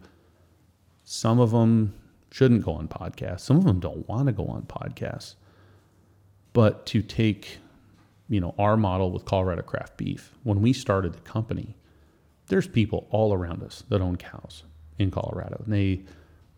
Some 1.04 1.40
of 1.40 1.52
them 1.52 1.94
shouldn't 2.32 2.64
go 2.66 2.74
on 2.74 2.88
podcasts. 2.88 3.42
Some 3.42 3.58
of 3.58 3.64
them 3.66 3.80
don't 3.80 4.08
want 4.08 4.28
to 4.28 4.34
go 4.34 4.46
on 4.46 4.64
podcasts. 4.64 5.36
But 6.54 6.86
to 6.88 7.02
take, 7.02 7.60
you 8.30 8.40
know, 8.42 8.54
our 8.58 8.76
model 8.78 9.12
with 9.12 9.26
Colorado 9.26 9.62
Craft 9.62 9.98
Beef, 9.98 10.34
when 10.44 10.62
we 10.62 10.74
started 10.74 11.14
the 11.14 11.22
company, 11.22 11.76
there's 12.48 12.68
people 12.68 13.08
all 13.12 13.34
around 13.34 13.64
us 13.64 13.84
that 13.90 14.02
own 14.02 14.16
cows 14.16 14.64
in 14.98 15.12
Colorado. 15.12 15.62
And 15.64 15.74
they 15.74 16.04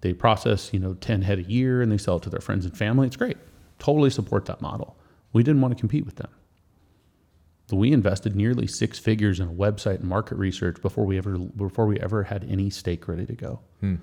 they 0.02 0.14
process, 0.14 0.74
you 0.74 0.80
know, 0.80 0.94
10 0.94 1.22
head 1.24 1.40
a 1.40 1.44
year 1.44 1.82
and 1.82 1.92
they 1.92 1.98
sell 1.98 2.18
it 2.18 2.24
to 2.24 2.30
their 2.30 2.40
friends 2.40 2.66
and 2.66 2.78
family. 2.78 3.08
It's 3.08 3.18
great. 3.18 3.38
Totally 3.80 4.10
support 4.10 4.46
that 4.46 4.62
model. 4.62 4.98
We 5.34 5.44
didn't 5.44 5.62
want 5.62 5.76
to 5.76 5.80
compete 5.80 6.06
with 6.06 6.16
them. 6.16 6.30
We 7.72 7.92
invested 7.92 8.36
nearly 8.36 8.66
six 8.66 8.98
figures 8.98 9.40
in 9.40 9.48
a 9.48 9.52
website 9.52 10.00
and 10.00 10.10
market 10.10 10.38
research 10.38 10.82
before 10.82 11.06
we 11.06 11.18
ever 11.18 11.38
before 11.38 11.86
we 11.86 12.00
ever 12.00 12.24
had 12.24 12.44
any 12.50 12.70
stake 12.72 13.08
ready 13.08 13.28
to 13.28 13.36
go. 13.36 13.60
Hmm. 13.82 13.96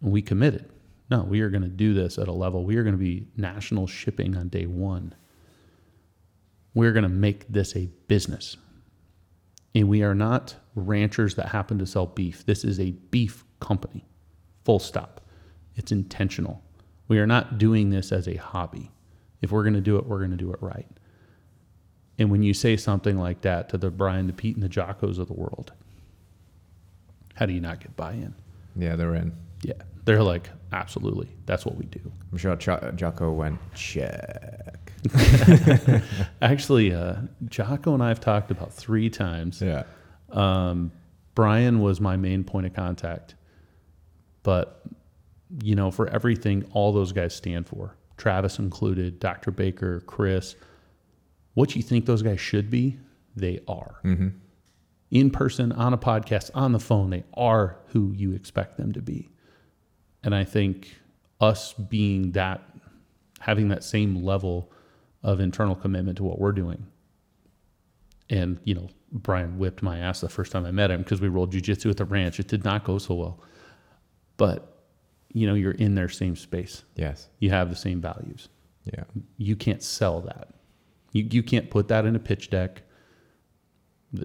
We 0.00 0.22
committed. 0.22 0.70
No, 1.10 1.22
we 1.22 1.40
are 1.40 1.50
going 1.50 1.62
to 1.62 1.68
do 1.68 1.92
this 1.92 2.18
at 2.18 2.28
a 2.28 2.32
level. 2.32 2.64
We 2.64 2.76
are 2.76 2.84
going 2.84 2.94
to 2.94 3.02
be 3.02 3.26
national 3.36 3.88
shipping 3.88 4.36
on 4.36 4.48
day 4.48 4.66
one. 4.66 5.12
We're 6.72 6.92
going 6.92 7.02
to 7.02 7.08
make 7.08 7.48
this 7.48 7.74
a 7.74 7.86
business. 8.06 8.56
And 9.74 9.88
we 9.88 10.02
are 10.02 10.14
not 10.14 10.56
ranchers 10.74 11.36
that 11.36 11.48
happen 11.48 11.78
to 11.78 11.86
sell 11.86 12.06
beef. 12.06 12.44
This 12.44 12.64
is 12.64 12.80
a 12.80 12.90
beef 12.90 13.44
company. 13.60 14.04
Full 14.64 14.78
stop. 14.78 15.20
It's 15.76 15.92
intentional. 15.92 16.62
We 17.08 17.18
are 17.18 17.26
not 17.26 17.58
doing 17.58 17.90
this 17.90 18.12
as 18.12 18.28
a 18.28 18.34
hobby. 18.36 18.90
If 19.40 19.52
we're 19.52 19.62
going 19.62 19.74
to 19.74 19.80
do 19.80 19.96
it, 19.96 20.06
we're 20.06 20.18
going 20.18 20.32
to 20.32 20.36
do 20.36 20.52
it 20.52 20.60
right. 20.60 20.88
And 22.18 22.30
when 22.30 22.42
you 22.42 22.52
say 22.52 22.76
something 22.76 23.18
like 23.18 23.40
that 23.42 23.68
to 23.70 23.78
the 23.78 23.90
Brian, 23.90 24.26
the 24.26 24.32
Pete, 24.32 24.54
and 24.54 24.62
the 24.62 24.68
Jockos 24.68 25.18
of 25.18 25.28
the 25.28 25.32
world, 25.32 25.72
how 27.34 27.46
do 27.46 27.52
you 27.52 27.60
not 27.60 27.80
get 27.80 27.96
buy-in? 27.96 28.34
Yeah, 28.76 28.96
they're 28.96 29.14
in. 29.14 29.32
Yeah, 29.62 29.74
they're 30.04 30.22
like, 30.22 30.50
absolutely, 30.72 31.30
that's 31.46 31.64
what 31.64 31.76
we 31.76 31.86
do. 31.86 32.00
I'm 32.30 32.38
sure 32.38 32.56
Jocko 32.56 33.32
went 33.32 33.58
check. 33.74 34.79
Actually, 36.42 36.92
uh, 36.94 37.16
Jocko 37.46 37.94
and 37.94 38.02
I 38.02 38.08
have 38.08 38.20
talked 38.20 38.50
about 38.50 38.72
three 38.72 39.10
times. 39.10 39.62
Yeah. 39.62 39.84
Um, 40.30 40.92
Brian 41.34 41.80
was 41.80 42.00
my 42.00 42.16
main 42.16 42.44
point 42.44 42.66
of 42.66 42.74
contact, 42.74 43.34
but 44.42 44.82
you 45.62 45.74
know, 45.74 45.90
for 45.90 46.08
everything 46.08 46.64
all 46.72 46.92
those 46.92 47.12
guys 47.12 47.34
stand 47.34 47.66
for, 47.66 47.96
Travis 48.16 48.58
included, 48.58 49.18
Dr. 49.18 49.50
Baker, 49.50 50.00
Chris, 50.00 50.54
what 51.54 51.74
you 51.74 51.82
think 51.82 52.06
those 52.06 52.22
guys 52.22 52.40
should 52.40 52.70
be, 52.70 52.98
they 53.34 53.60
are. 53.66 54.00
Mm-hmm. 54.04 54.28
In 55.10 55.30
person, 55.30 55.72
on 55.72 55.92
a 55.92 55.98
podcast, 55.98 56.50
on 56.54 56.72
the 56.72 56.78
phone, 56.78 57.10
they 57.10 57.24
are 57.34 57.78
who 57.88 58.12
you 58.12 58.32
expect 58.32 58.76
them 58.76 58.92
to 58.92 59.02
be. 59.02 59.28
And 60.22 60.34
I 60.34 60.44
think 60.44 60.94
us 61.40 61.72
being 61.72 62.32
that, 62.32 62.62
having 63.40 63.68
that 63.68 63.82
same 63.82 64.22
level 64.22 64.70
of 65.22 65.40
internal 65.40 65.74
commitment 65.74 66.16
to 66.18 66.24
what 66.24 66.38
we're 66.38 66.52
doing. 66.52 66.86
And, 68.28 68.60
you 68.64 68.74
know, 68.74 68.88
Brian 69.12 69.58
whipped 69.58 69.82
my 69.82 69.98
ass 69.98 70.20
the 70.20 70.28
first 70.28 70.52
time 70.52 70.64
I 70.64 70.70
met 70.70 70.90
him 70.90 71.02
because 71.02 71.20
we 71.20 71.28
rolled 71.28 71.52
jujitsu 71.52 71.90
at 71.90 71.96
the 71.96 72.04
ranch. 72.04 72.38
It 72.38 72.48
did 72.48 72.64
not 72.64 72.84
go 72.84 72.98
so 72.98 73.14
well. 73.14 73.40
But, 74.36 74.84
you 75.32 75.46
know, 75.46 75.54
you're 75.54 75.72
in 75.72 75.94
their 75.94 76.08
same 76.08 76.36
space. 76.36 76.84
Yes. 76.94 77.28
You 77.40 77.50
have 77.50 77.70
the 77.70 77.76
same 77.76 78.00
values. 78.00 78.48
Yeah. 78.84 79.04
You 79.36 79.56
can't 79.56 79.82
sell 79.82 80.20
that. 80.22 80.54
You, 81.12 81.26
you 81.30 81.42
can't 81.42 81.68
put 81.70 81.88
that 81.88 82.06
in 82.06 82.14
a 82.14 82.20
pitch 82.20 82.50
deck. 82.50 82.82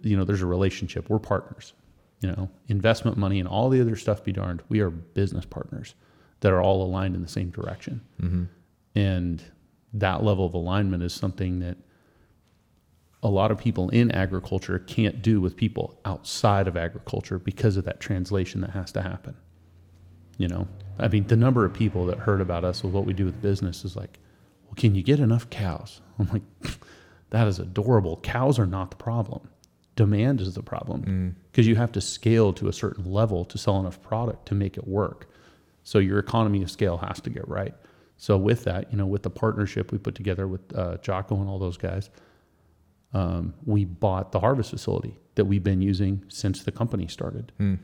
You 0.03 0.15
know, 0.15 0.23
there's 0.23 0.43
a 0.43 0.47
relationship. 0.47 1.09
We're 1.09 1.19
partners. 1.19 1.73
You 2.21 2.31
know, 2.31 2.49
investment 2.69 3.17
money 3.17 3.39
and 3.39 3.47
all 3.47 3.69
the 3.69 3.81
other 3.81 3.95
stuff 3.95 4.23
be 4.23 4.31
darned. 4.31 4.63
We 4.69 4.79
are 4.79 4.89
business 4.89 5.45
partners 5.45 5.95
that 6.39 6.53
are 6.53 6.61
all 6.61 6.83
aligned 6.83 7.15
in 7.15 7.21
the 7.21 7.27
same 7.27 7.49
direction. 7.49 8.01
Mm-hmm. 8.21 8.43
And 8.95 9.43
that 9.95 10.23
level 10.23 10.45
of 10.45 10.53
alignment 10.53 11.03
is 11.03 11.13
something 11.13 11.59
that 11.59 11.77
a 13.23 13.29
lot 13.29 13.49
of 13.49 13.57
people 13.57 13.89
in 13.89 14.11
agriculture 14.11 14.77
can't 14.77 15.21
do 15.21 15.41
with 15.41 15.55
people 15.55 15.99
outside 16.05 16.67
of 16.67 16.77
agriculture 16.77 17.39
because 17.39 17.77
of 17.77 17.85
that 17.85 17.99
translation 17.99 18.61
that 18.61 18.71
has 18.71 18.91
to 18.91 19.01
happen. 19.01 19.35
You 20.37 20.49
know, 20.49 20.67
I 20.99 21.07
mean, 21.07 21.25
the 21.27 21.37
number 21.37 21.65
of 21.65 21.73
people 21.73 22.05
that 22.07 22.19
heard 22.19 22.41
about 22.41 22.65
us 22.65 22.83
with 22.83 22.93
what 22.93 23.05
we 23.05 23.13
do 23.13 23.25
with 23.25 23.41
business 23.41 23.85
is 23.85 23.95
like, 23.95 24.19
well, 24.65 24.75
can 24.75 24.93
you 24.95 25.01
get 25.01 25.19
enough 25.19 25.49
cows? 25.49 26.01
I'm 26.19 26.29
like, 26.29 26.43
that 27.29 27.47
is 27.47 27.57
adorable. 27.57 28.17
Cows 28.17 28.59
are 28.59 28.65
not 28.65 28.91
the 28.91 28.97
problem. 28.97 29.49
Demand 29.95 30.41
is 30.41 30.53
the 30.53 30.61
problem 30.61 31.03
mm. 31.03 31.35
because 31.51 31.65
you 31.65 31.77
have 31.77 31.93
to 31.93 32.01
scale 32.01 32.51
to 32.53 32.67
a 32.67 32.73
certain 32.73 33.09
level 33.09 33.45
to 33.45 33.57
sell 33.57 33.79
enough 33.79 34.01
product 34.01 34.45
to 34.47 34.55
make 34.55 34.77
it 34.77 34.85
work. 34.85 35.29
So 35.83 35.99
your 35.99 36.19
economy 36.19 36.61
of 36.63 36.69
scale 36.69 36.97
has 36.97 37.21
to 37.21 37.29
get 37.29 37.47
right. 37.47 37.73
So 38.17 38.37
with 38.37 38.63
that, 38.63 38.91
you 38.91 38.97
know, 38.97 39.05
with 39.05 39.23
the 39.23 39.29
partnership 39.29 39.91
we 39.91 39.97
put 39.97 40.15
together 40.15 40.47
with 40.47 40.61
uh, 40.75 40.97
Jocko 40.97 41.35
and 41.35 41.49
all 41.49 41.59
those 41.59 41.77
guys, 41.77 42.09
um, 43.13 43.53
we 43.65 43.85
bought 43.85 44.31
the 44.31 44.39
harvest 44.39 44.69
facility 44.71 45.17
that 45.35 45.45
we've 45.45 45.63
been 45.63 45.81
using 45.81 46.23
since 46.29 46.63
the 46.63 46.71
company 46.71 47.07
started. 47.07 47.51
Mm. 47.59 47.79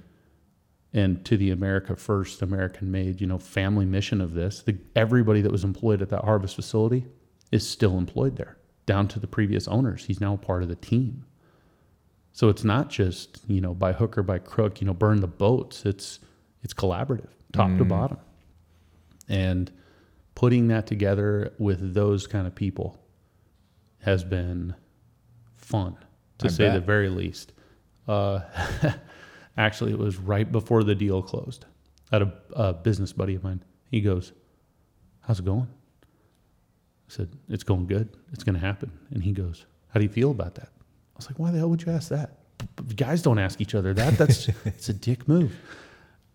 And 0.94 1.24
to 1.26 1.38
the 1.38 1.52
America 1.52 1.96
First, 1.96 2.42
American 2.42 2.92
Made, 2.92 3.22
you 3.22 3.28
know, 3.28 3.38
family 3.38 3.86
mission 3.86 4.20
of 4.20 4.34
this, 4.34 4.62
the, 4.64 4.78
everybody 4.96 5.42
that 5.42 5.52
was 5.52 5.64
employed 5.64 6.02
at 6.02 6.10
that 6.10 6.24
harvest 6.26 6.56
facility 6.56 7.06
is 7.52 7.68
still 7.68 7.98
employed 7.98 8.36
there, 8.38 8.58
down 8.86 9.08
to 9.10 9.20
the 9.20 9.28
previous 9.28 9.68
owners. 9.68 10.06
He's 10.06 10.20
now 10.22 10.36
part 10.38 10.64
of 10.64 10.70
the 10.70 10.76
team. 10.76 11.26
So 12.34 12.48
it's 12.50 12.64
not 12.64 12.90
just 12.90 13.40
you 13.48 13.60
know 13.60 13.74
by 13.74 13.92
hook 13.92 14.18
or 14.18 14.24
by 14.24 14.40
crook, 14.40 14.80
you 14.80 14.88
know, 14.88 14.94
burn 14.94 15.20
the 15.20 15.28
boats. 15.28 15.86
It's 15.86 16.20
it's 16.64 16.74
collaborative, 16.74 17.30
top 17.52 17.70
to 17.78 17.84
Mm. 17.84 17.90
bottom, 17.90 18.18
and 19.28 19.70
putting 20.36 20.68
that 20.70 20.88
together 20.88 21.54
with 21.58 21.94
those 21.94 22.28
kind 22.28 22.48
of 22.48 22.56
people 22.56 23.00
has 24.00 24.24
been 24.24 24.74
fun 25.54 25.96
to 26.40 26.48
I 26.48 26.50
say 26.50 26.70
the 26.72 26.80
very 26.80 27.10
least. 27.10 27.54
Uh, 28.08 28.42
actually, 29.58 29.92
it 29.92 30.00
was 30.00 30.18
right 30.18 30.52
before 30.52 30.84
the 30.84 30.96
deal 30.96 31.22
closed. 31.22 31.66
I 32.12 32.16
had 32.18 32.22
a, 32.24 32.34
a 32.54 32.74
business 32.74 33.14
buddy 33.14 33.36
of 33.36 33.44
mine. 33.44 33.64
He 33.90 34.02
goes, 34.02 34.34
"How's 35.22 35.40
it 35.40 35.46
going?" 35.46 35.68
I 36.02 37.10
said, 37.10 37.30
"It's 37.48 37.64
going 37.64 37.88
good. 37.88 38.10
It's 38.34 38.44
going 38.44 38.56
to 38.56 38.66
happen." 38.66 38.92
And 39.12 39.24
he 39.24 39.32
goes, 39.32 39.66
"How 39.90 40.00
do 40.00 40.04
you 40.04 40.12
feel 40.12 40.32
about 40.32 40.56
that?" 40.56 40.70
I 40.70 41.18
was 41.18 41.28
like, 41.28 41.40
"Why 41.40 41.52
the 41.52 41.60
hell 41.60 41.70
would 41.70 41.84
you 41.84 41.92
ask 41.92 42.10
that? 42.10 42.38
Guys 42.96 43.22
don't 43.22 43.40
ask 43.40 43.62
each 43.62 43.76
other 43.76 43.94
that. 43.94 44.18
That's 44.18 44.50
it's 44.66 44.90
a 44.90 44.94
dick 44.94 45.28
move." 45.28 45.56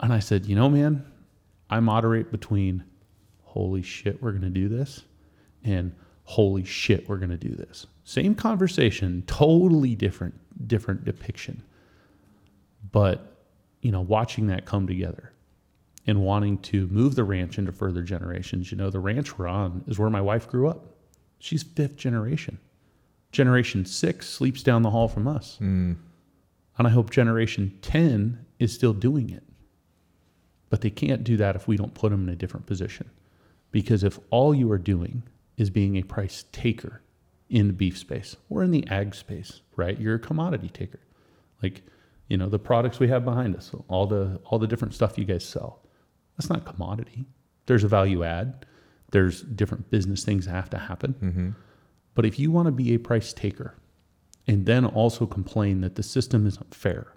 And 0.01 0.13
I 0.13 0.21
said, 0.21 0.47
"You 0.47 0.57
know, 0.57 0.69
man, 0.69 1.05
I 1.69 1.81
moderate 1.81 2.31
between 2.31 2.85
holy 3.57 3.83
shit, 3.83 4.23
we're 4.23 4.33
going 4.33 4.43
to 4.43 4.51
do 4.51 4.69
this 4.69 5.03
and 5.65 5.95
holy 6.25 6.65
shit, 6.65 7.09
we're 7.09 7.17
going 7.17 7.31
to 7.31 7.37
do 7.37 7.55
this. 7.55 7.87
Same 8.05 8.35
conversation, 8.35 9.23
totally 9.27 9.95
different 9.95 10.35
different 10.67 11.05
depiction. 11.05 11.63
But, 12.93 13.37
you 13.81 13.91
know, 13.93 14.01
watching 14.01 14.47
that 14.49 14.65
come 14.67 14.87
together 14.87 15.33
and 16.07 16.21
wanting 16.21 16.59
to 16.59 16.87
move 16.89 17.15
the 17.15 17.25
ranch 17.25 17.59
into 17.59 17.73
further 17.73 18.03
generations. 18.03 18.71
You 18.71 18.79
know, 18.79 18.91
the 18.91 19.01
ranch 19.01 19.39
we're 19.39 19.49
on 19.49 19.85
is 19.89 19.99
where 19.99 20.11
my 20.11 20.21
wife 20.21 20.49
grew 20.49 20.69
up. 20.69 20.95
She's 21.39 21.63
fifth 21.63 21.97
generation. 21.97 22.59
Generation 23.33 23.85
six 23.85 24.29
sleeps 24.29 24.63
down 24.63 24.83
the 24.83 24.91
hall 24.91 25.09
from 25.09 25.27
us. 25.27 25.59
Mm. 25.61 25.97
And 26.79 26.87
I 26.87 26.91
hope 26.91 27.11
generation 27.11 27.77
10 27.83 28.45
is 28.59 28.73
still 28.73 28.93
doing 28.93 29.31
it. 29.31 29.43
But 30.69 30.81
they 30.81 30.91
can't 30.91 31.25
do 31.25 31.37
that 31.39 31.57
if 31.57 31.67
we 31.67 31.77
don't 31.77 31.95
put 31.95 32.11
them 32.11 32.29
in 32.29 32.29
a 32.29 32.37
different 32.37 32.67
position. 32.67 33.11
Because 33.77 34.03
if 34.03 34.19
all 34.31 34.55
you 34.55 34.73
are 34.73 34.79
doing 34.79 35.23
is 35.59 35.69
being 35.69 35.97
a 35.97 36.03
price 36.03 36.47
taker 36.51 37.03
in 37.51 37.67
the 37.67 37.75
beef 37.75 37.99
space 37.99 38.35
or 38.49 38.63
in 38.63 38.71
the 38.71 38.89
ag 38.89 39.15
space, 39.15 39.61
right? 39.77 40.01
You're 40.01 40.15
a 40.15 40.19
commodity 40.19 40.71
taker. 40.71 41.01
Like, 41.63 41.83
you 42.27 42.39
know, 42.39 42.49
the 42.49 42.59
products 42.59 42.99
we 43.01 43.09
have 43.09 43.23
behind 43.23 43.55
us, 43.55 43.73
all 43.89 44.07
the 44.07 44.41
all 44.47 44.59
the 44.59 44.67
different 44.67 44.95
stuff 44.95 45.19
you 45.19 45.27
guys 45.27 45.45
sell. 45.45 45.83
That's 46.39 46.49
not 46.49 46.65
commodity. 46.65 47.27
There's 47.67 47.85
a 47.85 47.89
value 47.89 48.25
add. 48.25 48.65
There's 49.11 49.43
different 49.43 49.91
business 49.91 50.25
things 50.25 50.47
that 50.47 50.53
have 50.53 50.71
to 50.71 50.79
happen. 50.79 51.15
Mm-hmm. 51.23 51.51
But 52.15 52.25
if 52.25 52.39
you 52.39 52.51
want 52.51 52.69
to 52.69 52.73
be 52.73 52.95
a 52.95 52.99
price 52.99 53.35
taker 53.35 53.77
and 54.47 54.65
then 54.65 54.87
also 54.87 55.27
complain 55.27 55.83
that 55.83 55.97
the 55.97 56.03
system 56.03 56.47
isn't 56.47 56.75
fair, 56.75 57.13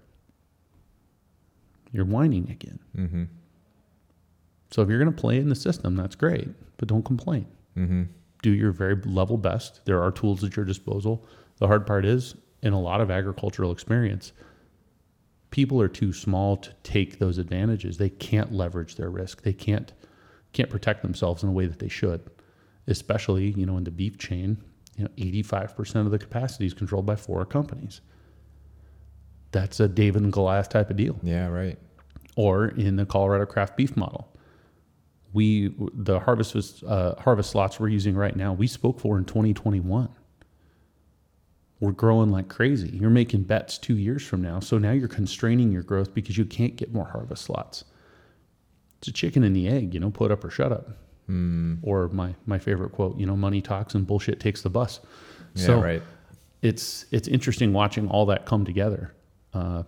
you're 1.94 2.04
whining 2.04 2.52
again. 2.52 2.80
Mm-hmm. 2.98 3.24
So 4.72 4.82
if 4.82 4.90
you're 4.90 5.00
going 5.00 5.14
to 5.14 5.20
play 5.22 5.38
in 5.38 5.50
the 5.50 5.56
system, 5.56 5.96
that's 5.96 6.16
great, 6.16 6.48
but 6.78 6.88
don't 6.88 7.04
complain. 7.04 7.48
Mm-hmm. 7.78 8.04
Do 8.42 8.52
your 8.52 8.72
very 8.72 8.96
level 8.96 9.38
best. 9.38 9.82
There 9.86 10.02
are 10.02 10.12
tools 10.12 10.44
at 10.44 10.56
your 10.56 10.66
disposal. 10.66 11.26
The 11.58 11.68
hard 11.68 11.86
part 11.88 12.06
is, 12.06 12.36
in 12.62 12.74
a 12.74 12.80
lot 12.80 13.02
of 13.02 13.10
agricultural 13.12 13.72
experience, 13.72 14.32
people 15.52 15.82
are 15.82 15.88
too 15.88 16.14
small 16.14 16.56
to 16.58 16.72
take 16.84 17.20
those 17.20 17.38
advantages. 17.38 17.98
They 17.98 18.10
can't 18.10 18.52
leverage 18.54 18.96
their 18.96 19.10
risk. 19.10 19.42
They 19.44 19.54
can't 19.54 19.92
can't 20.52 20.70
protect 20.70 21.04
themselves 21.04 21.44
in 21.44 21.50
a 21.50 21.52
way 21.52 21.68
that 21.68 21.78
they 21.80 21.90
should. 21.90 22.22
Especially, 22.88 23.52
you 23.52 23.68
know, 23.68 23.78
in 23.78 23.84
the 23.84 23.92
beef 23.92 24.18
chain, 24.18 24.58
you 24.98 25.04
know, 25.04 25.10
85% 25.18 26.06
of 26.06 26.12
the 26.12 26.18
capacity 26.18 26.66
is 26.66 26.74
controlled 26.74 27.06
by 27.06 27.16
four 27.16 27.46
companies. 27.46 28.02
That's 29.52 29.80
a 29.80 29.88
David 29.88 30.24
and 30.24 30.34
Goliath 30.34 30.70
type 30.70 30.90
of 30.90 30.96
deal 30.98 31.20
Yeah, 31.24 31.48
right. 31.48 31.78
or 32.36 32.68
in 32.68 32.96
the 32.96 33.06
Colorado 33.06 33.46
craft 33.46 33.78
beef 33.78 33.96
model. 33.98 34.29
We 35.34 35.74
the 35.94 36.20
harvest 36.20 36.56
was, 36.56 36.84
uh, 36.84 37.16
harvest 37.20 37.52
slots 37.52 37.80
we're 37.80 37.90
using 37.90 38.16
right 38.16 38.36
now. 38.36 38.54
We 38.54 38.68
spoke 38.68 39.00
for 39.00 39.18
in 39.18 39.26
2021. 39.26 40.10
We're 41.80 41.92
growing 41.92 42.30
like 42.30 42.50
crazy. 42.50 42.90
You're 42.90 43.10
making 43.10 43.44
bets 43.44 43.78
two 43.78 43.96
years 43.96 44.26
from 44.26 44.42
now, 44.42 44.60
so 44.60 44.78
now 44.78 44.92
you're 44.92 45.08
constraining 45.08 45.72
your 45.72 45.84
growth 45.84 46.14
because 46.14 46.38
you 46.38 46.46
can't 46.46 46.76
get 46.76 46.94
more 46.94 47.06
harvest 47.06 47.44
slots. 47.44 47.86
It's 48.98 49.08
a 49.08 49.14
chicken 49.14 49.44
and 49.44 49.56
the 49.56 49.68
egg, 49.68 49.94
you 49.94 50.00
know, 50.00 50.10
put 50.10 50.32
up 50.32 50.44
or 50.44 50.50
shut 50.50 50.72
up. 50.72 50.90
Mm. 51.30 51.80
Or 51.84 52.10
my 52.10 52.36
my 52.46 52.58
favorite 52.60 52.92
quote, 52.92 53.18
you 53.18 53.26
know, 53.26 53.36
money 53.36 53.62
talks 53.62 53.94
and 53.94 54.06
bullshit 54.06 54.40
takes 54.40 54.62
the 54.62 54.70
bus. 54.70 55.00
Yeah, 55.54 55.66
so 55.66 55.82
right. 55.82 56.02
it's 56.62 57.06
it's 57.12 57.28
interesting 57.28 57.72
watching 57.72 58.10
all 58.10 58.26
that 58.28 58.46
come 58.46 58.66
together. 58.66 59.14
Uh, 59.54 59.84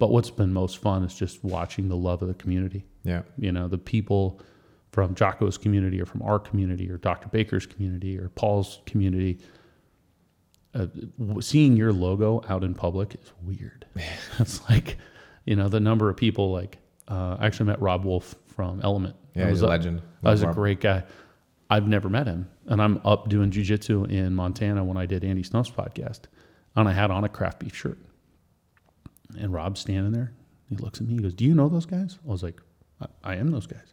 but 0.00 0.10
what's 0.10 0.30
been 0.30 0.52
most 0.52 0.78
fun 0.78 1.04
is 1.04 1.14
just 1.14 1.44
watching 1.44 1.88
the 1.88 1.96
love 1.96 2.22
of 2.22 2.28
the 2.28 2.34
community. 2.34 2.84
Yeah. 3.04 3.22
You 3.38 3.52
know, 3.52 3.68
the 3.68 3.78
people 3.78 4.40
from 4.92 5.14
Jocko's 5.14 5.56
community 5.56 6.00
or 6.00 6.06
from 6.06 6.22
our 6.22 6.38
community 6.38 6.90
or 6.90 6.96
Dr. 6.96 7.28
Baker's 7.28 7.66
community 7.66 8.18
or 8.18 8.28
Paul's 8.30 8.80
community. 8.86 9.38
Uh, 10.74 10.86
seeing 11.40 11.76
your 11.76 11.92
logo 11.92 12.42
out 12.48 12.62
in 12.62 12.74
public 12.74 13.14
is 13.14 13.32
weird. 13.42 13.86
it's 14.38 14.68
like, 14.68 14.98
you 15.44 15.56
know, 15.56 15.68
the 15.68 15.80
number 15.80 16.08
of 16.08 16.16
people 16.16 16.52
like, 16.52 16.78
uh, 17.08 17.36
I 17.40 17.46
actually 17.46 17.66
met 17.66 17.80
Robb 17.80 18.04
Wolf 18.04 18.34
from 18.46 18.80
LMNT. 18.82 19.14
Yeah, 19.34 19.44
That 19.44 19.50
he's 19.50 19.52
was 19.52 19.62
a 19.62 19.66
legend. 19.68 20.02
That 20.22 20.30
was 20.30 20.42
a 20.42 20.46
great 20.52 20.80
guy. 20.80 21.04
I've 21.68 21.86
never 21.86 22.08
met 22.08 22.26
him, 22.26 22.48
and 22.66 22.82
I'm 22.82 23.00
up 23.04 23.28
doing 23.28 23.52
jujitsu 23.52 24.10
in 24.10 24.34
Montana 24.34 24.82
when 24.82 24.96
I 24.96 25.06
did 25.06 25.24
Andy 25.24 25.44
Snuff's 25.44 25.70
podcast, 25.70 26.22
and 26.74 26.88
I 26.88 26.92
had 26.92 27.12
on 27.12 27.22
a 27.22 27.28
craft 27.28 27.60
beef 27.60 27.76
shirt. 27.76 27.98
And 29.38 29.52
Robb's 29.52 29.80
standing 29.80 30.10
there. 30.10 30.32
He 30.68 30.74
looks 30.76 31.00
at 31.00 31.06
me. 31.06 31.14
He 31.14 31.20
goes, 31.20 31.32
"Do 31.32 31.44
you 31.44 31.54
know 31.54 31.68
those 31.68 31.86
guys?" 31.86 32.18
I 32.26 32.30
was 32.30 32.42
like, 32.42 32.60
"I, 33.00 33.06
I 33.22 33.34
am 33.36 33.52
those 33.52 33.68
guys." 33.68 33.89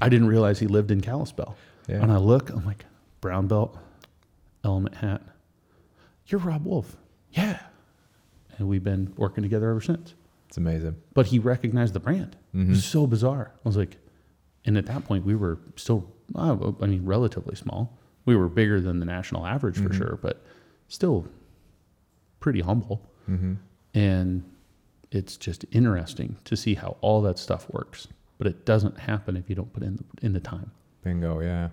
I 0.00 0.08
didn't 0.08 0.28
realize 0.28 0.58
he 0.58 0.66
lived 0.66 0.90
in 0.90 1.00
Kalispell. 1.00 1.56
Yeah. 1.88 2.02
And 2.02 2.12
I 2.12 2.18
look, 2.18 2.50
I'm 2.50 2.64
like, 2.64 2.84
brown 3.20 3.46
belt, 3.46 3.76
LMNT 4.64 4.94
hat. 4.94 5.22
You're 6.26 6.40
Robb 6.40 6.66
Wolf. 6.66 6.96
Yeah. 7.30 7.58
And 8.58 8.68
we've 8.68 8.84
been 8.84 9.12
working 9.16 9.42
together 9.42 9.70
ever 9.70 9.80
since. 9.80 10.14
It's 10.48 10.56
amazing. 10.56 10.96
But 11.14 11.26
he 11.26 11.38
recognized 11.38 11.94
the 11.94 12.00
brand. 12.00 12.36
It 12.54 12.58
was 12.58 12.66
mm-hmm. 12.66 12.74
so 12.76 13.06
bizarre. 13.06 13.52
I 13.64 13.68
was 13.68 13.76
like, 13.76 13.96
and 14.64 14.76
at 14.76 14.86
that 14.86 15.04
point, 15.04 15.24
we 15.24 15.34
were 15.34 15.58
still, 15.76 16.06
I 16.36 16.54
mean, 16.54 17.04
relatively 17.04 17.56
small. 17.56 17.98
We 18.26 18.36
were 18.36 18.48
bigger 18.48 18.80
than 18.80 19.00
the 19.00 19.06
national 19.06 19.46
average 19.46 19.76
for 19.76 19.88
mm-hmm. 19.88 19.98
sure, 19.98 20.18
but 20.20 20.44
still 20.88 21.26
pretty 22.38 22.60
humble. 22.60 23.10
Mm-hmm. 23.28 23.54
And 23.94 24.44
it's 25.10 25.36
just 25.36 25.64
interesting 25.72 26.36
to 26.44 26.56
see 26.56 26.74
how 26.74 26.96
all 27.00 27.22
that 27.22 27.38
stuff 27.38 27.68
works. 27.70 28.08
But 28.42 28.50
it 28.50 28.64
doesn't 28.64 28.98
happen 28.98 29.36
if 29.36 29.48
you 29.48 29.54
don't 29.54 29.72
put 29.72 29.84
in 29.84 29.94
the, 29.94 30.26
in 30.26 30.32
the 30.32 30.40
time. 30.40 30.72
Bingo, 31.04 31.38
yeah. 31.38 31.68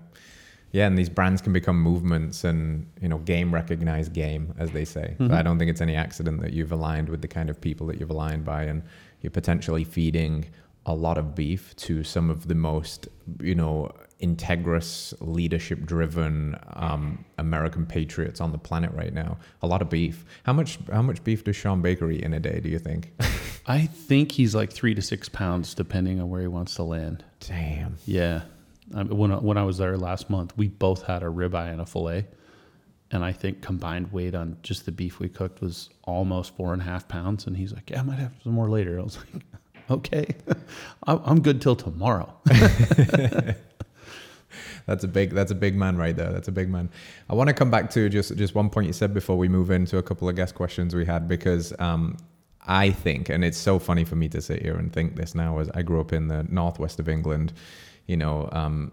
Yeah, 0.71 0.85
and 0.85 0.95
these 0.95 1.09
brands 1.09 1.41
can 1.41 1.51
become 1.51 1.81
movements 1.81 2.43
and, 2.43 2.85
you 3.01 3.09
know, 3.09 3.17
game 3.17 3.51
recognized 3.51 4.13
game, 4.13 4.53
as 4.59 4.69
they 4.69 4.85
say. 4.85 5.15
Mm-hmm. 5.19 5.33
I 5.33 5.41
don't 5.41 5.57
think 5.57 5.71
it's 5.71 5.81
any 5.81 5.95
accident 5.95 6.41
that 6.41 6.53
you've 6.53 6.71
aligned 6.71 7.09
with 7.09 7.23
the 7.23 7.27
kind 7.27 7.49
of 7.49 7.59
people 7.59 7.87
that 7.87 7.99
you've 7.99 8.11
aligned 8.11 8.45
by 8.45 8.65
and 8.65 8.83
you're 9.21 9.31
potentially 9.31 9.83
feeding 9.83 10.45
a 10.85 10.93
lot 10.93 11.17
of 11.17 11.33
beef 11.33 11.75
to 11.77 12.03
some 12.03 12.29
of 12.29 12.47
the 12.47 12.53
most, 12.53 13.07
you 13.41 13.55
know, 13.55 13.91
integrous, 14.21 15.13
leadership 15.21 15.85
driven 15.85 16.57
um, 16.73 17.23
American 17.37 17.85
patriots 17.85 18.41
on 18.41 18.51
the 18.51 18.57
planet 18.57 18.91
right 18.93 19.13
now. 19.13 19.37
A 19.61 19.67
lot 19.67 19.81
of 19.81 19.89
beef. 19.89 20.25
How 20.43 20.53
much 20.53 20.77
how 20.91 21.01
much 21.01 21.23
beef 21.23 21.43
does 21.43 21.55
Shawn 21.55 21.81
Baker 21.81 22.09
eat 22.11 22.21
in 22.23 22.33
a 22.33 22.39
day, 22.39 22.59
do 22.59 22.69
you 22.69 22.79
think? 22.79 23.11
I 23.67 23.85
think 23.85 24.31
he's 24.31 24.53
like 24.55 24.71
three 24.73 24.93
to 24.95 25.01
six 25.01 25.29
pounds, 25.29 25.73
depending 25.73 26.19
on 26.19 26.29
where 26.29 26.41
he 26.41 26.47
wants 26.47 26.75
to 26.75 26.83
land. 26.83 27.23
Damn. 27.39 27.97
Yeah. 28.05 28.41
I 28.95 29.03
mean, 29.03 29.17
when, 29.17 29.31
I- 29.31 29.37
when 29.37 29.57
I 29.57 29.63
was 29.63 29.77
there 29.77 29.95
last 29.97 30.29
month, 30.29 30.57
we 30.57 30.67
both 30.67 31.03
had 31.03 31.21
a 31.23 31.27
ribeye 31.27 31.71
and 31.71 31.79
a 31.81 31.85
filet. 31.85 32.25
And 33.11 33.23
I 33.23 33.31
think 33.31 33.61
combined 33.61 34.11
weight 34.11 34.35
on 34.35 34.57
just 34.63 34.85
the 34.85 34.91
beef 34.91 35.19
we 35.19 35.29
cooked 35.29 35.61
was 35.61 35.89
almost 36.03 36.55
four 36.55 36.73
and 36.73 36.81
a 36.81 36.85
half 36.85 37.07
pounds. 37.07 37.47
And 37.47 37.55
he's 37.57 37.71
like, 37.73 37.89
Yeah, 37.89 37.99
I 38.01 38.03
might 38.03 38.19
have 38.19 38.33
some 38.43 38.53
more 38.53 38.69
later. 38.69 38.99
I 38.99 39.03
was 39.03 39.17
like, 39.17 39.43
Okay, 39.91 40.35
I'm 41.07 41.19
I'm 41.25 41.41
good 41.41 41.61
till 41.61 41.75
tomorrow. 41.75 42.31
That's 44.85 45.03
a 45.03 45.07
big 45.07 45.31
that's 45.31 45.51
a 45.51 45.55
big 45.55 45.75
man 45.75 45.97
right 45.97 46.15
there. 46.15 46.31
That's 46.31 46.47
a 46.47 46.51
big 46.51 46.69
man. 46.69 46.89
I 47.29 47.35
want 47.35 47.47
to 47.49 47.53
come 47.53 47.71
back 47.71 47.89
to 47.91 48.09
just 48.09 48.35
just 48.35 48.55
one 48.55 48.69
point 48.69 48.87
you 48.87 48.93
said 48.93 49.13
before 49.13 49.37
we 49.37 49.47
move 49.47 49.71
into 49.71 49.97
a 49.97 50.03
couple 50.03 50.27
of 50.27 50.35
guest 50.35 50.55
questions 50.55 50.95
we 50.95 51.05
had 51.05 51.27
because 51.27 51.73
um, 51.79 52.17
I 52.65 52.91
think 52.91 53.29
and 53.29 53.43
it's 53.43 53.57
so 53.57 53.79
funny 53.79 54.05
for 54.05 54.15
me 54.15 54.29
to 54.29 54.41
sit 54.41 54.61
here 54.61 54.77
and 54.77 54.91
think 54.91 55.15
this 55.15 55.35
now 55.35 55.59
as 55.59 55.69
I 55.73 55.81
grew 55.81 56.01
up 56.01 56.13
in 56.13 56.27
the 56.27 56.43
northwest 56.49 56.99
of 56.99 57.07
England, 57.07 57.53
you 58.07 58.17
know, 58.17 58.49
um, 58.51 58.91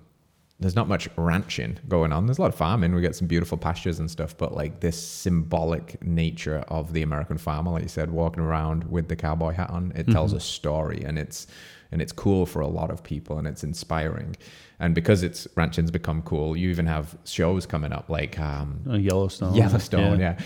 there's 0.58 0.76
not 0.76 0.88
much 0.88 1.08
ranching 1.16 1.78
going 1.86 2.12
on. 2.12 2.26
There's 2.26 2.38
a 2.38 2.40
lot 2.40 2.48
of 2.48 2.54
farming. 2.54 2.94
We 2.94 3.02
get 3.02 3.14
some 3.14 3.26
beautiful 3.26 3.58
pastures 3.58 3.98
and 3.98 4.10
stuff, 4.10 4.36
but 4.36 4.54
like 4.54 4.80
this 4.80 5.00
symbolic 5.00 6.02
nature 6.02 6.64
of 6.68 6.94
the 6.94 7.02
American 7.02 7.36
farmer, 7.36 7.72
like 7.72 7.82
you 7.82 7.88
said, 7.88 8.10
walking 8.10 8.42
around 8.42 8.84
with 8.84 9.08
the 9.08 9.16
cowboy 9.16 9.52
hat 9.52 9.68
on, 9.68 9.92
it 9.94 10.08
tells 10.08 10.32
a 10.32 10.40
story 10.40 11.04
and 11.04 11.18
it's 11.18 11.46
and 11.92 12.02
it's 12.02 12.12
cool 12.12 12.46
for 12.46 12.60
a 12.60 12.66
lot 12.68 12.90
of 12.90 13.02
people 13.02 13.38
and 13.38 13.46
it's 13.46 13.64
inspiring. 13.64 14.36
And 14.78 14.94
because 14.94 15.22
it's 15.22 15.46
ranching's 15.56 15.90
become 15.90 16.20
cool, 16.22 16.56
you 16.56 16.68
even 16.68 16.86
have 16.86 17.16
shows 17.24 17.64
coming 17.64 17.92
up 17.92 18.10
like 18.10 18.38
um, 18.38 18.80
Uh, 18.88 18.96
Yellowstone. 18.96 19.54
Yellowstone, 19.54 20.20
yeah. 20.20 20.38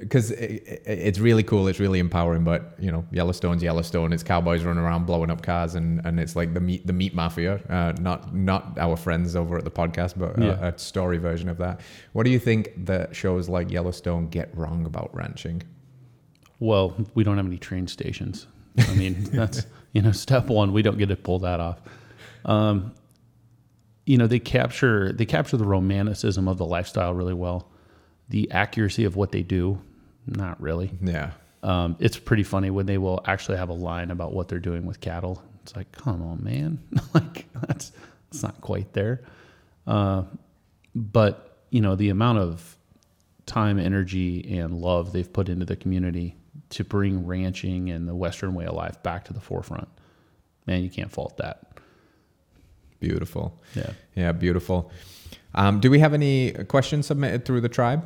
Because 0.00 0.30
it, 0.30 0.62
it, 0.66 0.82
it's 0.86 1.18
really 1.18 1.42
cool, 1.42 1.68
it's 1.68 1.78
really 1.78 1.98
empowering. 1.98 2.44
But 2.44 2.76
you 2.80 2.90
know, 2.90 3.04
Yellowstone's 3.12 3.62
Yellowstone. 3.62 4.12
It's 4.12 4.22
cowboys 4.22 4.64
running 4.64 4.82
around 4.82 5.04
blowing 5.06 5.30
up 5.30 5.42
cars, 5.42 5.74
and, 5.74 6.00
and 6.04 6.18
it's 6.18 6.34
like 6.34 6.52
the 6.54 6.60
meat 6.60 6.86
the 6.86 6.92
meat 6.92 7.14
mafia. 7.14 7.60
Uh, 7.68 7.92
not 8.00 8.34
not 8.34 8.76
our 8.78 8.96
friends 8.96 9.36
over 9.36 9.56
at 9.58 9.64
the 9.64 9.70
podcast, 9.70 10.14
but 10.16 10.36
a, 10.42 10.74
a 10.74 10.78
story 10.78 11.18
version 11.18 11.48
of 11.48 11.58
that. 11.58 11.80
What 12.12 12.24
do 12.24 12.30
you 12.30 12.38
think 12.40 12.72
that 12.86 13.14
shows 13.14 13.48
like 13.48 13.70
Yellowstone 13.70 14.28
get 14.28 14.56
wrong 14.56 14.84
about 14.86 15.14
ranching? 15.14 15.62
Well, 16.58 16.96
we 17.14 17.22
don't 17.24 17.36
have 17.36 17.46
any 17.46 17.58
train 17.58 17.86
stations. 17.86 18.46
I 18.78 18.94
mean, 18.94 19.24
that's 19.32 19.66
you 19.94 20.02
know, 20.02 20.12
step 20.26 20.48
one. 20.48 20.74
We 20.74 20.82
don't 20.82 20.98
get 20.98 21.08
to 21.08 21.16
pull 21.16 21.38
that 21.38 21.60
off. 21.60 21.80
Um, 22.44 22.92
you 24.04 24.18
know, 24.18 24.26
they 24.26 24.38
capture 24.38 25.10
they 25.12 25.24
capture 25.24 25.56
the 25.56 25.64
romanticism 25.64 26.46
of 26.46 26.58
the 26.58 26.66
lifestyle 26.66 27.14
really 27.14 27.32
well. 27.32 27.70
The 28.28 28.50
accuracy 28.50 29.04
of 29.04 29.16
what 29.16 29.32
they 29.32 29.42
do, 29.42 29.80
not 30.26 30.60
really. 30.60 30.90
Yeah, 31.00 31.30
Um, 31.62 31.96
it's 32.00 32.18
pretty 32.18 32.42
funny 32.42 32.70
when 32.70 32.84
they 32.84 32.98
will 32.98 33.22
actually 33.26 33.56
have 33.56 33.70
a 33.70 33.74
line 33.74 34.10
about 34.10 34.34
what 34.34 34.48
they're 34.48 34.58
doing 34.58 34.84
with 34.84 35.00
cattle. 35.00 35.42
It's 35.62 35.74
like, 35.74 35.90
come 35.92 36.22
on, 36.22 36.44
man, 36.44 36.78
like 37.14 37.46
that's 37.66 37.92
that's 38.30 38.42
not 38.42 38.60
quite 38.60 38.92
there. 38.92 39.22
Uh, 39.86 40.24
but 40.94 41.62
you 41.70 41.80
know, 41.80 41.96
the 41.96 42.10
amount 42.10 42.38
of 42.38 42.76
time, 43.46 43.78
energy, 43.78 44.58
and 44.58 44.74
love 44.78 45.12
they've 45.12 45.32
put 45.32 45.48
into 45.48 45.64
the 45.64 45.76
community 45.76 46.36
to 46.74 46.84
bring 46.84 47.26
ranching 47.26 47.90
and 47.90 48.08
the 48.08 48.14
Western 48.14 48.54
way 48.54 48.66
of 48.66 48.74
life 48.74 49.02
back 49.02 49.24
to 49.24 49.32
the 49.32 49.40
forefront, 49.40 49.88
man, 50.66 50.82
you 50.82 50.90
can't 50.90 51.10
fault 51.10 51.36
that. 51.38 51.78
beautiful. 53.00 53.60
Yeah. 53.74 53.90
Yeah, 54.14 54.32
beautiful. 54.32 54.90
Um, 55.54 55.80
do 55.80 55.90
we 55.90 55.98
have 56.00 56.14
any 56.14 56.52
questions 56.52 57.06
submitted 57.06 57.44
through 57.44 57.60
the 57.60 57.68
tribe? 57.68 58.04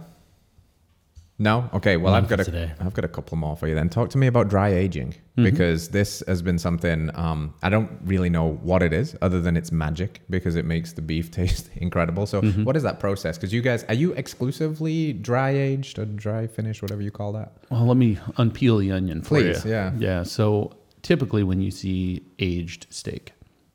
No. 1.41 1.70
Okay. 1.72 1.97
Well, 1.97 2.12
None 2.14 2.24
I've 2.24 2.28
got 2.28 2.41
a, 2.41 2.45
today. 2.45 2.72
have 2.80 2.95
got 2.95 3.05
a 3.05 3.09
couple 3.09 3.36
more 3.39 3.57
for 3.57 3.68
you. 3.68 3.74
Then 3.76 3.89
talk 3.89 4.11
to 4.11 4.18
me 4.18 4.26
about 4.26 4.49
dry 4.49 4.70
aging 4.70 5.14
because 5.36 5.91
this 5.91 6.20
has 6.26 6.43
been 6.43 6.59
something 6.59 7.11
um, 7.14 7.55
I 7.62 7.68
don't 7.68 7.89
really 8.05 8.28
know 8.28 8.55
what 8.62 8.82
it 8.82 8.93
is 8.93 9.16
other 9.22 9.41
than 9.41 9.57
it's 9.57 9.70
magic 9.70 10.20
because 10.28 10.57
it 10.57 10.64
makes 10.64 10.95
the 10.95 11.01
beef 11.03 11.30
taste 11.41 11.70
incredible. 11.76 12.26
So, 12.26 12.43
what 12.43 12.76
is 12.76 12.82
that 12.82 12.99
process? 12.99 13.36
Because 13.39 13.53
you 13.53 13.62
guys 13.62 13.84
are 13.84 13.95
you 13.95 14.12
exclusively 14.14 15.12
dry 15.12 15.51
aged 15.51 16.01
or 16.01 16.07
dry 16.07 16.49
finished, 16.49 16.82
whatever 16.82 17.03
you 17.03 17.12
call 17.12 17.32
that? 17.34 17.53
Well, 17.70 17.86
let 17.86 17.97
me 17.97 18.16
unpeel 18.36 18.80
the 18.80 18.91
onion 18.91 19.22
for 19.22 19.28
Please, 19.36 19.64
you. 19.64 19.70
yeah. 19.70 19.93
Yeah. 19.97 20.22
So 20.24 20.72
typically, 21.03 21.45
when 21.45 21.61
you 21.61 21.70
see 21.70 22.22
aged 22.41 22.86
steak, 22.91 23.32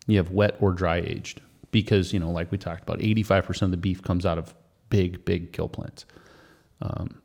you 0.07 0.17
have 0.17 0.31
wet 0.31 0.57
or 0.59 0.73
dry 0.73 0.97
aged 0.97 1.39
because 1.71 2.11
you 2.11 2.19
know, 2.19 2.29
like 2.29 2.51
we 2.51 2.57
talked 2.57 2.83
about, 2.83 3.01
eighty-five 3.01 3.45
percent 3.45 3.67
of 3.67 3.71
the 3.71 3.77
beef 3.77 4.01
comes 4.01 4.25
out 4.25 4.37
of 4.37 4.53
big, 4.89 5.23
big 5.23 5.53
kill 5.53 5.69
plants, 5.69 6.05
um, 6.81 7.21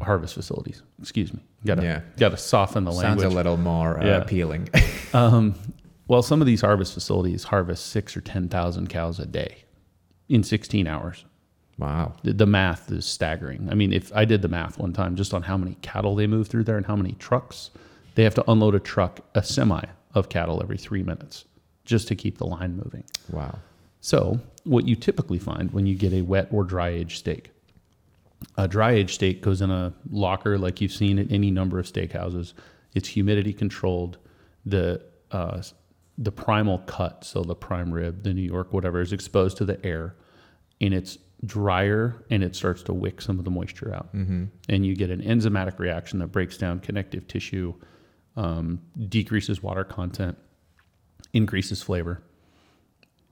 harvest 0.00 0.34
facilities. 0.34 0.82
Excuse 1.00 1.32
me. 1.32 1.40
Got 1.66 1.76
to 1.76 1.82
Yeah. 1.82 2.00
got 2.18 2.30
to 2.30 2.36
soften 2.36 2.84
the 2.84 2.92
Sounds 2.92 3.04
language. 3.22 3.26
a 3.26 3.28
little 3.30 3.56
more 3.56 4.00
uh, 4.00 4.04
Yeah. 4.06 4.16
appealing. 4.18 4.68
Um, 5.12 5.56
well, 6.06 6.22
some 6.22 6.40
of 6.40 6.46
these 6.46 6.60
harvest 6.60 6.94
facilities 6.94 7.42
harvest 7.44 7.86
six 7.86 8.16
or 8.16 8.20
ten 8.20 8.48
thousand 8.48 8.88
cows 8.88 9.18
a 9.18 9.26
day 9.26 9.64
in 10.28 10.44
sixteen 10.44 10.86
hours. 10.86 11.24
wow. 11.78 12.12
The, 12.22 12.32
the 12.32 12.46
math 12.46 12.92
is 12.92 13.06
staggering. 13.06 13.68
I 13.70 13.74
mean, 13.74 13.92
if 13.92 14.12
I 14.14 14.24
did 14.24 14.40
the 14.42 14.48
math 14.48 14.78
one 14.78 14.92
time 14.92 15.16
just 15.16 15.34
on 15.34 15.42
how 15.42 15.56
many 15.56 15.76
cattle 15.82 16.14
they 16.14 16.26
move 16.28 16.46
through 16.46 16.62
there 16.64 16.76
and 16.76 16.86
how 16.86 16.94
many 16.94 17.12
trucks, 17.14 17.70
they 18.14 18.22
have 18.22 18.34
to 18.36 18.48
unload 18.50 18.74
a 18.76 18.78
truck, 18.80 19.20
a 19.34 19.42
semi 19.42 19.82
of 20.14 20.28
cattle 20.28 20.60
every 20.62 20.78
three 20.78 21.02
minutes 21.02 21.44
just 21.84 22.06
to 22.08 22.14
keep 22.14 22.38
the 22.38 22.46
line 22.46 22.76
moving. 22.76 23.02
Wow. 23.32 23.58
So, 24.00 24.38
what 24.64 24.86
you 24.86 24.94
typically 24.94 25.38
find 25.40 25.72
when 25.72 25.86
you 25.86 25.94
get 25.96 26.12
a 26.12 26.22
wet 26.22 26.48
or 26.52 26.62
dry 26.64 26.90
aged 26.90 27.18
steak, 27.18 27.50
a 28.56 28.66
dry 28.68 28.92
aged 28.92 29.14
steak 29.14 29.42
goes 29.42 29.60
in 29.60 29.70
a 29.70 29.92
locker 30.10 30.58
like 30.58 30.80
you've 30.80 30.92
seen 30.92 31.18
at 31.18 31.30
any 31.30 31.50
number 31.50 31.78
of 31.78 31.86
steakhouses. 31.86 32.52
It's 32.94 33.08
humidity 33.08 33.52
controlled. 33.52 34.18
The 34.66 35.02
uh, 35.30 35.62
the 36.18 36.32
primal 36.32 36.78
cut, 36.80 37.24
so 37.24 37.42
the 37.42 37.54
prime 37.54 37.92
rib, 37.92 38.24
the 38.24 38.34
New 38.34 38.42
York, 38.42 38.72
whatever, 38.72 39.00
is 39.00 39.12
exposed 39.12 39.56
to 39.58 39.64
the 39.64 39.84
air, 39.86 40.16
and 40.80 40.92
it's 40.92 41.16
drier 41.46 42.26
and 42.28 42.42
it 42.42 42.54
starts 42.54 42.82
to 42.82 42.92
wick 42.92 43.22
some 43.22 43.38
of 43.38 43.46
the 43.46 43.50
moisture 43.50 43.94
out, 43.94 44.14
mm-hmm. 44.14 44.44
and 44.68 44.84
you 44.84 44.94
get 44.94 45.10
an 45.10 45.22
enzymatic 45.22 45.78
reaction 45.78 46.18
that 46.18 46.26
breaks 46.26 46.58
down 46.58 46.78
connective 46.80 47.26
tissue, 47.26 47.72
um, 48.36 48.80
decreases 49.08 49.62
water 49.62 49.84
content, 49.84 50.36
increases 51.32 51.82
flavor 51.82 52.22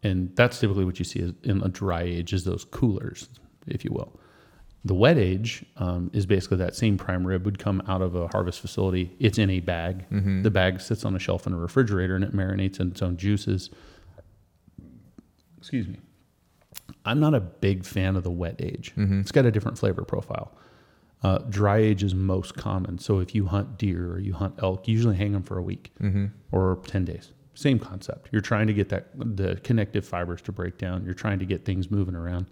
and 0.03 0.35
that's 0.37 0.61
typically 0.61 0.85
what 0.85 0.99
you 0.99 1.05
see 1.05 1.35
in 1.43 1.63
a 1.63 1.69
dry 1.69 2.03
age 2.03 2.33
is 2.33 2.45
those 2.45 2.65
coolers, 2.65 3.29
if 3.67 3.85
you 3.85 3.91
will. 3.93 4.19
The 4.85 4.95
wet 4.95 5.19
age 5.19 5.65
um, 5.77 6.11
is 6.15 6.25
basically 6.25 6.59
that 6.59 6.75
same 6.75 6.97
prime 6.97 7.27
rib 7.27 7.45
would 7.45 7.59
come 7.59 7.83
out 7.89 8.01
of 8.01 8.15
a 8.15 8.29
harvest 8.29 8.61
facility. 8.61 9.15
It's 9.19 9.37
in 9.37 9.51
a 9.51 9.61
bag. 9.61 10.07
The 10.43 10.51
bag 10.51 10.81
sits 10.81 11.05
on 11.05 11.15
a 11.17 11.19
shelf 11.19 11.47
in 11.47 11.53
a 11.53 11.57
refrigerator 11.59 12.15
and 12.15 12.25
it 12.25 12.33
marinates 12.33 12.79
in 12.81 12.89
its 12.93 13.03
own 13.03 13.17
juices. 13.17 13.71
Excuse 15.59 15.89
me. 15.89 15.99
I'm 17.05 17.21
not 17.21 17.35
a 17.35 17.41
big 17.41 17.85
fan 17.85 18.17
of 18.17 18.23
the 18.23 18.31
wet 18.31 18.57
age. 18.61 18.93
It's 19.21 19.33
got 19.33 19.45
a 19.47 19.51
different 19.51 19.79
flavor 19.79 20.05
profile. 20.05 20.53
Uh, 21.23 21.39
dry 21.49 21.79
age 21.79 22.05
is 22.05 22.15
most 22.15 22.55
common. 22.55 22.99
So 22.99 23.19
if 23.19 23.35
you 23.35 23.47
hunt 23.47 23.77
deer 23.79 24.13
or 24.13 24.21
you 24.21 24.33
hunt 24.35 24.55
elk, 24.63 24.87
you 24.87 24.95
usually 24.95 25.17
hang 25.17 25.33
them 25.33 25.43
for 25.43 25.59
a 25.59 25.63
week 25.63 25.93
or 26.53 26.79
10 26.87 27.05
days, 27.05 27.33
Same 27.55 27.79
concept. 27.81 28.29
You're 28.31 28.41
trying 28.43 28.69
to 28.69 28.73
get 28.73 28.89
that 28.91 29.09
the 29.17 29.57
connective 29.65 30.07
fibers 30.07 30.41
to 30.43 30.53
break 30.53 30.79
down. 30.79 31.05
You're 31.05 31.15
trying 31.15 31.41
to 31.41 31.45
get 31.47 31.65
things 31.65 31.91
moving 31.91 32.15
around. 32.15 32.47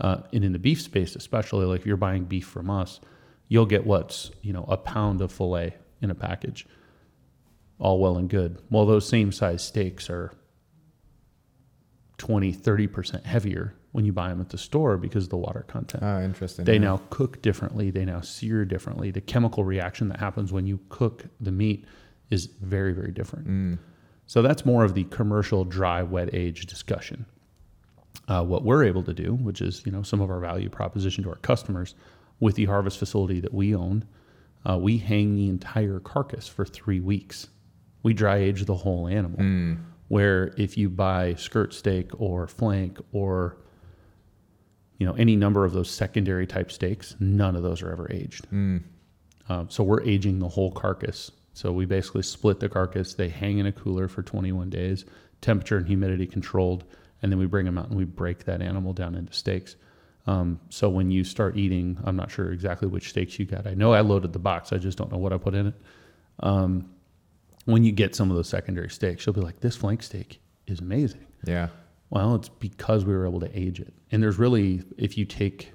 Uh, 0.00 0.18
and 0.32 0.44
in 0.44 0.52
the 0.52 0.58
beef 0.58 0.80
space, 0.80 1.14
especially, 1.14 1.66
like 1.66 1.80
if 1.80 1.86
you're 1.86 1.96
buying 1.96 2.24
beef 2.24 2.46
from 2.46 2.68
us, 2.68 3.00
you'll 3.48 3.66
get 3.66 3.86
what's 3.86 4.30
you 4.42 4.52
know 4.52 4.64
a 4.68 4.76
pound 4.76 5.20
of 5.20 5.30
fillet 5.32 5.74
in 6.02 6.10
a 6.10 6.14
package. 6.14 6.66
All 7.78 7.98
well 7.98 8.16
and 8.16 8.28
good. 8.28 8.58
Well, 8.70 8.86
those 8.86 9.08
same 9.08 9.32
size 9.32 9.62
steaks 9.62 10.08
are 10.08 10.32
20, 12.18 12.54
30% 12.54 13.24
heavier 13.24 13.74
when 13.92 14.04
you 14.04 14.12
buy 14.12 14.28
them 14.28 14.40
at 14.40 14.48
the 14.48 14.58
store 14.58 14.96
because 14.96 15.24
of 15.24 15.30
the 15.30 15.36
water 15.36 15.64
content. 15.68 16.02
Oh, 16.02 16.20
interesting. 16.20 16.64
They 16.64 16.74
yeah. 16.74 16.80
now 16.80 17.02
cook 17.10 17.42
differently. 17.42 17.90
They 17.90 18.04
now 18.04 18.20
sear 18.20 18.64
differently. 18.64 19.10
The 19.10 19.20
chemical 19.20 19.64
reaction 19.64 20.08
that 20.08 20.20
happens 20.20 20.52
when 20.52 20.66
you 20.66 20.80
cook 20.88 21.26
the 21.40 21.52
meat 21.52 21.84
is 22.30 22.46
very, 22.46 22.92
very 22.92 23.12
different. 23.12 23.48
Mm. 23.48 23.78
So 24.26 24.42
that's 24.42 24.64
more 24.64 24.84
of 24.84 24.94
the 24.94 25.04
commercial 25.04 25.64
dry, 25.64 26.02
wet 26.02 26.30
age 26.32 26.66
discussion. 26.66 27.26
Uh, 28.26 28.42
what 28.42 28.64
we're 28.64 28.84
able 28.84 29.02
to 29.02 29.12
do, 29.12 29.34
which 29.34 29.60
is 29.60 29.82
you 29.84 29.92
know 29.92 30.02
some 30.02 30.20
of 30.20 30.30
our 30.30 30.40
value 30.40 30.68
proposition 30.68 31.22
to 31.24 31.30
our 31.30 31.36
customers, 31.36 31.94
with 32.40 32.56
the 32.56 32.64
harvest 32.64 32.98
facility 32.98 33.40
that 33.40 33.52
we 33.52 33.74
own, 33.74 34.04
uh, 34.68 34.78
we 34.78 34.98
hang 34.98 35.36
the 35.36 35.48
entire 35.48 36.00
carcass 36.00 36.48
for 36.48 36.64
three 36.64 37.00
weeks. 37.00 37.48
We 38.02 38.14
dry 38.14 38.38
age 38.38 38.64
the 38.64 38.74
whole 38.74 39.08
animal. 39.08 39.38
Mm. 39.38 39.78
Where 40.08 40.54
if 40.56 40.76
you 40.76 40.90
buy 40.90 41.34
skirt 41.34 41.72
steak 41.74 42.10
or 42.20 42.46
flank 42.46 42.98
or 43.12 43.56
you 44.98 45.06
know 45.06 45.14
any 45.14 45.36
number 45.36 45.64
of 45.64 45.72
those 45.72 45.90
secondary 45.90 46.46
type 46.46 46.70
steaks, 46.70 47.16
none 47.20 47.56
of 47.56 47.62
those 47.62 47.82
are 47.82 47.90
ever 47.90 48.10
aged. 48.10 48.46
Mm. 48.50 48.82
Uh, 49.48 49.64
so 49.68 49.84
we're 49.84 50.02
aging 50.02 50.38
the 50.38 50.48
whole 50.48 50.70
carcass. 50.70 51.30
So 51.52 51.72
we 51.72 51.84
basically 51.86 52.22
split 52.22 52.60
the 52.60 52.68
carcass. 52.68 53.14
They 53.14 53.28
hang 53.28 53.58
in 53.58 53.66
a 53.66 53.72
cooler 53.72 54.08
for 54.08 54.22
21 54.22 54.70
days, 54.70 55.04
temperature 55.40 55.76
and 55.76 55.86
humidity 55.86 56.26
controlled, 56.26 56.84
and 57.24 57.32
then 57.32 57.38
we 57.38 57.46
bring 57.46 57.64
them 57.64 57.78
out 57.78 57.88
and 57.88 57.96
we 57.96 58.04
break 58.04 58.44
that 58.44 58.60
animal 58.60 58.92
down 58.92 59.14
into 59.14 59.32
steaks. 59.32 59.76
Um, 60.26 60.60
so 60.68 60.90
when 60.90 61.10
you 61.10 61.24
start 61.24 61.56
eating, 61.56 61.96
I'm 62.04 62.16
not 62.16 62.30
sure 62.30 62.52
exactly 62.52 62.86
which 62.86 63.08
steaks 63.08 63.38
you 63.38 63.46
got. 63.46 63.66
I 63.66 63.72
know 63.72 63.94
I 63.94 64.02
loaded 64.02 64.34
the 64.34 64.38
box. 64.38 64.74
I 64.74 64.76
just 64.76 64.98
don't 64.98 65.10
know 65.10 65.16
what 65.16 65.32
I 65.32 65.38
put 65.38 65.54
in 65.54 65.68
it. 65.68 65.74
Um, 66.40 66.90
when 67.64 67.82
you 67.82 67.92
get 67.92 68.14
some 68.14 68.28
of 68.28 68.36
those 68.36 68.46
secondary 68.46 68.90
steaks, 68.90 69.24
you'll 69.24 69.32
be 69.32 69.40
like, 69.40 69.60
"This 69.60 69.74
flank 69.74 70.02
steak 70.02 70.42
is 70.66 70.80
amazing." 70.80 71.26
Yeah. 71.46 71.68
Well, 72.10 72.34
it's 72.34 72.50
because 72.50 73.06
we 73.06 73.14
were 73.14 73.26
able 73.26 73.40
to 73.40 73.58
age 73.58 73.80
it. 73.80 73.94
And 74.12 74.22
there's 74.22 74.38
really, 74.38 74.82
if 74.98 75.16
you 75.16 75.24
take, 75.24 75.72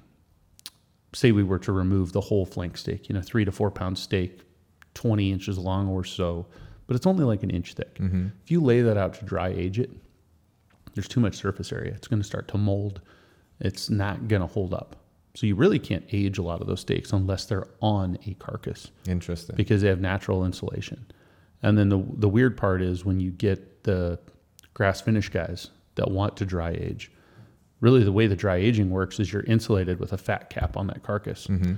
say, 1.12 1.32
we 1.32 1.42
were 1.42 1.58
to 1.58 1.72
remove 1.72 2.12
the 2.12 2.20
whole 2.20 2.46
flank 2.46 2.76
steak, 2.76 3.08
you 3.08 3.14
know, 3.16 3.22
three 3.22 3.44
to 3.44 3.50
four 3.50 3.72
pound 3.72 3.98
steak, 3.98 4.42
20 4.94 5.32
inches 5.32 5.58
long 5.58 5.88
or 5.88 6.04
so, 6.04 6.46
but 6.86 6.94
it's 6.94 7.08
only 7.08 7.24
like 7.24 7.42
an 7.42 7.50
inch 7.50 7.74
thick. 7.74 7.96
Mm-hmm. 7.96 8.28
If 8.44 8.52
you 8.52 8.60
lay 8.60 8.82
that 8.82 8.96
out 8.96 9.14
to 9.14 9.24
dry 9.24 9.48
age 9.48 9.80
it, 9.80 9.90
there's 11.00 11.08
too 11.08 11.20
much 11.20 11.36
surface 11.36 11.72
area. 11.72 11.94
It's 11.94 12.08
going 12.08 12.20
to 12.20 12.26
start 12.26 12.46
to 12.48 12.58
mold. 12.58 13.00
It's 13.58 13.88
not 13.88 14.28
going 14.28 14.42
to 14.42 14.46
hold 14.46 14.74
up. 14.74 14.96
So 15.34 15.46
you 15.46 15.54
really 15.54 15.78
can't 15.78 16.04
age 16.12 16.36
a 16.36 16.42
lot 16.42 16.60
of 16.60 16.66
those 16.66 16.80
steaks 16.80 17.14
unless 17.14 17.46
they're 17.46 17.68
on 17.80 18.18
a 18.26 18.34
carcass 18.34 18.90
Interesting. 19.08 19.56
because 19.56 19.80
they 19.80 19.88
have 19.88 20.00
natural 20.00 20.44
insulation. 20.44 21.06
And 21.62 21.78
then 21.78 21.88
the 21.88 22.04
the 22.16 22.28
weird 22.28 22.56
part 22.58 22.82
is 22.82 23.04
when 23.04 23.18
you 23.18 23.30
get 23.30 23.84
the 23.84 24.18
grass 24.74 25.00
finish 25.00 25.30
guys 25.30 25.68
that 25.94 26.10
want 26.10 26.36
to 26.36 26.44
dry 26.44 26.72
age. 26.72 27.10
Really, 27.80 28.04
the 28.04 28.12
way 28.12 28.26
the 28.26 28.36
dry 28.36 28.56
aging 28.56 28.90
works 28.90 29.18
is 29.18 29.32
you're 29.32 29.44
insulated 29.44 30.00
with 30.00 30.12
a 30.12 30.18
fat 30.18 30.50
cap 30.50 30.76
on 30.76 30.86
that 30.88 31.02
carcass, 31.02 31.46
mm-hmm. 31.46 31.74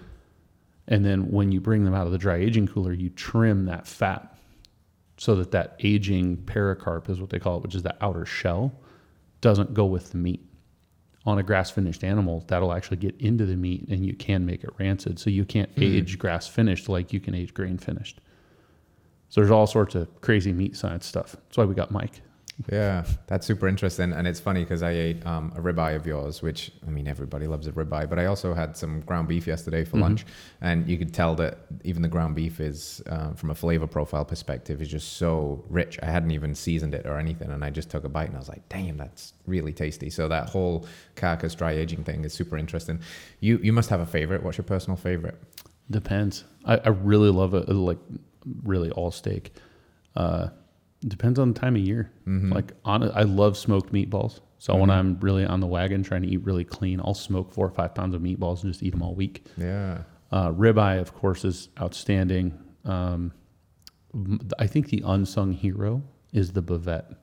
and 0.89 1.05
then 1.05 1.31
when 1.31 1.53
you 1.53 1.61
bring 1.61 1.85
them 1.85 1.95
out 1.95 2.07
of 2.07 2.13
the 2.13 2.19
dry 2.19 2.37
aging 2.37 2.67
cooler, 2.67 2.93
you 2.93 3.09
trim 3.11 3.67
that 3.67 3.87
fat 3.87 4.37
so 5.17 5.37
that 5.37 5.53
that 5.53 5.77
aging 5.81 6.37
pericarp 6.39 7.09
is 7.09 7.21
what 7.21 7.31
they 7.31 7.39
call 7.39 7.57
it, 7.57 7.63
which 7.63 7.77
is 7.77 7.85
the 7.85 7.95
outer 8.01 8.27
shell, 8.27 8.73
doesn't 9.43 9.75
go 9.75 9.85
with 9.85 10.11
the 10.13 10.17
meat. 10.19 10.43
On 11.25 11.39
a 11.39 11.43
grass 11.43 11.71
finished 11.71 12.03
animal, 12.03 12.43
that'll 12.49 12.73
actually 12.73 12.97
get 12.97 13.15
into 13.21 13.45
the 13.47 13.55
meat, 13.55 13.87
and 13.89 14.05
you 14.05 14.15
can 14.15 14.45
make 14.45 14.65
it 14.65 14.71
rancid. 14.79 15.19
So 15.19 15.31
you 15.31 15.45
can't 15.45 15.73
Mhm. 15.77 15.83
age 15.83 16.19
grass 16.19 16.49
finished 16.49 16.89
like 16.89 17.13
you 17.13 17.21
can 17.21 17.35
age 17.35 17.55
grain 17.55 17.79
finished. 17.79 18.21
So 19.29 19.41
there's 19.41 19.51
all 19.51 19.67
sorts 19.67 19.95
of 19.95 20.21
crazy 20.21 20.53
meat 20.53 20.75
science 20.77 21.07
stuff. 21.07 21.33
That's 21.33 21.57
why 21.59 21.65
we 21.65 21.75
got 21.75 21.91
Mike. 21.91 22.23
Yeah, 22.71 23.05
that's 23.27 23.47
super 23.47 23.67
interesting, 23.67 24.13
and 24.13 24.27
it's 24.29 24.39
funny 24.39 24.63
because 24.63 24.83
I 24.83 24.91
ate 24.91 25.27
um, 25.27 25.53
a 25.57 25.61
ribeye 25.61 25.97
of 25.97 26.07
yours, 26.07 26.43
which 26.43 26.71
I 26.87 26.91
mean 26.91 27.09
everybody 27.09 27.47
loves 27.47 27.67
a 27.67 27.73
ribeye, 27.73 28.09
but 28.09 28.19
I 28.19 28.27
also 28.27 28.55
had 28.55 28.77
some 28.77 29.01
ground 29.01 29.27
beef 29.27 29.47
yesterday 29.47 29.85
for 29.85 29.97
Mhm. 29.97 30.01
lunch, 30.03 30.27
and 30.61 30.87
you 30.87 30.97
could 30.99 31.13
tell 31.13 31.35
that 31.37 31.59
even 31.83 32.03
the 32.03 32.09
ground 32.09 32.35
beef 32.37 32.61
is, 32.61 33.03
uh, 33.09 33.33
from 33.33 33.51
a 33.51 33.55
flavor 33.55 33.87
profile 33.87 34.25
perspective, 34.25 34.81
is 34.83 34.89
just 34.89 35.15
so 35.15 35.65
rich. 35.71 35.99
I 36.03 36.07
hadn't 36.07 36.31
even 36.31 36.55
seasoned 36.55 36.95
it 36.95 37.07
or 37.07 37.19
anything, 37.19 37.51
and 37.51 37.65
I 37.65 37.71
just 37.71 37.91
took 37.91 38.05
a 38.05 38.09
bite 38.09 38.29
and 38.29 38.37
I 38.37 38.39
was 38.39 38.49
like, 38.51 38.69
"Damn, 38.69 38.97
that's 38.97 39.33
really 39.47 39.73
tasty." 39.73 40.11
So 40.11 40.29
that 40.29 40.51
whole 40.51 40.87
carcass 41.17 41.55
dry 41.55 41.73
aging 41.73 42.05
thing 42.05 42.25
is 42.25 42.33
super 42.33 42.57
interesting. 42.59 43.01
You 43.41 43.59
you 43.63 43.73
must 43.73 43.89
have 43.91 44.01
a 44.01 44.07
favorite. 44.07 44.43
What's 44.43 44.59
your 44.59 44.65
personal 44.67 44.97
favorite? 44.97 45.37
Depends. 45.91 46.45
I, 46.65 46.77
I 46.77 46.89
really 46.91 47.31
love 47.31 47.55
it. 47.55 47.69
Like 47.69 47.99
really 48.63 48.91
all 48.91 49.11
steak. 49.11 49.55
Uh, 50.15 50.49
depends 51.09 51.39
on 51.39 51.53
the 51.53 51.59
time 51.59 51.77
of 51.77 51.83
year. 51.83 52.11
Mhm. 52.27 52.53
Like 52.53 52.73
on, 52.85 53.03
I 53.13 53.23
love 53.23 53.57
smoked 53.57 53.93
meatballs. 53.93 54.41
So 54.59 54.77
when 54.77 54.89
Mhm. 54.89 54.93
I'm 54.95 55.19
really 55.21 55.45
on 55.45 55.61
the 55.61 55.67
wagon 55.67 56.03
trying 56.03 56.23
to 56.23 56.29
eat 56.29 56.45
really 56.45 56.65
clean, 56.65 57.01
I'll 57.01 57.15
smoke 57.15 57.51
four 57.53 57.67
or 57.67 57.71
five 57.71 57.95
pounds 57.95 58.15
of 58.15 58.23
meatballs 58.23 58.63
and 58.63 58.73
just 58.73 58.83
eat 58.83 58.91
them 58.91 59.03
all 59.03 59.15
week. 59.15 59.45
yeah, 59.57 60.03
Uh, 60.31 60.51
ribeye, 60.53 61.01
of 61.01 61.13
course, 61.15 61.45
is 61.45 61.69
outstanding. 61.81 62.55
Um, 62.85 63.33
I 64.59 64.67
think 64.67 64.89
the 64.89 65.03
unsung 65.05 65.53
hero 65.53 66.03
is 66.33 66.53
the 66.53 66.63
bavette, 66.63 67.15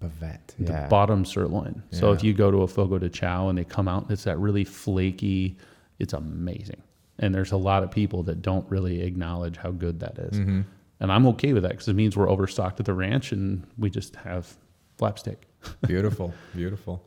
bavette. 0.00 0.54
the 0.58 0.72
Yeah, 0.72 0.88
bottom 0.88 1.24
sirloin. 1.24 1.82
So 1.90 2.12
if 2.12 2.22
you 2.22 2.32
go 2.34 2.50
to 2.50 2.62
a 2.62 2.68
Fogo 2.68 2.98
de 2.98 3.08
Chao 3.08 3.48
and 3.48 3.58
they 3.58 3.64
come 3.64 3.88
out, 3.88 4.10
it's 4.10 4.24
that 4.24 4.38
really 4.38 4.64
flaky. 4.64 5.56
It's 5.98 6.12
amazing. 6.12 6.82
And 7.18 7.34
there's 7.34 7.52
a 7.52 7.56
lot 7.56 7.82
of 7.82 7.90
people 7.90 8.22
that 8.24 8.42
don't 8.42 8.68
really 8.70 9.02
acknowledge 9.02 9.56
how 9.56 9.70
good 9.70 10.00
that 10.00 10.18
is. 10.18 10.38
hmm 10.38 10.60
And 11.04 11.12
I'm 11.12 11.26
okay 11.26 11.52
with 11.52 11.64
that 11.64 11.72
because 11.72 11.86
it 11.86 11.92
means 11.92 12.16
we're 12.16 12.30
overstocked 12.30 12.80
at 12.80 12.86
the 12.86 12.94
ranch 12.94 13.30
and 13.30 13.62
we 13.76 13.90
just 13.90 14.16
have 14.16 14.56
flap 14.96 15.18
steak. 15.18 15.42
beautiful 15.86 16.32
beautiful. 16.54 17.04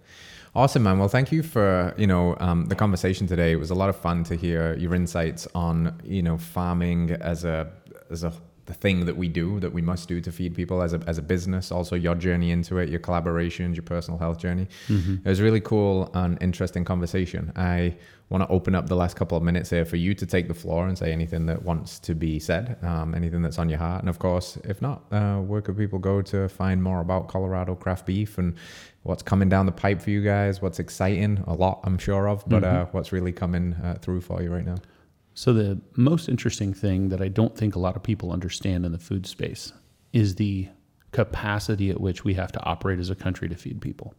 Awesome 0.53 0.83
man. 0.83 0.99
Well 0.99 1.07
thank 1.07 1.31
you 1.31 1.41
for 1.41 1.95
you 1.97 2.05
know 2.05 2.37
um, 2.39 2.67
the 2.67 2.75
conversation 2.75 3.25
today. 3.25 3.53
It 3.53 3.55
was 3.55 3.71
a 3.71 3.75
lot 3.75 3.89
of 3.89 3.95
fun 3.95 4.23
to 4.25 4.35
hear 4.35 4.77
your 4.77 4.93
insights 4.93 5.47
on 5.55 5.99
you 6.03 6.21
know 6.21 6.37
farming 6.37 7.09
as 7.09 7.43
a 7.43 7.71
as 8.11 8.23
a 8.23 8.31
the 8.67 8.73
thing 8.73 9.05
that 9.05 9.17
we 9.17 9.27
do 9.27 9.59
that 9.61 9.73
we 9.73 9.81
must 9.81 10.07
do 10.07 10.21
to 10.21 10.31
feed 10.31 10.53
people 10.53 10.81
as 10.81 10.93
a, 10.93 11.01
as 11.07 11.17
a 11.17 11.21
business 11.21 11.71
also 11.71 11.95
your 11.95 12.15
journey 12.15 12.51
into 12.51 12.77
it 12.77 12.89
your 12.89 12.99
collaborations 12.99 13.75
your 13.75 13.83
personal 13.83 14.19
health 14.19 14.37
journey. 14.37 14.67
It 15.25 15.29
was 15.29 15.41
really 15.41 15.61
cool 15.61 16.11
and 16.13 16.37
interesting 16.41 16.85
conversation. 16.85 17.51
I 17.55 17.95
want 18.29 18.43
to 18.43 18.49
open 18.49 18.75
up 18.75 18.87
the 18.87 18.95
last 18.95 19.15
couple 19.15 19.37
of 19.37 19.43
minutes 19.43 19.69
here 19.69 19.85
for 19.85 19.95
you 19.95 20.13
to 20.13 20.25
take 20.25 20.49
the 20.49 20.53
floor 20.53 20.87
and 20.87 20.97
say 20.97 21.13
anything 21.13 21.45
that 21.45 21.63
wants 21.63 21.97
to 21.99 22.13
be 22.13 22.39
said 22.39 22.77
um, 22.83 23.15
anything 23.15 23.41
that's 23.41 23.57
on 23.57 23.69
your 23.69 23.79
heart. 23.79 24.01
And 24.01 24.09
of 24.09 24.19
course 24.19 24.57
if 24.65 24.81
not 24.81 25.03
uh, 25.11 25.37
where 25.37 25.61
could 25.61 25.77
people 25.77 25.99
go 25.99 26.21
to 26.23 26.49
find 26.49 26.83
more 26.83 26.99
about 26.99 27.29
colorado 27.29 27.73
craft 27.73 28.05
beef 28.05 28.37
and 28.37 28.55
what's 29.03 29.23
coming 29.23 29.47
down 29.47 29.65
the 29.65 29.71
pipe 29.71 30.01
for 30.01 30.09
you 30.09 30.21
guys 30.21 30.61
what's 30.61 30.79
exciting? 30.79 31.41
A 31.47 31.53
lot 31.53 31.79
i'm 31.85 31.97
sure 31.97 32.27
of 32.27 32.43
but 32.47 32.63
uh, 32.63 32.85
what's 32.91 33.11
really 33.11 33.31
coming 33.31 33.73
uh, 33.75 33.95
through 34.01 34.21
for 34.21 34.41
you 34.43 34.51
right 34.51 34.65
now 34.65 34.75
So, 35.37 35.53
the 35.53 35.79
most 35.95 36.29
interesting 36.29 36.73
thing 36.73 37.09
that 37.09 37.21
I 37.21 37.27
don't 37.27 37.55
think 37.55 37.75
a 37.75 37.79
lot 37.79 37.95
of 37.95 38.01
people 38.01 38.31
understand 38.31 38.87
in 38.87 38.91
the 38.91 38.97
food 38.97 39.27
space 39.27 39.71
is 40.11 40.33
the 40.33 40.67
capacity 41.11 41.91
at 41.91 42.01
which 42.01 42.23
we 42.23 42.33
have 42.33 42.51
to 42.53 42.63
operate 42.65 42.97
as 42.97 43.11
a 43.11 43.15
country 43.15 43.47
to 43.47 43.53
feed 43.53 43.79
people. 43.79 44.15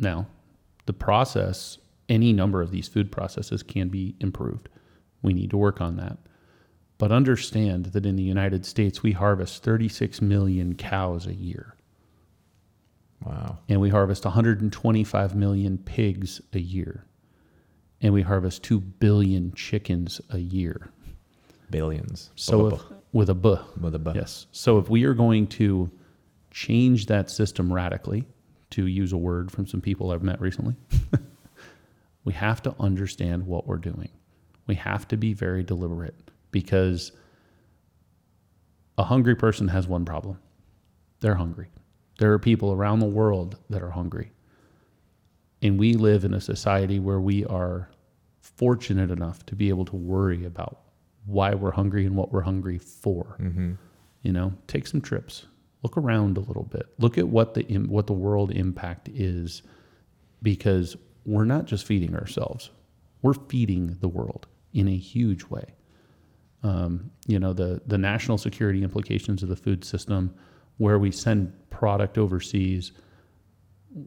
Now, 0.00 0.26
the 0.86 0.92
process, 0.92 1.78
any 2.08 2.32
number 2.32 2.60
of 2.60 2.72
these 2.72 2.88
food 2.88 3.12
processes 3.12 3.62
can 3.62 3.90
be 3.90 4.16
improved. 4.18 4.68
We 5.22 5.34
need 5.34 5.50
to 5.50 5.56
work 5.56 5.80
on 5.80 5.98
that. 5.98 6.18
But 6.98 7.12
understand 7.12 7.86
that 7.86 8.04
in 8.04 8.16
the 8.16 8.24
United 8.24 8.66
States, 8.66 9.04
we 9.04 9.12
harvest 9.12 9.62
36 9.62 10.20
million 10.20 10.74
cows 10.74 11.28
a 11.28 11.34
year, 11.34 11.76
wow 13.24 13.58
and 13.68 13.80
we 13.80 13.88
harvest 13.90 14.24
125 14.24 15.36
million 15.36 15.78
pigs 15.78 16.40
a 16.52 16.58
year, 16.58 17.06
and 18.02 18.12
we 18.12 18.22
harvest 18.22 18.62
2 18.64 18.80
billion 18.80 19.52
chickens 19.52 20.20
a 20.30 20.38
year. 20.38 20.90
billions 21.70 22.30
So 22.36 22.66
if, 22.66 22.82
with 23.12 23.30
a 23.30 23.34
B, 23.34 23.54
with 23.80 23.94
a 23.94 23.98
bu- 23.98 24.12
yes. 24.14 24.46
So 24.52 24.78
if 24.78 24.90
we 24.90 25.04
are 25.04 25.14
going 25.14 25.46
to 25.48 25.90
change 26.50 27.06
that 27.06 27.30
system 27.30 27.72
radically, 27.72 28.26
to 28.72 28.86
use 28.86 29.12
a 29.12 29.16
word 29.16 29.50
from 29.50 29.66
some 29.66 29.80
people 29.80 30.10
I've 30.10 30.22
met 30.22 30.40
recently, 30.40 30.74
we 32.24 32.32
have 32.32 32.62
to 32.62 32.74
understand 32.80 33.46
what 33.46 33.66
we're 33.66 33.76
doing. 33.76 34.08
We 34.66 34.74
have 34.76 35.06
to 35.08 35.16
be 35.16 35.34
very 35.34 35.62
deliberate 35.62 36.14
because 36.50 37.12
a 38.96 39.04
hungry 39.04 39.34
person 39.34 39.68
has 39.68 39.86
one 39.86 40.04
problem. 40.04 40.38
They're 41.20 41.34
hungry. 41.34 41.68
There 42.18 42.32
are 42.32 42.38
people 42.38 42.72
around 42.72 43.00
the 43.00 43.06
world 43.06 43.58
that 43.70 43.82
are 43.82 43.90
hungry. 43.90 44.32
And 45.60 45.78
we 45.78 45.94
live 45.94 46.24
in 46.24 46.34
a 46.34 46.40
society 46.40 46.98
where 46.98 47.20
we 47.20 47.44
are 47.44 47.88
fortunate 48.62 49.10
enough 49.10 49.44
to 49.46 49.56
be 49.56 49.68
able 49.70 49.84
to 49.84 49.96
worry 49.96 50.44
about 50.44 50.78
why 51.26 51.52
we're 51.52 51.72
hungry 51.72 52.06
and 52.06 52.14
what 52.14 52.30
we're 52.32 52.42
hungry 52.42 52.78
for. 52.78 53.36
Mhm. 53.40 53.76
You 54.22 54.32
know, 54.32 54.52
take 54.68 54.86
some 54.86 55.00
trips. 55.00 55.46
look 55.84 55.96
around 55.96 56.36
a 56.36 56.40
little 56.40 56.62
bit. 56.76 56.86
Look 57.00 57.18
at 57.18 57.26
what 57.28 57.54
the 57.54 57.62
what 57.96 58.06
the 58.06 58.12
world 58.12 58.52
impact 58.52 59.08
is, 59.08 59.62
because 60.40 60.96
we're 61.26 61.44
not 61.44 61.64
just 61.66 61.84
feeding 61.84 62.14
ourselves; 62.14 62.70
we're 63.22 63.34
feeding 63.34 63.96
the 64.00 64.06
world 64.06 64.46
in 64.72 64.86
a 64.86 64.96
huge 64.96 65.42
way. 65.46 65.74
Um, 66.62 67.10
you 67.26 67.40
know 67.40 67.52
the 67.52 67.82
the 67.84 67.98
national 67.98 68.38
security 68.38 68.84
implications 68.84 69.42
of 69.42 69.48
the 69.48 69.56
food 69.56 69.82
system, 69.84 70.32
where 70.76 71.00
we 71.00 71.10
send 71.10 71.52
product 71.70 72.16
overseas. 72.16 72.92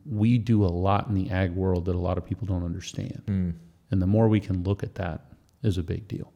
We 0.06 0.38
do 0.38 0.64
a 0.64 0.72
lot 0.88 1.10
in 1.10 1.14
the 1.14 1.30
ag 1.30 1.52
world 1.52 1.84
that 1.86 1.96
a 1.96 2.00
lot 2.10 2.18
of 2.18 2.24
people 2.26 2.48
don't 2.48 2.64
understand, 2.64 3.22
and 3.92 4.02
the 4.02 4.08
more 4.08 4.28
we 4.28 4.40
can 4.40 4.64
look 4.64 4.84
at 4.84 4.96
that 4.96 5.26
is 5.64 5.78
a 5.78 5.84
big 5.84 6.08
deal. 6.08 6.32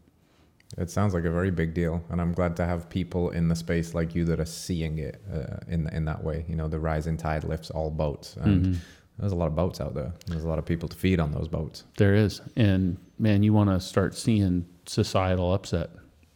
It 0.77 0.89
sounds 0.91 1.13
like 1.15 1.25
a 1.25 1.31
very 1.31 1.49
big 1.49 1.73
deal, 1.73 2.03
and 2.09 2.21
I'm 2.21 2.31
glad 2.31 2.55
to 2.57 2.65
have 2.65 2.89
people 2.89 3.31
in 3.31 3.47
the 3.47 3.55
space 3.55 3.95
like 3.95 4.13
you 4.13 4.23
that 4.25 4.39
are 4.39 4.45
seeing 4.45 4.99
it 4.99 5.19
uh, 5.33 5.57
in 5.67 5.87
in 5.89 6.05
that 6.05 6.23
way. 6.23 6.45
You 6.47 6.55
know, 6.55 6.67
the 6.67 6.79
rising 6.79 7.17
tide 7.17 7.43
lifts 7.43 7.71
all 7.71 7.89
boats, 7.89 8.35
and 8.37 8.65
Mhm. 8.67 8.77
there's 9.17 9.31
a 9.31 9.35
lot 9.35 9.47
of 9.47 9.55
boats 9.55 9.81
out 9.81 9.95
there. 9.95 10.13
There's 10.27 10.43
a 10.43 10.47
lot 10.47 10.59
of 10.59 10.65
people 10.65 10.87
to 10.87 10.95
feed 10.95 11.19
on 11.19 11.31
those 11.31 11.47
boats. 11.47 11.85
There 11.97 12.13
is. 12.13 12.41
And 12.55 12.97
man, 13.17 13.41
you 13.41 13.51
want 13.51 13.71
to 13.71 13.79
start 13.79 14.15
seeing 14.15 14.65
societal 14.85 15.51
upset. 15.53 15.89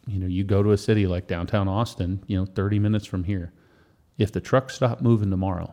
You 0.08 0.18
know, 0.18 0.26
you 0.26 0.42
go 0.42 0.62
to 0.64 0.72
a 0.72 0.76
city 0.78 1.06
like 1.06 1.28
downtown 1.28 1.68
Austin, 1.68 2.20
you 2.26 2.36
know, 2.36 2.44
30 2.44 2.78
minutes 2.80 3.06
from 3.06 3.24
here. 3.24 3.52
If 4.18 4.32
the 4.32 4.40
trucks 4.40 4.74
stop 4.74 5.00
moving 5.00 5.30
tomorrow, 5.30 5.72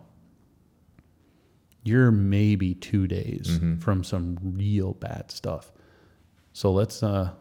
you're 1.83 2.11
maybe 2.11 2.75
two 2.75 3.07
days 3.07 3.59
from 3.79 4.03
some 4.03 4.37
real 4.41 4.93
bad 4.93 5.31
stuff. 5.31 5.71
So 6.53 6.71
let's 6.71 7.01
uh, 7.03 7.31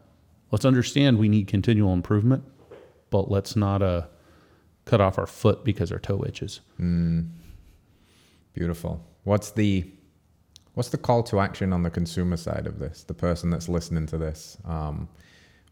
let's 0.51 0.65
understand 0.65 1.19
we 1.19 1.29
need 1.29 1.47
continual 1.47 1.93
improvement, 1.93 2.45
but 3.11 3.31
let's 3.31 3.55
not 3.57 3.83
uh, 3.83 4.03
cut 4.85 5.01
off 5.01 5.19
our 5.19 5.27
foot 5.27 5.65
because 5.65 5.93
our 5.93 5.99
toe 5.99 6.25
itches. 6.27 6.61
Beautiful. 8.55 9.05
What's 9.25 9.51
the 9.53 9.91
what's 10.75 10.89
the 10.91 10.99
call 10.99 11.23
to 11.25 11.41
action 11.41 11.73
on 11.73 11.83
the 11.83 11.91
consumer 11.91 12.37
side 12.37 12.67
of 12.67 12.79
this? 12.79 13.05
The 13.05 13.15
person 13.15 13.51
that's 13.51 13.69
listening 13.69 14.07
to 14.07 14.19
this, 14.19 14.57
um, 14.65 15.09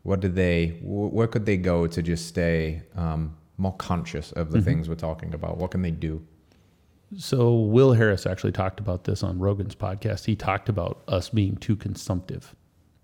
what 0.03 0.20
do 0.20 0.28
they? 0.28 0.69
wh- 0.81 1.12
Where 1.12 1.27
could 1.27 1.47
they 1.47 1.57
go 1.57 1.86
to 1.86 2.03
just 2.03 2.27
stay 2.27 2.82
um, 2.97 3.36
more 3.57 3.74
conscious 3.77 4.32
of 4.32 4.51
the 4.53 4.61
things 4.61 4.89
we're 4.89 4.95
talking 4.95 5.35
about? 5.35 5.59
What 5.59 5.70
can 5.70 5.82
they 5.82 5.90
do? 5.90 6.24
So 7.16 7.55
Will 7.55 7.93
Harris 7.93 8.26
actually 8.26 8.52
talked 8.52 8.80
about 8.80 9.05
this 9.05 9.22
on 9.22 9.39
Rogan's 9.39 9.74
podcast. 9.74 10.26
He 10.26 10.36
talked 10.36 10.68
about 10.68 11.02
us 11.09 11.30
being 11.30 11.56
too 11.56 11.76
consumptive. 11.76 12.55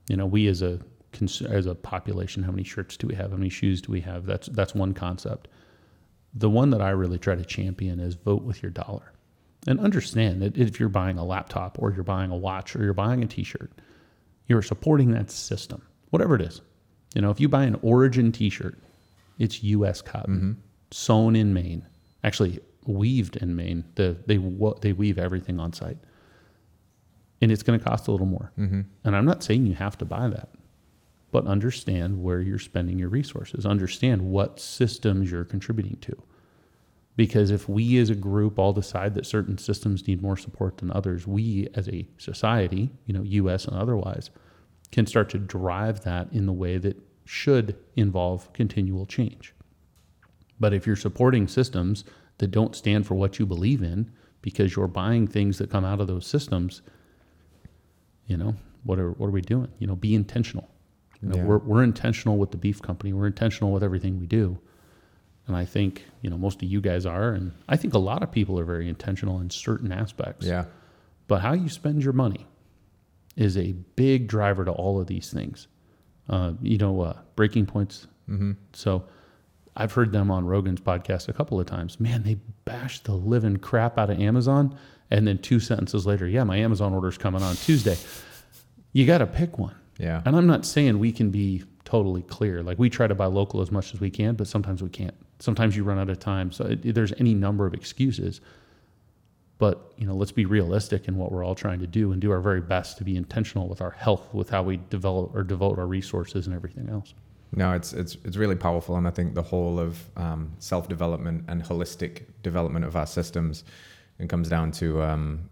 You 0.09 0.17
know, 0.17 0.27
we 0.27 0.47
as 0.49 0.63
a 0.63 0.81
as 1.49 1.67
a 1.67 1.75
population, 1.75 2.43
how 2.43 2.51
many 2.51 2.65
shirts 2.65 2.97
do 2.97 3.07
we 3.07 3.15
have? 3.15 3.31
How 3.31 3.37
many 3.37 3.49
shoes 3.49 3.81
do 3.81 3.93
we 3.93 4.01
have? 4.01 4.27
That's 4.27 4.49
that's 4.49 4.75
one 4.75 4.93
concept. 4.93 5.49
The 6.35 6.51
one 6.51 6.71
that 6.71 6.83
I 6.83 6.91
really 6.91 7.19
try 7.19 7.35
to 7.35 7.45
champion 7.45 8.01
is 8.01 8.15
vote 8.15 8.43
with 8.43 8.63
your 8.63 8.71
dollar, 8.71 9.13
and 9.67 9.81
understand 9.81 10.43
that 10.43 10.59
if 10.59 10.81
you're 10.81 10.89
buying 10.89 11.17
a 11.17 11.25
laptop 11.25 11.79
or 11.81 11.93
you're 11.93 12.03
buying 12.03 12.31
a 12.31 12.37
watch 12.37 12.75
or 12.75 12.83
you're 12.83 12.93
buying 12.93 13.23
a 13.23 13.27
T-shirt, 13.27 13.73
you're 14.49 14.63
supporting 14.63 15.13
that 15.13 15.31
system, 15.31 15.81
whatever 16.11 16.35
it 16.35 16.43
is. 16.43 16.61
You 17.15 17.23
know, 17.23 17.31
if 17.31 17.41
you 17.41 17.49
buy 17.49 17.65
an 17.65 17.79
Origin 17.83 18.33
T-shirt, 18.33 18.77
it's 19.39 19.63
U.S. 19.63 20.03
cotton, 20.03 20.35
mm-hmm. 20.35 20.53
sewn 20.91 21.37
in 21.37 21.55
Maine, 21.55 21.87
actually 22.25 22.59
weaved 22.87 23.37
in 23.37 23.57
Maine. 23.57 23.85
The, 23.95 24.17
they 24.27 24.37
they 24.81 24.93
weave 24.93 25.19
everything 25.19 25.61
on 25.61 25.73
site, 25.73 25.99
and 27.41 27.53
it's 27.53 27.63
going 27.63 27.79
to 27.79 27.85
cost 27.85 28.09
a 28.09 28.11
little 28.11 28.27
more. 28.27 28.53
Mm-hmm. 28.59 28.83
And 29.05 29.17
I'm 29.17 29.25
not 29.25 29.43
saying 29.43 29.67
you 29.67 29.75
have 29.75 29.99
to 29.99 30.05
buy 30.05 30.29
that, 30.29 30.51
but 31.31 31.47
understand 31.47 32.23
where 32.23 32.41
you're 32.41 32.59
spending 32.59 32.99
your 32.99 33.09
resources. 33.09 33.67
Understand 33.67 34.23
what 34.23 34.61
systems 34.61 35.31
you're 35.31 35.45
contributing 35.45 35.97
to. 36.03 36.23
Because 37.17 37.51
if 37.51 37.69
we 37.69 37.99
as 37.99 38.11
a 38.11 38.15
group 38.15 38.59
all 38.59 38.73
decide 38.73 39.15
that 39.15 39.27
certain 39.27 39.57
systems 39.57 40.07
need 40.09 40.21
more 40.21 40.37
support 40.37 40.79
than 40.79 40.91
others, 40.91 41.27
we 41.27 41.69
as 41.75 41.89
a 41.89 42.07
society, 42.19 42.91
you 43.07 43.15
know, 43.15 43.23
US 43.23 43.67
and 43.67 43.77
otherwise, 43.77 44.31
can 44.91 45.07
start 45.07 45.29
to 45.31 45.39
drive 45.39 46.01
that 46.01 46.29
in 46.33 46.47
the 46.47 46.53
way 46.53 46.79
that 46.79 46.97
should 47.25 47.77
involve 47.97 48.53
continual 48.53 49.07
change. 49.07 49.55
But 50.61 50.73
if 50.73 50.87
you're 50.87 50.97
supporting 50.97 51.49
systems 51.49 52.05
that 52.45 52.51
don't 52.51 52.77
stand 52.77 53.07
for 53.07 53.15
what 53.15 53.39
you 53.39 53.47
believe 53.47 53.83
in 53.83 54.11
because 54.43 54.77
you're 54.77 54.87
buying 54.87 55.27
things 55.27 55.57
that 55.57 55.71
come 55.71 55.83
out 55.83 55.99
of 55.99 56.07
those 56.07 56.27
systems, 56.27 56.83
you 58.27 58.37
know, 58.37 58.55
what 58.83 58.99
are 58.99 59.13
what 59.13 59.29
are 59.29 59.31
we 59.31 59.41
doing? 59.41 59.69
You 59.79 59.87
know, 59.87 59.97
be 59.97 60.15
intentional. 60.15 60.69
You 61.23 61.29
know, 61.31 61.37
Yeah. 61.37 61.45
we're 61.45 61.59
we're 61.59 61.83
intentional 61.83 62.37
with 62.37 62.51
the 62.51 62.59
beef 62.59 62.83
company. 62.83 63.15
We're 63.15 63.27
intentional 63.27 63.73
with 63.73 63.83
everything 63.83 64.21
we 64.21 64.27
do. 64.27 64.59
And 65.47 65.57
I 65.57 65.65
think, 65.65 66.05
you 66.21 66.29
know, 66.29 66.37
most 66.37 66.63
of 66.63 66.69
you 66.69 66.81
guys 66.83 67.07
are 67.07 67.33
and 67.33 67.53
I 67.67 67.77
think 67.79 67.95
a 67.95 67.99
lot 67.99 68.23
of 68.23 68.31
people 68.31 68.59
are 68.61 68.65
very 68.67 68.89
intentional 68.91 69.41
in 69.41 69.49
certain 69.49 69.91
aspects. 69.91 70.47
Yeah, 70.47 70.67
But 71.27 71.41
how 71.41 71.55
you 71.55 71.71
spend 71.71 72.03
your 72.05 72.13
money 72.13 72.47
is 73.37 73.57
a 73.57 73.73
big 73.97 74.27
driver 74.29 74.67
to 74.67 74.71
all 74.73 75.01
of 75.01 75.07
these 75.07 75.31
things. 75.31 75.67
Uh, 76.29 76.53
you 76.61 76.77
know, 76.77 77.01
uh, 77.01 77.17
breaking 77.37 77.67
points. 77.67 78.07
Mm-hmm. 78.29 78.53
So 78.75 79.05
I've 79.77 79.93
heard 79.93 80.13
them 80.13 80.31
on 80.31 80.47
Rogan's 80.47 80.81
podcast 80.81 81.29
a 81.29 81.33
couple 81.33 81.59
of 81.59 81.67
times. 81.67 81.99
Man, 81.99 82.23
they 82.23 82.37
bash 82.65 83.01
the 83.01 83.15
living 83.15 83.57
crap 83.57 83.99
out 83.99 84.11
of 84.11 84.21
Amazon. 84.21 84.77
And 85.11 85.27
then 85.27 85.39
two 85.39 85.61
sentences 85.61 86.07
later, 86.07 86.27
yeah, 86.27 86.45
my 86.45 86.57
Amazon 86.57 86.95
order's 86.95 87.19
coming 87.19 87.43
on 87.43 87.57
Tuesday. 87.57 87.97
You 88.93 89.07
got 89.07 89.19
to 89.19 89.27
pick 89.27 89.59
one. 89.59 89.75
yeah, 89.99 90.23
And 90.25 90.37
I'm 90.37 90.47
not 90.47 90.65
saying 90.65 90.99
we 90.99 91.13
can 91.13 91.31
be 91.31 91.65
totally 91.85 92.23
clear. 92.23 92.63
Like 92.63 92.79
we 92.79 92.89
try 92.89 93.07
to 93.07 93.15
buy 93.15 93.27
local 93.27 93.61
as 93.61 93.71
much 93.71 93.93
as 93.93 94.01
we 94.01 94.11
can, 94.11 94.35
but 94.35 94.47
sometimes 94.47 94.83
we 94.83 94.89
can't. 94.89 95.15
Sometimes 95.41 95.77
you 95.77 95.85
run 95.85 95.99
out 95.99 96.09
of 96.09 96.19
time. 96.21 96.53
So 96.53 96.65
it, 96.65 96.95
there's 96.95 97.13
any 97.19 97.35
number 97.35 97.67
of 97.67 97.75
excuses. 97.75 98.41
But 99.59 99.93
you 99.97 100.07
know, 100.07 100.15
let's 100.15 100.33
be 100.33 100.47
realistic 100.47 101.07
in 101.09 101.17
what 101.17 101.33
we're 101.33 101.45
all 101.45 101.55
trying 101.55 101.81
to 101.81 101.87
do 101.87 102.13
and 102.13 102.21
do 102.21 102.31
our 102.31 102.41
very 102.41 102.61
best 102.61 102.99
to 102.99 103.05
be 103.05 103.17
intentional 103.17 103.69
with 103.69 103.81
our 103.81 103.91
health, 103.91 104.33
with 104.33 104.51
how 104.51 104.63
we 104.63 104.79
develop 104.91 105.35
or 105.35 105.43
devote 105.43 105.79
our 105.79 105.87
resources 105.87 106.47
and 106.47 106.55
everything 106.55 106.89
else. 106.89 107.15
No, 107.57 107.73
it's 107.73 107.93
it's 107.93 108.17
it's 108.25 108.37
really 108.37 108.57
powerful, 108.57 108.97
and 108.97 109.07
I 109.07 109.11
think 109.11 109.35
the 109.35 109.43
whole 109.43 109.79
of 109.79 109.99
um, 110.17 110.53
self 110.59 110.89
development 110.89 111.45
and 111.49 111.63
holistic 111.63 112.25
development 112.43 112.85
of 112.85 112.97
our 112.97 113.07
systems, 113.07 113.65
it 114.19 114.29
comes 114.29 114.49
down 114.49 114.73
to 114.73 115.03
um, 115.03 115.49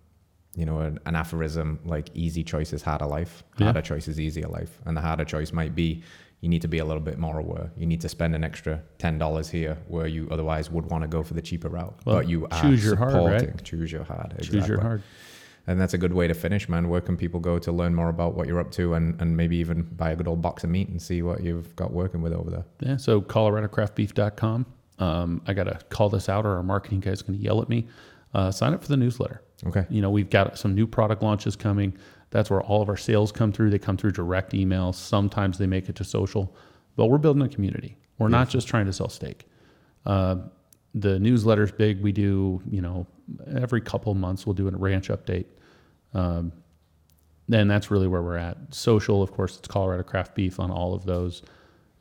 you 0.55 0.67
know 0.67 0.81
an, 0.81 0.99
an 1.07 1.15
aphorism 1.17 1.79
like 1.85 2.09
easy 2.15 2.43
choice 2.45 2.73
is 2.73 2.83
harder 2.83 3.07
life, 3.07 3.45
Yeah. 3.59 3.67
harder 3.67 3.83
choice 3.83 4.09
is 4.09 4.19
easier 4.19 4.49
life, 4.49 4.79
and 4.87 4.97
the 4.97 5.01
harder 5.01 5.25
choice 5.25 5.53
might 5.53 5.75
be 5.75 6.03
you 6.41 6.49
need 6.49 6.63
to 6.63 6.69
be 6.69 6.79
a 6.79 6.85
little 6.85 7.01
bit 7.03 7.19
more 7.19 7.39
aware. 7.39 7.71
You 7.77 7.87
need 7.87 8.01
to 8.01 8.09
spend 8.09 8.35
an 8.35 8.43
extra 8.43 8.83
ten 8.99 9.17
dollars 9.19 9.49
here 9.49 9.79
where 9.87 10.09
you 10.09 10.29
otherwise 10.31 10.71
would 10.71 10.87
want 10.87 11.03
to 11.03 11.09
go 11.09 11.23
for 11.23 11.35
the 11.35 11.43
cheaper 11.43 11.69
route, 11.69 11.97
Well, 12.05 12.17
but 12.17 12.29
you 12.29 12.49
are 12.51 12.61
choose 12.63 12.85
your 12.85 12.97
hard, 12.97 13.15
right? 13.33 13.65
Choose 13.65 13.93
your 13.93 14.03
hard. 14.05 14.35
Choose 14.41 14.53
your 14.53 14.79
exactly. 14.79 14.85
And 15.67 15.81
that's 15.81 15.95
a 15.95 15.99
good 15.99 16.13
way 16.13 16.27
to 16.27 16.35
finish, 16.35 16.69
man. 16.69 16.89
Where 16.89 17.01
can 17.01 17.17
people 17.17 17.39
go 17.39 17.59
to 17.59 17.71
learn 17.71 17.95
more 17.95 18.09
about 18.09 18.35
what 18.35 18.49
you're 18.49 18.59
up 18.59 18.73
to 18.73 18.95
and, 18.95 19.21
and 19.21 19.37
maybe 19.37 19.57
even 19.59 19.83
buy 19.83 20.11
a 20.11 20.17
good 20.17 20.27
old 20.27 20.43
box 20.43 20.65
of 20.65 20.71
meat 20.71 20.89
and 20.89 21.01
see 21.01 21.23
what 21.23 21.43
you've 21.43 21.75
got 21.77 21.93
working 21.93 22.21
with 22.21 22.33
over 22.33 22.51
there? 22.51 22.65
Yeah, 22.81 22.97
so 22.97 23.21
coloradocraftbeef.com. 23.21 24.67
Um, 24.99 25.43
I 25.47 25.55
got 25.55 25.65
to 25.65 25.79
call 25.89 26.09
this 26.09 26.29
out 26.29 26.47
or 26.47 26.57
our 26.57 26.63
marketing 26.63 27.01
guy's 27.01 27.23
going 27.23 27.39
to 27.39 27.45
yell 27.45 27.63
at 27.63 27.69
me. 27.69 27.87
Uh, 28.35 28.51
sign 28.51 28.75
up 28.75 28.83
for 28.83 28.89
the 28.89 28.97
newsletter. 28.97 29.43
Okay. 29.67 29.87
You 29.89 30.03
know, 30.03 30.11
we've 30.11 30.31
got 30.31 30.59
some 30.59 30.75
new 30.75 30.87
product 30.87 31.23
launches 31.23 31.55
coming. 31.55 31.97
That's 32.31 32.51
where 32.51 32.63
all 32.63 32.83
of 32.83 32.89
our 32.89 32.97
sales 32.97 33.31
come 33.31 33.53
through. 33.53 33.71
They 33.71 33.79
come 33.79 33.97
through 33.97 34.13
direct 34.13 34.53
emails. 34.53 34.95
Sometimes 34.95 35.59
they 35.59 35.67
make 35.67 35.89
it 35.89 35.95
to 35.97 36.05
social, 36.05 36.57
but 36.97 37.07
we're 37.07 37.19
building 37.19 37.43
a 37.43 37.49
community. 37.49 37.97
We're 38.19 38.29
not 38.29 38.49
just 38.49 38.69
trying 38.69 38.87
to 38.87 38.93
sell 38.93 39.09
steak. 39.09 39.47
Uh, 40.07 40.37
the 40.95 41.19
newsletter's 41.19 41.73
big. 41.73 42.01
We 42.03 42.13
do, 42.13 42.61
you 42.71 42.81
know, 42.83 43.07
every 43.55 43.81
couple 43.81 44.15
months 44.15 44.47
we'll 44.47 44.55
do 44.55 44.69
a 44.69 44.71
ranch 44.73 45.09
update. 45.09 45.47
Um, 46.15 46.53
and 47.53 47.71
that's 47.71 47.91
really 47.91 48.07
where 48.09 48.23
we're 48.23 48.37
at. 48.37 48.57
Social, 48.75 49.23
of 49.23 49.33
course, 49.33 49.59
it's 49.59 49.69
Colorado 49.69 50.03
Craft 50.03 50.35
Beef 50.35 50.61
on 50.61 50.71
all 50.71 50.95
of 50.95 51.05
those. 51.05 51.43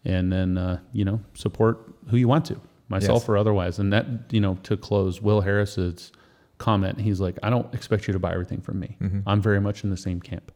And 0.06 0.32
then, 0.32 0.58
uh, 0.58 0.80
you 0.94 1.06
know, 1.06 1.22
support 1.34 1.94
who 2.10 2.18
you 2.18 2.28
want 2.28 2.46
to, 2.46 2.60
myself 2.90 3.24
Yes. 3.24 3.30
or 3.30 3.38
otherwise. 3.38 3.80
And 3.80 3.92
that, 3.94 4.06
you 4.32 4.40
know, 4.42 4.56
to 4.64 4.76
close, 4.78 5.22
Will 5.22 5.42
Harris's 5.42 6.12
comment, 6.58 7.00
he's 7.00 7.20
like, 7.20 7.38
I 7.44 7.50
don't 7.50 7.72
expect 7.74 8.08
you 8.08 8.14
to 8.14 8.20
buy 8.20 8.34
everything 8.34 8.62
from 8.62 8.80
me. 8.80 8.98
I'm 9.26 9.42
very 9.42 9.60
much 9.62 9.84
in 9.84 9.90
the 9.90 9.98
same 9.98 10.20
camp. 10.20 10.52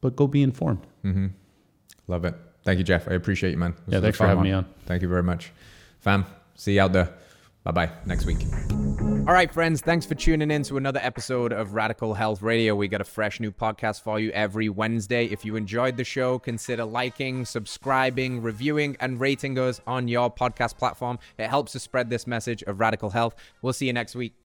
But 0.00 0.16
go 0.16 0.26
be 0.26 0.42
informed. 0.42 0.86
Love 2.06 2.24
it. 2.24 2.34
Thank 2.64 2.78
you, 2.78 2.84
Jeff. 2.84 3.08
I 3.08 3.12
appreciate 3.14 3.50
you, 3.50 3.56
man. 3.58 3.72
This 3.86 3.94
Yeah, 3.94 4.00
thanks 4.00 4.18
for 4.18 4.24
having 4.24 4.38
one. 4.38 4.46
me 4.46 4.52
on. 4.52 4.66
Thank 4.86 5.02
you 5.02 5.08
very 5.08 5.22
much. 5.22 5.52
Fam, 6.00 6.24
see 6.54 6.74
you 6.74 6.80
out 6.82 6.92
there. 6.92 7.12
Bye 7.68 7.86
bye. 7.86 7.92
Next 8.06 8.24
week. 8.24 8.38
All 8.70 9.34
right, 9.34 9.52
friends. 9.52 9.82
Thanks 9.82 10.06
for 10.06 10.14
tuning 10.14 10.50
in 10.50 10.62
to 10.62 10.78
another 10.78 11.00
episode 11.02 11.52
of 11.52 11.74
Radical 11.74 12.14
Health 12.14 12.40
Radio. 12.40 12.74
We 12.74 12.88
got 12.88 13.02
a 13.02 13.04
fresh 13.04 13.40
new 13.40 13.52
podcast 13.52 14.00
for 14.00 14.18
you 14.18 14.30
every 14.30 14.70
Wednesday. 14.70 15.26
If 15.26 15.44
you 15.44 15.54
enjoyed 15.54 15.98
the 15.98 16.04
show, 16.04 16.38
consider 16.38 16.86
liking, 16.86 17.44
subscribing, 17.44 18.40
reviewing, 18.40 18.96
and 19.00 19.20
rating 19.20 19.58
us 19.58 19.82
on 19.86 20.08
your 20.08 20.32
podcast 20.32 20.78
platform. 20.78 21.18
It 21.36 21.48
helps 21.48 21.72
to 21.72 21.78
spread 21.78 22.08
this 22.08 22.26
message 22.26 22.62
of 22.62 22.80
radical 22.80 23.10
health. 23.10 23.34
We'll 23.60 23.74
see 23.74 23.86
you 23.86 23.92
next 23.92 24.14
week. 24.14 24.32